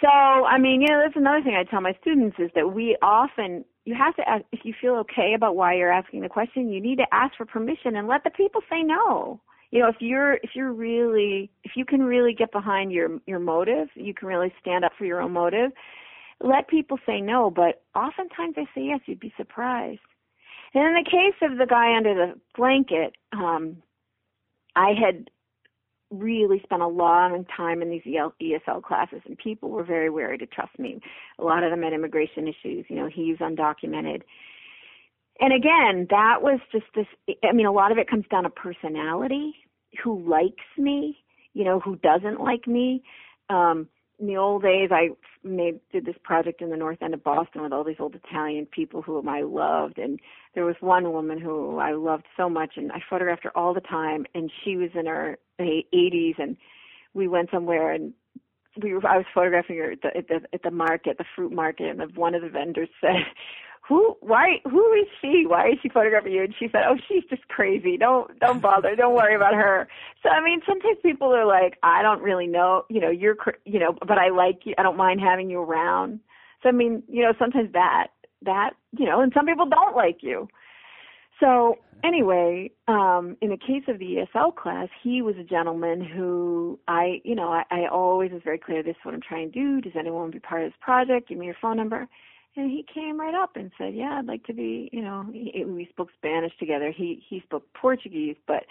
So 0.03 0.09
I 0.09 0.59
mean, 0.59 0.83
you 0.83 0.89
know, 0.89 1.01
that's 1.03 1.17
another 1.17 1.43
thing 1.43 1.57
I 1.57 1.65
tell 1.65 1.81
my 1.81 1.95
students 2.01 2.37
is 2.39 2.51
that 2.55 2.75
we 2.75 2.97
often 3.01 3.65
you 3.87 3.95
have 3.95 4.15
to 4.17 4.29
ask 4.29 4.45
if 4.53 4.61
you 4.65 4.75
feel 4.79 4.97
okay 4.97 5.33
about 5.35 5.57
why 5.57 5.75
you're 5.75 5.93
asking 5.93 6.21
the 6.21 6.29
question. 6.29 6.69
You 6.69 6.81
need 6.81 6.99
to 6.99 7.07
ask 7.13 7.35
for 7.37 7.47
permission 7.47 7.97
and 7.97 8.07
let 8.07 8.25
the 8.25 8.31
people 8.31 8.61
say 8.69 8.83
no. 8.83 9.41
You 9.71 9.81
know, 9.81 9.89
if 9.89 9.97
you're 10.01 10.35
if 10.35 10.51
you're 10.55 10.73
really 10.73 11.51
if 11.65 11.73
you 11.77 11.87
can 11.87 12.03
really 12.03 12.35
get 12.35 12.53
behind 12.53 12.93
your 12.93 13.19
your 13.27 13.39
motive, 13.39 13.89
you 13.95 14.13
can 14.13 14.29
really 14.29 14.53
stand 14.61 14.85
up 14.85 14.93
for 14.99 15.07
your 15.07 15.23
own 15.23 15.33
motive 15.33 15.73
let 16.41 16.69
people 16.69 16.99
say 17.07 17.21
no, 17.21 17.51
but 17.51 17.83
oftentimes 17.95 18.55
they 18.57 18.67
say 18.75 18.83
yes. 18.83 19.01
You'd 19.07 19.21
be 19.21 19.33
surprised. 19.37 20.01
And 20.75 20.85
in 20.85 21.03
the 21.03 21.11
case 21.11 21.37
of 21.43 21.59
the 21.59 21.67
guy 21.67 21.97
under 21.97 22.15
the 22.15 22.41
blanket, 22.57 23.17
um, 23.33 23.83
I 24.75 24.93
had 24.93 25.31
really 26.11 26.61
spent 26.63 26.83
a 26.83 26.87
long 26.87 27.45
time 27.57 27.83
in 27.83 27.91
these 27.91 28.03
ESL 28.05 28.83
classes, 28.83 29.21
and 29.27 29.37
people 29.39 29.71
were 29.71 29.85
very 29.85 30.11
wary 30.11 30.39
to 30.39 30.47
trust 30.47 30.79
me. 30.79 31.01
A 31.39 31.45
lot 31.45 31.65
of 31.65 31.71
them 31.71 31.83
had 31.83 31.93
immigration 31.93 32.47
issues. 32.47 32.87
You 32.89 32.97
know, 32.97 33.09
he's 33.13 33.39
undocumented. 33.39 34.23
And 35.41 35.53
again, 35.53 36.07
that 36.11 36.39
was 36.41 36.61
just 36.73 36.87
this. 36.95 37.07
I 37.45 37.53
mean, 37.53 37.67
a 37.67 37.73
lot 37.73 37.93
of 37.93 37.99
it 37.99 38.09
comes 38.09 38.25
down 38.31 38.45
to 38.45 38.51
personality. 38.51 39.55
Who 40.03 40.29
likes 40.29 40.65
me? 40.79 41.19
You 41.53 41.65
know, 41.65 41.81
who 41.81 41.97
doesn't 41.97 42.41
like 42.41 42.67
me? 42.67 43.03
Um, 43.51 43.89
in 44.19 44.29
the 44.29 44.37
old 44.37 44.63
days, 44.63 44.91
I 44.93 45.11
made 45.45 45.79
did 45.93 46.07
this 46.07 46.17
project 46.23 46.63
in 46.63 46.71
the 46.71 46.77
north 46.77 47.03
end 47.03 47.13
of 47.13 47.23
Boston 47.23 47.63
with 47.63 47.73
all 47.73 47.85
these 47.85 47.97
old 47.99 48.15
Italian 48.15 48.67
people 48.67 49.03
whom 49.03 49.29
I 49.29 49.43
loved, 49.43 49.99
and 49.99 50.19
there 50.55 50.65
was 50.65 50.77
one 50.81 51.13
woman 51.13 51.39
who 51.39 51.79
I 51.79 51.93
loved 51.93 52.25
so 52.37 52.49
much, 52.49 52.73
and 52.77 52.91
I 52.93 53.01
photographed 53.11 53.45
her 53.45 53.57
all 53.57 53.75
the 53.75 53.81
time, 53.81 54.25
and 54.35 54.51
she 54.65 54.77
was 54.77 54.91
in 54.95 55.05
her 55.07 55.39
80s, 55.65 56.39
and 56.39 56.57
we 57.15 57.29
went 57.29 57.51
somewhere, 57.51 57.93
and 57.93 58.13
we 58.83 58.95
were, 58.95 59.07
I 59.07 59.17
was 59.17 59.27
photographing 59.35 59.79
her 59.79 59.93
at 59.93 60.03
the, 60.03 60.17
at 60.17 60.29
the 60.29 60.41
at 60.53 60.63
the 60.63 60.71
market, 60.71 61.19
the 61.19 61.25
fruit 61.35 61.53
market, 61.53 61.99
and 61.99 62.17
one 62.17 62.35
of 62.35 62.43
the 62.43 62.49
vendors 62.49 62.89
said, 63.01 63.25
"Who? 63.89 64.17
Why? 64.21 64.61
Who 64.65 64.93
is 64.93 65.07
she? 65.21 65.45
Why 65.47 65.69
is 65.69 65.79
she 65.83 65.89
photographing 65.89 66.33
you?" 66.33 66.45
And 66.45 66.55
she 66.59 66.69
said, 66.71 66.83
"Oh, 66.87 66.97
she's 67.09 67.25
just 67.29 67.47
crazy. 67.49 67.97
Don't 67.97 68.39
don't 68.39 68.61
bother. 68.61 68.95
Don't 68.97 69.15
worry 69.15 69.35
about 69.35 69.55
her." 69.55 69.89
So 70.23 70.29
I 70.29 70.43
mean, 70.45 70.61
sometimes 70.67 70.99
people 71.03 71.35
are 71.35 71.47
like, 71.47 71.79
"I 71.83 72.03
don't 72.03 72.23
really 72.23 72.47
know. 72.47 72.85
You 72.89 73.01
know, 73.01 73.11
you're 73.11 73.37
you 73.65 73.79
know, 73.79 73.97
but 74.07 74.19
I 74.19 74.29
like 74.29 74.61
you. 74.65 74.75
I 74.79 74.83
don't 74.83 74.97
mind 74.97 75.21
having 75.21 75.51
you 75.51 75.61
around." 75.61 76.21
So 76.63 76.69
I 76.69 76.73
mean, 76.73 77.03
you 77.09 77.23
know, 77.23 77.33
sometimes 77.39 77.73
that 77.73 78.09
that 78.43 78.71
you 78.97 79.07
know, 79.07 79.21
and 79.21 79.33
some 79.35 79.47
people 79.47 79.67
don't 79.67 79.97
like 79.97 80.19
you. 80.23 80.49
So 81.41 81.79
anyway, 82.05 82.71
um, 82.89 83.37
in 83.41 83.51
the 83.51 83.57
case 83.57 83.85
of 83.89 83.99
the 83.99 84.27
ESL 84.35 84.55
class, 84.55 84.89
he 85.03 85.23
was 85.23 85.37
a 85.37 85.45
gentleman 85.45 86.05
who 86.05 86.79
I, 86.89 87.21
you 87.25 87.35
know, 87.35 87.49
I, 87.49 87.65
I 87.71 87.89
always 87.91 88.33
was 88.33 88.43
very 88.45 88.59
clear. 88.59 88.83
This 88.83 88.93
is 88.93 89.05
what 89.05 89.15
I'm 89.15 89.21
trying 89.21 89.53
to 89.53 89.59
do. 89.59 89.81
Does 89.81 89.93
anyone 89.99 90.21
want 90.21 90.33
to 90.33 90.41
be 90.41 90.47
part 90.47 90.63
of 90.63 90.71
this 90.71 90.79
project? 90.81 91.29
Give 91.29 91.39
me 91.39 91.47
your 91.47 91.57
phone 91.61 91.77
number. 91.77 92.09
And 92.57 92.71
he 92.71 92.87
came 92.93 93.21
right 93.21 93.35
up 93.35 93.57
and 93.57 93.71
said, 93.77 93.95
"Yeah, 93.95 94.19
I'd 94.19 94.25
like 94.25 94.45
to 94.45 94.55
be." 94.55 94.89
You 94.91 95.03
know, 95.03 95.27
he, 95.31 95.63
we 95.67 95.87
spoke 95.91 96.09
Spanish 96.17 96.53
together. 96.59 96.91
He 96.91 97.23
he 97.29 97.41
spoke 97.41 97.65
Portuguese, 97.75 98.37
but 98.47 98.65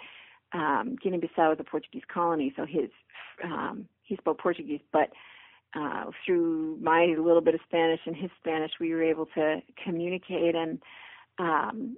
um, 0.52 0.96
Guinea-Bissau 1.00 1.52
is 1.52 1.60
a 1.60 1.64
Portuguese 1.64 2.02
colony, 2.12 2.52
so 2.56 2.66
his 2.66 2.90
um, 3.44 3.86
he 4.02 4.16
spoke 4.16 4.40
Portuguese, 4.40 4.80
but 4.92 5.10
uh, 5.76 6.06
through 6.24 6.78
my 6.80 7.14
little 7.16 7.40
bit 7.40 7.54
of 7.54 7.60
Spanish 7.68 8.00
and 8.06 8.16
his 8.16 8.30
Spanish, 8.40 8.72
we 8.80 8.92
were 8.92 9.04
able 9.04 9.26
to 9.34 9.60
communicate 9.84 10.56
and 10.56 10.80
um, 11.38 11.96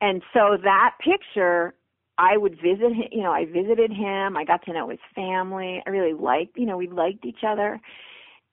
and 0.00 0.22
so 0.32 0.56
that 0.62 0.96
picture 1.00 1.74
I 2.18 2.36
would 2.36 2.56
visit 2.56 2.92
him, 2.92 3.08
you 3.10 3.22
know, 3.22 3.32
I 3.32 3.46
visited 3.46 3.90
him, 3.90 4.36
I 4.36 4.44
got 4.44 4.62
to 4.66 4.72
know 4.74 4.90
his 4.90 4.98
family. 5.14 5.82
I 5.86 5.90
really 5.90 6.12
liked, 6.12 6.58
you 6.58 6.66
know, 6.66 6.76
we 6.76 6.88
liked 6.88 7.24
each 7.24 7.44
other. 7.46 7.80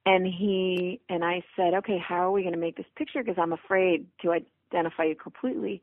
And 0.06 0.26
he 0.26 1.02
and 1.10 1.24
I 1.26 1.44
said, 1.58 1.74
"Okay, 1.74 1.98
how 1.98 2.30
are 2.30 2.32
we 2.32 2.42
going 2.44 2.54
to 2.54 2.60
make 2.60 2.78
this 2.78 2.86
picture 2.96 3.22
because 3.22 3.38
I'm 3.38 3.52
afraid 3.52 4.08
to 4.22 4.32
identify 4.72 5.04
you 5.04 5.16
completely." 5.16 5.82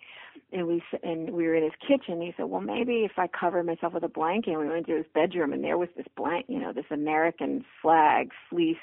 And 0.50 0.66
we 0.66 0.82
and 1.02 1.28
we 1.28 1.46
were 1.46 1.54
in 1.54 1.62
his 1.64 1.74
kitchen. 1.86 2.22
He 2.22 2.32
said, 2.34 2.46
"Well, 2.46 2.62
maybe 2.62 3.04
if 3.04 3.18
I 3.18 3.26
cover 3.26 3.62
myself 3.62 3.92
with 3.92 4.02
a 4.02 4.08
blanket." 4.08 4.52
And 4.52 4.60
we 4.60 4.68
went 4.68 4.86
to 4.86 4.96
his 4.96 5.06
bedroom 5.14 5.52
and 5.52 5.62
there 5.62 5.76
was 5.76 5.90
this 5.94 6.06
blank, 6.16 6.46
you 6.48 6.58
know, 6.58 6.72
this 6.72 6.90
American 6.90 7.66
flag 7.82 8.30
fleece. 8.48 8.78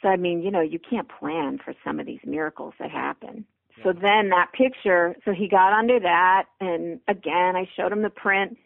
So 0.00 0.08
I 0.08 0.16
mean, 0.16 0.40
you 0.42 0.50
know, 0.50 0.62
you 0.62 0.78
can't 0.78 1.10
plan 1.20 1.58
for 1.62 1.74
some 1.84 2.00
of 2.00 2.06
these 2.06 2.20
miracles 2.24 2.72
that 2.78 2.90
happen. 2.90 3.44
So 3.82 3.92
then 3.92 4.30
that 4.30 4.52
picture, 4.52 5.16
so 5.24 5.32
he 5.32 5.48
got 5.48 5.72
under 5.72 6.00
that, 6.00 6.44
and 6.60 7.00
again, 7.08 7.56
I 7.56 7.68
showed 7.76 7.92
him 7.92 8.02
the 8.02 8.10
print. 8.10 8.56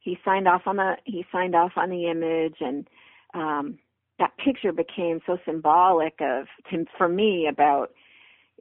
He 0.00 0.18
signed 0.24 0.46
off 0.46 0.62
on 0.66 0.76
the 0.76 0.96
he 1.04 1.24
signed 1.32 1.54
off 1.54 1.72
on 1.76 1.90
the 1.90 2.08
image, 2.08 2.56
and 2.60 2.88
um, 3.34 3.78
that 4.18 4.36
picture 4.38 4.72
became 4.72 5.20
so 5.26 5.38
symbolic 5.44 6.14
of 6.20 6.46
to, 6.70 6.84
for 6.96 7.08
me 7.08 7.48
about 7.50 7.90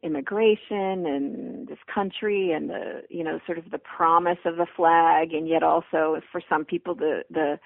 immigration 0.03 1.05
and 1.05 1.67
this 1.67 1.77
country 1.93 2.51
and 2.51 2.69
the 2.69 3.01
you 3.09 3.23
know 3.23 3.39
sort 3.45 3.57
of 3.57 3.69
the 3.71 3.79
promise 3.79 4.39
of 4.45 4.57
the 4.57 4.67
flag, 4.75 5.33
and 5.33 5.47
yet 5.47 5.63
also 5.63 6.19
for 6.31 6.41
some 6.49 6.65
people 6.65 6.95
the 6.95 7.23
the 7.29 7.59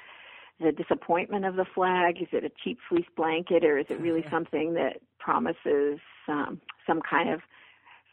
the 0.59 0.71
disappointment 0.71 1.45
of 1.45 1.55
the 1.55 1.65
flag? 1.73 2.21
Is 2.21 2.27
it 2.31 2.43
a 2.43 2.51
cheap 2.63 2.79
fleece 2.87 3.07
blanket, 3.15 3.63
or 3.63 3.77
is 3.77 3.85
it 3.89 3.99
really 3.99 4.25
something 4.31 4.73
that 4.73 4.97
promises 5.19 5.99
um, 6.27 6.59
some 6.85 7.01
kind 7.01 7.29
of 7.29 7.41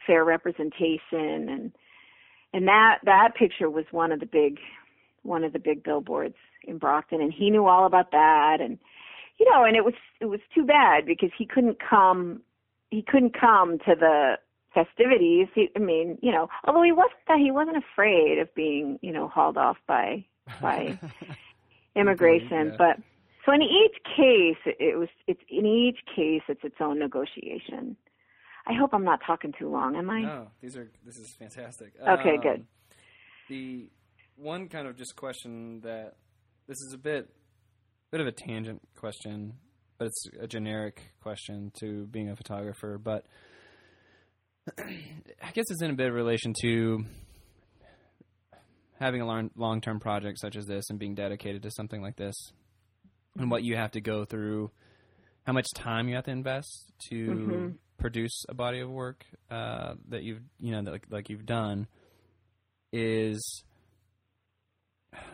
fair 0.07 0.25
representation? 0.25 1.49
And 1.49 1.73
and 2.53 2.69
that 2.69 2.99
that 3.05 3.35
picture 3.35 3.69
was 3.71 3.85
one 3.91 4.13
of 4.13 4.21
the 4.21 4.27
big 4.27 4.59
one 5.23 5.45
of 5.45 5.53
the 5.53 5.59
big 5.59 5.83
billboards 5.83 6.37
in 6.65 6.79
Brockton, 6.79 7.21
and 7.21 7.33
he 7.33 7.51
knew 7.51 7.67
all 7.67 7.87
about 7.87 8.11
that. 8.13 8.59
And 8.61 8.79
you 9.39 9.51
know, 9.51 9.65
and 9.65 9.77
it 9.77 9.85
was 9.85 9.95
it 10.21 10.27
was 10.27 10.41
too 10.55 10.65
bad 10.65 11.05
because 11.07 11.31
he 11.37 11.47
couldn't 11.47 11.79
come 11.81 12.43
he 12.91 13.03
couldn't 13.03 13.39
come 13.39 13.79
to 13.81 13.95
the 13.99 14.39
festivities. 14.73 15.49
He, 15.55 15.69
I 15.75 15.79
mean, 15.81 16.19
you 16.23 16.31
know, 16.33 16.49
although 16.65 16.83
he 16.83 16.93
wasn't 16.93 17.15
that 17.29 17.39
he 17.39 17.51
wasn't 17.51 17.77
afraid 17.79 18.39
of 18.39 18.55
being 18.55 18.99
you 19.03 19.13
know 19.13 19.29
hauled 19.29 19.57
off 19.59 19.77
by 19.87 20.25
by 20.61 20.99
immigration, 21.97 22.69
yeah. 22.69 22.77
but 22.79 22.97
so 23.45 23.53
in 23.53 23.63
each 23.63 23.97
case, 24.17 24.57
it- 24.65 24.77
it 24.81 24.99
was 24.99 25.09
it's 25.27 25.41
in 25.49 25.67
each 25.67 25.99
case 26.15 26.43
it's 26.49 26.65
its 26.65 26.77
own 26.81 26.99
negotiation. 26.99 27.97
I 28.67 28.73
hope 28.75 28.91
I'm 28.93 29.05
not 29.05 29.21
talking 29.27 29.53
too 29.59 29.69
long, 29.69 29.97
am 29.97 30.11
I? 30.11 30.23
No, 30.23 30.49
these 30.61 30.77
are 30.77 30.91
this 31.05 31.17
is 31.17 31.35
fantastic. 31.39 31.93
Okay, 32.01 32.37
good. 32.43 32.61
Um, 32.61 32.67
The 33.49 33.89
one 34.37 34.69
kind 34.69 34.87
of 34.89 34.97
just 34.97 35.15
question 35.17 35.81
that 35.83 36.17
this 36.67 36.77
is 36.79 36.93
a 36.95 36.99
bit 36.99 37.31
bit 38.11 38.21
of 38.21 38.27
a 38.27 38.33
tangent 38.33 38.83
question, 38.97 39.55
but 39.99 40.07
it's 40.07 40.27
a 40.41 40.47
generic 40.49 41.01
question 41.23 41.71
to 41.81 42.07
being 42.07 42.29
a 42.29 42.37
photographer. 42.37 42.99
But 42.99 43.27
I 44.79 45.51
guess 45.55 45.65
it's 45.71 45.83
in 45.83 45.91
a 45.91 45.95
bit 45.95 46.09
of 46.09 46.15
relation 46.15 46.53
to 46.63 47.05
having 48.99 49.21
a 49.21 49.27
long 49.55 49.81
term 49.81 50.01
project 50.01 50.39
such 50.41 50.57
as 50.57 50.67
this 50.67 50.91
and 50.91 50.99
being 50.99 51.15
dedicated 51.15 51.63
to 51.63 51.71
something 51.71 52.03
like 52.03 52.17
this, 52.17 52.35
and 53.39 53.51
what 53.51 53.63
you 53.63 53.77
have 53.77 53.93
to 53.93 54.01
go 54.01 54.25
through, 54.25 54.71
how 55.47 55.53
much 55.53 55.67
time 55.77 56.09
you 56.09 56.15
have 56.17 56.25
to 56.25 56.31
invest 56.33 56.93
to 57.11 57.27
Mhm. 57.27 57.79
Produce 57.99 58.45
a 58.49 58.55
body 58.55 58.81
of 58.81 58.91
work 58.91 59.25
uh, 59.51 59.95
that 60.09 60.23
you've 60.23 60.43
you 60.61 60.73
know 60.73 60.83
that, 60.83 60.91
like, 60.91 61.07
like 61.11 61.29
you've 61.29 61.47
done 61.47 61.87
is 62.93 63.65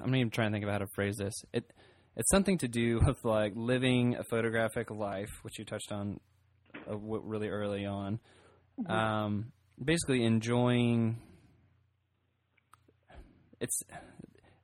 I'm 0.02 0.10
not 0.10 0.16
even 0.16 0.30
trying 0.30 0.50
to 0.50 0.54
think 0.54 0.64
of 0.64 0.70
how 0.70 0.78
to 0.78 0.86
phrase 0.94 1.16
this. 1.16 1.34
It 1.52 1.72
it's 2.16 2.30
something 2.30 2.58
to 2.58 2.68
do 2.68 3.00
with 3.06 3.24
like 3.24 3.52
living 3.56 4.16
a 4.16 4.24
photographic 4.24 4.90
life, 4.90 5.30
which 5.42 5.58
you 5.58 5.64
touched 5.64 5.92
on 5.92 6.20
uh, 6.86 6.92
w- 6.92 7.22
really 7.24 7.48
early 7.48 7.86
on. 7.86 8.20
Um, 8.86 9.52
basically, 9.82 10.24
enjoying. 10.24 11.18
It's 13.60 13.80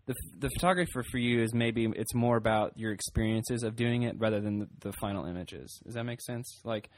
the 0.06 0.14
the 0.38 0.50
photographer 0.50 1.04
for 1.10 1.18
you 1.18 1.42
is 1.42 1.54
maybe 1.54 1.86
it's 1.94 2.14
more 2.14 2.36
about 2.36 2.72
your 2.76 2.92
experiences 2.92 3.62
of 3.62 3.76
doing 3.76 4.02
it 4.02 4.16
rather 4.18 4.40
than 4.40 4.60
the, 4.60 4.68
the 4.80 4.92
final 5.00 5.24
images. 5.26 5.80
Does 5.84 5.94
that 5.94 6.04
make 6.04 6.20
sense? 6.20 6.60
Like 6.64 6.90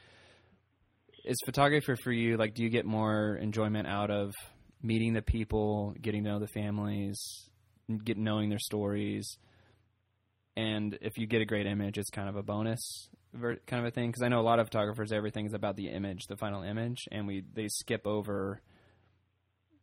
is 1.25 1.37
photography 1.45 1.93
for 2.01 2.11
you 2.11 2.37
like 2.37 2.53
do 2.53 2.63
you 2.63 2.69
get 2.69 2.85
more 2.85 3.35
enjoyment 3.35 3.87
out 3.87 4.09
of 4.09 4.33
meeting 4.81 5.13
the 5.13 5.21
people 5.21 5.93
getting 6.01 6.23
to 6.23 6.29
know 6.29 6.39
the 6.39 6.47
families 6.47 7.49
get 8.03 8.17
knowing 8.17 8.49
their 8.49 8.59
stories? 8.59 9.37
And 10.57 10.97
if 11.01 11.17
you 11.17 11.27
get 11.27 11.41
a 11.41 11.45
great 11.45 11.65
image 11.65 11.97
it's 11.97 12.09
kind 12.09 12.29
of 12.29 12.35
a 12.35 12.43
bonus 12.43 13.09
kind 13.33 13.79
of 13.79 13.85
a 13.85 13.91
thing? 13.91 14.09
Because 14.09 14.23
i 14.23 14.27
know 14.27 14.39
a 14.39 14.41
lot 14.41 14.59
of 14.59 14.67
photographers 14.67 15.11
everything 15.11 15.45
is 15.45 15.53
about 15.53 15.75
the 15.75 15.89
image 15.89 16.27
the 16.27 16.37
final 16.37 16.63
image 16.63 17.07
and 17.11 17.27
we 17.27 17.43
they 17.53 17.67
skip 17.67 18.05
over 18.05 18.61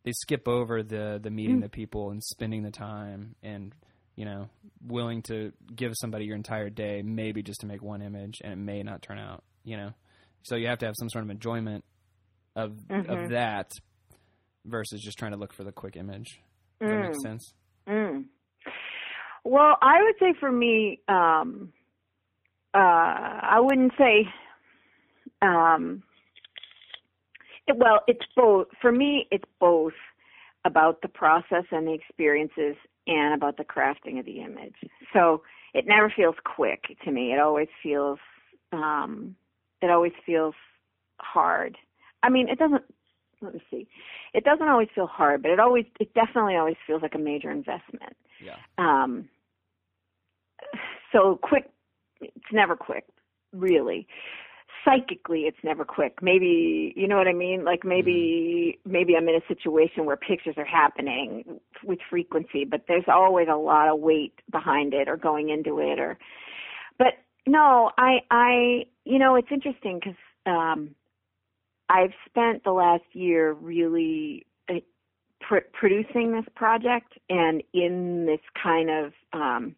they 0.03 0.11
skip 0.11 0.47
over 0.47 0.83
the 0.83 1.19
the 1.21 1.29
meeting 1.29 1.59
mm. 1.59 1.63
the 1.63 1.69
people 1.69 2.11
and 2.11 2.23
spending 2.23 2.63
the 2.63 2.71
time 2.71 3.35
and 3.43 3.73
you 4.15 4.25
know 4.25 4.49
willing 4.85 5.21
to 5.23 5.51
give 5.75 5.93
somebody 5.95 6.25
your 6.25 6.35
entire 6.35 6.69
day 6.69 7.01
maybe 7.01 7.41
just 7.41 7.61
to 7.61 7.65
make 7.65 7.81
one 7.81 8.01
image 8.01 8.39
and 8.43 8.53
it 8.53 8.57
may 8.57 8.83
not 8.83 9.01
turn 9.01 9.17
out 9.17 9.43
you 9.63 9.77
know 9.77 9.93
so 10.43 10.55
you 10.55 10.67
have 10.67 10.79
to 10.79 10.85
have 10.85 10.95
some 10.97 11.09
sort 11.09 11.23
of 11.23 11.29
enjoyment 11.29 11.83
of 12.55 12.71
mm-hmm. 12.89 13.09
of 13.09 13.29
that 13.29 13.71
versus 14.65 15.01
just 15.01 15.17
trying 15.17 15.31
to 15.31 15.37
look 15.37 15.53
for 15.53 15.63
the 15.63 15.71
quick 15.71 15.95
image. 15.95 16.39
Mm. 16.81 16.87
that 16.87 17.01
make 17.01 17.11
mm. 17.11 17.21
sense? 17.21 17.53
Mm. 17.87 18.25
Well, 19.43 19.77
I 19.81 20.01
would 20.03 20.15
say 20.19 20.33
for 20.39 20.51
me, 20.51 20.99
um, 21.07 21.71
uh, 22.73 22.77
I 22.77 23.59
wouldn't 23.59 23.93
say. 23.97 24.27
Um, 25.41 26.03
it, 27.67 27.77
well, 27.77 28.01
it's 28.07 28.25
both. 28.35 28.67
For 28.81 28.91
me, 28.91 29.27
it's 29.31 29.49
both 29.59 29.93
about 30.65 31.01
the 31.01 31.07
process 31.07 31.63
and 31.71 31.87
the 31.87 31.93
experiences 31.93 32.75
and 33.07 33.33
about 33.33 33.57
the 33.57 33.63
crafting 33.63 34.19
of 34.19 34.25
the 34.25 34.41
image. 34.41 34.75
So 35.13 35.41
it 35.73 35.85
never 35.87 36.11
feels 36.15 36.35
quick 36.43 36.83
to 37.05 37.11
me. 37.11 37.33
It 37.33 37.39
always 37.39 37.69
feels 37.81 38.19
um, 38.71 39.35
it 39.81 39.89
always 39.89 40.13
feels 40.25 40.55
hard. 41.19 41.77
I 42.23 42.29
mean, 42.29 42.49
it 42.49 42.59
doesn't. 42.59 42.83
Let 43.41 43.53
me 43.53 43.61
see. 43.71 43.87
It 44.33 44.43
doesn't 44.43 44.67
always 44.67 44.89
feel 44.93 45.07
hard, 45.07 45.41
but 45.41 45.51
it 45.51 45.59
always, 45.61 45.85
it 45.99 46.13
definitely 46.13 46.57
always 46.57 46.75
feels 46.85 47.01
like 47.01 47.15
a 47.15 47.19
major 47.19 47.49
investment. 47.49 48.17
Yeah. 48.43 48.57
Um. 48.77 49.29
So 51.13 51.39
quick, 51.41 51.69
it's 52.19 52.51
never 52.51 52.75
quick, 52.75 53.05
really. 53.53 54.07
Psychically, 54.85 55.41
it's 55.41 55.57
never 55.63 55.85
quick. 55.85 56.21
Maybe 56.21 56.93
you 56.95 57.07
know 57.07 57.17
what 57.17 57.27
I 57.27 57.33
mean. 57.33 57.63
Like 57.63 57.85
maybe 57.85 58.77
mm-hmm. 58.79 58.91
maybe 58.91 59.15
I'm 59.15 59.27
in 59.29 59.35
a 59.35 59.47
situation 59.47 60.05
where 60.05 60.17
pictures 60.17 60.55
are 60.57 60.65
happening 60.65 61.59
with 61.83 61.99
frequency, 62.09 62.65
but 62.65 62.81
there's 62.87 63.05
always 63.07 63.47
a 63.49 63.55
lot 63.55 63.87
of 63.87 63.99
weight 63.99 64.33
behind 64.51 64.93
it 64.93 65.07
or 65.07 65.15
going 65.15 65.49
into 65.49 65.79
it, 65.79 65.99
or. 65.99 66.17
But 66.97 67.13
no, 67.47 67.91
I, 67.97 68.19
I, 68.29 68.85
you 69.05 69.19
know, 69.19 69.35
it's 69.35 69.47
interesting 69.51 69.99
because 69.99 70.17
um, 70.45 70.95
I've 71.89 72.13
spent 72.25 72.63
the 72.63 72.71
last 72.71 73.03
year 73.13 73.53
really 73.53 74.45
uh, 74.69 74.75
pr- 75.41 75.67
producing 75.73 76.31
this 76.31 76.45
project 76.55 77.13
and 77.29 77.63
in 77.73 78.25
this 78.25 78.41
kind 78.61 78.89
of 78.89 79.13
um, 79.33 79.75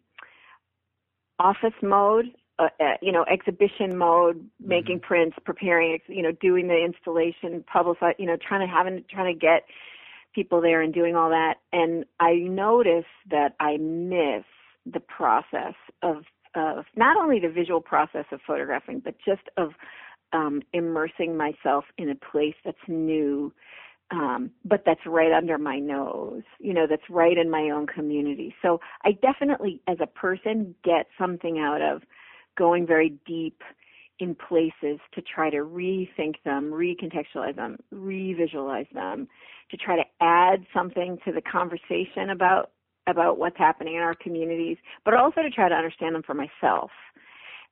office 1.38 1.74
mode, 1.82 2.26
uh, 2.58 2.68
uh, 2.80 2.94
you 3.00 3.12
know, 3.12 3.24
exhibition 3.24 3.96
mode, 3.96 4.36
mm-hmm. 4.36 4.68
making 4.68 5.00
prints, 5.00 5.36
preparing, 5.44 5.98
you 6.06 6.22
know, 6.22 6.32
doing 6.32 6.68
the 6.68 6.84
installation, 6.84 7.64
publicize, 7.74 8.14
you 8.18 8.26
know, 8.26 8.36
trying 8.36 8.66
to 8.66 8.72
having 8.72 9.04
trying 9.10 9.32
to 9.32 9.38
get 9.38 9.64
people 10.34 10.60
there 10.60 10.80
and 10.80 10.94
doing 10.94 11.16
all 11.16 11.30
that. 11.30 11.54
And 11.72 12.04
I 12.20 12.34
notice 12.34 13.04
that 13.30 13.54
I 13.60 13.76
miss 13.78 14.44
the 14.86 15.00
process 15.00 15.74
of 16.02 16.24
of 16.54 16.84
not 16.96 17.16
only 17.16 17.40
the 17.40 17.48
visual 17.48 17.80
process 17.80 18.24
of 18.32 18.40
photographing, 18.46 19.00
but 19.04 19.14
just 19.24 19.42
of 19.56 19.70
um, 20.32 20.62
immersing 20.72 21.36
myself 21.36 21.84
in 21.98 22.10
a 22.10 22.14
place 22.14 22.54
that's 22.64 22.76
new, 22.88 23.52
um, 24.10 24.50
but 24.64 24.82
that's 24.84 25.00
right 25.06 25.32
under 25.32 25.58
my 25.58 25.78
nose, 25.78 26.42
you 26.58 26.74
know, 26.74 26.86
that's 26.88 27.08
right 27.08 27.38
in 27.38 27.50
my 27.50 27.70
own 27.70 27.86
community. 27.86 28.54
So 28.62 28.80
I 29.04 29.12
definitely, 29.12 29.80
as 29.88 29.98
a 30.00 30.06
person, 30.06 30.74
get 30.84 31.06
something 31.18 31.58
out 31.58 31.80
of 31.80 32.02
going 32.56 32.86
very 32.86 33.14
deep 33.26 33.62
in 34.18 34.34
places 34.34 35.00
to 35.14 35.22
try 35.22 35.50
to 35.50 35.58
rethink 35.58 36.34
them, 36.44 36.70
recontextualize 36.70 37.56
them, 37.56 37.78
revisualize 37.92 38.92
them, 38.92 39.26
to 39.70 39.76
try 39.76 39.96
to 39.96 40.04
add 40.20 40.64
something 40.74 41.18
to 41.24 41.32
the 41.32 41.40
conversation 41.40 42.30
about 42.30 42.70
about 43.06 43.38
what's 43.38 43.58
happening 43.58 43.94
in 43.94 44.00
our 44.00 44.14
communities, 44.14 44.78
but 45.04 45.14
also 45.14 45.42
to 45.42 45.50
try 45.50 45.68
to 45.68 45.74
understand 45.74 46.14
them 46.14 46.22
for 46.22 46.34
myself. 46.34 46.90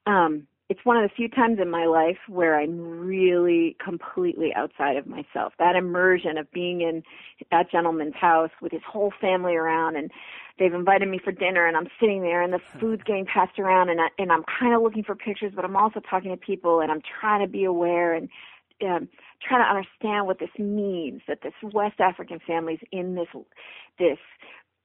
Um, 0.06 0.46
it's 0.70 0.84
one 0.84 0.96
of 0.96 1.02
the 1.02 1.14
few 1.14 1.28
times 1.28 1.58
in 1.60 1.68
my 1.68 1.84
life 1.86 2.18
where 2.28 2.58
I'm 2.58 2.78
really 2.80 3.76
completely 3.84 4.54
outside 4.54 4.96
of 4.96 5.04
myself. 5.04 5.52
That 5.58 5.74
immersion 5.74 6.38
of 6.38 6.50
being 6.52 6.80
in 6.80 7.02
that 7.50 7.72
gentleman's 7.72 8.14
house 8.14 8.50
with 8.62 8.70
his 8.70 8.82
whole 8.88 9.12
family 9.20 9.56
around 9.56 9.96
and 9.96 10.12
they've 10.60 10.72
invited 10.72 11.08
me 11.08 11.18
for 11.22 11.32
dinner 11.32 11.66
and 11.66 11.76
I'm 11.76 11.88
sitting 11.98 12.22
there 12.22 12.40
and 12.40 12.52
the 12.52 12.60
food's 12.78 13.02
getting 13.02 13.26
passed 13.26 13.58
around 13.58 13.88
and 13.88 14.00
I, 14.00 14.08
and 14.16 14.30
I'm 14.30 14.44
kind 14.60 14.72
of 14.72 14.80
looking 14.80 15.02
for 15.02 15.16
pictures 15.16 15.52
but 15.56 15.64
I'm 15.64 15.76
also 15.76 15.98
talking 16.08 16.30
to 16.30 16.36
people 16.36 16.78
and 16.80 16.92
I'm 16.92 17.02
trying 17.20 17.44
to 17.44 17.50
be 17.50 17.64
aware 17.64 18.14
and 18.14 18.28
um, 18.82 19.08
trying 19.46 19.64
to 19.64 19.68
understand 19.68 20.26
what 20.26 20.38
this 20.38 20.50
means 20.56 21.22
that 21.26 21.40
this 21.42 21.52
West 21.62 21.98
African 21.98 22.38
family's 22.46 22.80
in 22.92 23.16
this 23.16 23.28
this 23.98 24.18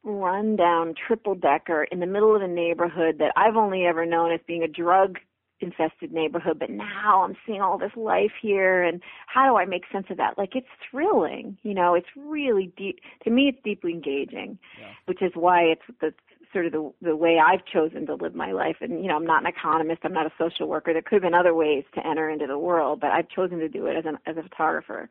rundown 0.06 0.94
triple 1.08 1.36
decker 1.36 1.84
in 1.86 2.00
the 2.00 2.06
middle 2.06 2.36
of 2.36 2.42
a 2.42 2.48
neighborhood 2.48 3.18
that 3.20 3.34
I've 3.36 3.56
only 3.56 3.86
ever 3.86 4.06
known 4.06 4.32
as 4.32 4.40
being 4.48 4.64
a 4.64 4.68
drug 4.68 5.18
infested 5.62 6.12
neighborhood 6.12 6.60
but 6.60 6.70
now 6.70 7.24
I'm 7.24 7.36
seeing 7.46 7.62
all 7.62 7.78
this 7.78 7.96
life 7.96 8.32
here 8.42 8.84
and 8.84 9.02
how 9.28 9.50
do 9.50 9.58
I 9.58 9.66
make 9.66 9.84
sense 9.92 10.08
of 10.10 10.18
that 10.18 10.38
like 10.38 10.54
it's 10.54 10.68
thrilling 10.92 11.58
you 11.64 11.74
know 11.74 11.96
it's 11.96 12.10
really 12.16 12.74
deep 12.76 13.00
to 13.24 13.30
me 13.30 13.48
it's 13.48 13.58
deeply 13.64 13.94
engaging 13.94 14.60
yeah. 14.80 14.88
which 15.06 15.22
is 15.22 15.32
why 15.34 15.62
it's 15.62 15.82
the 16.02 16.14
sort 16.52 16.66
of 16.66 16.74
the 16.74 16.92
the 17.02 17.16
way 17.16 17.40
I've 17.40 17.66
chosen 17.66 18.06
to 18.08 18.16
live 18.16 18.36
my 18.36 18.52
life 18.52 18.78
and 18.82 19.02
you 19.02 19.08
know 19.08 19.16
I'm 19.16 19.26
not 19.26 19.44
an 19.44 19.48
economist 19.48 20.02
I'm 20.04 20.14
not 20.14 20.26
a 20.26 20.34
social 20.38 20.68
worker 20.68 20.92
there 20.92 21.02
could 21.02 21.16
have 21.16 21.24
been 21.24 21.34
other 21.34 21.54
ways 21.54 21.86
to 21.96 22.06
enter 22.06 22.30
into 22.30 22.48
the 22.48 22.60
world 22.60 23.00
but 23.00 23.12
I've 23.12 23.30
chosen 23.30 23.60
to 23.60 23.70
do 23.70 23.86
it 23.86 23.96
as 23.96 24.06
an 24.06 24.18
as 24.26 24.36
a 24.36 24.44
photographer 24.44 25.10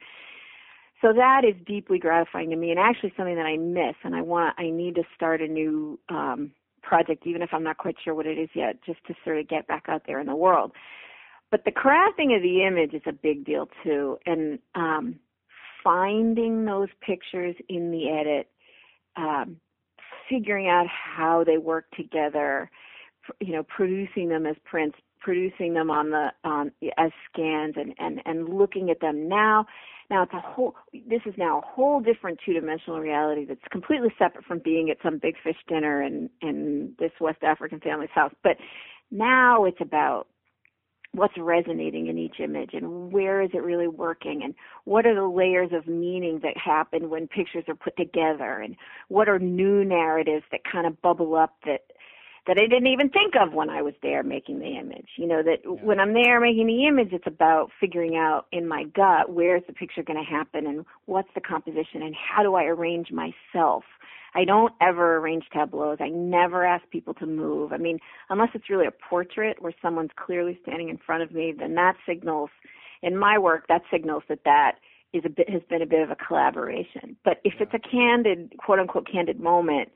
so 1.03 1.13
that 1.13 1.43
is 1.45 1.55
deeply 1.67 1.99
gratifying 1.99 2.51
to 2.51 2.57
me 2.57 2.71
and 2.71 2.79
actually 2.79 3.13
something 3.17 3.37
that 3.37 3.47
I 3.47 3.57
miss 3.57 3.97
and 4.05 4.15
I 4.15 4.23
want 4.23 4.55
I 4.59 4.71
need 4.71 4.95
to 4.97 5.03
start 5.15 5.41
a 5.41 5.49
new 5.49 5.99
um 6.09 6.53
project 6.83 7.27
even 7.27 7.43
if 7.43 7.51
I'm 7.53 7.63
not 7.63 7.79
quite 7.79 7.97
sure 8.05 8.15
what 8.15 8.27
it 8.27 8.39
is 8.39 8.51
yet 8.55 8.77
just 8.85 9.05
to 9.07 9.15
sort 9.25 9.39
of 9.39 9.49
get 9.49 9.67
back 9.67 9.85
out 9.89 10.03
there 10.07 10.21
in 10.21 10.27
the 10.27 10.35
world. 10.37 10.73
But 11.51 11.65
the 11.65 11.73
crafting 11.73 12.35
of 12.37 12.43
the 12.43 12.65
image 12.67 12.95
is 12.95 13.03
a 13.07 13.13
big 13.13 13.45
deal 13.45 13.69
too 13.83 14.19
and 14.27 14.59
um 14.75 15.17
finding 15.83 16.65
those 16.65 16.89
pictures 17.01 17.57
in 17.69 17.91
the 17.91 18.09
edit 18.09 18.49
um 19.17 19.57
figuring 20.29 20.69
out 20.69 20.87
how 20.89 21.45
they 21.45 21.59
work 21.59 21.85
together 21.97 22.71
you 23.41 23.53
know 23.53 23.63
producing 23.65 24.29
them 24.29 24.47
as 24.47 24.57
prints 24.65 24.97
producing 25.21 25.75
them 25.75 25.91
on 25.91 26.11
the 26.11 26.29
um 26.45 26.71
as 26.99 27.11
scans 27.31 27.75
and 27.77 27.95
and 27.99 28.21
and 28.27 28.49
looking 28.49 28.91
at 28.91 29.01
them 29.01 29.29
now 29.29 29.67
now 30.11 30.23
it's 30.23 30.33
a 30.33 30.41
whole. 30.41 30.75
This 30.93 31.23
is 31.27 31.35
now 31.37 31.59
a 31.59 31.67
whole 31.67 32.01
different 32.01 32.39
two-dimensional 32.45 33.01
reality 33.01 33.45
that's 33.47 33.61
completely 33.71 34.11
separate 34.19 34.45
from 34.45 34.61
being 34.65 34.91
at 34.91 34.99
some 35.03 35.19
big 35.19 35.35
fish 35.43 35.57
dinner 35.69 36.03
in 36.03 36.31
in 36.43 36.95
this 36.99 37.13
West 37.21 37.43
African 37.43 37.81
family's 37.81 38.11
house. 38.15 38.33
But 38.43 38.57
now 39.11 39.65
it's 39.65 39.81
about 39.81 40.27
what's 41.15 41.35
resonating 41.39 42.09
in 42.09 42.19
each 42.19 42.41
image 42.41 42.71
and 42.73 43.13
where 43.13 43.41
is 43.41 43.51
it 43.55 43.63
really 43.63 43.87
working 43.87 44.43
and 44.43 44.53
what 44.85 45.07
are 45.07 45.15
the 45.15 45.27
layers 45.27 45.71
of 45.73 45.87
meaning 45.87 46.41
that 46.43 46.57
happen 46.57 47.09
when 47.09 47.29
pictures 47.29 47.65
are 47.69 47.75
put 47.77 47.97
together 47.97 48.59
and 48.59 48.75
what 49.09 49.29
are 49.29 49.39
new 49.39 49.85
narratives 49.85 50.45
that 50.51 50.61
kind 50.71 50.87
of 50.87 51.01
bubble 51.03 51.37
up 51.37 51.55
that 51.65 51.83
that 52.47 52.59
I 52.59 52.67
didn't 52.67 52.89
even 52.89 53.09
think 53.09 53.35
of 53.41 53.55
when 53.55 53.71
I 53.71 53.81
was 53.83 53.95
there 54.03 54.23
making 54.23 54.59
the 54.59 54.77
image. 54.79 55.09
You 55.17 55.27
know, 55.27 55.43
that 55.43 55.59
yeah. 55.65 55.71
when 55.71 55.99
I'm 55.99 56.13
there 56.13 56.41
making 56.41 56.67
the 56.67 56.87
image, 56.87 57.13
it's 57.13 57.27
about 57.27 57.71
figuring 57.81 58.17
out 58.17 58.47
in 58.53 58.69
my 58.69 58.85
gut 58.85 59.33
where's 59.33 59.63
the 59.67 59.73
picture 59.73 60.03
going 60.03 60.23
to 60.23 60.31
happen 60.31 60.67
and 60.67 60.85
what's 61.07 61.29
the 61.35 61.41
composition 61.41 62.03
and 62.03 62.15
how 62.15 62.43
do 62.43 62.55
I 62.55 62.65
arrange 62.65 63.11
myself. 63.11 63.85
I 64.35 64.45
don't 64.45 64.75
ever 64.81 65.19
arrange 65.19 65.45
tableaus. 65.53 65.99
I 66.01 66.09
never 66.09 66.67
ask 66.67 66.89
people 66.91 67.15
to 67.15 67.27
move. 67.27 67.73
I 67.73 67.79
mean, 67.79 68.01
unless 68.29 68.49
it's 68.55 68.69
really 68.69 68.87
a 68.87 69.09
portrait 69.09 69.63
where 69.63 69.73
someone's 69.81 70.11
clearly 70.17 70.59
standing 70.63 70.89
in 70.89 70.99
front 70.99 71.23
of 71.23 71.33
me, 71.33 71.55
then 71.57 71.75
that 71.77 71.95
signals, 72.07 72.51
in 73.03 73.17
my 73.17 73.39
work, 73.39 73.67
that 73.69 73.83
signals 73.93 74.25
that 74.29 74.41
that 74.45 74.79
is 75.13 75.23
a 75.25 75.29
bit 75.29 75.49
has 75.49 75.63
been 75.71 75.83
a 75.83 75.87
bit 75.87 76.03
of 76.03 76.11
a 76.11 76.17
collaboration. 76.17 77.17
But 77.25 77.41
if 77.45 77.55
it's 77.61 77.73
a 77.73 77.79
candid, 77.79 78.55
quote 78.59 78.81
unquote, 78.81 79.07
candid 79.11 79.39
moment, 79.39 79.91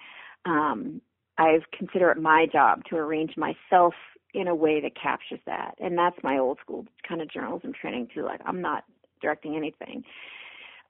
um, 0.46 1.03
I've 1.39 1.62
consider 1.76 2.11
it 2.11 2.20
my 2.20 2.47
job 2.51 2.82
to 2.91 2.97
arrange 2.97 3.36
myself 3.36 3.95
in 4.34 4.49
a 4.49 4.55
way 4.55 4.80
that 4.80 5.01
captures 5.01 5.41
that. 5.47 5.74
And 5.78 5.97
that's 5.97 6.16
my 6.22 6.39
old 6.39 6.59
school 6.61 6.86
kind 7.09 7.22
of 7.22 7.30
journalism 7.30 7.72
training 7.72 8.09
too. 8.14 8.24
Like 8.24 8.41
I'm 8.45 8.61
not 8.61 8.84
directing 9.22 9.57
anything. 9.57 10.05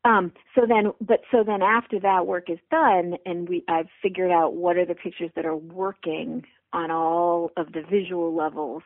Um, 0.05 0.33
so 0.55 0.63
then, 0.67 0.93
but 1.01 1.21
so 1.31 1.45
then 1.45 1.63
after 1.63 2.01
that 2.01 2.27
work 2.27 2.49
is 2.51 2.59
done 2.71 3.15
and 3.27 3.49
we, 3.49 3.65
I've 3.69 3.89
figured 4.03 4.31
out 4.31 4.55
what 4.55 4.77
are 4.77 4.87
the 4.87 4.95
pictures 4.95 5.31
that 5.37 5.45
are 5.45 5.57
working 5.57 6.45
on 6.73 6.91
all 6.91 7.51
of 7.57 7.73
the 7.73 7.83
visual 7.89 8.35
levels, 8.35 8.83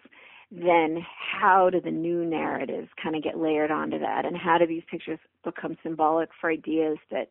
then 0.51 0.99
how 1.41 1.71
do 1.71 1.81
the 1.81 1.91
new 1.91 2.25
narratives 2.25 2.89
kind 3.03 3.17
of 3.17 3.23
get 3.23 3.39
layered 3.39 3.71
onto 3.71 3.99
that 3.99 4.25
and 4.25 4.37
how 4.37 4.59
do 4.59 4.67
these 4.67 4.83
pictures 4.91 5.19
become 5.45 5.77
symbolic 5.83 6.29
for 6.41 6.51
ideas 6.51 6.99
that 7.11 7.29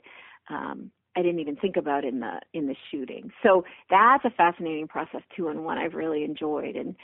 um, 0.49 0.91
I 1.15 1.21
didn't 1.21 1.39
even 1.39 1.55
think 1.55 1.77
about 1.77 2.05
in 2.05 2.19
the 2.19 2.39
in 2.53 2.67
the 2.67 2.75
shooting. 2.89 3.31
So 3.43 3.65
that's 3.89 4.23
a 4.25 4.29
fascinating 4.29 4.87
process 4.87 5.21
too, 5.35 5.49
and 5.49 5.63
one 5.65 5.77
I've 5.77 5.93
really 5.93 6.23
enjoyed. 6.23 6.75
And 6.75 6.95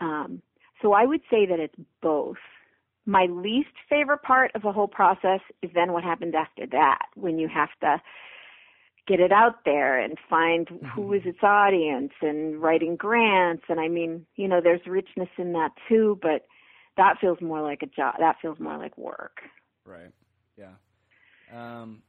um, 0.00 0.42
so 0.82 0.92
I 0.92 1.04
would 1.04 1.22
say 1.30 1.46
that 1.46 1.58
it's 1.60 1.74
both. 2.02 2.36
My 3.08 3.26
least 3.30 3.70
favorite 3.88 4.22
part 4.22 4.50
of 4.56 4.62
the 4.62 4.72
whole 4.72 4.88
process 4.88 5.40
is 5.62 5.70
then 5.74 5.92
what 5.92 6.02
happens 6.02 6.34
after 6.36 6.66
that, 6.72 7.06
when 7.14 7.38
you 7.38 7.48
have 7.48 7.68
to 7.80 8.02
get 9.06 9.20
it 9.20 9.30
out 9.30 9.64
there 9.64 10.00
and 10.02 10.18
find 10.28 10.66
mm-hmm. 10.66 10.86
who 10.86 11.12
is 11.12 11.22
its 11.24 11.38
audience 11.42 12.12
and 12.20 12.60
writing 12.60 12.96
grants. 12.96 13.62
And 13.68 13.78
I 13.78 13.86
mean, 13.86 14.26
you 14.34 14.48
know, 14.48 14.60
there's 14.60 14.80
richness 14.86 15.28
in 15.38 15.52
that 15.52 15.70
too, 15.88 16.18
but 16.20 16.46
that 16.96 17.18
feels 17.20 17.40
more 17.40 17.62
like 17.62 17.82
a 17.82 17.86
job. 17.86 18.16
That 18.18 18.36
feels 18.42 18.58
more 18.58 18.76
like 18.76 18.98
work. 18.98 19.42
Right. 19.84 20.10
Yeah. 20.58 20.72
Um, 21.54 22.02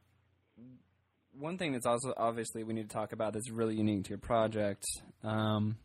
one 1.38 1.58
thing 1.58 1.72
that's 1.72 1.86
also 1.86 2.12
obviously 2.16 2.64
we 2.64 2.74
need 2.74 2.88
to 2.88 2.94
talk 2.94 3.12
about 3.12 3.32
that's 3.32 3.50
really 3.50 3.76
unique 3.76 4.04
to 4.04 4.10
your 4.10 4.18
project 4.18 4.84
um, 5.22 5.76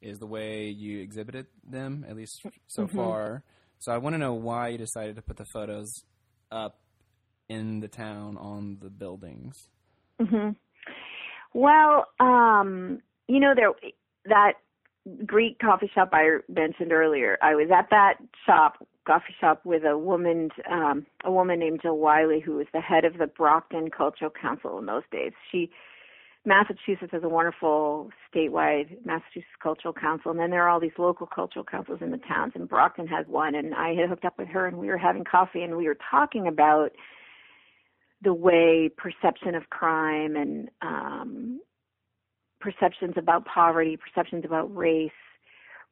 is 0.00 0.18
the 0.18 0.26
way 0.26 0.68
you 0.68 1.00
exhibited 1.00 1.46
them, 1.68 2.04
at 2.08 2.16
least 2.16 2.42
so 2.66 2.84
mm-hmm. 2.84 2.96
far. 2.96 3.42
So 3.78 3.92
I 3.92 3.98
want 3.98 4.14
to 4.14 4.18
know 4.18 4.34
why 4.34 4.68
you 4.68 4.78
decided 4.78 5.16
to 5.16 5.22
put 5.22 5.36
the 5.36 5.44
photos 5.52 5.92
up 6.50 6.78
in 7.48 7.80
the 7.80 7.88
town 7.88 8.36
on 8.38 8.78
the 8.80 8.88
buildings. 8.90 9.68
Mm-hmm. 10.20 10.50
Well, 11.52 12.06
um, 12.20 13.00
you 13.28 13.40
know 13.40 13.54
there 13.54 13.70
that 14.26 14.54
Greek 15.24 15.58
coffee 15.58 15.90
shop 15.94 16.10
I 16.12 16.38
mentioned 16.48 16.92
earlier. 16.92 17.38
I 17.42 17.54
was 17.54 17.68
at 17.70 17.88
that 17.90 18.14
shop 18.44 18.86
coffee 19.06 19.34
shop 19.40 19.60
with 19.64 19.84
a 19.84 19.96
woman, 19.96 20.50
um, 20.70 21.06
a 21.24 21.30
woman 21.30 21.60
named 21.60 21.80
Jill 21.80 21.98
Wiley, 21.98 22.40
who 22.40 22.56
was 22.56 22.66
the 22.72 22.80
head 22.80 23.04
of 23.04 23.18
the 23.18 23.26
Brockton 23.26 23.88
Cultural 23.90 24.30
Council 24.30 24.78
in 24.78 24.86
those 24.86 25.04
days. 25.12 25.32
She, 25.50 25.70
Massachusetts 26.44 27.12
has 27.12 27.22
a 27.22 27.28
wonderful 27.28 28.10
statewide 28.34 29.04
Massachusetts 29.04 29.46
Cultural 29.62 29.94
Council, 29.94 30.32
and 30.32 30.40
then 30.40 30.50
there 30.50 30.64
are 30.64 30.68
all 30.68 30.80
these 30.80 30.98
local 30.98 31.26
cultural 31.26 31.64
councils 31.64 32.00
in 32.02 32.10
the 32.10 32.18
towns, 32.18 32.52
and 32.54 32.68
Brockton 32.68 33.06
has 33.06 33.26
one. 33.28 33.54
And 33.54 33.74
I 33.74 33.94
had 33.94 34.08
hooked 34.08 34.24
up 34.24 34.38
with 34.38 34.48
her, 34.48 34.66
and 34.66 34.76
we 34.76 34.88
were 34.88 34.98
having 34.98 35.24
coffee, 35.24 35.62
and 35.62 35.76
we 35.76 35.86
were 35.86 35.98
talking 36.10 36.46
about 36.48 36.90
the 38.22 38.34
way 38.34 38.90
perception 38.96 39.54
of 39.54 39.70
crime 39.70 40.36
and 40.36 40.68
um, 40.82 41.60
perceptions 42.66 43.14
about 43.16 43.44
poverty, 43.44 43.96
perceptions 43.96 44.44
about 44.44 44.74
race 44.74 45.12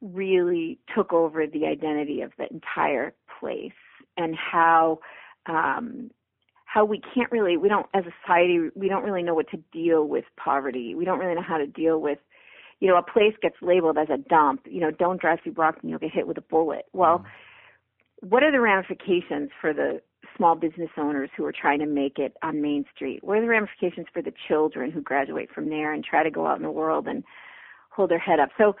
really 0.01 0.77
took 0.93 1.13
over 1.13 1.47
the 1.47 1.65
identity 1.65 2.21
of 2.21 2.33
the 2.37 2.45
entire 2.51 3.13
place 3.39 3.71
and 4.17 4.35
how 4.35 4.99
um, 5.45 6.11
how 6.65 6.83
we 6.83 6.99
can't 7.13 7.31
really 7.31 7.55
we 7.55 7.69
don't 7.69 7.85
as 7.93 8.03
a 8.05 8.11
society 8.21 8.69
we 8.75 8.89
don't 8.89 9.03
really 9.03 9.23
know 9.23 9.33
what 9.33 9.49
to 9.51 9.57
deal 9.71 10.05
with 10.05 10.25
poverty. 10.35 10.95
We 10.95 11.05
don't 11.05 11.19
really 11.19 11.35
know 11.35 11.41
how 11.41 11.57
to 11.57 11.67
deal 11.67 12.01
with 12.01 12.19
you 12.81 12.89
know 12.89 12.97
a 12.97 13.03
place 13.03 13.33
gets 13.41 13.55
labeled 13.61 13.97
as 13.97 14.09
a 14.09 14.17
dump. 14.17 14.65
You 14.69 14.81
know, 14.81 14.91
don't 14.91 15.21
drive 15.21 15.39
through 15.43 15.53
Brockton, 15.53 15.89
you'll 15.89 15.99
get 15.99 16.11
hit 16.11 16.27
with 16.27 16.37
a 16.37 16.41
bullet. 16.41 16.85
Well, 16.91 17.19
mm. 17.19 18.29
what 18.29 18.43
are 18.43 18.51
the 18.51 18.59
ramifications 18.59 19.49
for 19.61 19.73
the 19.73 20.01
small 20.35 20.55
business 20.55 20.89
owners 20.97 21.29
who 21.35 21.45
are 21.45 21.53
trying 21.53 21.79
to 21.79 21.85
make 21.85 22.19
it 22.19 22.33
on 22.43 22.61
Main 22.61 22.85
Street? 22.93 23.23
What 23.23 23.37
are 23.37 23.41
the 23.41 23.47
ramifications 23.47 24.07
for 24.13 24.21
the 24.21 24.33
children 24.47 24.91
who 24.91 25.01
graduate 25.01 25.49
from 25.53 25.69
there 25.69 25.93
and 25.93 26.03
try 26.03 26.23
to 26.23 26.31
go 26.31 26.47
out 26.47 26.57
in 26.57 26.63
the 26.63 26.71
world 26.71 27.07
and 27.07 27.23
hold 27.91 28.11
their 28.11 28.19
head 28.19 28.39
up? 28.39 28.49
So 28.57 28.75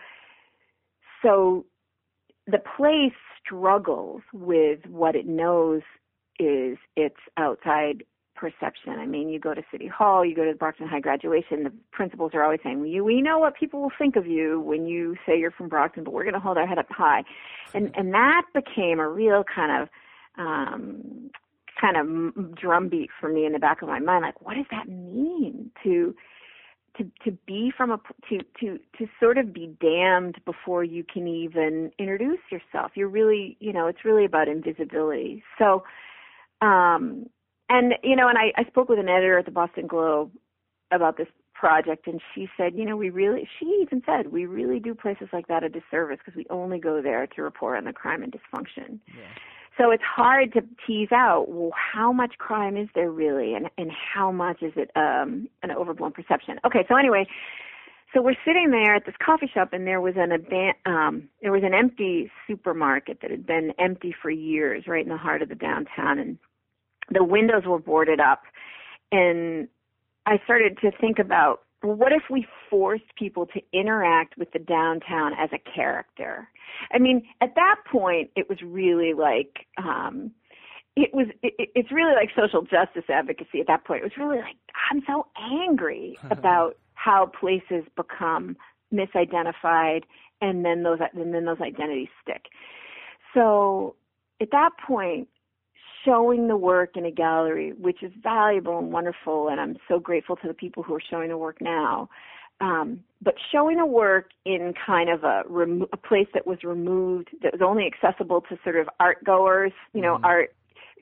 so 1.21 1.65
the 2.47 2.59
place 2.77 3.13
struggles 3.43 4.21
with 4.33 4.79
what 4.87 5.15
it 5.15 5.25
knows 5.25 5.81
is 6.39 6.77
its 6.95 7.15
outside 7.37 8.03
perception. 8.35 8.93
I 8.99 9.05
mean, 9.05 9.29
you 9.29 9.39
go 9.39 9.53
to 9.53 9.63
City 9.71 9.87
Hall, 9.87 10.25
you 10.25 10.35
go 10.35 10.43
to 10.43 10.51
the 10.51 10.57
Brockton 10.57 10.87
High 10.87 10.99
graduation, 10.99 11.63
the 11.63 11.71
principals 11.91 12.31
are 12.33 12.43
always 12.43 12.59
saying, 12.63 12.81
we, 12.81 13.21
know 13.21 13.39
what 13.39 13.55
people 13.55 13.81
will 13.81 13.91
think 13.97 14.15
of 14.15 14.27
you 14.27 14.59
when 14.59 14.85
you 14.85 15.15
say 15.25 15.39
you're 15.39 15.51
from 15.51 15.69
Brockton, 15.69 16.03
but 16.03 16.13
we're 16.13 16.23
going 16.23 16.33
to 16.33 16.39
hold 16.39 16.57
our 16.57 16.67
head 16.67 16.77
up 16.77 16.87
high. 16.89 17.23
And, 17.73 17.91
and 17.95 18.13
that 18.13 18.43
became 18.53 18.99
a 18.99 19.07
real 19.07 19.43
kind 19.43 19.83
of, 19.83 19.89
um, 20.37 21.31
kind 21.79 21.97
of 21.97 22.55
drumbeat 22.55 23.09
for 23.19 23.29
me 23.29 23.45
in 23.45 23.53
the 23.53 23.59
back 23.59 23.81
of 23.81 23.87
my 23.87 23.99
mind. 23.99 24.23
Like, 24.23 24.41
what 24.41 24.55
does 24.55 24.65
that 24.71 24.87
mean 24.87 25.71
to, 25.83 26.15
to 26.97 27.11
to 27.23 27.31
be 27.45 27.71
from 27.75 27.91
a 27.91 27.97
to 28.29 28.39
to 28.59 28.79
to 28.97 29.07
sort 29.19 29.37
of 29.37 29.53
be 29.53 29.75
damned 29.79 30.37
before 30.45 30.83
you 30.83 31.03
can 31.03 31.27
even 31.27 31.91
introduce 31.99 32.39
yourself 32.51 32.91
you're 32.95 33.09
really 33.09 33.57
you 33.59 33.73
know 33.73 33.87
it's 33.87 34.05
really 34.05 34.25
about 34.25 34.47
invisibility 34.47 35.43
so 35.57 35.83
um 36.61 37.25
and 37.69 37.93
you 38.03 38.15
know 38.15 38.27
and 38.27 38.37
i 38.37 38.51
i 38.57 38.63
spoke 38.65 38.89
with 38.89 38.99
an 38.99 39.09
editor 39.09 39.37
at 39.37 39.45
the 39.45 39.51
boston 39.51 39.87
globe 39.87 40.31
about 40.91 41.17
this 41.17 41.27
project 41.53 42.07
and 42.07 42.21
she 42.33 42.47
said 42.57 42.73
you 42.75 42.85
know 42.85 42.97
we 42.97 43.09
really 43.09 43.47
she 43.59 43.65
even 43.81 44.01
said 44.05 44.31
we 44.31 44.45
really 44.45 44.79
do 44.79 44.93
places 44.93 45.27
like 45.31 45.47
that 45.47 45.63
a 45.63 45.69
disservice 45.69 46.19
because 46.23 46.35
we 46.35 46.45
only 46.49 46.79
go 46.79 47.01
there 47.01 47.27
to 47.27 47.41
report 47.41 47.77
on 47.77 47.85
the 47.85 47.93
crime 47.93 48.23
and 48.23 48.33
dysfunction 48.33 48.99
yeah. 49.07 49.23
So 49.77 49.91
it's 49.91 50.03
hard 50.03 50.53
to 50.53 50.61
tease 50.87 51.11
out 51.11 51.47
how 51.73 52.13
much 52.13 52.37
crime 52.37 52.77
is 52.77 52.87
there 52.95 53.11
really, 53.11 53.53
and 53.53 53.69
and 53.77 53.91
how 53.91 54.31
much 54.31 54.61
is 54.61 54.73
it 54.75 54.89
um, 54.95 55.49
an 55.63 55.71
overblown 55.71 56.11
perception. 56.13 56.59
Okay, 56.65 56.85
so 56.87 56.95
anyway, 56.95 57.27
so 58.13 58.21
we're 58.21 58.35
sitting 58.45 58.71
there 58.71 58.95
at 58.95 59.05
this 59.05 59.15
coffee 59.23 59.49
shop, 59.53 59.73
and 59.73 59.85
there 59.85 59.99
was 59.99 60.13
an 60.15 60.31
um, 60.85 61.27
there 61.41 61.51
was 61.51 61.63
an 61.63 61.73
empty 61.73 62.31
supermarket 62.47 63.19
that 63.21 63.31
had 63.31 63.45
been 63.45 63.73
empty 63.77 64.15
for 64.21 64.29
years, 64.29 64.85
right 64.87 65.03
in 65.03 65.11
the 65.11 65.17
heart 65.17 65.41
of 65.41 65.49
the 65.49 65.55
downtown, 65.55 66.19
and 66.19 66.37
the 67.11 67.23
windows 67.23 67.63
were 67.65 67.79
boarded 67.79 68.21
up, 68.21 68.43
and 69.11 69.67
I 70.25 70.39
started 70.45 70.77
to 70.79 70.91
think 70.91 71.19
about 71.19 71.64
what 71.85 72.11
if 72.11 72.23
we 72.29 72.45
forced 72.69 73.15
people 73.17 73.45
to 73.47 73.61
interact 73.73 74.37
with 74.37 74.51
the 74.51 74.59
downtown 74.59 75.33
as 75.33 75.49
a 75.53 75.59
character? 75.59 76.49
I 76.91 76.99
mean, 76.99 77.23
at 77.41 77.55
that 77.55 77.75
point, 77.91 78.31
it 78.35 78.49
was 78.49 78.59
really 78.63 79.13
like, 79.13 79.65
um, 79.77 80.31
it 80.95 81.13
was, 81.13 81.27
it, 81.43 81.69
it's 81.75 81.91
really 81.91 82.13
like 82.15 82.29
social 82.35 82.61
justice 82.61 83.09
advocacy 83.09 83.59
at 83.59 83.67
that 83.67 83.85
point. 83.85 84.01
It 84.01 84.05
was 84.05 84.17
really 84.17 84.37
like, 84.37 84.55
I'm 84.91 85.03
so 85.07 85.27
angry 85.37 86.17
about 86.31 86.77
how 86.93 87.27
places 87.39 87.83
become 87.95 88.55
misidentified 88.93 90.03
and 90.41 90.65
then 90.65 90.83
those, 90.83 90.99
and 91.13 91.33
then 91.33 91.45
those 91.45 91.61
identities 91.61 92.07
stick. 92.21 92.45
So 93.33 93.95
at 94.41 94.51
that 94.51 94.71
point, 94.85 95.27
showing 96.05 96.47
the 96.47 96.55
work 96.55 96.91
in 96.95 97.05
a 97.05 97.11
gallery, 97.11 97.73
which 97.73 98.03
is 98.03 98.11
valuable 98.21 98.79
and 98.79 98.91
wonderful, 98.91 99.49
and 99.49 99.59
I'm 99.59 99.77
so 99.87 99.99
grateful 99.99 100.35
to 100.37 100.47
the 100.47 100.53
people 100.53 100.83
who 100.83 100.93
are 100.93 101.01
showing 101.09 101.29
the 101.29 101.37
work 101.37 101.57
now. 101.59 102.09
Um, 102.61 103.01
but 103.21 103.35
showing 103.51 103.77
the 103.77 103.85
work 103.85 104.29
in 104.45 104.73
kind 104.85 105.09
of 105.09 105.23
a, 105.23 105.43
remo- 105.47 105.89
a 105.91 105.97
place 105.97 106.27
that 106.33 106.47
was 106.47 106.63
removed, 106.63 107.29
that 107.43 107.51
was 107.51 107.61
only 107.61 107.85
accessible 107.85 108.41
to 108.41 108.57
sort 108.63 108.77
of 108.77 108.87
art 108.99 109.23
goers, 109.25 109.73
you 109.93 110.01
know, 110.01 110.15
mm-hmm. 110.15 110.25
art 110.25 110.55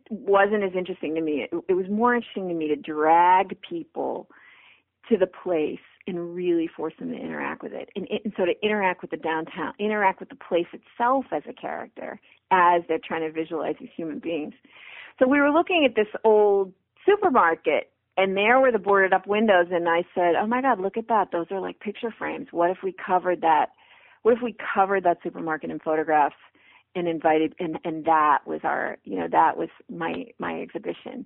wasn't 0.10 0.64
as 0.64 0.72
interesting 0.76 1.14
to 1.16 1.22
me. 1.22 1.48
It, 1.52 1.64
it 1.70 1.74
was 1.74 1.86
more 1.90 2.16
interesting 2.16 2.48
to 2.48 2.54
me 2.56 2.68
to 2.70 2.76
drag 2.76 3.56
people 3.62 4.30
to 5.10 5.18
the 5.18 5.28
place 5.28 5.80
and 6.08 6.36
really 6.36 6.68
force 6.68 6.94
them 7.00 7.12
to 7.12 7.18
interact 7.18 7.64
with 7.64 7.74
it. 7.74 7.90
And, 7.96 8.08
and 8.10 8.34
so 8.36 8.46
to 8.46 8.54
interact 8.62 9.02
with 9.02 9.12
the 9.12 9.18
downtown, 9.18 9.74
interact 9.80 10.20
with 10.20 10.30
the 10.30 10.36
place 10.36 10.68
itself 10.74 11.26
as 11.32 11.44
a 11.48 11.54
character 11.54 12.20
as 12.52 12.82
they're 12.88 13.00
trying 13.06 13.22
to 13.22 13.32
visualize 13.32 13.76
these 13.80 13.90
human 13.96 14.20
beings. 14.20 14.54
So 15.20 15.28
we 15.28 15.40
were 15.40 15.52
looking 15.52 15.86
at 15.86 15.96
this 15.96 16.08
old 16.24 16.74
supermarket 17.06 17.90
and 18.18 18.38
there 18.38 18.60
were 18.60 18.72
the 18.72 18.80
boarded 18.80 19.14
up 19.14 19.28
windows 19.28 19.68
and 19.72 19.88
I 19.90 20.04
said, 20.14 20.36
"Oh 20.36 20.46
my 20.48 20.62
god, 20.62 20.80
look 20.80 20.98
at 20.98 21.08
that. 21.08 21.32
Those 21.32 21.48
are 21.52 21.60
like 21.60 21.80
picture 21.80 22.12
frames. 22.12 22.48
What 22.52 22.70
if 22.70 22.78
we 22.84 22.94
covered 22.94 23.42
that? 23.42 23.72
What 24.22 24.36
if 24.36 24.42
we 24.42 24.56
covered 24.74 25.04
that 25.04 25.18
supermarket 25.24 25.72
in 25.72 25.80
photographs 25.80 26.36
and 26.96 27.08
invited 27.08 27.56
and 27.60 27.80
and 27.84 28.06
that 28.06 28.40
was 28.46 28.62
our, 28.64 28.98
you 29.04 29.18
know, 29.18 29.28
that 29.32 29.58
was 29.58 29.70
my 29.90 30.26
my 30.40 30.62
exhibition." 30.62 31.26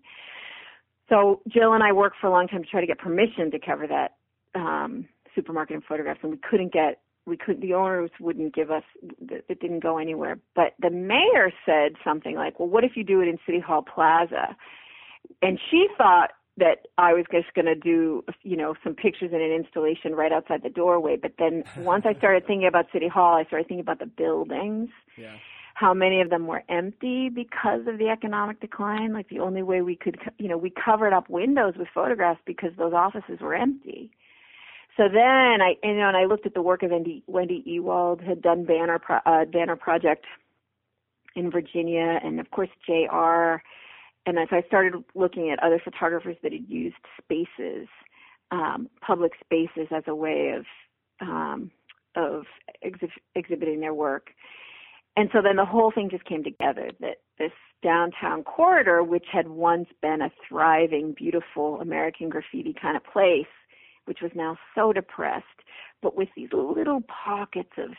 So 1.09 1.41
Jill 1.47 1.73
and 1.73 1.83
I 1.83 1.93
worked 1.93 2.17
for 2.19 2.27
a 2.27 2.31
long 2.31 2.47
time 2.47 2.63
to 2.63 2.69
try 2.69 2.81
to 2.81 2.87
get 2.87 2.99
permission 2.99 3.51
to 3.51 3.59
cover 3.59 3.87
that 3.87 4.15
um 4.55 5.07
supermarket 5.35 5.75
in 5.75 5.81
photographs 5.81 6.19
and 6.23 6.31
we 6.31 6.37
couldn't 6.49 6.73
get 6.73 7.01
we 7.27 7.37
could 7.37 7.61
the 7.61 7.73
owners 7.73 8.09
wouldn't 8.19 8.55
give 8.55 8.71
us 8.71 8.83
it 9.29 9.59
didn't 9.59 9.81
go 9.81 9.97
anywhere 9.97 10.39
but 10.55 10.73
the 10.79 10.89
mayor 10.89 11.51
said 11.65 11.93
something 12.03 12.35
like 12.35 12.59
well 12.59 12.69
what 12.69 12.83
if 12.83 12.91
you 12.95 13.03
do 13.03 13.21
it 13.21 13.27
in 13.27 13.37
city 13.45 13.59
hall 13.59 13.83
plaza 13.83 14.55
and 15.41 15.59
she 15.69 15.87
thought 15.97 16.31
that 16.57 16.87
I 16.97 17.13
was 17.13 17.25
just 17.31 17.53
going 17.53 17.65
to 17.65 17.75
do, 17.75 18.23
you 18.43 18.57
know, 18.57 18.73
some 18.83 18.95
pictures 18.95 19.29
and 19.31 19.41
an 19.41 19.51
installation 19.51 20.15
right 20.15 20.31
outside 20.31 20.63
the 20.63 20.69
doorway. 20.69 21.15
But 21.15 21.33
then 21.37 21.63
once 21.77 22.05
I 22.05 22.17
started 22.17 22.45
thinking 22.47 22.67
about 22.67 22.87
City 22.91 23.07
Hall, 23.07 23.35
I 23.35 23.45
started 23.45 23.67
thinking 23.67 23.81
about 23.81 23.99
the 23.99 24.07
buildings, 24.07 24.89
yeah. 25.17 25.35
how 25.75 25.93
many 25.93 26.19
of 26.21 26.29
them 26.29 26.47
were 26.47 26.63
empty 26.67 27.29
because 27.29 27.81
of 27.87 27.99
the 27.99 28.09
economic 28.09 28.59
decline. 28.59 29.13
Like 29.13 29.29
the 29.29 29.39
only 29.39 29.61
way 29.61 29.81
we 29.81 29.95
could, 29.95 30.17
you 30.39 30.47
know, 30.47 30.57
we 30.57 30.71
covered 30.71 31.13
up 31.13 31.29
windows 31.29 31.75
with 31.77 31.87
photographs 31.93 32.41
because 32.45 32.71
those 32.77 32.93
offices 32.93 33.39
were 33.39 33.53
empty. 33.53 34.11
So 34.97 35.03
then 35.07 35.61
I, 35.61 35.75
you 35.83 35.93
know, 35.95 36.07
and 36.07 36.17
I 36.17 36.25
looked 36.25 36.45
at 36.45 36.55
the 36.55 36.61
work 36.61 36.83
of 36.83 36.91
Wendy, 36.91 37.23
Wendy 37.27 37.63
Ewald, 37.65 38.21
had 38.21 38.41
done 38.41 38.65
Banner, 38.65 38.99
Pro, 38.99 39.17
uh, 39.25 39.45
Banner 39.45 39.75
Project 39.75 40.25
in 41.35 41.51
Virginia, 41.51 42.19
and 42.23 42.39
of 42.39 42.49
course 42.51 42.69
J.R. 42.85 43.61
And 44.25 44.39
as 44.39 44.47
I 44.51 44.63
started 44.67 44.95
looking 45.13 45.51
at 45.51 45.63
other 45.63 45.79
photographers 45.83 46.35
that 46.41 46.51
had 46.51 46.67
used 46.67 46.95
spaces, 47.21 47.87
um, 48.51 48.89
public 49.05 49.33
spaces 49.43 49.87
as 49.95 50.03
a 50.07 50.15
way 50.15 50.55
of 50.57 50.65
um, 51.21 51.71
of 52.15 52.45
exhi- 52.83 53.09
exhibiting 53.35 53.79
their 53.79 53.93
work, 53.93 54.31
and 55.15 55.29
so 55.33 55.41
then 55.41 55.55
the 55.55 55.65
whole 55.65 55.91
thing 55.91 56.09
just 56.09 56.25
came 56.25 56.43
together 56.43 56.91
that 56.99 57.17
this 57.37 57.51
downtown 57.83 58.43
corridor, 58.43 59.03
which 59.03 59.25
had 59.31 59.47
once 59.47 59.87
been 60.01 60.21
a 60.21 60.31
thriving, 60.47 61.13
beautiful 61.13 61.79
American 61.81 62.29
graffiti 62.29 62.75
kind 62.79 62.97
of 62.97 63.03
place, 63.03 63.45
which 64.07 64.19
was 64.21 64.31
now 64.35 64.57
so 64.75 64.93
depressed, 64.93 65.45
but 66.01 66.15
with 66.15 66.29
these 66.35 66.49
little 66.53 67.01
pockets 67.01 67.73
of 67.77 67.91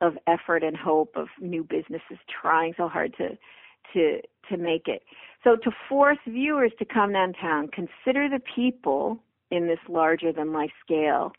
of 0.00 0.16
effort 0.28 0.62
and 0.62 0.76
hope 0.76 1.16
of 1.16 1.26
new 1.40 1.64
businesses 1.64 2.18
trying 2.40 2.72
so 2.76 2.88
hard 2.88 3.14
to 3.16 3.30
to 3.92 4.20
to 4.48 4.56
make 4.56 4.86
it. 4.86 5.02
So 5.44 5.56
to 5.56 5.70
force 5.88 6.18
viewers 6.26 6.72
to 6.78 6.84
come 6.84 7.12
downtown, 7.12 7.68
consider 7.68 8.28
the 8.28 8.40
people 8.54 9.18
in 9.50 9.66
this 9.66 9.78
larger 9.88 10.32
than 10.32 10.52
life 10.52 10.70
scale 10.84 11.32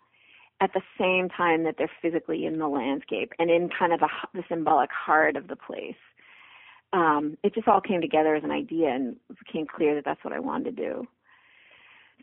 at 0.61 0.71
the 0.73 0.81
same 0.99 1.29
time 1.29 1.63
that 1.63 1.75
they're 1.77 1.91
physically 2.01 2.45
in 2.45 2.59
the 2.59 2.67
landscape 2.67 3.31
and 3.39 3.49
in 3.49 3.69
kind 3.69 3.93
of 3.93 3.99
the, 3.99 4.09
the 4.33 4.43
symbolic 4.49 4.89
heart 4.91 5.35
of 5.35 5.47
the 5.47 5.55
place. 5.55 5.95
Um, 6.91 7.37
it 7.43 7.53
just 7.53 7.67
all 7.67 7.81
came 7.81 8.01
together 8.01 8.35
as 8.35 8.43
an 8.43 8.51
idea 8.51 8.89
and 8.89 9.15
became 9.45 9.65
clear 9.67 9.95
that 9.95 10.05
that's 10.05 10.23
what 10.23 10.33
I 10.33 10.39
wanted 10.39 10.75
to 10.75 10.83
do. 10.83 11.07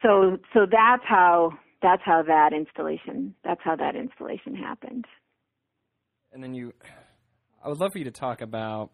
So, 0.02 0.38
so 0.52 0.66
that's 0.70 1.04
how 1.06 1.52
that's 1.82 2.02
how 2.04 2.22
that 2.22 2.52
installation 2.52 3.34
that's 3.44 3.60
how 3.62 3.76
that 3.76 3.96
installation 3.96 4.54
happened. 4.54 5.06
And 6.32 6.42
then 6.42 6.54
you, 6.54 6.72
I 7.64 7.68
would 7.68 7.78
love 7.78 7.92
for 7.92 7.98
you 7.98 8.04
to 8.04 8.10
talk 8.10 8.40
about 8.42 8.90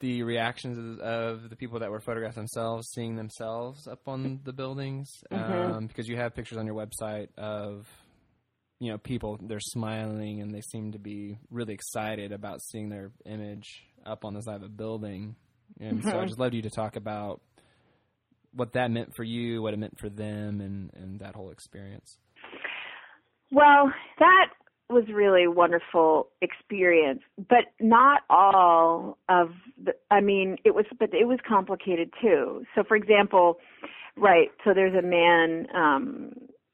the 0.00 0.22
reactions 0.22 1.00
of 1.00 1.48
the 1.48 1.56
people 1.56 1.78
that 1.80 1.90
were 1.90 2.00
photographed 2.00 2.36
themselves, 2.36 2.88
seeing 2.94 3.16
themselves 3.16 3.86
up 3.88 4.06
on 4.08 4.40
the 4.44 4.52
buildings, 4.52 5.08
Mhm. 5.32 5.78
um, 5.78 5.86
because 5.86 6.06
you 6.06 6.16
have 6.16 6.34
pictures 6.34 6.58
on 6.58 6.66
your 6.66 6.74
website 6.74 7.28
of, 7.38 7.88
you 8.78 8.90
know, 8.90 8.98
people 8.98 9.38
they're 9.42 9.58
smiling 9.60 10.42
and 10.42 10.54
they 10.54 10.60
seem 10.60 10.92
to 10.92 10.98
be 10.98 11.38
really 11.50 11.72
excited 11.74 12.32
about 12.32 12.60
seeing 12.62 12.90
their 12.90 13.10
image 13.24 13.86
up 14.04 14.24
on 14.24 14.34
the 14.34 14.42
side 14.42 14.56
of 14.56 14.62
a 14.64 14.68
building. 14.68 15.34
And 15.80 16.02
so 16.04 16.18
I 16.18 16.24
Mhm. 16.24 16.26
just 16.26 16.38
loved 16.38 16.54
you 16.54 16.62
to 16.62 16.70
talk 16.70 16.96
about 16.96 17.40
what 18.56 18.72
that 18.72 18.90
meant 18.90 19.14
for 19.14 19.24
you, 19.24 19.62
what 19.62 19.74
it 19.74 19.78
meant 19.78 19.98
for 19.98 20.08
them, 20.08 20.60
and 20.60 20.90
and 20.94 21.20
that 21.20 21.34
whole 21.34 21.50
experience. 21.50 22.18
Well, 23.52 23.92
that 24.18 24.46
was 24.88 25.04
really 25.12 25.44
a 25.44 25.50
wonderful 25.50 26.28
experience, 26.42 27.20
but 27.36 27.64
not 27.80 28.22
all 28.30 29.18
of 29.28 29.50
the, 29.82 29.92
I 30.10 30.20
mean, 30.20 30.56
it 30.64 30.74
was, 30.74 30.84
but 30.98 31.12
it 31.12 31.26
was 31.26 31.38
complicated 31.46 32.12
too. 32.20 32.64
So 32.74 32.84
for 32.84 32.96
example, 32.96 33.58
right, 34.16 34.48
so 34.64 34.72
there's 34.74 34.94
a 34.94 35.02
man, 35.02 35.66
um, 35.74 36.32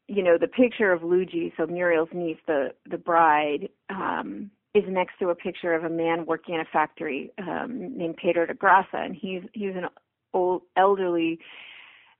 you 0.08 0.22
know, 0.22 0.36
the 0.38 0.48
picture 0.48 0.92
of 0.92 1.02
Luigi, 1.02 1.54
so 1.56 1.66
Muriel's 1.66 2.10
niece, 2.12 2.36
the, 2.46 2.74
the 2.90 2.98
bride, 2.98 3.68
um, 3.88 4.50
is 4.74 4.84
next 4.88 5.18
to 5.20 5.30
a 5.30 5.34
picture 5.34 5.74
of 5.74 5.84
a 5.84 5.90
man 5.90 6.26
working 6.26 6.54
in 6.54 6.60
a 6.60 6.66
factory, 6.70 7.30
um, 7.38 7.96
named 7.96 8.16
Pedro 8.16 8.46
de 8.46 8.54
Grassa, 8.54 9.04
and 9.04 9.14
he's, 9.14 9.42
he's 9.54 9.74
an 9.74 9.86
old, 10.34 10.62
elderly 10.76 11.38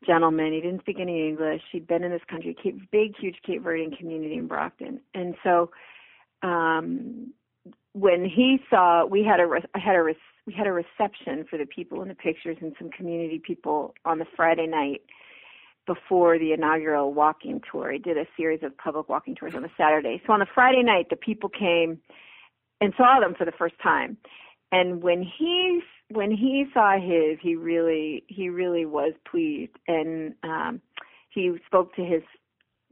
gentleman. 0.07 0.53
He 0.53 0.61
didn't 0.61 0.81
speak 0.81 0.99
any 1.01 1.29
English. 1.29 1.63
He'd 1.71 1.87
been 1.87 2.05
in 2.05 2.11
this 2.11 2.23
country, 2.29 2.57
Cape, 2.61 2.91
big, 2.91 3.17
huge 3.19 3.37
Cape 3.47 3.63
Verdean 3.63 3.97
community 3.97 4.37
in 4.37 4.47
Brockton. 4.47 5.01
And 5.15 5.35
so, 5.43 5.71
um, 6.43 7.33
when 7.93 8.25
he 8.25 8.59
saw, 8.71 9.05
we 9.05 9.23
had 9.23 9.39
a, 9.39 9.49
had 9.79 9.97
a, 9.97 10.03
we 10.47 10.53
had 10.53 10.67
a 10.67 10.73
reception 10.73 11.45
for 11.49 11.59
the 11.59 11.67
people 11.67 12.03
in 12.03 12.09
the 12.09 12.15
pictures 12.15 12.57
and 12.61 12.75
some 12.79 12.91
community 12.91 13.41
people 13.45 13.95
on 14.05 14.19
the 14.19 14.27
Friday 14.35 14.67
night 14.67 15.03
before 15.87 16.39
the 16.39 16.53
inaugural 16.53 17.13
walking 17.13 17.61
tour. 17.71 17.93
I 17.93 17.99
did 17.99 18.17
a 18.17 18.27
series 18.37 18.63
of 18.63 18.77
public 18.79 19.09
walking 19.09 19.35
tours 19.35 19.55
on 19.55 19.63
the 19.63 19.71
Saturday. 19.77 20.23
So 20.27 20.33
on 20.33 20.41
the 20.41 20.47
Friday 20.55 20.83
night, 20.83 21.09
the 21.11 21.17
people 21.17 21.49
came 21.49 22.01
and 22.81 22.93
saw 22.97 23.21
them 23.21 23.35
for 23.37 23.45
the 23.45 23.53
first 23.53 23.75
time. 23.83 24.17
And 24.73 25.03
when 25.03 25.23
he 25.23 25.81
when 26.11 26.31
he 26.31 26.65
saw 26.75 26.99
his, 26.99 27.39
he 27.41 27.55
really 27.57 28.25
he 28.27 28.49
really 28.49 28.87
was 28.87 29.13
pleased, 29.31 29.77
and 29.87 30.35
um, 30.43 30.81
he 31.31 31.53
spoke 31.67 31.95
to 31.97 32.03
his 32.03 32.23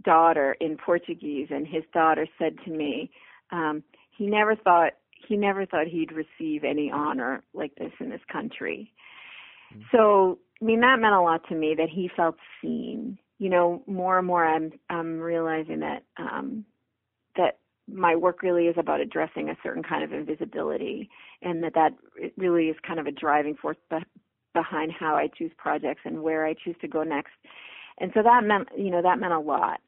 daughter 0.04 0.56
in 0.60 0.76
Portuguese, 0.76 1.48
and 1.50 1.66
his 1.66 1.82
daughter 1.92 2.26
said 2.38 2.54
to 2.64 2.70
me, 2.70 3.10
um, 3.50 3.82
he 4.16 4.26
never 4.26 4.54
thought 4.54 4.92
he 5.26 5.36
never 5.36 5.66
thought 5.66 5.86
he'd 5.86 6.12
receive 6.12 6.64
any 6.64 6.90
honor 6.90 7.42
like 7.54 7.74
this 7.76 7.92
in 8.00 8.10
this 8.10 8.20
country. 8.30 8.92
So 9.92 10.38
I 10.60 10.64
mean 10.64 10.80
that 10.80 10.98
meant 10.98 11.14
a 11.14 11.20
lot 11.20 11.42
to 11.48 11.54
me 11.54 11.74
that 11.78 11.88
he 11.88 12.10
felt 12.16 12.36
seen. 12.60 13.18
You 13.38 13.48
know, 13.48 13.82
more 13.86 14.18
and 14.18 14.26
more 14.26 14.44
I'm 14.44 14.72
I'm 14.90 15.18
realizing 15.18 15.80
that 15.80 16.02
um, 16.18 16.64
that 16.66 16.79
my 17.92 18.16
work 18.16 18.42
really 18.42 18.66
is 18.66 18.76
about 18.78 19.00
addressing 19.00 19.48
a 19.48 19.56
certain 19.62 19.82
kind 19.82 20.04
of 20.04 20.12
invisibility 20.12 21.08
and 21.42 21.62
that 21.62 21.74
that 21.74 21.92
really 22.36 22.66
is 22.66 22.76
kind 22.86 23.00
of 23.00 23.06
a 23.06 23.12
driving 23.12 23.54
force 23.54 23.76
be- 23.90 23.98
behind 24.54 24.92
how 24.92 25.14
I 25.14 25.28
choose 25.28 25.52
projects 25.56 26.02
and 26.04 26.22
where 26.22 26.46
I 26.46 26.54
choose 26.54 26.76
to 26.80 26.88
go 26.88 27.02
next. 27.02 27.32
And 27.98 28.10
so 28.14 28.22
that 28.22 28.44
meant, 28.44 28.68
you 28.76 28.90
know, 28.90 29.02
that 29.02 29.18
meant 29.18 29.32
a 29.32 29.38
lot. 29.38 29.80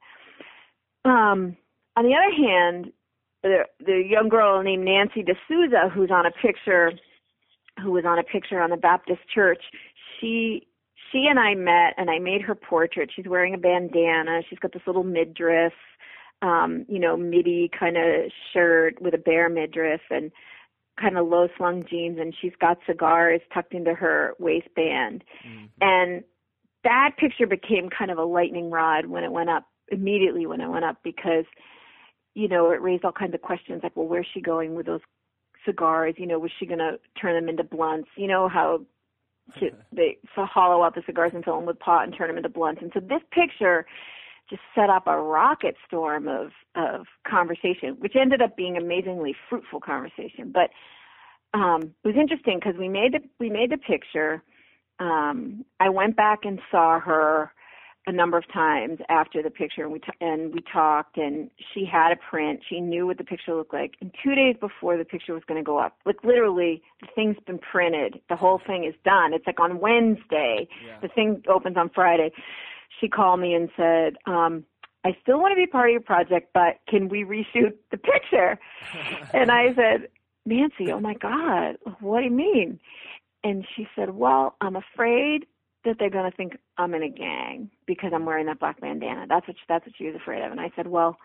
Um, 1.05 1.57
on 1.97 2.05
the 2.05 2.15
other 2.15 2.35
hand, 2.37 2.93
the, 3.43 3.65
the 3.85 4.03
young 4.07 4.29
girl 4.29 4.63
named 4.63 4.85
Nancy 4.85 5.23
D'Souza, 5.23 5.91
who's 5.93 6.11
on 6.11 6.27
a 6.27 6.31
picture, 6.31 6.93
who 7.83 7.91
was 7.91 8.05
on 8.07 8.19
a 8.19 8.23
picture 8.23 8.61
on 8.61 8.71
the 8.71 8.77
Baptist 8.77 9.21
church, 9.35 9.63
she 10.21 10.67
she 11.11 11.27
and 11.29 11.39
I 11.39 11.55
met 11.55 11.95
and 11.99 12.09
I 12.09 12.19
made 12.19 12.41
her 12.43 12.55
portrait. 12.55 13.11
She's 13.15 13.27
wearing 13.27 13.55
a 13.55 13.59
bandana. 13.59 14.41
She's 14.49 14.59
got 14.59 14.73
this 14.73 14.83
little 14.87 15.05
midriff, 15.05 15.75
um, 16.43 16.85
you 16.89 16.99
know, 16.99 17.17
midi 17.17 17.71
kind 17.79 17.97
of 17.97 18.31
shirt 18.53 19.01
with 19.01 19.15
a 19.15 19.19
bare 19.19 19.49
midriff 19.49 20.01
and 20.11 20.31
kind 21.01 21.17
of 21.17 21.27
low 21.27 21.49
slung 21.57 21.85
jeans 21.89 22.19
and 22.21 22.35
she's 22.41 22.53
got 22.61 22.79
cigars 22.87 23.41
tucked 23.55 23.73
into 23.73 23.95
her 23.95 24.35
waistband. 24.39 25.25
And 25.81 26.23
that 26.85 27.13
picture 27.19 27.47
became 27.47 27.89
kind 27.97 28.11
of 28.11 28.19
a 28.19 28.25
lightning 28.25 28.71
rod 28.71 29.07
when 29.07 29.25
it 29.25 29.33
went 29.33 29.49
up 29.49 29.67
immediately 29.91 30.47
when 30.47 30.61
it 30.61 30.69
went 30.69 30.85
up 30.85 30.97
because 31.03 31.45
you 32.35 32.49
know 32.49 32.71
it 32.71 32.81
raised 32.81 33.05
all 33.05 33.13
kinds 33.13 33.35
of 33.35 33.43
questions 33.43 33.81
like 33.83 33.95
well 33.95 34.07
where's 34.07 34.27
she 34.33 34.41
going 34.41 34.75
with 34.75 34.87
those 34.87 35.01
cigars? 35.65 36.15
You 36.19 36.27
know 36.27 36.39
was 36.39 36.51
she 36.59 36.67
going 36.67 36.79
to 36.79 36.99
turn 37.21 37.35
them 37.35 37.49
into 37.49 37.65
blunts? 37.65 38.09
You 38.17 38.27
know 38.27 38.49
how 38.49 38.81
to, 39.61 39.71
they 39.93 40.19
so 40.35 40.45
hollow 40.45 40.83
out 40.83 40.95
the 40.95 41.03
cigars 41.07 41.33
and 41.35 41.45
fill 41.45 41.57
them 41.57 41.67
with 41.67 41.79
pot 41.79 42.05
and 42.05 42.15
turn 42.17 42.29
them 42.29 42.37
into 42.37 42.49
blunts. 42.49 42.83
And 42.83 42.91
so 42.95 43.01
this 43.01 43.23
picture 43.31 43.87
just 44.53 44.63
set 44.75 44.91
up 44.91 45.07
a 45.07 45.17
rocket 45.19 45.77
storm 45.87 46.29
of 46.29 46.51
of 46.77 47.07
conversation 47.27 47.97
which 48.01 48.15
ended 48.21 48.43
up 48.43 48.55
being 48.55 48.77
amazingly 48.77 49.35
fruitful 49.49 49.81
conversation. 49.81 50.53
But 50.53 50.71
um 51.59 51.95
it 52.05 52.09
was 52.09 52.17
interesting 52.21 52.59
because 52.61 52.77
we 52.79 52.89
made 52.89 53.13
the 53.15 53.21
we 53.41 53.49
made 53.49 53.71
the 53.71 53.79
picture. 53.79 54.43
Um 55.01 55.65
I 55.81 55.89
went 55.89 56.17
back 56.17 56.41
and 56.45 56.61
saw 56.71 57.01
her 57.01 57.51
a 58.07 58.13
number 58.13 58.37
of 58.37 58.45
times 58.53 58.99
after 59.09 59.43
the 59.43 59.49
picture 59.51 59.85
and 59.85 59.93
we 59.93 60.01
t- 60.01 60.21
and 60.21 60.53
we 60.53 60.61
talked 60.71 61.17
and 61.17 61.49
she 61.73 61.87
had 61.91 62.13
a 62.13 62.17
print. 62.17 62.61
She 62.69 62.79
knew 62.81 63.07
what 63.07 63.17
the 63.17 63.25
picture 63.25 63.55
looked 63.55 63.73
like. 63.73 63.93
And 64.03 64.13
2 64.23 64.35
days 64.35 64.57
before 64.61 64.99
the 64.99 65.05
picture 65.05 65.33
was 65.33 65.45
going 65.49 65.61
to 65.63 65.65
go 65.65 65.79
up 65.79 65.97
like 66.05 66.23
literally 66.25 66.83
the 67.01 67.09
thing's 67.15 67.39
been 67.47 67.59
printed. 67.59 68.21
The 68.29 68.37
whole 68.37 68.61
thing 68.67 68.85
is 68.85 68.95
done. 69.03 69.33
It's 69.33 69.47
like 69.47 69.61
on 69.61 69.81
Wednesday. 69.81 70.69
Yeah. 70.87 70.99
the 71.01 71.09
thing 71.09 71.43
opens 71.49 71.79
on 71.79 71.89
Friday 71.95 72.33
she 73.01 73.09
called 73.09 73.41
me 73.41 73.55
and 73.55 73.69
said 73.77 74.17
um 74.27 74.65
I 75.05 75.17
still 75.21 75.41
want 75.41 75.53
to 75.53 75.57
be 75.57 75.67
part 75.67 75.91
of 75.91 75.93
your 75.93 76.01
project 76.01 76.51
but 76.55 76.81
can 76.89 77.09
we 77.09 77.25
reshoot 77.25 77.75
the 77.91 77.99
picture 77.99 78.59
and 79.35 79.51
I 79.51 79.75
said 79.75 80.09
Nancy 80.45 80.93
oh 80.93 81.01
my 81.01 81.15
god 81.15 81.77
what 82.01 82.21
do 82.21 82.25
you 82.25 82.31
mean 82.31 82.81
and 83.45 83.67
she 83.77 83.87
said 83.97 84.11
well 84.11 84.57
I'm 84.61 84.77
afraid 84.77 85.47
that 85.85 85.97
they're 85.99 86.11
going 86.11 86.31
to 86.31 86.37
think 86.37 86.57
I'm 86.79 86.95
in 86.95 87.03
a 87.03 87.09
gang 87.09 87.71
because 87.87 88.13
I'm 88.15 88.25
wearing 88.25 88.47
that 88.47 88.61
black 88.61 88.81
bandana. 88.81 89.27
That's 89.29 89.47
what 89.49 89.57
she, 89.57 89.65
that's 89.69 89.87
what 89.87 89.95
she 89.97 90.07
was 90.07 90.15
afraid 90.15 90.43
of. 90.43 90.53
And 90.53 90.61
I 90.61 90.71
said, 90.77 90.87
well, 90.87 91.17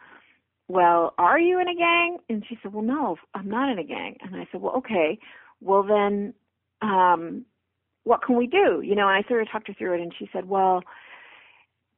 well, 0.67 1.13
are 1.17 1.39
you 1.39 1.59
in 1.59 1.67
a 1.67 1.75
gang? 1.75 2.17
And 2.29 2.43
she 2.47 2.57
said, 2.61 2.73
well, 2.73 2.83
no, 2.83 3.17
I'm 3.33 3.49
not 3.49 3.69
in 3.69 3.79
a 3.79 3.83
gang. 3.83 4.17
And 4.21 4.35
I 4.35 4.47
said, 4.51 4.61
well, 4.61 4.73
okay, 4.77 5.19
well 5.61 5.83
then, 5.83 6.33
um, 6.81 7.45
what 8.03 8.23
can 8.23 8.35
we 8.37 8.47
do? 8.47 8.81
You 8.83 8.95
know, 8.95 9.07
and 9.07 9.23
I 9.23 9.27
sort 9.27 9.41
of 9.41 9.51
talked 9.51 9.67
her 9.67 9.73
through 9.73 9.95
it, 9.95 10.01
and 10.01 10.13
she 10.17 10.29
said, 10.31 10.47
well, 10.47 10.83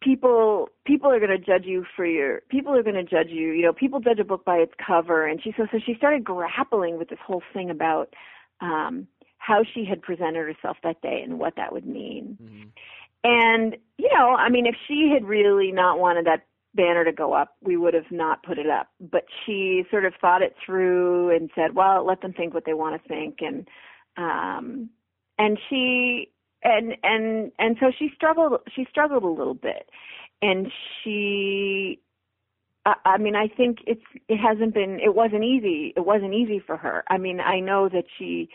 people 0.02 0.70
people 0.86 1.10
are 1.12 1.20
going 1.20 1.30
to 1.30 1.38
judge 1.38 1.66
you 1.66 1.86
for 1.95 2.06
your 2.06 2.41
people 2.50 2.74
are 2.74 2.84
going 2.84 2.95
to 2.95 3.04
judge 3.04 3.30
you 3.30 3.52
you 3.52 3.62
know 3.62 3.74
people 3.74 4.00
judge 4.00 4.20
a 4.20 4.24
book 4.24 4.45
by 4.45 4.56
its 4.56 4.74
cover 4.86 5.26
and 5.26 5.41
she 5.43 5.54
so 5.58 5.68
so 5.72 5.80
she 5.86 5.93
started 5.95 6.24
grappling 6.24 6.97
with 6.97 7.10
this 7.10 7.20
whole 7.26 7.43
thing 7.54 7.70
about 7.70 8.14
um 8.62 9.08
how 9.38 9.64
she 9.74 9.86
had 9.86 10.02
presented 10.02 10.45
herself 10.45 10.78
that 10.84 11.02
day 11.02 11.22
and 11.24 11.39
what 11.39 11.56
that 11.56 11.74
would 11.74 11.86
mean 11.86 12.38
Mhm. 12.41 12.70
and 13.24 13.78
you 13.97 14.10
know 14.16 14.36
i 14.36 14.50
mean 14.50 14.66
if 14.66 14.76
she 14.88 15.12
had 15.14 15.26
really 15.26 15.72
not 15.72 16.00
wanted 16.00 16.26
that 16.26 16.45
banner 16.76 17.04
to 17.04 17.12
go 17.12 17.34
up, 17.34 17.56
we 17.62 17.78
would 17.78 17.93
have 17.93 18.12
not 18.12 18.43
put 18.43 18.58
it 18.58 18.70
up. 18.70 18.89
But 19.00 19.26
she 19.45 19.84
sort 19.89 20.06
of 20.06 20.14
thought 20.22 20.41
it 20.41 20.56
through 20.64 21.36
and 21.36 21.50
said, 21.56 21.76
"Well, 21.76 22.06
let 22.06 22.22
them 22.22 22.34
think 22.34 22.54
what 22.54 22.66
they 22.66 22.74
want 22.74 23.02
to 23.02 23.08
think." 23.08 23.41
And 23.41 23.68
um, 24.18 24.89
and 25.38 25.60
she 25.70 26.30
and 26.64 26.95
and 27.03 27.51
and 27.60 27.78
so 27.80 27.91
she 27.97 28.10
struggled. 28.16 28.60
She 28.76 28.86
struggled 28.89 29.24
a 29.24 29.28
little 29.28 29.53
bit, 29.53 29.89
and 30.41 30.72
she. 31.03 31.99
I, 32.86 32.93
I 33.05 33.18
mean, 33.18 33.36
I 33.36 33.47
think 33.47 33.80
it's 33.88 34.01
it 34.28 34.38
hasn't 34.38 34.74
been. 34.74 34.99
It 34.99 35.16
wasn't 35.16 35.43
easy. 35.43 35.93
It 35.95 36.05
wasn't 36.05 36.34
easy 36.34 36.60
for 36.60 36.78
her. 36.78 37.03
I 37.10 37.18
mean, 37.18 37.39
I 37.39 37.60
know 37.60 37.89
that 37.89 38.05
she 38.18 38.49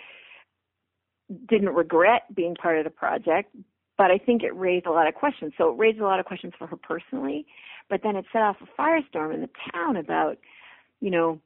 didn't 1.49 1.71
regret 1.71 2.35
being 2.35 2.55
part 2.55 2.79
of 2.79 2.85
the 2.85 2.91
project, 2.91 3.55
but 3.97 4.11
I 4.11 4.19
think 4.19 4.43
it 4.43 4.55
raised 4.55 4.87
a 4.87 4.93
lot 4.93 5.09
of 5.09 5.15
questions. 5.15 5.53
So 5.57 5.71
it 5.71 5.79
raised 5.79 6.01
a 6.01 6.05
lot 6.05 6.21
of 6.21 6.27
questions 6.27 6.53
for 6.59 6.67
her 6.67 6.77
personally, 6.77 7.47
but 7.89 8.01
then 8.03 8.17
it 8.17 8.27
set 8.33 8.43
off 8.43 8.57
a 8.61 8.81
firestorm 8.81 9.35
in 9.35 9.41
the 9.41 9.51
town 9.73 9.97
about, 9.97 10.39
you 11.01 11.11
know, 11.11 11.41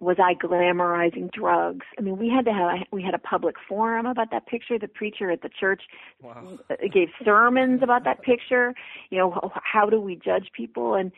was 0.00 0.16
I 0.18 0.34
glamorizing 0.34 1.30
drugs? 1.30 1.86
I 1.98 2.02
mean, 2.02 2.18
we 2.18 2.28
had 2.28 2.44
to 2.46 2.52
have 2.52 2.86
we 2.90 3.02
had 3.02 3.14
a 3.14 3.18
public 3.18 3.56
forum 3.68 4.06
about 4.06 4.30
that 4.30 4.46
picture. 4.46 4.78
The 4.78 4.88
preacher 4.88 5.30
at 5.30 5.42
the 5.42 5.50
church 5.50 5.82
wow. 6.22 6.58
gave 6.92 7.08
sermons 7.24 7.82
about 7.82 8.04
that 8.04 8.22
picture. 8.22 8.74
You 9.10 9.18
know, 9.18 9.52
how 9.54 9.90
do 9.90 10.00
we 10.00 10.16
judge 10.16 10.50
people? 10.56 10.94
And 10.94 11.12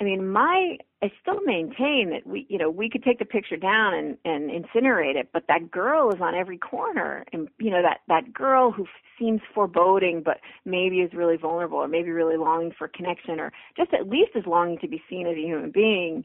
I 0.00 0.04
mean, 0.04 0.28
my 0.28 0.78
I 1.02 1.12
still 1.20 1.40
maintain 1.44 2.10
that 2.10 2.26
we, 2.26 2.46
you 2.48 2.58
know, 2.58 2.70
we 2.70 2.88
could 2.90 3.04
take 3.04 3.18
the 3.18 3.24
picture 3.24 3.56
down 3.56 3.94
and 3.94 4.18
and 4.24 4.50
incinerate 4.50 5.16
it, 5.16 5.28
but 5.32 5.44
that 5.48 5.70
girl 5.70 6.10
is 6.12 6.20
on 6.20 6.34
every 6.34 6.58
corner, 6.58 7.24
and 7.32 7.48
you 7.58 7.70
know 7.70 7.82
that 7.82 8.00
that 8.08 8.32
girl 8.32 8.72
who 8.72 8.86
seems 9.18 9.40
foreboding, 9.54 10.22
but 10.24 10.38
maybe 10.64 11.00
is 11.00 11.12
really 11.12 11.36
vulnerable, 11.36 11.78
or 11.78 11.86
maybe 11.86 12.10
really 12.10 12.36
longing 12.36 12.72
for 12.76 12.88
connection, 12.88 13.38
or 13.38 13.52
just 13.76 13.92
at 13.92 14.08
least 14.08 14.30
is 14.34 14.46
longing 14.46 14.78
to 14.78 14.88
be 14.88 15.02
seen 15.08 15.26
as 15.26 15.36
a 15.36 15.40
human 15.40 15.70
being. 15.70 16.24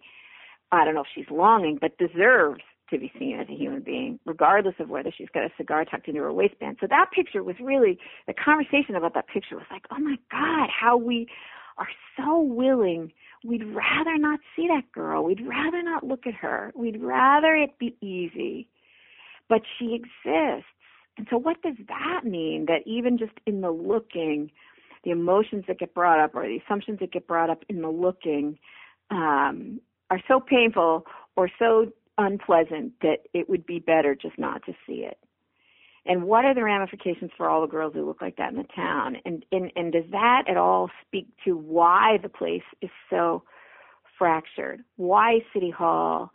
I 0.71 0.85
don't 0.85 0.95
know 0.95 1.01
if 1.01 1.07
she's 1.13 1.29
longing, 1.31 1.77
but 1.79 1.97
deserves 1.97 2.61
to 2.89 2.97
be 2.97 3.11
seen 3.19 3.39
as 3.39 3.47
a 3.49 3.53
human 3.55 3.81
being, 3.81 4.19
regardless 4.25 4.75
of 4.79 4.89
whether 4.89 5.11
she's 5.15 5.27
got 5.33 5.43
a 5.43 5.49
cigar 5.57 5.85
tucked 5.85 6.07
into 6.07 6.21
her 6.21 6.31
waistband. 6.31 6.77
So 6.79 6.87
that 6.89 7.11
picture 7.13 7.43
was 7.43 7.55
really 7.61 7.99
the 8.27 8.33
conversation 8.33 8.95
about 8.95 9.13
that 9.13 9.27
picture 9.27 9.55
was 9.55 9.65
like, 9.69 9.85
oh 9.91 9.99
my 9.99 10.15
God, 10.31 10.69
how 10.69 10.97
we 10.97 11.27
are 11.77 11.89
so 12.17 12.41
willing 12.41 13.11
we'd 13.45 13.63
rather 13.63 14.17
not 14.17 14.39
see 14.55 14.67
that 14.67 14.91
girl. 14.91 15.23
We'd 15.23 15.45
rather 15.45 15.83
not 15.83 16.03
look 16.03 16.25
at 16.25 16.33
her. 16.35 16.71
We'd 16.75 17.01
rather 17.01 17.55
it 17.55 17.77
be 17.79 17.95
easy. 18.01 18.67
But 19.49 19.61
she 19.77 19.93
exists. 19.93 20.67
And 21.17 21.27
so, 21.29 21.37
what 21.37 21.61
does 21.61 21.77
that 21.87 22.21
mean? 22.25 22.65
That 22.67 22.81
even 22.85 23.17
just 23.17 23.33
in 23.45 23.61
the 23.61 23.71
looking, 23.71 24.51
the 25.03 25.11
emotions 25.11 25.65
that 25.67 25.79
get 25.79 25.93
brought 25.93 26.19
up 26.19 26.35
or 26.35 26.47
the 26.47 26.59
assumptions 26.65 26.99
that 26.99 27.11
get 27.11 27.27
brought 27.27 27.49
up 27.49 27.63
in 27.69 27.81
the 27.81 27.89
looking 27.89 28.59
um, 29.09 29.79
are 30.09 30.21
so 30.27 30.39
painful 30.39 31.05
or 31.35 31.49
so 31.59 31.91
unpleasant 32.17 32.93
that 33.01 33.19
it 33.33 33.49
would 33.49 33.65
be 33.65 33.79
better 33.79 34.15
just 34.15 34.37
not 34.37 34.65
to 34.65 34.73
see 34.85 35.05
it. 35.05 35.17
And 36.05 36.23
what 36.23 36.45
are 36.45 36.55
the 36.55 36.63
ramifications 36.63 37.31
for 37.35 37.49
all 37.49 37.61
the 37.61 37.67
girls 37.67 37.93
who 37.93 38.05
look 38.05 38.21
like 38.21 38.37
that 38.37 38.51
in 38.51 38.57
the 38.57 38.65
town? 38.75 39.17
And 39.25 39.45
and 39.51 39.71
and 39.75 39.91
does 39.91 40.09
that 40.11 40.43
at 40.49 40.55
all 40.55 40.89
speak 41.05 41.27
to 41.45 41.57
why 41.57 42.17
the 42.21 42.29
place 42.29 42.63
is 42.81 42.89
so 43.09 43.43
fractured? 44.17 44.83
Why 44.95 45.39
city 45.53 45.69
hall 45.69 46.31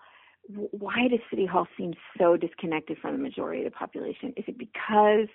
why 0.48 1.08
does 1.08 1.20
city 1.30 1.46
hall 1.46 1.66
seem 1.78 1.94
so 2.18 2.36
disconnected 2.36 2.98
from 2.98 3.12
the 3.12 3.22
majority 3.22 3.64
of 3.64 3.72
the 3.72 3.76
population? 3.76 4.34
Is 4.36 4.44
it 4.46 4.58
because 4.58 5.28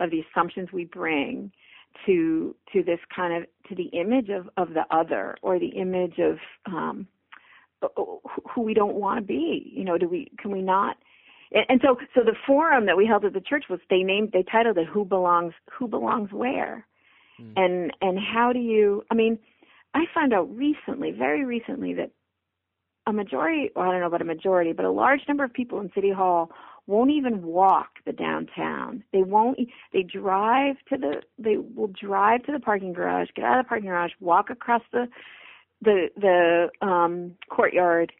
of 0.00 0.10
the 0.10 0.20
assumptions 0.20 0.68
we 0.72 0.84
bring 0.84 1.50
to 2.04 2.54
to 2.72 2.82
this 2.82 3.00
kind 3.14 3.42
of 3.42 3.48
to 3.68 3.74
the 3.74 3.88
image 3.98 4.28
of 4.28 4.50
of 4.58 4.74
the 4.74 4.84
other 4.90 5.36
or 5.40 5.58
the 5.58 5.68
image 5.68 6.18
of 6.18 6.36
um 6.66 7.08
who 8.54 8.62
we 8.62 8.74
don't 8.74 8.94
want 8.94 9.18
to 9.18 9.24
be 9.24 9.72
you 9.74 9.84
know 9.84 9.98
do 9.98 10.08
we 10.08 10.30
can 10.38 10.50
we 10.50 10.62
not? 10.62 10.96
And 11.52 11.80
so 11.82 11.96
so 12.14 12.22
the 12.22 12.36
forum 12.46 12.86
that 12.86 12.96
we 12.96 13.06
held 13.06 13.24
at 13.24 13.32
the 13.32 13.40
church 13.40 13.64
was 13.70 13.80
they 13.88 14.02
named 14.02 14.30
they 14.32 14.42
titled 14.42 14.78
it 14.78 14.86
who 14.86 15.04
belongs 15.04 15.54
who 15.70 15.88
belongs 15.88 16.32
where? 16.32 16.86
Mm. 17.40 17.52
and 17.56 17.92
and 18.00 18.18
how 18.18 18.52
do 18.52 18.58
you 18.58 19.04
i 19.12 19.14
mean 19.14 19.38
i 19.94 20.06
found 20.12 20.32
out 20.32 20.52
recently 20.56 21.12
very 21.12 21.44
recently 21.44 21.94
that 21.94 22.10
a 23.06 23.12
majority 23.12 23.70
well, 23.76 23.84
i 23.84 23.92
don't 23.92 24.00
know 24.00 24.08
about 24.08 24.22
a 24.22 24.24
majority 24.24 24.72
but 24.72 24.84
a 24.84 24.90
large 24.90 25.20
number 25.28 25.44
of 25.44 25.52
people 25.52 25.78
in 25.80 25.88
city 25.94 26.10
hall 26.10 26.50
won't 26.88 27.10
even 27.10 27.42
walk 27.42 27.98
the 28.06 28.12
downtown. 28.12 29.04
They 29.12 29.22
won't 29.22 29.58
they 29.92 30.02
drive 30.02 30.76
to 30.88 30.96
the 30.96 31.22
they 31.38 31.58
will 31.58 31.88
drive 31.88 32.42
to 32.44 32.52
the 32.52 32.58
parking 32.58 32.94
garage 32.94 33.28
get 33.36 33.44
out 33.44 33.60
of 33.60 33.66
the 33.66 33.68
parking 33.68 33.88
garage 33.88 34.12
walk 34.20 34.50
across 34.50 34.82
the 34.90 35.06
the 35.82 36.08
the 36.16 36.86
um 36.86 37.34
courtyard 37.50 38.12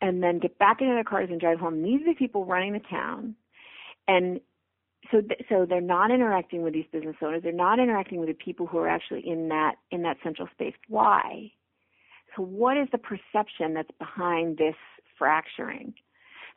and 0.00 0.22
then 0.22 0.38
get 0.38 0.58
back 0.58 0.80
into 0.80 0.94
their 0.94 1.04
cars 1.04 1.28
and 1.30 1.40
drive 1.40 1.60
home. 1.60 1.82
These 1.82 2.02
are 2.02 2.12
the 2.12 2.18
people 2.18 2.44
running 2.46 2.72
the 2.72 2.80
town, 2.90 3.34
and 4.08 4.40
so 5.10 5.20
th- 5.20 5.40
so 5.48 5.66
they're 5.68 5.80
not 5.80 6.10
interacting 6.10 6.62
with 6.62 6.74
these 6.74 6.86
business 6.92 7.16
owners. 7.22 7.42
They're 7.42 7.52
not 7.52 7.78
interacting 7.78 8.20
with 8.20 8.28
the 8.28 8.34
people 8.34 8.66
who 8.66 8.78
are 8.78 8.88
actually 8.88 9.26
in 9.28 9.48
that 9.48 9.76
in 9.90 10.02
that 10.02 10.18
central 10.22 10.48
space. 10.54 10.74
Why? 10.88 11.52
So 12.36 12.42
what 12.42 12.76
is 12.76 12.88
the 12.92 12.98
perception 12.98 13.74
that's 13.74 13.90
behind 13.98 14.58
this 14.58 14.76
fracturing? 15.18 15.94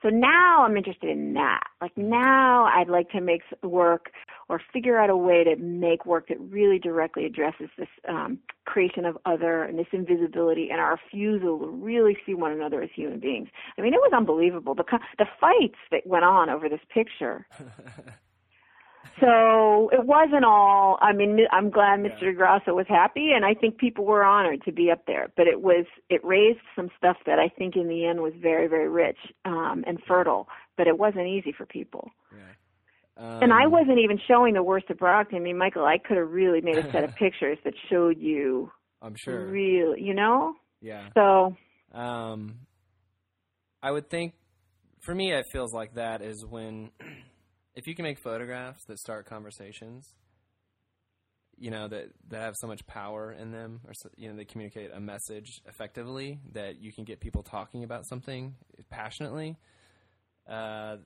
So 0.01 0.09
now 0.09 0.63
I'm 0.65 0.77
interested 0.77 1.09
in 1.09 1.33
that. 1.33 1.63
Like 1.81 1.97
now 1.97 2.65
I'd 2.65 2.89
like 2.89 3.09
to 3.11 3.21
make 3.21 3.41
work 3.63 4.07
or 4.49 4.61
figure 4.71 4.97
out 4.97 5.09
a 5.09 5.17
way 5.17 5.43
to 5.43 5.55
make 5.55 6.05
work 6.05 6.27
that 6.27 6.39
really 6.39 6.79
directly 6.79 7.25
addresses 7.25 7.69
this 7.77 7.87
um, 8.07 8.39
creation 8.65 9.05
of 9.05 9.17
other 9.25 9.63
and 9.63 9.77
this 9.77 9.87
invisibility 9.91 10.69
and 10.71 10.79
our 10.79 10.99
refusal 11.03 11.59
to 11.59 11.67
really 11.67 12.17
see 12.25 12.33
one 12.33 12.51
another 12.51 12.81
as 12.81 12.89
human 12.95 13.19
beings. 13.19 13.49
I 13.77 13.81
mean, 13.81 13.93
it 13.93 13.99
was 13.99 14.11
unbelievable. 14.15 14.75
The 14.75 14.83
the 15.17 15.25
fights 15.39 15.79
that 15.91 16.05
went 16.05 16.25
on 16.25 16.49
over 16.49 16.69
this 16.69 16.81
picture. 16.93 17.47
so 19.19 19.89
it 19.91 20.05
wasn't 20.05 20.45
all. 20.45 20.97
I 21.01 21.13
mean, 21.13 21.39
I'm 21.51 21.69
glad 21.69 21.99
Mr. 21.99 22.23
DeGrasso 22.23 22.75
was 22.75 22.85
happy, 22.87 23.31
and 23.35 23.45
I 23.45 23.53
think 23.53 23.77
people 23.77 24.05
were 24.05 24.23
honored 24.23 24.63
to 24.63 24.71
be 24.71 24.91
up 24.91 25.05
there. 25.05 25.31
But 25.35 25.47
it 25.47 25.61
was 25.61 25.85
it 26.09 26.23
raised 26.23 26.59
some 26.75 26.89
stuff 26.97 27.17
that 27.25 27.39
I 27.39 27.49
think 27.49 27.75
in 27.75 27.87
the 27.87 28.05
end 28.05 28.21
was 28.21 28.33
very 28.39 28.67
very 28.67 28.89
rich 28.89 29.17
um, 29.45 29.83
and 29.87 29.99
fertile. 30.07 30.47
But 30.77 30.87
it 30.87 30.97
wasn't 30.97 31.27
easy 31.27 31.53
for 31.55 31.65
people. 31.65 32.11
Yeah. 32.31 32.39
Um, 33.15 33.43
and 33.43 33.53
I 33.53 33.65
um, 33.65 33.71
wasn't 33.71 33.99
even 33.99 34.19
showing 34.27 34.53
the 34.53 34.63
worst 34.63 34.89
of 34.89 34.97
Brockton. 34.97 35.37
I 35.37 35.41
mean, 35.41 35.57
Michael, 35.57 35.85
I 35.85 35.97
could 35.97 36.17
have 36.17 36.29
really 36.29 36.61
made 36.61 36.77
a 36.77 36.91
set 36.91 37.03
of 37.03 37.15
pictures 37.19 37.57
that 37.63 37.73
showed 37.89 38.19
you. 38.19 38.71
I'm 39.01 39.15
sure. 39.15 39.45
Really, 39.45 40.01
you 40.01 40.13
know. 40.13 40.55
Yeah. 40.81 41.09
So. 41.13 41.55
Um, 41.93 42.55
I 43.83 43.91
would 43.91 44.09
think, 44.09 44.33
for 45.01 45.13
me, 45.13 45.31
it 45.31 45.45
feels 45.51 45.73
like 45.73 45.95
that 45.95 46.21
is 46.21 46.43
when 46.45 46.89
if 47.75 47.85
you 47.85 47.95
can 47.95 48.03
make 48.03 48.17
photographs 48.19 48.83
that 48.87 48.97
start 48.97 49.25
conversations, 49.27 50.15
you 51.57 51.69
know 51.69 51.87
that 51.87 52.07
that 52.29 52.41
have 52.41 52.55
so 52.55 52.67
much 52.67 52.85
power 52.87 53.31
in 53.31 53.51
them, 53.51 53.81
or 53.85 53.93
so, 53.93 54.09
you 54.17 54.29
know 54.29 54.35
they 54.35 54.45
communicate 54.45 54.89
a 54.93 54.99
message 54.99 55.61
effectively 55.67 56.39
that 56.53 56.81
you 56.81 56.91
can 56.91 57.03
get 57.03 57.19
people 57.19 57.43
talking 57.43 57.83
about 57.83 58.07
something 58.07 58.55
passionately. 58.89 59.57
Uh, 60.49 60.97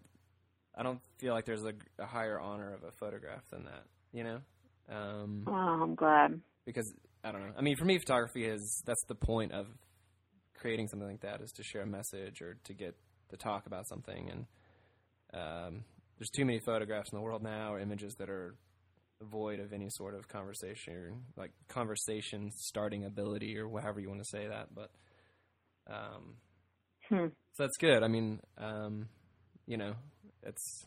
I 0.77 0.83
don't 0.83 0.99
feel 1.17 1.33
like 1.33 1.45
there's 1.45 1.63
a, 1.63 1.73
a, 1.99 2.05
higher 2.05 2.39
honor 2.39 2.73
of 2.73 2.83
a 2.83 2.91
photograph 2.91 3.41
than 3.49 3.65
that. 3.65 3.83
You 4.13 4.23
know. 4.23 4.39
Um, 4.89 5.43
oh, 5.47 5.51
I'm 5.51 5.95
glad. 5.95 6.39
Because 6.65 6.93
I 7.23 7.31
don't 7.31 7.41
know. 7.41 7.53
I 7.57 7.61
mean, 7.61 7.75
for 7.77 7.85
me, 7.85 7.97
photography 7.97 8.45
is 8.45 8.83
that's 8.85 9.03
the 9.07 9.15
point 9.15 9.51
of 9.51 9.67
creating 10.55 10.87
something 10.87 11.07
like 11.07 11.21
that 11.21 11.41
is 11.41 11.51
to 11.53 11.63
share 11.63 11.81
a 11.81 11.87
message 11.87 12.41
or 12.41 12.57
to 12.63 12.73
get 12.73 12.95
to 13.29 13.37
talk 13.37 13.67
about 13.67 13.87
something 13.87 14.29
and 14.29 14.45
um, 15.33 15.83
there's 16.17 16.29
too 16.29 16.45
many 16.45 16.59
photographs 16.59 17.11
in 17.11 17.17
the 17.17 17.21
world 17.21 17.43
now 17.43 17.73
or 17.73 17.79
images 17.79 18.15
that 18.15 18.29
are 18.29 18.55
void 19.21 19.59
of 19.59 19.73
any 19.73 19.87
sort 19.89 20.15
of 20.15 20.27
conversation, 20.27 21.23
like 21.35 21.51
conversation 21.67 22.51
starting 22.55 23.05
ability 23.05 23.57
or 23.57 23.69
however 23.81 23.99
you 23.99 24.09
want 24.09 24.21
to 24.21 24.29
say 24.29 24.47
that. 24.47 24.67
But 24.73 24.89
um, 25.87 26.35
hmm. 27.09 27.27
so 27.53 27.63
that's 27.63 27.77
good. 27.77 28.03
I 28.03 28.07
mean, 28.07 28.39
um, 28.57 29.09
you 29.65 29.77
know, 29.77 29.93
it's 30.43 30.85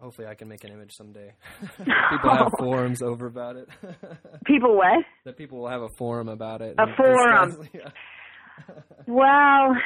hopefully 0.00 0.26
I 0.28 0.34
can 0.34 0.48
make 0.48 0.64
an 0.64 0.72
image 0.72 0.92
someday. 0.94 1.32
people 1.78 2.30
have 2.30 2.52
forums 2.58 3.02
over 3.02 3.26
about 3.26 3.56
it. 3.56 3.68
people 4.46 4.76
what? 4.76 5.04
That 5.24 5.36
people 5.36 5.58
will 5.58 5.68
have 5.68 5.82
a 5.82 5.88
forum 5.96 6.28
about 6.28 6.62
it. 6.62 6.76
A 6.78 6.86
forum. 6.96 7.68
yeah. 7.72 7.90
well, 9.06 9.76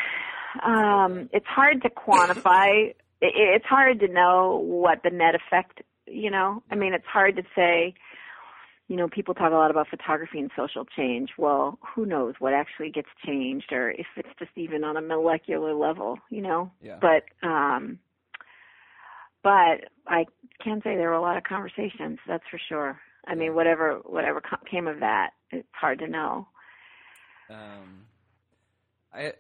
um, 0.65 1.29
it's 1.33 1.47
hard 1.47 1.83
to 1.83 1.91
quantify 1.91 2.93
it, 3.21 3.33
it's 3.35 3.67
hard 3.67 4.01
to 4.01 4.09
know 4.09 4.61
what 4.65 5.03
the 5.03 5.11
net 5.11 5.35
effect, 5.35 5.83
you 6.07 6.31
know, 6.31 6.63
I 6.71 6.75
mean, 6.75 6.95
it's 6.95 7.07
hard 7.07 7.37
to 7.37 7.43
say, 7.55 7.95
you 8.89 8.97
know, 8.97 9.09
people 9.09 9.35
talk 9.35 9.53
a 9.53 9.55
lot 9.55 9.71
about 9.71 9.89
photography 9.89 10.41
and 10.41 10.51
social 10.57 10.85
change. 10.85 11.31
Well, 11.39 11.79
who 11.95 12.07
knows 12.07 12.35
what 12.41 12.53
actually 12.53 12.91
gets 12.91 13.09
changed 13.25 13.73
or 13.73 13.91
if 13.91 14.07
it's 14.17 14.29
just 14.39 14.51
even 14.57 14.83
on 14.83 14.97
a 14.97 15.01
molecular 15.01 15.75
level, 15.75 16.19
you 16.29 16.43
know? 16.43 16.73
Yeah. 16.83 16.99
But, 17.01 17.23
um, 17.47 18.01
but 19.43 19.89
I 20.07 20.27
can 20.63 20.81
say 20.83 20.97
there 20.97 21.09
were 21.09 21.15
a 21.15 21.21
lot 21.21 21.37
of 21.37 21.45
conversations, 21.45 22.19
that's 22.27 22.45
for 22.51 22.61
sure. 22.69 23.01
I 23.27 23.35
mean, 23.35 23.55
whatever, 23.55 24.01
whatever 24.05 24.43
came 24.71 24.87
of 24.87 25.01
that, 25.01 25.31
it's 25.51 25.69
hard 25.73 25.99
to 26.01 26.09
know. 26.09 26.49
Um, 27.51 28.07
I 29.13 29.33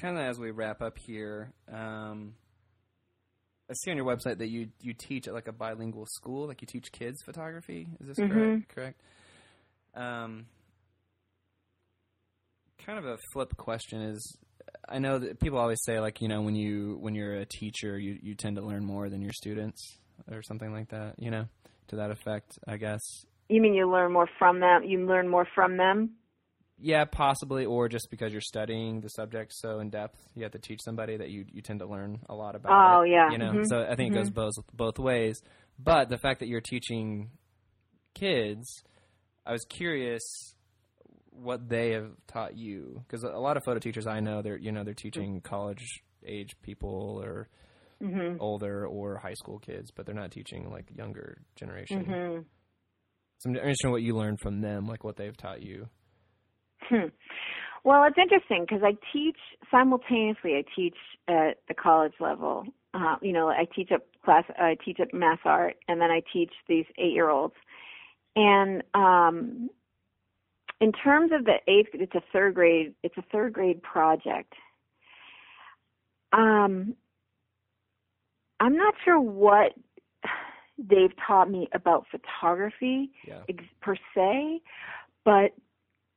kind 0.00 0.16
of 0.16 0.24
as 0.24 0.38
we 0.38 0.50
wrap 0.50 0.80
up 0.82 0.98
here, 0.98 1.52
um, 1.72 2.34
I 3.68 3.74
see 3.74 3.90
on 3.90 3.96
your 3.96 4.06
website 4.06 4.38
that 4.38 4.48
you 4.48 4.68
you 4.80 4.94
teach 4.94 5.28
at 5.28 5.34
like 5.34 5.46
a 5.46 5.52
bilingual 5.52 6.06
school, 6.06 6.48
like 6.48 6.60
you 6.60 6.66
teach 6.66 6.90
kids 6.90 7.22
photography. 7.24 7.86
Is 8.00 8.08
this 8.08 8.18
Mhm. 8.18 8.30
correct? 8.30 8.68
Correct. 8.74 9.00
Um, 9.94 10.46
kind 12.84 12.98
of 12.98 13.04
a 13.04 13.18
flip 13.32 13.56
question 13.56 14.00
is, 14.00 14.38
I 14.88 14.98
know 14.98 15.18
that 15.18 15.40
people 15.40 15.58
always 15.58 15.82
say 15.84 16.00
like 16.00 16.20
you 16.20 16.28
know 16.28 16.42
when 16.42 16.54
you 16.54 16.98
when 17.00 17.14
you're 17.14 17.34
a 17.34 17.46
teacher 17.46 17.98
you 17.98 18.18
you 18.22 18.34
tend 18.34 18.56
to 18.56 18.62
learn 18.62 18.84
more 18.84 19.08
than 19.08 19.20
your 19.22 19.32
students 19.32 19.98
or 20.30 20.42
something 20.42 20.72
like 20.72 20.88
that. 20.90 21.14
You 21.18 21.30
know, 21.30 21.46
to 21.88 21.96
that 21.96 22.10
effect, 22.10 22.58
I 22.66 22.76
guess. 22.76 23.00
You 23.48 23.60
mean 23.60 23.74
you 23.74 23.90
learn 23.90 24.12
more 24.12 24.28
from 24.38 24.60
them? 24.60 24.84
You 24.84 25.06
learn 25.06 25.28
more 25.28 25.46
from 25.54 25.76
them? 25.76 26.12
Yeah, 26.82 27.04
possibly, 27.04 27.66
or 27.66 27.88
just 27.88 28.08
because 28.10 28.32
you're 28.32 28.40
studying 28.40 29.00
the 29.00 29.10
subject 29.10 29.52
so 29.54 29.80
in 29.80 29.90
depth, 29.90 30.18
you 30.34 30.44
have 30.44 30.52
to 30.52 30.58
teach 30.58 30.80
somebody 30.82 31.16
that 31.16 31.28
you 31.28 31.44
you 31.52 31.60
tend 31.62 31.80
to 31.80 31.86
learn 31.86 32.20
a 32.28 32.34
lot 32.34 32.54
about. 32.54 32.72
Oh, 32.72 33.02
it, 33.02 33.10
yeah. 33.10 33.30
you 33.30 33.38
know. 33.38 33.52
Mhm. 33.52 33.66
So 33.66 33.82
I 33.82 33.96
think 33.96 34.12
it 34.12 34.16
goes 34.16 34.30
both 34.30 34.54
both 34.72 34.98
ways. 34.98 35.42
But 35.78 36.08
the 36.08 36.18
fact 36.18 36.40
that 36.40 36.48
you're 36.48 36.60
teaching 36.60 37.30
kids, 38.14 38.82
I 39.44 39.52
was 39.52 39.64
curious 39.68 40.54
what 41.40 41.68
they 41.68 41.92
have 41.92 42.10
taught 42.26 42.56
you 42.56 43.02
because 43.06 43.22
a 43.24 43.28
lot 43.28 43.56
of 43.56 43.64
photo 43.64 43.78
teachers 43.78 44.06
I 44.06 44.20
know 44.20 44.42
they're 44.42 44.58
you 44.58 44.72
know 44.72 44.84
they're 44.84 44.94
teaching 44.94 45.40
college 45.40 45.84
age 46.24 46.50
people 46.62 47.20
or 47.22 47.48
Mhm. 48.02 48.38
older 48.40 48.86
or 48.86 49.18
high 49.18 49.34
school 49.34 49.58
kids, 49.58 49.90
but 49.90 50.06
they're 50.06 50.14
not 50.14 50.30
teaching 50.30 50.70
like 50.70 50.86
younger 50.96 51.42
generation. 51.54 52.06
Mhm. 52.06 52.44
So 53.38 53.50
I'm 53.50 53.56
interested 53.56 53.88
in 53.88 53.90
what 53.92 54.00
you 54.02 54.16
learned 54.16 54.40
from 54.40 54.62
them, 54.62 54.86
like 54.86 55.04
what 55.04 55.16
they've 55.16 55.36
taught 55.36 55.62
you. 55.62 55.86
Hmm. 56.84 57.08
Well, 57.84 58.04
it's 58.04 58.16
interesting 58.16 58.62
because 58.62 58.82
I 58.82 58.96
teach 59.12 59.38
simultaneously. 59.70 60.56
I 60.56 60.64
teach 60.74 60.96
at 61.28 61.58
the 61.68 61.74
college 61.74 62.14
level. 62.20 62.64
Uh, 62.94 63.16
you 63.22 63.32
know, 63.32 63.48
I 63.48 63.66
teach 63.66 63.90
at 63.92 64.02
class. 64.22 64.44
I 64.58 64.76
teach 64.82 64.98
at 64.98 65.12
Mass 65.14 65.38
Art, 65.44 65.76
and 65.86 66.00
then 66.00 66.10
I 66.10 66.22
teach 66.32 66.52
these 66.68 66.86
eight-year-olds. 66.98 67.54
And 68.34 68.82
um, 68.94 69.70
in 70.80 70.92
terms 70.92 71.30
of 71.32 71.44
the 71.44 71.56
eighth, 71.68 71.90
it's 71.92 72.14
a 72.14 72.22
third 72.32 72.54
grade. 72.54 72.94
It's 73.02 73.16
a 73.18 73.24
third 73.30 73.52
grade 73.52 73.82
project. 73.82 74.52
Um, 76.32 76.94
I'm 78.60 78.76
not 78.76 78.94
sure 79.04 79.20
what 79.20 79.72
they've 80.78 81.12
taught 81.26 81.50
me 81.50 81.68
about 81.72 82.06
photography 82.10 83.10
Yeah. 83.26 83.42
ex- 83.48 83.64
per 83.80 83.96
se, 84.14 84.62
but 85.24 85.52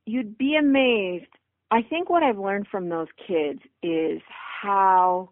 you'd 0.06 0.38
be 0.38 0.56
amazed. 0.56 1.28
I 1.72 1.82
think 1.82 2.10
what 2.10 2.24
I've 2.24 2.38
learned 2.38 2.68
from 2.68 2.90
those 2.90 3.08
kids 3.28 3.60
is 3.82 4.22
how 4.62 5.30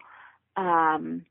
um, 0.58 1.26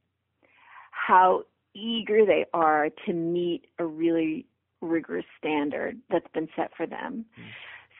how 0.92 1.42
eager 1.74 2.24
they 2.24 2.46
are 2.55 2.88
to 3.07 3.12
meet 3.12 3.66
a 3.78 3.84
really 3.84 4.46
rigorous 4.80 5.26
standard 5.38 5.98
that's 6.11 6.26
been 6.32 6.48
set 6.57 6.70
for 6.76 6.86
them. 6.86 7.26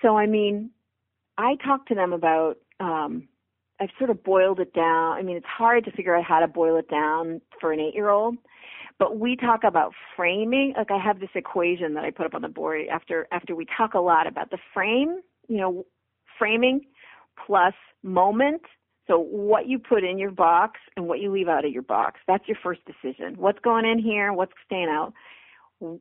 So 0.03 0.17
I 0.17 0.27
mean, 0.27 0.71
I 1.39 1.57
talk 1.65 1.87
to 1.87 1.95
them 1.95 2.13
about 2.13 2.57
um, 2.81 3.29
I've 3.81 3.91
sort 3.99 4.11
of 4.11 4.23
boiled 4.23 4.61
it 4.61 4.75
down. 4.75 5.17
I 5.17 5.23
mean, 5.23 5.37
it's 5.37 5.47
hard 5.47 5.85
to 5.87 5.93
figure 5.93 6.15
out 6.15 6.25
how 6.25 6.41
to 6.41 6.49
boil 6.49 6.77
it 6.77 6.89
down 6.89 7.41
for 7.61 7.73
an 7.73 7.79
8-year-old, 7.79 8.37
but 8.99 9.19
we 9.19 9.37
talk 9.37 9.65
about 9.65 9.93
framing. 10.15 10.75
Like 10.77 10.91
I 10.91 10.99
have 10.99 11.19
this 11.21 11.31
equation 11.35 11.95
that 11.95 12.05
I 12.05 12.11
put 12.11 12.27
up 12.27 12.35
on 12.35 12.43
the 12.43 12.49
board 12.49 12.87
after 12.93 13.27
after 13.33 13.55
we 13.57 13.67
talk 13.77 13.95
a 13.95 14.01
lot 14.01 14.27
about 14.27 14.51
the 14.51 14.59
frame, 14.75 15.21
you 15.49 15.57
know, 15.57 15.87
framing 16.39 16.83
plus 17.47 17.75
moment. 18.03 18.63
So 19.07 19.19
what 19.19 19.67
you 19.67 19.79
put 19.79 20.05
in 20.05 20.19
your 20.19 20.31
box 20.31 20.79
and 20.97 21.09
what 21.09 21.21
you 21.21 21.33
leave 21.33 21.49
out 21.49 21.65
of 21.65 21.73
your 21.73 21.83
box. 21.83 22.21
That's 22.29 22.47
your 22.47 22.59
first 22.63 22.81
decision. 22.85 23.35
What's 23.39 23.59
going 23.59 23.85
in 23.85 23.99
here, 23.99 24.33
what's 24.33 24.53
staying 24.67 24.89
out. 24.89 25.13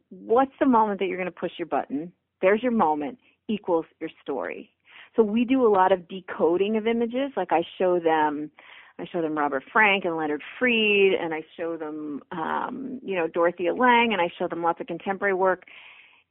What's 0.09 0.51
the 0.59 0.65
moment 0.65 0.99
that 0.99 1.07
you're 1.07 1.17
going 1.17 1.25
to 1.25 1.31
push 1.31 1.53
your 1.57 1.65
button? 1.65 2.11
There's 2.41 2.61
your 2.61 2.73
moment 2.73 3.17
equals 3.49 3.85
your 3.99 4.09
story. 4.21 4.71
So 5.15 5.23
we 5.23 5.43
do 5.43 5.65
a 5.65 5.69
lot 5.69 5.91
of 5.91 6.07
decoding 6.07 6.77
of 6.77 6.87
images. 6.87 7.31
Like 7.35 7.51
I 7.51 7.63
show 7.77 7.99
them 7.99 8.51
I 8.99 9.05
show 9.11 9.21
them 9.21 9.37
Robert 9.37 9.63
Frank 9.71 10.03
and 10.05 10.17
Leonard 10.17 10.43
Freed, 10.59 11.17
and 11.19 11.33
I 11.33 11.41
show 11.55 11.77
them, 11.77 12.21
um, 12.31 12.99
you 13.01 13.15
know, 13.15 13.27
Dorothea 13.27 13.73
Lange, 13.73 14.11
and 14.11 14.21
I 14.21 14.29
show 14.37 14.47
them 14.47 14.61
lots 14.61 14.81
of 14.81 14.87
contemporary 14.87 15.33
work 15.33 15.63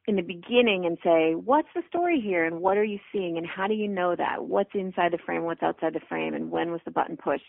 in 0.07 0.15
the 0.15 0.21
beginning 0.21 0.85
and 0.85 0.97
say, 1.03 1.33
what's 1.33 1.67
the 1.75 1.81
story 1.87 2.21
here, 2.21 2.45
and 2.45 2.61
what 2.61 2.77
are 2.77 2.83
you 2.83 2.99
seeing, 3.11 3.37
and 3.37 3.47
how 3.47 3.67
do 3.67 3.73
you 3.73 3.87
know 3.87 4.15
that? 4.15 4.45
What's 4.45 4.69
inside 4.73 5.13
the 5.13 5.17
frame, 5.17 5.43
what's 5.43 5.63
outside 5.63 5.93
the 5.93 5.99
frame, 6.07 6.33
and 6.33 6.51
when 6.51 6.71
was 6.71 6.81
the 6.85 6.91
button 6.91 7.17
pushed? 7.17 7.43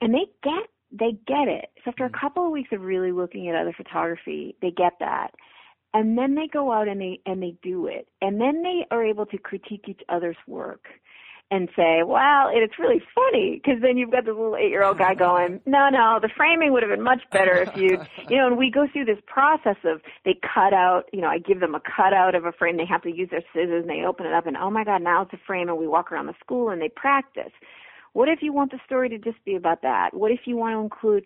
And 0.00 0.14
they 0.14 0.26
get 0.42 0.68
they 0.92 1.12
get 1.26 1.46
it. 1.46 1.66
So 1.84 1.90
after 1.90 2.04
a 2.04 2.10
couple 2.10 2.44
of 2.44 2.50
weeks 2.50 2.70
of 2.72 2.80
really 2.80 3.12
looking 3.12 3.48
at 3.48 3.54
other 3.54 3.74
photography, 3.76 4.56
they 4.60 4.72
get 4.72 4.94
that. 4.98 5.28
And 5.92 6.16
then 6.16 6.34
they 6.36 6.46
go 6.46 6.72
out 6.72 6.88
and 6.88 7.00
they 7.00 7.20
and 7.26 7.42
they 7.42 7.56
do 7.62 7.86
it. 7.86 8.06
And 8.20 8.40
then 8.40 8.62
they 8.62 8.86
are 8.90 9.04
able 9.04 9.26
to 9.26 9.38
critique 9.38 9.86
each 9.88 10.02
other's 10.08 10.36
work 10.46 10.86
and 11.52 11.68
say, 11.74 12.02
well, 12.04 12.48
it's 12.52 12.78
really 12.78 13.02
funny 13.12 13.60
because 13.60 13.82
then 13.82 13.96
you've 13.96 14.12
got 14.12 14.24
this 14.24 14.34
little 14.34 14.56
eight-year-old 14.56 14.98
guy 14.98 15.14
going, 15.14 15.60
no, 15.66 15.88
no, 15.90 16.20
the 16.22 16.30
framing 16.36 16.72
would 16.72 16.84
have 16.84 16.90
been 16.90 17.02
much 17.02 17.22
better 17.32 17.56
if 17.62 17.76
you, 17.76 18.00
you 18.28 18.36
know, 18.36 18.46
and 18.46 18.56
we 18.56 18.70
go 18.70 18.86
through 18.92 19.04
this 19.04 19.18
process 19.26 19.76
of 19.84 20.00
they 20.24 20.38
cut 20.54 20.72
out, 20.72 21.06
you 21.12 21.20
know, 21.20 21.26
I 21.26 21.38
give 21.38 21.58
them 21.58 21.74
a 21.74 21.80
cutout 21.80 22.36
of 22.36 22.44
a 22.44 22.52
frame. 22.52 22.76
They 22.76 22.86
have 22.86 23.02
to 23.02 23.10
use 23.10 23.30
their 23.30 23.42
scissors 23.52 23.82
and 23.82 23.90
they 23.90 24.04
open 24.06 24.26
it 24.26 24.32
up 24.32 24.46
and, 24.46 24.56
oh 24.56 24.70
my 24.70 24.84
God, 24.84 25.02
now 25.02 25.22
it's 25.22 25.32
a 25.32 25.40
frame 25.44 25.68
and 25.68 25.76
we 25.76 25.88
walk 25.88 26.12
around 26.12 26.26
the 26.26 26.34
school 26.38 26.70
and 26.70 26.80
they 26.80 26.88
practice. 26.88 27.52
What 28.12 28.28
if 28.28 28.42
you 28.42 28.52
want 28.52 28.70
the 28.70 28.78
story 28.86 29.08
to 29.08 29.18
just 29.18 29.44
be 29.44 29.56
about 29.56 29.82
that? 29.82 30.14
What 30.14 30.30
if 30.30 30.40
you 30.44 30.56
want 30.56 30.74
to 30.74 30.80
include, 30.80 31.24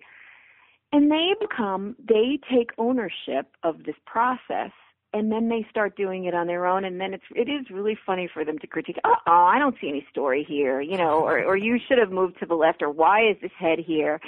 and 0.95 1.11
they 1.11 1.35
become, 1.41 1.97
they 1.99 2.39
take 2.49 2.71
ownership 2.79 3.49
of 3.65 3.83
this 3.83 3.97
process 4.07 4.71
and 5.13 5.33
then 5.33 5.49
they 5.49 5.67
start 5.69 5.97
doing 5.97 6.27
it 6.27 6.35
on 6.35 6.47
their 6.47 6.67
own 6.67 6.85
and 6.85 7.01
then 7.01 7.13
it's 7.13 7.25
it 7.35 7.49
is 7.49 7.69
really 7.69 7.99
funny 8.07 8.29
for 8.33 8.45
them 8.45 8.59
to 8.59 8.67
critique 8.67 8.99
oh, 9.05 9.15
oh 9.29 9.45
i 9.45 9.61
don't 9.61 9.77
see 9.81 9.89
any 9.89 10.05
story 10.11 10.45
here 10.49 10.81
you 10.81 10.97
know 10.97 11.21
or 11.21 11.41
or 11.45 11.57
you 11.57 11.79
should 11.87 11.99
have 11.99 12.11
moved 12.11 12.37
to 12.41 12.47
the 12.47 12.55
left 12.57 12.83
or 12.83 12.91
why 12.91 13.21
is 13.21 13.37
this 13.41 13.53
head 13.57 13.79
here? 13.79 14.21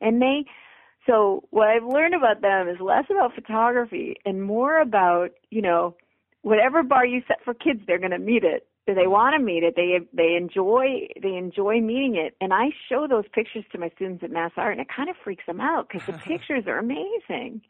And 0.00 0.20
they 0.20 0.44
so 1.06 1.44
what 1.50 1.68
i've 1.68 1.84
learned 1.84 2.14
about 2.14 2.40
them 2.40 2.68
is 2.68 2.80
less 2.80 3.04
about 3.08 3.36
photography 3.36 4.16
and 4.24 4.42
more 4.42 4.80
about 4.80 5.30
you 5.50 5.62
know 5.62 5.94
whatever 6.42 6.82
bar 6.82 7.06
you 7.06 7.22
set 7.28 7.38
for 7.44 7.54
kids 7.54 7.80
they're 7.86 8.00
going 8.00 8.10
to 8.10 8.18
meet 8.18 8.42
it 8.42 8.66
they 8.86 9.06
want 9.06 9.34
to 9.34 9.42
meet 9.42 9.62
it 9.62 9.74
they 9.76 10.00
they 10.12 10.34
enjoy 10.34 11.06
they 11.22 11.36
enjoy 11.36 11.80
meeting 11.80 12.16
it. 12.16 12.34
And 12.40 12.52
i 12.52 12.70
show 12.88 13.06
those 13.08 13.24
pictures 13.32 13.64
to 13.72 13.78
my 13.78 13.90
students 13.94 14.24
at 14.24 14.30
mass 14.30 14.52
art 14.56 14.72
and 14.72 14.80
it 14.80 14.88
kind 14.94 15.08
of 15.08 15.16
freaks 15.22 15.44
them 15.46 15.60
out 15.60 15.88
because 15.88 16.06
the 16.06 16.12
pictures 16.26 16.64
are 16.66 16.78
amazing. 16.78 17.62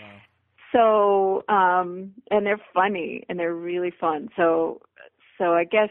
Wow. 0.00 1.44
so 1.48 1.54
um 1.54 2.14
and 2.30 2.44
they're 2.44 2.60
funny 2.74 3.24
and 3.28 3.38
they're 3.38 3.54
really 3.54 3.92
fun. 4.00 4.28
So 4.36 4.80
so 5.38 5.54
i 5.54 5.64
guess 5.64 5.90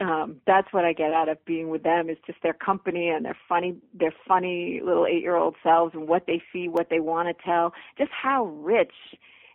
um 0.00 0.40
that's 0.46 0.72
what 0.72 0.84
i 0.84 0.92
get 0.92 1.12
out 1.12 1.28
of 1.28 1.44
being 1.44 1.68
with 1.68 1.82
them 1.82 2.08
is 2.08 2.16
just 2.26 2.38
their 2.42 2.54
company 2.54 3.08
and 3.08 3.24
their 3.24 3.36
funny 3.48 3.76
their 3.92 4.14
funny 4.26 4.80
little 4.82 5.06
eight 5.06 5.22
year 5.22 5.36
old 5.36 5.56
selves 5.62 5.94
and 5.94 6.08
what 6.08 6.24
they 6.26 6.42
see 6.52 6.68
what 6.68 6.88
they 6.88 7.00
want 7.00 7.28
to 7.28 7.44
tell. 7.44 7.74
Just 7.98 8.10
how 8.12 8.46
rich 8.46 8.94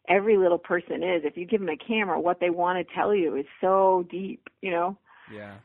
every 0.09 0.37
little 0.37 0.57
person 0.57 1.03
is 1.03 1.21
if 1.23 1.37
you 1.37 1.45
give 1.45 1.59
them 1.59 1.69
a 1.69 1.77
camera 1.77 2.19
what 2.19 2.39
they 2.39 2.49
want 2.49 2.85
to 2.85 2.93
tell 2.93 3.13
you 3.13 3.35
is 3.35 3.45
so 3.61 4.05
deep 4.09 4.47
you 4.61 4.71
know? 4.71 4.97
Yeah. 5.33 5.55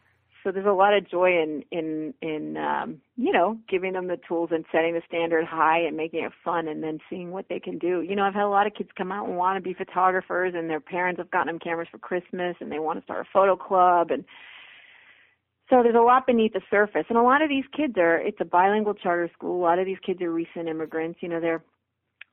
so 0.44 0.52
there's 0.52 0.66
a 0.66 0.72
lot 0.72 0.94
of 0.94 1.08
joy 1.08 1.30
in 1.42 1.64
in 1.70 2.14
in 2.22 2.56
um 2.56 3.00
you 3.16 3.32
know 3.32 3.58
giving 3.68 3.92
them 3.92 4.06
the 4.06 4.18
tools 4.28 4.50
and 4.52 4.64
setting 4.70 4.94
the 4.94 5.02
standard 5.06 5.44
high 5.44 5.80
and 5.80 5.96
making 5.96 6.24
it 6.24 6.32
fun 6.44 6.68
and 6.68 6.82
then 6.82 6.98
seeing 7.10 7.32
what 7.32 7.46
they 7.48 7.58
can 7.58 7.78
do. 7.78 8.02
You 8.02 8.14
know 8.14 8.22
i've 8.22 8.34
had 8.34 8.44
a 8.44 8.48
lot 8.48 8.66
of 8.66 8.74
kids 8.74 8.90
come 8.96 9.12
out 9.12 9.28
and 9.28 9.36
want 9.36 9.56
to 9.56 9.68
be 9.68 9.74
photographers 9.74 10.54
and 10.56 10.70
their 10.70 10.80
parents 10.80 11.18
have 11.18 11.30
gotten 11.30 11.48
them 11.48 11.58
cameras 11.58 11.88
for 11.90 11.98
christmas 11.98 12.56
and 12.60 12.70
they 12.70 12.78
want 12.78 12.98
to 12.98 13.04
start 13.04 13.26
a 13.26 13.30
photo 13.32 13.56
club 13.56 14.10
and 14.10 14.24
so 15.70 15.82
there's 15.82 15.94
a 15.94 16.00
lot 16.00 16.26
beneath 16.26 16.54
the 16.54 16.62
surface. 16.70 17.04
And 17.08 17.18
a 17.18 17.22
lot 17.22 17.42
of 17.42 17.48
these 17.48 17.64
kids 17.76 17.94
are 17.98 18.16
it's 18.16 18.40
a 18.40 18.44
bilingual 18.44 18.94
charter 18.94 19.30
school. 19.34 19.60
A 19.60 19.62
lot 19.62 19.78
of 19.78 19.86
these 19.86 19.98
kids 20.04 20.22
are 20.22 20.32
recent 20.32 20.68
immigrants. 20.68 21.18
You 21.22 21.28
know 21.28 21.40
they're 21.40 21.62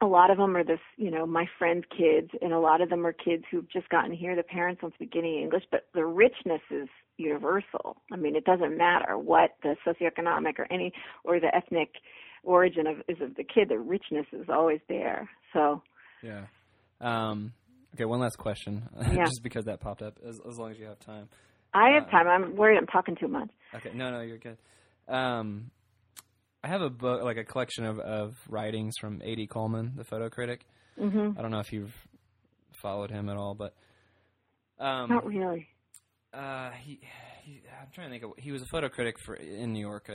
a 0.02 0.06
lot 0.06 0.30
of 0.30 0.38
them 0.38 0.56
are 0.58 0.64
this, 0.64 0.80
you 0.98 1.10
know, 1.10 1.26
my 1.26 1.46
friends' 1.58 1.86
kids, 1.90 2.30
and 2.42 2.52
a 2.52 2.60
lot 2.60 2.82
of 2.82 2.90
them 2.90 3.06
are 3.06 3.14
kids 3.14 3.44
who've 3.50 3.70
just 3.70 3.88
gotten 3.90 4.12
here. 4.12 4.36
The 4.36 4.44
parents 4.44 4.82
don't 4.82 4.94
speak 4.94 5.14
any 5.18 5.42
English, 5.42 5.64
but 5.72 5.88
the 5.94 6.06
richness 6.06 6.62
is 6.70 6.88
universal. 7.18 7.96
I 8.12 8.18
mean, 8.18 8.36
it 8.36 8.44
doesn't 8.44 8.78
matter 8.78 9.18
what 9.18 9.52
the 9.64 9.76
socioeconomic 9.88 10.60
or 10.60 10.68
any 10.72 10.92
or 11.24 11.40
the 11.40 11.54
ethnic 11.56 11.90
origin 12.44 12.88
of 12.88 12.98
is 13.08 13.22
of 13.22 13.36
the 13.36 13.44
kid. 13.44 13.70
The 13.70 13.80
richness 13.80 14.26
is 14.34 14.48
always 14.50 14.82
there. 14.90 15.30
So 15.54 15.82
Yeah. 16.22 16.46
Um, 17.00 17.54
okay, 17.96 18.06
one 18.06 18.20
last 18.20 18.38
question, 18.38 18.84
Yeah. 19.14 19.26
just 19.26 19.44
because 19.44 19.66
that 19.66 19.80
popped 19.80 20.02
up. 20.02 20.20
As, 20.28 20.40
as 20.48 20.58
long 20.58 20.72
as 20.72 20.78
you 20.80 20.86
have 20.86 21.00
time. 21.00 21.30
I 21.74 21.92
have 21.92 22.08
Uh, 22.08 22.12
time. 22.12 22.28
I'm 22.28 22.56
worried 22.56 22.78
I'm 22.78 22.88
talking 22.88 23.16
too 23.16 23.28
much. 23.28 23.50
Okay, 23.76 23.92
no, 23.96 24.12
no, 24.12 24.22
you're 24.22 24.38
good. 24.38 24.58
Um, 25.08 25.72
I 26.66 26.68
have 26.68 26.82
a 26.82 26.90
book, 26.90 27.22
like 27.24 27.38
a 27.38 27.44
collection 27.44 27.86
of, 27.86 28.00
of 28.00 28.36
writings 28.50 28.96
from 29.00 29.22
A.D. 29.24 29.46
Coleman, 29.46 29.94
the 29.96 30.04
photo 30.04 30.30
critic. 30.32 30.66
Mhm. 31.00 31.38
I 31.38 31.42
don't 31.44 31.52
know 31.52 31.60
if 31.60 31.72
you've 31.72 31.94
followed 32.82 33.12
him 33.12 33.30
at 33.30 33.38
all, 33.38 33.54
but 33.54 33.76
um, 34.80 35.10
Not 35.10 35.28
really. 35.28 35.68
uh, 36.34 36.72
he 36.72 37.00
he, 37.44 37.62
I'm 37.80 37.90
trying 37.94 38.08
to 38.08 38.12
think 38.14 38.24
of. 38.24 38.32
He 38.44 38.52
was 38.52 38.64
a 38.64 38.66
photo 38.66 38.90
critic 38.90 39.20
for 39.20 39.36
in 39.36 39.74
New 39.74 39.80
York. 39.80 40.10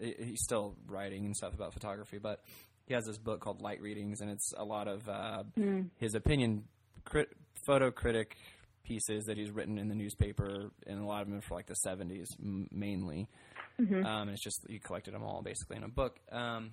He's 0.00 0.42
still 0.42 0.74
writing 0.88 1.24
and 1.24 1.36
stuff 1.36 1.54
about 1.54 1.72
photography, 1.72 2.18
but 2.18 2.42
he 2.86 2.94
has 2.94 3.04
this 3.06 3.18
book 3.18 3.40
called 3.40 3.60
Light 3.62 3.80
Readings, 3.80 4.22
and 4.22 4.28
it's 4.30 4.52
a 4.56 4.64
lot 4.64 4.88
of 4.88 5.08
uh, 5.08 5.44
Mm. 5.56 5.90
his 5.98 6.16
opinion 6.16 6.64
crit, 7.04 7.28
photo 7.64 7.92
critic 7.92 8.36
pieces 8.82 9.26
that 9.26 9.36
he's 9.36 9.52
written 9.52 9.78
in 9.78 9.86
the 9.86 9.94
newspaper, 9.94 10.72
and 10.88 10.98
a 10.98 11.04
lot 11.04 11.22
of 11.22 11.28
them 11.30 11.40
for 11.40 11.54
like 11.54 11.66
the 11.66 11.76
70s 11.86 12.26
mainly. 12.72 13.28
Mhm. 13.80 14.04
Um, 14.04 14.22
and 14.22 14.30
it's 14.32 14.42
just 14.42 14.66
you 14.68 14.80
collected 14.80 15.14
them 15.14 15.22
all 15.22 15.42
basically 15.42 15.76
in 15.76 15.84
a 15.84 15.88
book. 15.88 16.18
Um, 16.30 16.72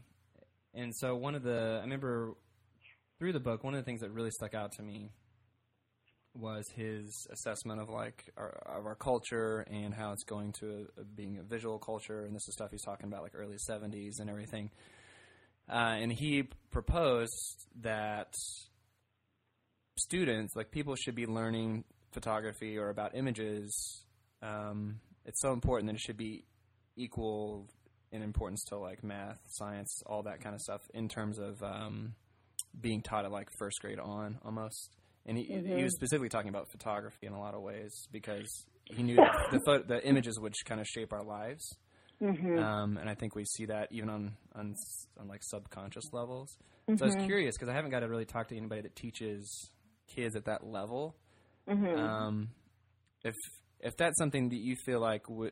and 0.73 0.95
so 0.95 1.15
one 1.15 1.35
of 1.35 1.43
the 1.43 1.77
I 1.79 1.81
remember 1.81 2.34
through 3.19 3.34
the 3.34 3.39
book, 3.39 3.63
one 3.63 3.73
of 3.73 3.79
the 3.79 3.85
things 3.85 4.01
that 4.01 4.11
really 4.11 4.31
stuck 4.31 4.53
out 4.53 4.73
to 4.73 4.84
me 4.84 5.11
was 6.35 6.67
his 6.75 7.27
assessment 7.31 7.81
of 7.81 7.89
like 7.89 8.31
our, 8.38 8.49
of 8.77 8.85
our 8.85 8.95
culture 8.95 9.65
and 9.71 9.93
how 9.93 10.11
it's 10.11 10.23
going 10.23 10.53
to 10.59 10.88
a, 10.97 11.01
a 11.01 11.03
being 11.03 11.39
a 11.39 11.43
visual 11.43 11.79
culture. 11.79 12.25
And 12.25 12.35
this 12.35 12.47
is 12.47 12.53
stuff 12.53 12.69
he's 12.71 12.84
talking 12.84 13.07
about 13.07 13.23
like 13.23 13.34
early 13.34 13.57
'70s 13.69 14.19
and 14.19 14.29
everything. 14.29 14.69
Uh, 15.69 15.97
and 15.99 16.11
he 16.11 16.43
proposed 16.71 17.67
that 17.81 18.34
students, 19.97 20.55
like 20.55 20.71
people, 20.71 20.95
should 20.95 21.15
be 21.15 21.25
learning 21.25 21.84
photography 22.11 22.77
or 22.77 22.89
about 22.89 23.15
images. 23.15 24.03
Um, 24.41 24.99
it's 25.25 25.41
so 25.41 25.51
important 25.51 25.88
that 25.91 25.95
it 25.95 26.01
should 26.01 26.17
be 26.17 26.45
equal 26.97 27.67
in 28.11 28.21
importance 28.21 28.63
to 28.69 28.77
like 28.77 29.03
math, 29.03 29.39
science, 29.47 30.01
all 30.05 30.23
that 30.23 30.41
kind 30.41 30.55
of 30.55 30.61
stuff 30.61 30.81
in 30.93 31.07
terms 31.07 31.39
of 31.39 31.61
um, 31.61 32.13
being 32.79 33.01
taught 33.01 33.25
at 33.25 33.31
like 33.31 33.49
first 33.59 33.79
grade 33.81 33.99
on 33.99 34.39
almost. 34.43 34.95
And 35.25 35.37
he, 35.37 35.43
he 35.43 35.83
was 35.83 35.93
specifically 35.95 36.29
talking 36.29 36.49
about 36.49 36.71
photography 36.71 37.27
in 37.27 37.33
a 37.33 37.39
lot 37.39 37.53
of 37.53 37.61
ways 37.61 38.07
because 38.13 38.65
he 38.85 39.03
knew 39.03 39.15
the 39.15 39.83
the 39.85 40.07
images 40.07 40.39
would 40.39 40.53
kind 40.65 40.79
of 40.79 40.87
shape 40.87 41.11
our 41.11 41.23
lives. 41.23 41.77
Mhm. 42.21 42.57
Um, 42.63 42.97
and 42.97 43.09
I 43.09 43.13
think 43.13 43.35
we 43.35 43.43
see 43.45 43.65
that 43.65 43.89
even 43.91 44.09
on 44.09 44.37
on, 44.55 44.73
on 45.19 45.27
like 45.27 45.41
subconscious 45.43 46.05
levels. 46.13 46.57
So 46.95 47.03
I 47.03 47.05
was 47.07 47.25
curious 47.25 47.55
because 47.57 47.67
I 47.67 47.73
haven't 47.73 47.91
got 47.91 47.99
to 47.99 48.07
really 48.07 48.23
talk 48.25 48.47
to 48.47 48.57
anybody 48.57 48.81
that 48.81 48.95
teaches 48.95 49.69
kids 50.07 50.37
at 50.37 50.45
that 50.45 50.65
level. 50.65 51.17
Mhm. 51.67 51.99
Um, 51.99 52.49
if 53.25 53.35
if 53.81 53.97
that's 53.97 54.17
something 54.17 54.49
that 54.49 54.59
you 54.59 54.77
feel 54.85 55.01
like 55.01 55.29
would 55.29 55.51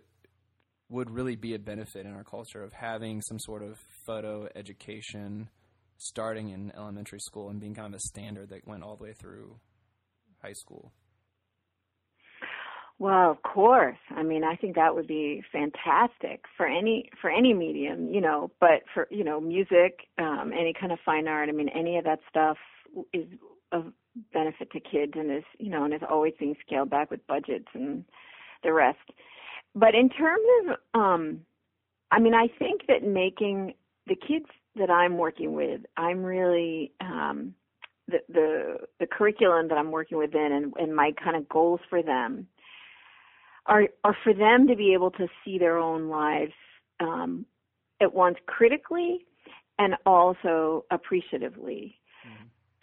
would 0.90 1.10
really 1.10 1.36
be 1.36 1.54
a 1.54 1.60
benefit 1.60 2.06
in 2.06 2.14
our 2.14 2.24
culture 2.24 2.64
of 2.64 2.74
having 2.74 3.22
some 3.22 3.40
sort 3.40 3.64
of 3.64 3.80
photo 4.06 4.48
education 4.56 5.50
starting 5.98 6.50
in 6.50 6.72
elementary 6.76 7.20
school 7.20 7.50
and 7.50 7.60
being 7.60 7.74
kind 7.74 7.94
of 7.94 7.98
a 7.98 8.08
standard 8.08 8.50
that 8.50 8.68
went 8.68 8.84
all 8.84 8.96
the 8.96 9.04
way 9.04 9.14
through 9.14 9.56
high 10.42 10.54
school. 10.54 10.92
Well, 12.98 13.30
of 13.30 13.42
course. 13.44 13.98
I 14.16 14.24
mean, 14.24 14.44
I 14.44 14.56
think 14.56 14.76
that 14.76 14.96
would 14.96 15.08
be 15.08 15.44
fantastic 15.52 16.46
for 16.56 16.66
any 16.66 17.10
for 17.20 17.30
any 17.30 17.54
medium, 17.54 18.08
you 18.10 18.22
know. 18.22 18.52
But 18.62 18.84
for 18.94 19.08
you 19.12 19.24
know, 19.24 19.42
music, 19.42 20.08
um, 20.18 20.52
any 20.58 20.74
kind 20.80 20.94
of 20.94 21.00
fine 21.06 21.28
art. 21.28 21.50
I 21.50 21.52
mean, 21.52 21.70
any 21.70 21.98
of 21.98 22.06
that 22.06 22.20
stuff 22.30 22.58
is 23.12 23.26
of 23.74 23.92
benefit 24.32 24.72
to 24.72 24.80
kids, 24.80 25.12
and 25.16 25.30
is 25.30 25.44
you 25.60 25.70
know, 25.70 25.84
and 25.84 25.94
is 25.94 26.02
always 26.10 26.34
being 26.40 26.56
scaled 26.66 26.90
back 26.90 27.12
with 27.12 27.28
budgets 27.28 27.68
and 27.74 28.06
the 28.64 28.72
rest. 28.72 29.12
But 29.76 29.94
in 29.94 30.10
terms 30.10 30.46
of, 30.62 31.00
um, 31.00 31.42
I 32.12 32.20
mean, 32.20 32.34
I 32.34 32.48
think 32.58 32.88
that 32.88 33.04
making 33.04 33.74
the 34.08 34.16
kids 34.16 34.46
that 34.78 34.90
I'm 34.90 35.18
working 35.18 35.54
with, 35.54 35.82
I'm 35.98 36.24
really 36.24 36.94
um, 37.02 37.54
the 38.08 38.20
the 38.30 38.78
the 39.00 39.08
curriculum 39.08 39.68
that 39.68 39.78
I'm 39.78 39.92
working 39.92 40.18
within, 40.18 40.52
and 40.52 40.74
and 40.78 40.96
my 40.96 41.12
kind 41.22 41.36
of 41.36 41.50
goals 41.50 41.82
for 41.90 42.02
them 42.02 42.48
are 43.66 43.84
are 44.04 44.16
for 44.24 44.34
them 44.34 44.68
to 44.68 44.76
be 44.76 44.94
able 44.94 45.12
to 45.12 45.28
see 45.44 45.58
their 45.58 45.78
own 45.78 46.08
lives 46.08 46.54
um, 47.00 47.46
at 48.02 48.14
once 48.14 48.38
critically 48.46 49.26
and 49.78 49.96
also 50.06 50.86
appreciatively, 50.92 52.00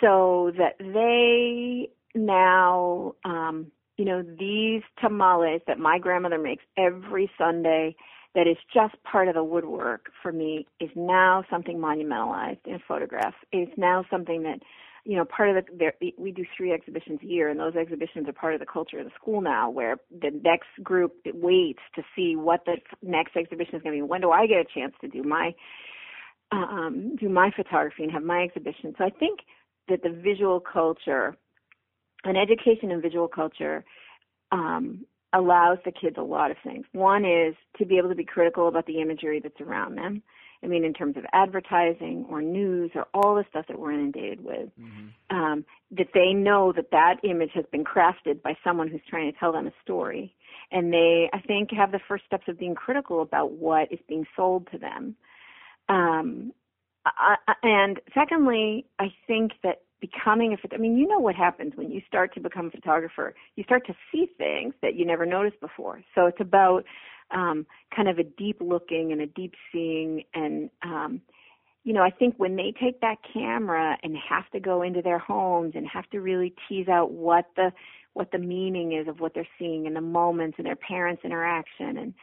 so 0.00 0.52
that 0.58 0.76
they 0.78 1.88
now, 2.14 3.14
um, 3.24 3.70
you 3.96 4.04
know, 4.04 4.22
these 4.22 4.82
tamales 5.00 5.60
that 5.66 5.78
my 5.78 5.98
grandmother 5.98 6.38
makes 6.38 6.64
every 6.76 7.30
Sunday. 7.38 7.96
That 8.34 8.46
is 8.46 8.56
just 8.72 8.94
part 9.02 9.28
of 9.28 9.34
the 9.34 9.44
woodwork 9.44 10.06
for 10.22 10.32
me 10.32 10.66
is 10.80 10.88
now 10.96 11.44
something 11.50 11.76
monumentalized 11.76 12.60
in 12.64 12.76
a 12.76 12.78
photograph. 12.88 13.34
It's 13.52 13.76
now 13.76 14.06
something 14.10 14.42
that 14.44 14.60
you 15.04 15.16
know, 15.16 15.24
part 15.24 15.56
of 15.56 15.56
the 15.56 15.76
there, 15.76 15.94
we 16.16 16.30
do 16.30 16.44
three 16.56 16.72
exhibitions 16.72 17.18
a 17.22 17.26
year, 17.26 17.48
and 17.48 17.58
those 17.58 17.74
exhibitions 17.74 18.28
are 18.28 18.32
part 18.32 18.54
of 18.54 18.60
the 18.60 18.66
culture 18.66 19.00
of 19.00 19.04
the 19.04 19.10
school 19.20 19.40
now, 19.40 19.68
where 19.68 19.96
the 20.10 20.30
next 20.44 20.68
group 20.82 21.14
waits 21.26 21.80
to 21.96 22.02
see 22.14 22.36
what 22.36 22.64
the 22.66 22.76
next 23.02 23.36
exhibition 23.36 23.74
is 23.74 23.82
going 23.82 23.96
to 23.96 24.02
be. 24.02 24.08
When 24.08 24.20
do 24.20 24.30
I 24.30 24.46
get 24.46 24.58
a 24.58 24.64
chance 24.64 24.94
to 25.00 25.08
do 25.08 25.22
my 25.24 25.54
um, 26.52 27.16
do 27.16 27.28
my 27.28 27.50
photography 27.56 28.04
and 28.04 28.12
have 28.12 28.22
my 28.22 28.42
exhibition? 28.42 28.94
So 28.96 29.04
I 29.04 29.10
think 29.10 29.40
that 29.88 30.02
the 30.02 30.10
visual 30.10 30.60
culture, 30.60 31.36
and 32.24 32.36
education 32.36 32.90
in 32.90 33.00
visual 33.00 33.28
culture, 33.28 33.84
um, 34.50 35.04
allows 35.32 35.78
the 35.84 35.92
kids 35.92 36.16
a 36.18 36.22
lot 36.22 36.50
of 36.50 36.56
things. 36.62 36.84
One 36.92 37.24
is 37.24 37.54
to 37.78 37.86
be 37.86 37.96
able 37.98 38.10
to 38.10 38.14
be 38.14 38.24
critical 38.24 38.68
about 38.68 38.86
the 38.86 39.00
imagery 39.00 39.40
that's 39.40 39.60
around 39.60 39.96
them. 39.96 40.22
I 40.64 40.68
mean, 40.68 40.84
in 40.84 40.92
terms 40.92 41.16
of 41.16 41.24
advertising 41.32 42.26
or 42.28 42.40
news 42.40 42.92
or 42.94 43.06
all 43.12 43.34
the 43.34 43.44
stuff 43.50 43.66
that 43.68 43.78
we're 43.80 43.92
inundated 43.92 44.44
with, 44.44 44.68
um, 45.30 45.64
that 45.90 46.08
they 46.14 46.32
know 46.32 46.72
that 46.76 46.90
that 46.92 47.16
image 47.24 47.50
has 47.54 47.64
been 47.72 47.82
crafted 47.82 48.42
by 48.42 48.56
someone 48.62 48.86
who's 48.88 49.00
trying 49.08 49.32
to 49.32 49.38
tell 49.38 49.50
them 49.52 49.66
a 49.66 49.72
story. 49.82 50.32
And 50.70 50.92
they, 50.92 51.28
I 51.32 51.40
think, 51.40 51.70
have 51.72 51.90
the 51.92 52.00
first 52.06 52.24
steps 52.26 52.44
of 52.46 52.58
being 52.58 52.74
critical 52.76 53.22
about 53.22 53.52
what 53.52 53.90
is 53.90 53.98
being 54.06 54.24
sold 54.36 54.68
to 54.70 54.78
them. 54.78 55.16
Um, 55.88 56.52
I, 57.04 57.36
I- 57.48 57.54
and 57.62 58.00
secondly, 58.14 58.86
I 59.00 59.12
think 59.26 59.52
that 59.64 59.82
becoming 60.02 60.52
a 60.52 60.74
I 60.74 60.78
mean, 60.78 60.98
you 60.98 61.06
know 61.06 61.20
what 61.20 61.34
happens 61.34 61.72
when 61.76 61.90
you 61.90 62.02
start 62.06 62.34
to 62.34 62.40
become 62.40 62.66
a 62.66 62.70
photographer. 62.70 63.34
You 63.56 63.64
start 63.64 63.86
to 63.86 63.94
see 64.10 64.26
things 64.36 64.74
that 64.82 64.96
you 64.96 65.06
never 65.06 65.24
noticed 65.24 65.60
before. 65.60 66.02
So 66.14 66.26
it's 66.26 66.40
about 66.40 66.84
um, 67.30 67.64
kind 67.94 68.08
of 68.08 68.18
a 68.18 68.24
deep 68.24 68.58
looking 68.60 69.12
and 69.12 69.22
a 69.22 69.26
deep 69.26 69.54
seeing 69.72 70.24
and 70.34 70.68
um, 70.82 71.22
you 71.84 71.92
know, 71.92 72.02
I 72.02 72.10
think 72.10 72.36
when 72.36 72.54
they 72.54 72.72
take 72.80 73.00
that 73.00 73.16
camera 73.32 73.98
and 74.04 74.16
have 74.16 74.48
to 74.50 74.60
go 74.60 74.82
into 74.82 75.02
their 75.02 75.18
homes 75.18 75.72
and 75.74 75.84
have 75.88 76.08
to 76.10 76.20
really 76.20 76.54
tease 76.68 76.88
out 76.88 77.10
what 77.12 77.46
the 77.56 77.72
what 78.12 78.30
the 78.30 78.38
meaning 78.38 78.92
is 78.92 79.08
of 79.08 79.20
what 79.20 79.32
they're 79.34 79.48
seeing 79.58 79.86
in 79.86 79.94
the 79.94 80.00
moments 80.00 80.56
and 80.58 80.66
their 80.66 80.76
parents' 80.76 81.22
interaction 81.24 81.96
and 81.96 82.14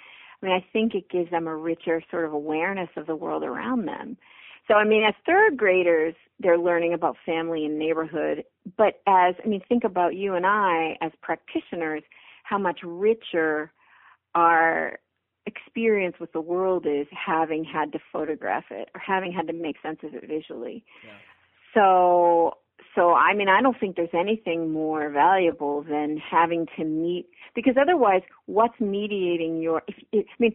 I 0.41 0.45
mean, 0.45 0.55
I 0.55 0.65
think 0.71 0.95
it 0.95 1.09
gives 1.09 1.29
them 1.31 1.47
a 1.47 1.55
richer 1.55 2.01
sort 2.09 2.23
of 2.23 2.31
awareness 2.31 2.89
of 2.95 3.07
the 3.07 3.15
world 3.15 3.43
around 3.43 3.85
them. 3.85 4.17
So, 4.69 4.75
I 4.75 4.85
mean, 4.85 5.03
as 5.03 5.15
third 5.25 5.57
graders, 5.57 6.13
they're 6.39 6.57
learning 6.57 6.93
about 6.93 7.17
family 7.25 7.65
and 7.65 7.79
neighborhood. 7.79 8.43
But 8.77 9.01
as, 9.07 9.33
I 9.43 9.47
mean, 9.47 9.61
think 9.67 9.83
about 9.83 10.15
you 10.15 10.35
and 10.35 10.45
I 10.45 10.95
as 11.01 11.11
practitioners, 11.21 12.03
how 12.43 12.59
much 12.59 12.81
richer 12.83 13.71
our 14.35 14.99
experience 15.47 16.17
with 16.19 16.31
the 16.33 16.41
world 16.41 16.85
is 16.85 17.07
having 17.11 17.63
had 17.63 17.91
to 17.93 17.99
photograph 18.13 18.65
it 18.69 18.89
or 18.93 19.01
having 19.01 19.31
had 19.31 19.47
to 19.47 19.53
make 19.53 19.77
sense 19.81 19.99
of 20.03 20.13
it 20.13 20.27
visually. 20.27 20.85
Yeah. 21.03 21.13
So, 21.73 22.57
so 22.95 23.13
I 23.13 23.33
mean, 23.35 23.49
I 23.49 23.61
don't 23.61 23.79
think 23.79 23.95
there's 23.95 24.09
anything 24.13 24.71
more 24.71 25.09
valuable 25.09 25.83
than 25.83 26.17
having 26.17 26.65
to 26.77 26.83
meet 26.83 27.27
because 27.55 27.75
otherwise, 27.79 28.21
what's 28.45 28.79
mediating 28.79 29.61
your? 29.61 29.83
If, 29.87 29.95
if, 30.11 30.25
I 30.27 30.35
mean, 30.39 30.53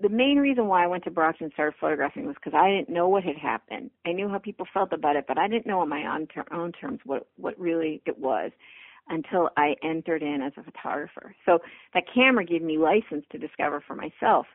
the 0.00 0.08
main 0.08 0.38
reason 0.38 0.66
why 0.66 0.84
I 0.84 0.86
went 0.86 1.04
to 1.04 1.10
Brockton 1.10 1.44
and 1.44 1.52
started 1.52 1.74
photographing 1.80 2.26
was 2.26 2.34
because 2.34 2.58
I 2.58 2.70
didn't 2.70 2.88
know 2.94 3.08
what 3.08 3.24
had 3.24 3.36
happened. 3.36 3.90
I 4.06 4.12
knew 4.12 4.28
how 4.28 4.38
people 4.38 4.66
felt 4.72 4.92
about 4.92 5.16
it, 5.16 5.26
but 5.28 5.38
I 5.38 5.48
didn't 5.48 5.66
know 5.66 5.80
on 5.80 5.88
my 5.88 6.04
own, 6.06 6.26
ter- 6.26 6.44
own 6.52 6.72
terms 6.72 7.00
what 7.04 7.28
what 7.36 7.58
really 7.58 8.02
it 8.06 8.18
was 8.18 8.50
until 9.08 9.50
I 9.56 9.74
entered 9.82 10.22
in 10.22 10.42
as 10.42 10.52
a 10.56 10.62
photographer. 10.62 11.34
So 11.46 11.60
that 11.94 12.04
camera 12.12 12.44
gave 12.44 12.62
me 12.62 12.78
license 12.78 13.24
to 13.32 13.38
discover 13.38 13.82
for 13.86 13.94
myself. 13.94 14.46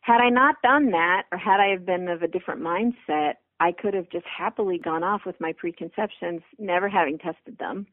Had 0.00 0.20
I 0.20 0.30
not 0.30 0.56
done 0.62 0.90
that, 0.90 1.24
or 1.30 1.38
had 1.38 1.60
I 1.60 1.68
have 1.68 1.86
been 1.86 2.08
of 2.08 2.22
a 2.22 2.28
different 2.28 2.60
mindset, 2.60 3.34
I 3.62 3.70
could 3.70 3.94
have 3.94 4.10
just 4.10 4.26
happily 4.26 4.76
gone 4.76 5.04
off 5.04 5.20
with 5.24 5.40
my 5.40 5.52
preconceptions, 5.52 6.40
never 6.58 6.88
having 6.88 7.16
tested 7.16 7.58
them. 7.58 7.86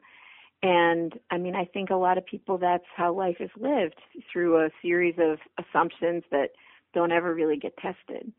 And 0.64 1.12
I 1.30 1.38
mean, 1.38 1.54
I 1.54 1.64
think 1.64 1.90
a 1.90 1.94
lot 1.94 2.18
of 2.18 2.26
people 2.26 2.58
that's 2.58 2.84
how 2.96 3.12
life 3.12 3.36
is 3.38 3.50
lived 3.56 3.94
through 4.32 4.64
a 4.64 4.70
series 4.82 5.14
of 5.20 5.38
assumptions 5.64 6.24
that 6.32 6.48
don't 6.92 7.12
ever 7.12 7.32
really 7.32 7.56
get 7.56 7.76
tested. 7.76 8.32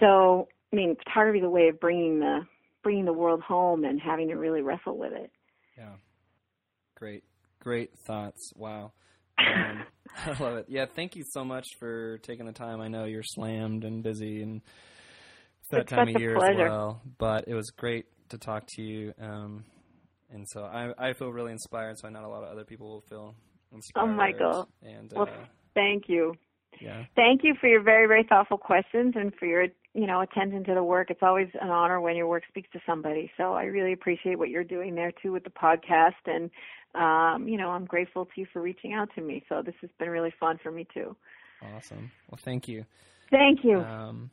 So, 0.00 0.48
I 0.72 0.76
mean, 0.76 0.96
photography 0.96 1.38
is 1.38 1.44
a 1.44 1.48
way 1.48 1.68
of 1.68 1.78
bringing 1.78 2.18
the 2.18 2.40
bringing 2.82 3.04
the 3.04 3.12
world 3.12 3.40
home 3.40 3.84
and 3.84 4.00
having 4.00 4.28
to 4.28 4.34
really 4.34 4.60
wrestle 4.60 4.98
with 4.98 5.12
it. 5.12 5.30
Yeah. 5.76 5.94
Great, 6.96 7.22
great 7.60 7.96
thoughts. 7.96 8.52
Wow. 8.56 8.92
Um, 9.38 9.82
I 10.26 10.42
love 10.42 10.56
it. 10.58 10.66
Yeah, 10.68 10.86
thank 10.86 11.14
you 11.14 11.24
so 11.24 11.44
much 11.44 11.66
for 11.78 12.18
taking 12.18 12.46
the 12.46 12.52
time. 12.52 12.80
I 12.80 12.88
know 12.88 13.04
you're 13.04 13.22
slammed 13.22 13.84
and 13.84 14.02
busy 14.02 14.42
and 14.42 14.62
it's 15.70 15.70
that 15.70 15.80
It's 15.82 15.90
time 15.90 16.14
of 16.14 16.20
year 16.20 16.34
pleasure. 16.36 16.66
as 16.66 16.70
well. 16.70 17.02
But 17.18 17.44
it 17.48 17.54
was 17.54 17.70
great 17.70 18.06
to 18.30 18.38
talk 18.38 18.64
to 18.76 18.82
you. 18.82 19.12
Um, 19.20 19.64
and 20.30 20.46
so 20.48 20.62
I, 20.64 20.92
I 20.98 21.12
feel 21.14 21.32
really 21.32 21.52
inspired, 21.52 21.98
so 21.98 22.08
I 22.08 22.10
know 22.10 22.24
a 22.24 22.28
lot 22.28 22.42
of 22.42 22.50
other 22.50 22.64
people 22.64 22.88
will 22.90 23.00
feel 23.02 23.34
inspired. 23.72 24.04
Oh, 24.04 24.06
Michael. 24.06 24.68
And 24.82 25.12
Well, 25.14 25.28
uh, 25.28 25.46
Thank 25.74 26.04
you. 26.08 26.34
yeah, 26.80 27.04
Thank 27.16 27.42
you 27.44 27.54
for 27.60 27.66
your 27.68 27.82
very, 27.82 28.06
very 28.06 28.24
thoughtful 28.28 28.58
questions 28.58 29.14
and 29.16 29.32
for 29.36 29.46
your, 29.46 29.66
you 29.94 30.06
know, 30.06 30.20
attention 30.20 30.64
to 30.64 30.74
the 30.74 30.82
work. 30.82 31.10
It's 31.10 31.22
always 31.22 31.48
an 31.60 31.68
honor 31.70 32.00
when 32.00 32.16
your 32.16 32.26
work 32.26 32.42
speaks 32.48 32.68
to 32.72 32.80
somebody. 32.86 33.30
So 33.36 33.54
I 33.54 33.64
really 33.64 33.92
appreciate 33.92 34.38
what 34.38 34.48
you're 34.50 34.64
doing 34.64 34.94
there 34.94 35.12
too 35.22 35.32
with 35.32 35.44
the 35.44 35.50
podcast. 35.50 36.14
And, 36.26 36.50
um, 36.94 37.48
you 37.48 37.56
know, 37.58 37.70
I'm 37.70 37.84
grateful 37.84 38.24
to 38.26 38.30
you 38.36 38.46
for 38.52 38.60
reaching 38.60 38.92
out 38.92 39.08
to 39.14 39.20
me. 39.22 39.44
So 39.48 39.62
this 39.64 39.74
has 39.80 39.90
been 39.98 40.10
really 40.10 40.32
fun 40.38 40.58
for 40.62 40.70
me 40.72 40.86
too. 40.92 41.16
awesome. 41.74 42.10
Well, 42.30 42.38
thank 42.42 42.68
you. 42.68 42.84
Thank 43.30 43.60
you. 43.64 43.78
Um, 43.80 44.30